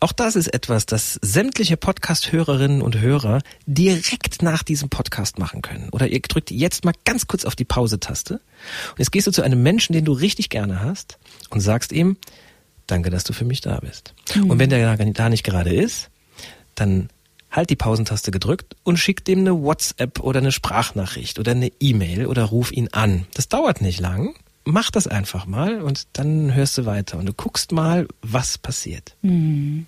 auch 0.00 0.10
das 0.10 0.34
ist 0.34 0.52
etwas, 0.52 0.84
das 0.84 1.16
sämtliche 1.22 1.76
Podcast-Hörerinnen 1.76 2.82
und 2.82 2.98
Hörer 2.98 3.42
direkt 3.66 4.42
nach 4.42 4.64
diesem 4.64 4.88
Podcast 4.88 5.38
machen 5.38 5.62
können. 5.62 5.88
Oder 5.90 6.08
ihr 6.08 6.20
drückt 6.20 6.50
jetzt 6.50 6.84
mal 6.84 6.94
ganz 7.04 7.28
kurz 7.28 7.44
auf 7.44 7.54
die 7.54 7.64
Pause-Taste 7.64 8.40
und 8.90 8.98
jetzt 8.98 9.12
gehst 9.12 9.28
du 9.28 9.30
zu 9.30 9.42
einem 9.42 9.62
Menschen, 9.62 9.92
den 9.92 10.04
du 10.04 10.14
richtig 10.14 10.48
gerne 10.50 10.82
hast 10.82 11.20
und 11.50 11.60
sagst 11.60 11.92
ihm, 11.92 12.16
danke, 12.90 13.10
dass 13.10 13.24
du 13.24 13.32
für 13.32 13.44
mich 13.44 13.60
da 13.60 13.78
bist. 13.80 14.14
Mhm. 14.34 14.50
Und 14.50 14.58
wenn 14.58 14.70
der 14.70 14.96
da 14.96 15.28
nicht 15.28 15.44
gerade 15.44 15.74
ist, 15.74 16.10
dann 16.74 17.08
halt 17.50 17.70
die 17.70 17.76
Pausentaste 17.76 18.30
gedrückt 18.30 18.76
und 18.84 18.98
schick 18.98 19.24
dem 19.24 19.40
eine 19.40 19.62
WhatsApp 19.62 20.20
oder 20.20 20.40
eine 20.40 20.52
Sprachnachricht 20.52 21.38
oder 21.38 21.52
eine 21.52 21.72
E-Mail 21.80 22.26
oder 22.26 22.44
ruf 22.44 22.72
ihn 22.72 22.88
an. 22.92 23.26
Das 23.34 23.48
dauert 23.48 23.80
nicht 23.80 24.00
lang. 24.00 24.34
Mach 24.64 24.90
das 24.90 25.06
einfach 25.06 25.46
mal 25.46 25.80
und 25.80 26.08
dann 26.12 26.54
hörst 26.54 26.76
du 26.76 26.84
weiter 26.84 27.18
und 27.18 27.26
du 27.26 27.32
guckst 27.32 27.72
mal, 27.72 28.06
was 28.20 28.58
passiert. 28.58 29.16
Mhm. 29.22 29.86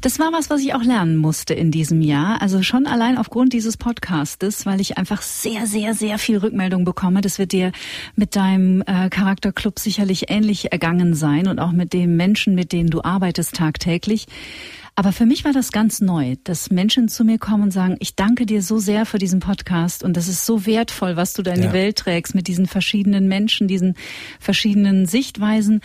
Das 0.00 0.18
war 0.18 0.32
was, 0.32 0.50
was 0.50 0.60
ich 0.60 0.74
auch 0.74 0.82
lernen 0.82 1.16
musste 1.16 1.54
in 1.54 1.70
diesem 1.70 2.00
Jahr. 2.00 2.40
Also 2.42 2.62
schon 2.62 2.86
allein 2.86 3.18
aufgrund 3.18 3.52
dieses 3.52 3.76
Podcastes, 3.76 4.66
weil 4.66 4.80
ich 4.80 4.98
einfach 4.98 5.22
sehr, 5.22 5.66
sehr, 5.66 5.94
sehr 5.94 6.18
viel 6.18 6.38
Rückmeldung 6.38 6.84
bekomme. 6.84 7.20
Das 7.20 7.38
wird 7.38 7.52
dir 7.52 7.72
mit 8.16 8.36
deinem 8.36 8.82
äh, 8.82 9.08
Charakterclub 9.08 9.78
sicherlich 9.78 10.30
ähnlich 10.30 10.72
ergangen 10.72 11.14
sein 11.14 11.48
und 11.48 11.58
auch 11.58 11.72
mit 11.72 11.92
den 11.92 12.16
Menschen, 12.16 12.54
mit 12.54 12.72
denen 12.72 12.90
du 12.90 13.02
arbeitest 13.02 13.54
tagtäglich. 13.54 14.26
Aber 14.96 15.10
für 15.10 15.26
mich 15.26 15.44
war 15.44 15.52
das 15.52 15.72
ganz 15.72 16.00
neu, 16.00 16.36
dass 16.44 16.70
Menschen 16.70 17.08
zu 17.08 17.24
mir 17.24 17.38
kommen 17.38 17.64
und 17.64 17.70
sagen, 17.72 17.96
ich 17.98 18.14
danke 18.14 18.46
dir 18.46 18.62
so 18.62 18.78
sehr 18.78 19.06
für 19.06 19.18
diesen 19.18 19.40
Podcast 19.40 20.04
und 20.04 20.16
das 20.16 20.28
ist 20.28 20.46
so 20.46 20.66
wertvoll, 20.66 21.16
was 21.16 21.32
du 21.32 21.42
da 21.42 21.52
in 21.52 21.62
ja. 21.62 21.68
die 21.68 21.72
Welt 21.72 21.96
trägst 21.96 22.36
mit 22.36 22.46
diesen 22.46 22.66
verschiedenen 22.66 23.26
Menschen, 23.26 23.66
diesen 23.66 23.96
verschiedenen 24.38 25.06
Sichtweisen. 25.06 25.80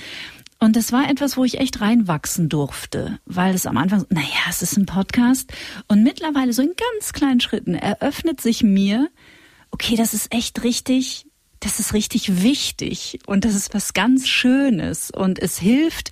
Und 0.60 0.76
das 0.76 0.92
war 0.92 1.10
etwas, 1.10 1.38
wo 1.38 1.46
ich 1.46 1.60
echt 1.60 1.80
reinwachsen 1.80 2.50
durfte, 2.50 3.20
weil 3.26 3.56
es 3.56 3.66
am 3.66 3.78
Anfang, 3.78 4.06
naja, 4.10 4.28
es 4.50 4.62
ist 4.62 4.78
ein 4.78 4.86
Podcast. 4.86 5.52
Und 5.88 6.04
mittlerweile 6.04 6.52
so 6.52 6.62
in 6.62 6.74
ganz 6.76 7.14
kleinen 7.14 7.40
Schritten 7.40 7.76
eröffnet 7.76 8.42
sich 8.42 8.62
mir, 8.62 9.10
okay, 9.72 9.96
das 9.96 10.14
ist 10.14 10.34
echt 10.34 10.64
richtig, 10.64 11.26
das 11.62 11.80
ist 11.80 11.94
richtig 11.94 12.44
wichtig 12.44 13.20
und 13.26 13.46
das 13.46 13.56
ist 13.56 13.74
was 13.74 13.94
ganz 13.94 14.28
Schönes 14.28 15.12
und 15.12 15.40
es 15.40 15.58
hilft, 15.58 16.12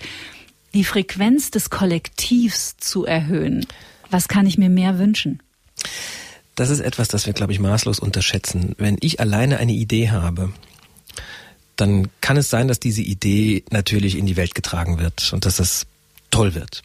die 0.73 0.85
Frequenz 0.85 1.51
des 1.51 1.69
Kollektivs 1.69 2.77
zu 2.77 3.05
erhöhen. 3.05 3.65
Was 4.09 4.29
kann 4.29 4.45
ich 4.45 4.57
mir 4.57 4.69
mehr 4.69 4.97
wünschen? 4.97 5.41
Das 6.55 6.69
ist 6.69 6.79
etwas, 6.79 7.09
das 7.09 7.25
wir, 7.25 7.33
glaube 7.33 7.51
ich, 7.51 7.59
maßlos 7.59 7.99
unterschätzen. 7.99 8.75
Wenn 8.77 8.97
ich 9.01 9.19
alleine 9.19 9.57
eine 9.57 9.73
Idee 9.73 10.09
habe 10.09 10.53
dann 11.77 12.09
kann 12.21 12.37
es 12.37 12.49
sein, 12.49 12.67
dass 12.67 12.79
diese 12.79 13.01
Idee 13.01 13.63
natürlich 13.69 14.17
in 14.17 14.25
die 14.25 14.35
Welt 14.35 14.55
getragen 14.55 14.99
wird 14.99 15.31
und 15.31 15.45
dass 15.45 15.57
das 15.57 15.85
toll 16.31 16.55
wird. 16.55 16.83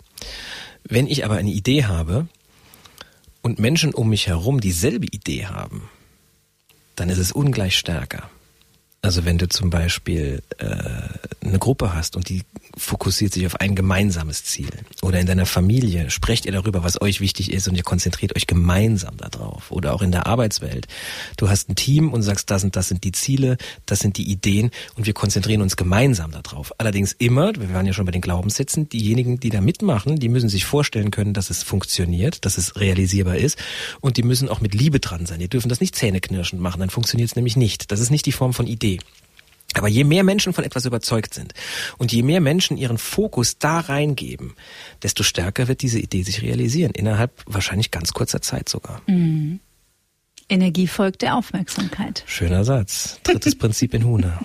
Wenn 0.84 1.06
ich 1.06 1.24
aber 1.24 1.36
eine 1.36 1.50
Idee 1.50 1.84
habe 1.84 2.28
und 3.40 3.58
Menschen 3.58 3.94
um 3.94 4.08
mich 4.08 4.28
herum 4.28 4.60
dieselbe 4.60 5.06
Idee 5.06 5.46
haben, 5.46 5.88
dann 6.94 7.08
ist 7.08 7.18
es 7.18 7.32
ungleich 7.32 7.76
stärker. 7.76 8.30
Also 9.04 9.24
wenn 9.24 9.36
du 9.36 9.48
zum 9.48 9.68
Beispiel 9.68 10.42
äh, 10.58 10.66
eine 11.44 11.58
Gruppe 11.58 11.92
hast 11.92 12.14
und 12.14 12.28
die 12.28 12.42
fokussiert 12.76 13.32
sich 13.32 13.44
auf 13.46 13.60
ein 13.60 13.74
gemeinsames 13.74 14.44
Ziel. 14.44 14.70
Oder 15.02 15.18
in 15.18 15.26
deiner 15.26 15.44
Familie 15.44 16.08
sprecht 16.08 16.46
ihr 16.46 16.52
darüber, 16.52 16.84
was 16.84 17.02
euch 17.02 17.20
wichtig 17.20 17.52
ist 17.52 17.66
und 17.66 17.74
ihr 17.74 17.82
konzentriert 17.82 18.36
euch 18.36 18.46
gemeinsam 18.46 19.16
darauf. 19.16 19.72
Oder 19.72 19.92
auch 19.92 20.02
in 20.02 20.12
der 20.12 20.26
Arbeitswelt. 20.26 20.86
Du 21.36 21.48
hast 21.48 21.68
ein 21.68 21.74
Team 21.74 22.12
und 22.12 22.22
sagst, 22.22 22.48
das 22.50 22.62
und 22.62 22.76
das 22.76 22.88
sind 22.88 23.02
die 23.02 23.10
Ziele, 23.10 23.56
das 23.86 23.98
sind 23.98 24.18
die 24.18 24.30
Ideen 24.30 24.70
und 24.94 25.04
wir 25.04 25.14
konzentrieren 25.14 25.62
uns 25.62 25.76
gemeinsam 25.76 26.30
darauf. 26.30 26.72
Allerdings 26.78 27.12
immer, 27.12 27.52
wir 27.56 27.74
waren 27.74 27.86
ja 27.86 27.92
schon 27.92 28.06
bei 28.06 28.12
den 28.12 28.22
Glaubenssätzen, 28.22 28.88
diejenigen, 28.88 29.40
die 29.40 29.50
da 29.50 29.60
mitmachen, 29.60 30.20
die 30.20 30.28
müssen 30.28 30.48
sich 30.48 30.64
vorstellen 30.64 31.10
können, 31.10 31.34
dass 31.34 31.50
es 31.50 31.64
funktioniert, 31.64 32.44
dass 32.44 32.56
es 32.56 32.76
realisierbar 32.76 33.36
ist 33.36 33.58
und 34.00 34.16
die 34.16 34.22
müssen 34.22 34.48
auch 34.48 34.60
mit 34.60 34.74
Liebe 34.74 35.00
dran 35.00 35.26
sein. 35.26 35.40
Die 35.40 35.48
dürfen 35.48 35.68
das 35.68 35.80
nicht 35.80 35.96
zähneknirschend 35.96 36.62
machen, 36.62 36.78
dann 36.78 36.90
funktioniert 36.90 37.30
es 37.30 37.36
nämlich 37.36 37.56
nicht. 37.56 37.90
Das 37.90 37.98
ist 37.98 38.10
nicht 38.10 38.26
die 38.26 38.32
Form 38.32 38.54
von 38.54 38.68
Idee. 38.68 38.91
Aber 39.74 39.88
je 39.88 40.04
mehr 40.04 40.22
Menschen 40.22 40.52
von 40.52 40.64
etwas 40.64 40.84
überzeugt 40.84 41.32
sind 41.32 41.54
und 41.96 42.12
je 42.12 42.22
mehr 42.22 42.40
Menschen 42.40 42.76
ihren 42.76 42.98
Fokus 42.98 43.58
da 43.58 43.80
reingeben, 43.80 44.54
desto 45.02 45.22
stärker 45.22 45.66
wird 45.68 45.80
diese 45.80 45.98
Idee 45.98 46.22
sich 46.22 46.42
realisieren, 46.42 46.92
innerhalb 46.92 47.42
wahrscheinlich 47.46 47.90
ganz 47.90 48.12
kurzer 48.12 48.42
Zeit 48.42 48.68
sogar. 48.68 49.00
Mhm. 49.06 49.60
Energie 50.48 50.86
folgt 50.86 51.22
der 51.22 51.36
Aufmerksamkeit. 51.36 52.24
Schöner 52.26 52.64
Satz. 52.64 53.18
Drittes 53.22 53.54
Prinzip 53.58 53.94
in 53.94 54.04
Huna. 54.04 54.40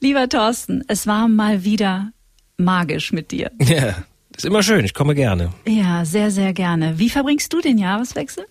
Lieber 0.00 0.28
Thorsten, 0.28 0.84
es 0.86 1.06
war 1.06 1.26
mal 1.26 1.64
wieder 1.64 2.12
magisch 2.56 3.12
mit 3.12 3.32
dir. 3.32 3.50
Ja, 3.60 4.04
ist 4.36 4.44
immer 4.44 4.62
schön. 4.62 4.84
Ich 4.84 4.94
komme 4.94 5.14
gerne. 5.14 5.52
Ja, 5.66 6.04
sehr, 6.04 6.30
sehr 6.30 6.52
gerne. 6.52 6.98
Wie 6.98 7.10
verbringst 7.10 7.52
du 7.52 7.60
den 7.60 7.78
Jahreswechsel? 7.78 8.46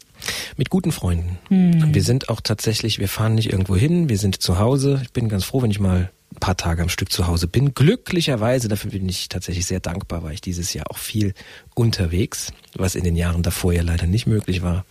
Mit 0.57 0.69
guten 0.69 0.91
Freunden. 0.91 1.37
Hm. 1.49 1.93
Wir 1.93 2.03
sind 2.03 2.29
auch 2.29 2.41
tatsächlich, 2.41 2.99
wir 2.99 3.07
fahren 3.07 3.35
nicht 3.35 3.51
irgendwo 3.51 3.75
hin, 3.75 4.09
wir 4.09 4.17
sind 4.17 4.41
zu 4.41 4.59
Hause. 4.59 5.01
Ich 5.03 5.11
bin 5.11 5.29
ganz 5.29 5.43
froh, 5.43 5.61
wenn 5.61 5.71
ich 5.71 5.79
mal 5.79 6.11
ein 6.33 6.39
paar 6.39 6.57
Tage 6.57 6.81
am 6.81 6.89
Stück 6.89 7.11
zu 7.11 7.27
Hause 7.27 7.47
bin. 7.47 7.73
Glücklicherweise, 7.73 8.67
dafür 8.67 8.91
bin 8.91 9.07
ich 9.07 9.29
tatsächlich 9.29 9.65
sehr 9.65 9.79
dankbar, 9.79 10.23
war 10.23 10.31
ich 10.31 10.41
dieses 10.41 10.73
Jahr 10.73 10.89
auch 10.89 10.97
viel 10.97 11.33
unterwegs, 11.75 12.51
was 12.75 12.95
in 12.95 13.03
den 13.03 13.15
Jahren 13.15 13.43
davor 13.43 13.73
ja 13.73 13.83
leider 13.83 14.07
nicht 14.07 14.27
möglich 14.27 14.61
war. 14.61 14.85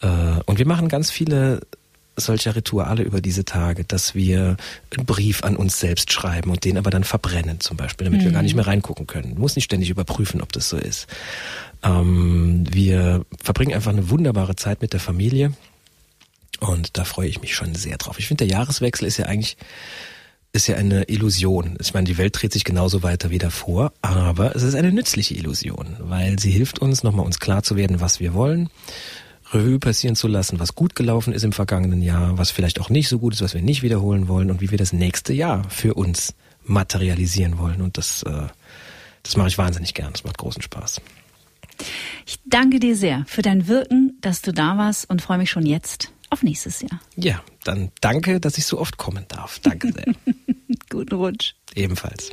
Äh, 0.00 0.40
und 0.46 0.58
wir 0.58 0.66
machen 0.66 0.88
ganz 0.88 1.10
viele 1.10 1.60
solcher 2.18 2.56
Rituale 2.56 3.02
über 3.02 3.20
diese 3.20 3.44
Tage, 3.44 3.84
dass 3.84 4.14
wir 4.14 4.56
einen 4.96 5.06
Brief 5.06 5.44
an 5.44 5.56
uns 5.56 5.78
selbst 5.78 6.12
schreiben 6.12 6.50
und 6.50 6.64
den 6.64 6.78
aber 6.78 6.90
dann 6.90 7.04
verbrennen 7.04 7.60
zum 7.60 7.76
Beispiel, 7.76 8.04
damit 8.06 8.20
mhm. 8.20 8.24
wir 8.26 8.32
gar 8.32 8.42
nicht 8.42 8.54
mehr 8.54 8.66
reingucken 8.66 9.06
können. 9.06 9.34
Du 9.34 9.40
musst 9.40 9.56
nicht 9.56 9.64
ständig 9.64 9.90
überprüfen, 9.90 10.40
ob 10.40 10.52
das 10.52 10.68
so 10.68 10.76
ist. 10.76 11.06
Ähm, 11.82 12.64
wir 12.70 13.24
verbringen 13.42 13.74
einfach 13.74 13.92
eine 13.92 14.10
wunderbare 14.10 14.56
Zeit 14.56 14.82
mit 14.82 14.92
der 14.92 15.00
Familie 15.00 15.52
und 16.60 16.98
da 16.98 17.04
freue 17.04 17.28
ich 17.28 17.40
mich 17.40 17.54
schon 17.54 17.74
sehr 17.74 17.96
drauf. 17.98 18.18
Ich 18.18 18.26
finde, 18.26 18.46
der 18.46 18.56
Jahreswechsel 18.56 19.06
ist 19.06 19.16
ja 19.16 19.26
eigentlich 19.26 19.56
ist 20.52 20.66
ja 20.66 20.76
eine 20.76 21.04
Illusion. 21.04 21.76
Ich 21.78 21.92
meine, 21.92 22.06
die 22.06 22.16
Welt 22.16 22.40
dreht 22.40 22.52
sich 22.52 22.64
genauso 22.64 23.02
weiter 23.02 23.30
wie 23.30 23.38
davor, 23.38 23.92
aber 24.00 24.56
es 24.56 24.62
ist 24.62 24.74
eine 24.74 24.92
nützliche 24.92 25.34
Illusion, 25.34 25.96
weil 26.00 26.38
sie 26.38 26.50
hilft 26.50 26.78
uns, 26.78 27.02
nochmal 27.02 27.26
uns 27.26 27.38
klar 27.38 27.62
zu 27.62 27.76
werden, 27.76 28.00
was 28.00 28.18
wir 28.18 28.32
wollen, 28.32 28.70
Revue 29.52 29.78
passieren 29.78 30.16
zu 30.16 30.28
lassen, 30.28 30.60
was 30.60 30.74
gut 30.74 30.94
gelaufen 30.94 31.32
ist 31.32 31.42
im 31.42 31.52
vergangenen 31.52 32.02
Jahr, 32.02 32.36
was 32.38 32.50
vielleicht 32.50 32.80
auch 32.80 32.90
nicht 32.90 33.08
so 33.08 33.18
gut 33.18 33.34
ist, 33.34 33.42
was 33.42 33.54
wir 33.54 33.62
nicht 33.62 33.82
wiederholen 33.82 34.28
wollen 34.28 34.50
und 34.50 34.60
wie 34.60 34.70
wir 34.70 34.78
das 34.78 34.92
nächste 34.92 35.32
Jahr 35.32 35.68
für 35.70 35.94
uns 35.94 36.34
materialisieren 36.64 37.58
wollen. 37.58 37.80
Und 37.80 37.96
das, 37.96 38.22
äh, 38.24 38.48
das 39.22 39.36
mache 39.36 39.48
ich 39.48 39.58
wahnsinnig 39.58 39.94
gern. 39.94 40.12
Das 40.12 40.24
macht 40.24 40.38
großen 40.38 40.62
Spaß. 40.62 41.00
Ich 42.26 42.38
danke 42.44 42.80
dir 42.80 42.96
sehr 42.96 43.24
für 43.26 43.42
dein 43.42 43.68
Wirken, 43.68 44.18
dass 44.20 44.42
du 44.42 44.52
da 44.52 44.76
warst 44.76 45.08
und 45.08 45.22
freue 45.22 45.38
mich 45.38 45.50
schon 45.50 45.64
jetzt 45.64 46.12
auf 46.30 46.42
nächstes 46.42 46.82
Jahr. 46.82 47.00
Ja, 47.16 47.42
dann 47.64 47.90
danke, 48.00 48.40
dass 48.40 48.58
ich 48.58 48.66
so 48.66 48.78
oft 48.78 48.98
kommen 48.98 49.24
darf. 49.28 49.60
Danke 49.60 49.92
sehr. 49.92 50.14
Guten 50.90 51.14
Rutsch. 51.14 51.54
Ebenfalls. 51.74 52.30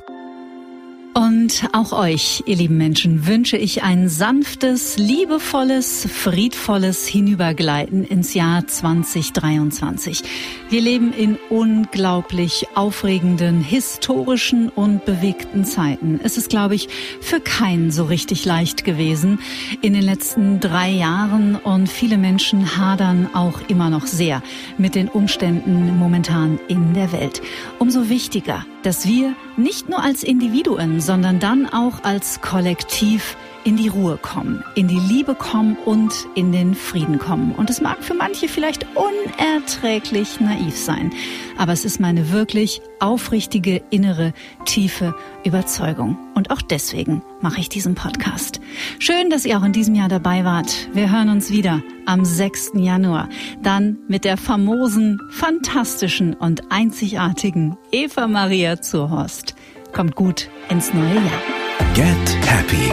Und 1.18 1.70
auch 1.72 1.94
euch, 1.94 2.44
ihr 2.46 2.58
lieben 2.58 2.76
Menschen, 2.76 3.26
wünsche 3.26 3.56
ich 3.56 3.84
ein 3.84 4.10
sanftes, 4.10 4.98
liebevolles, 4.98 6.06
friedvolles 6.12 7.08
Hinübergleiten 7.08 8.04
ins 8.04 8.34
Jahr 8.34 8.68
2023. 8.68 10.24
Wir 10.70 10.82
leben 10.82 11.14
in 11.14 11.38
unglaublich 11.50 12.68
aufregenden, 12.76 13.62
historischen 13.62 14.68
und 14.68 15.06
bewegten 15.06 15.64
Zeiten. 15.64 16.20
Es 16.22 16.36
ist, 16.36 16.50
glaube 16.50 16.76
ich, 16.76 16.90
für 17.22 17.40
keinen 17.40 17.92
so 17.92 18.04
richtig 18.04 18.44
leicht 18.44 18.84
gewesen 18.84 19.40
in 19.82 19.94
den 19.94 20.04
letzten 20.04 20.60
drei 20.60 20.90
Jahren 20.90 21.56
und 21.56 21.88
viele 21.88 22.18
Menschen 22.18 22.76
hadern 22.78 23.30
auch 23.34 23.62
immer 23.70 23.90
noch 23.90 24.06
sehr 24.06 24.44
mit 24.78 24.96
den 24.96 25.08
Umständen 25.08 25.98
momentan 25.98 26.60
in 26.68 26.94
der 26.94 27.14
Welt. 27.14 27.42
Umso 27.80 28.10
wichtiger, 28.10 28.66
dass 28.86 29.08
wir 29.08 29.36
nicht 29.58 29.90
nur 29.90 30.04
als 30.04 30.24
Individuen, 30.24 31.02
sondern 31.02 31.40
dann 31.40 31.68
auch 31.68 32.04
als 32.04 32.42
Kollektiv 32.42 33.36
in 33.66 33.78
die 33.78 33.88
Ruhe 33.88 34.18
kommen, 34.18 34.64
in 34.76 34.88
die 34.88 35.00
Liebe 35.00 35.34
kommen 35.34 35.76
und 35.86 36.14
in 36.36 36.52
den 36.52 36.76
Frieden 36.76 37.18
kommen. 37.18 37.52
Und 37.52 37.72
es 37.72 37.82
mag 37.82 38.04
für 38.04 38.14
manche 38.14 38.48
vielleicht 38.48 38.86
unerträglich 38.96 40.40
naiv 40.40 40.78
sein, 40.78 41.12
aber 41.58 41.74
es 41.74 41.84
ist 41.84 42.00
meine 42.00 42.32
wirklich 42.32 42.82
aufrichtige, 43.00 43.82
innere, 43.90 44.34
tiefe 44.66 45.16
Überzeugung. 45.44 46.16
Und 46.36 46.52
auch 46.52 46.62
deswegen 46.62 47.24
mache 47.42 47.60
ich 47.60 47.68
diesen 47.68 47.96
Podcast. 47.96 48.62
Schön, 49.00 49.32
dass 49.32 49.46
ihr 49.46 49.58
auch 49.58 49.64
in 49.64 49.74
diesem 49.74 49.96
Jahr 49.96 50.10
dabei 50.10 50.46
wart. 50.46 50.88
Wir 50.94 51.12
hören 51.12 51.30
uns 51.30 51.50
wieder 51.50 51.82
am 52.06 52.24
6. 52.24 52.74
Januar. 52.76 53.30
Dann 53.64 53.98
mit 54.08 54.26
der 54.26 54.38
famosen, 54.38 55.20
fantastischen 55.32 56.36
und 56.36 56.72
einzigartigen 56.72 57.78
Eva 57.92 58.28
Maria 58.28 58.80
Zurhorst. 58.80 59.56
Kommt 59.92 60.16
gut 60.16 60.50
ins 60.70 60.94
neue 60.94 61.16
Jahr. 61.16 61.55
Get 61.94 62.46
Happy. 62.46 62.92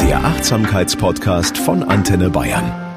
Der 0.00 0.24
Achtsamkeitspodcast 0.24 1.58
von 1.58 1.82
Antenne 1.82 2.30
Bayern. 2.30 2.91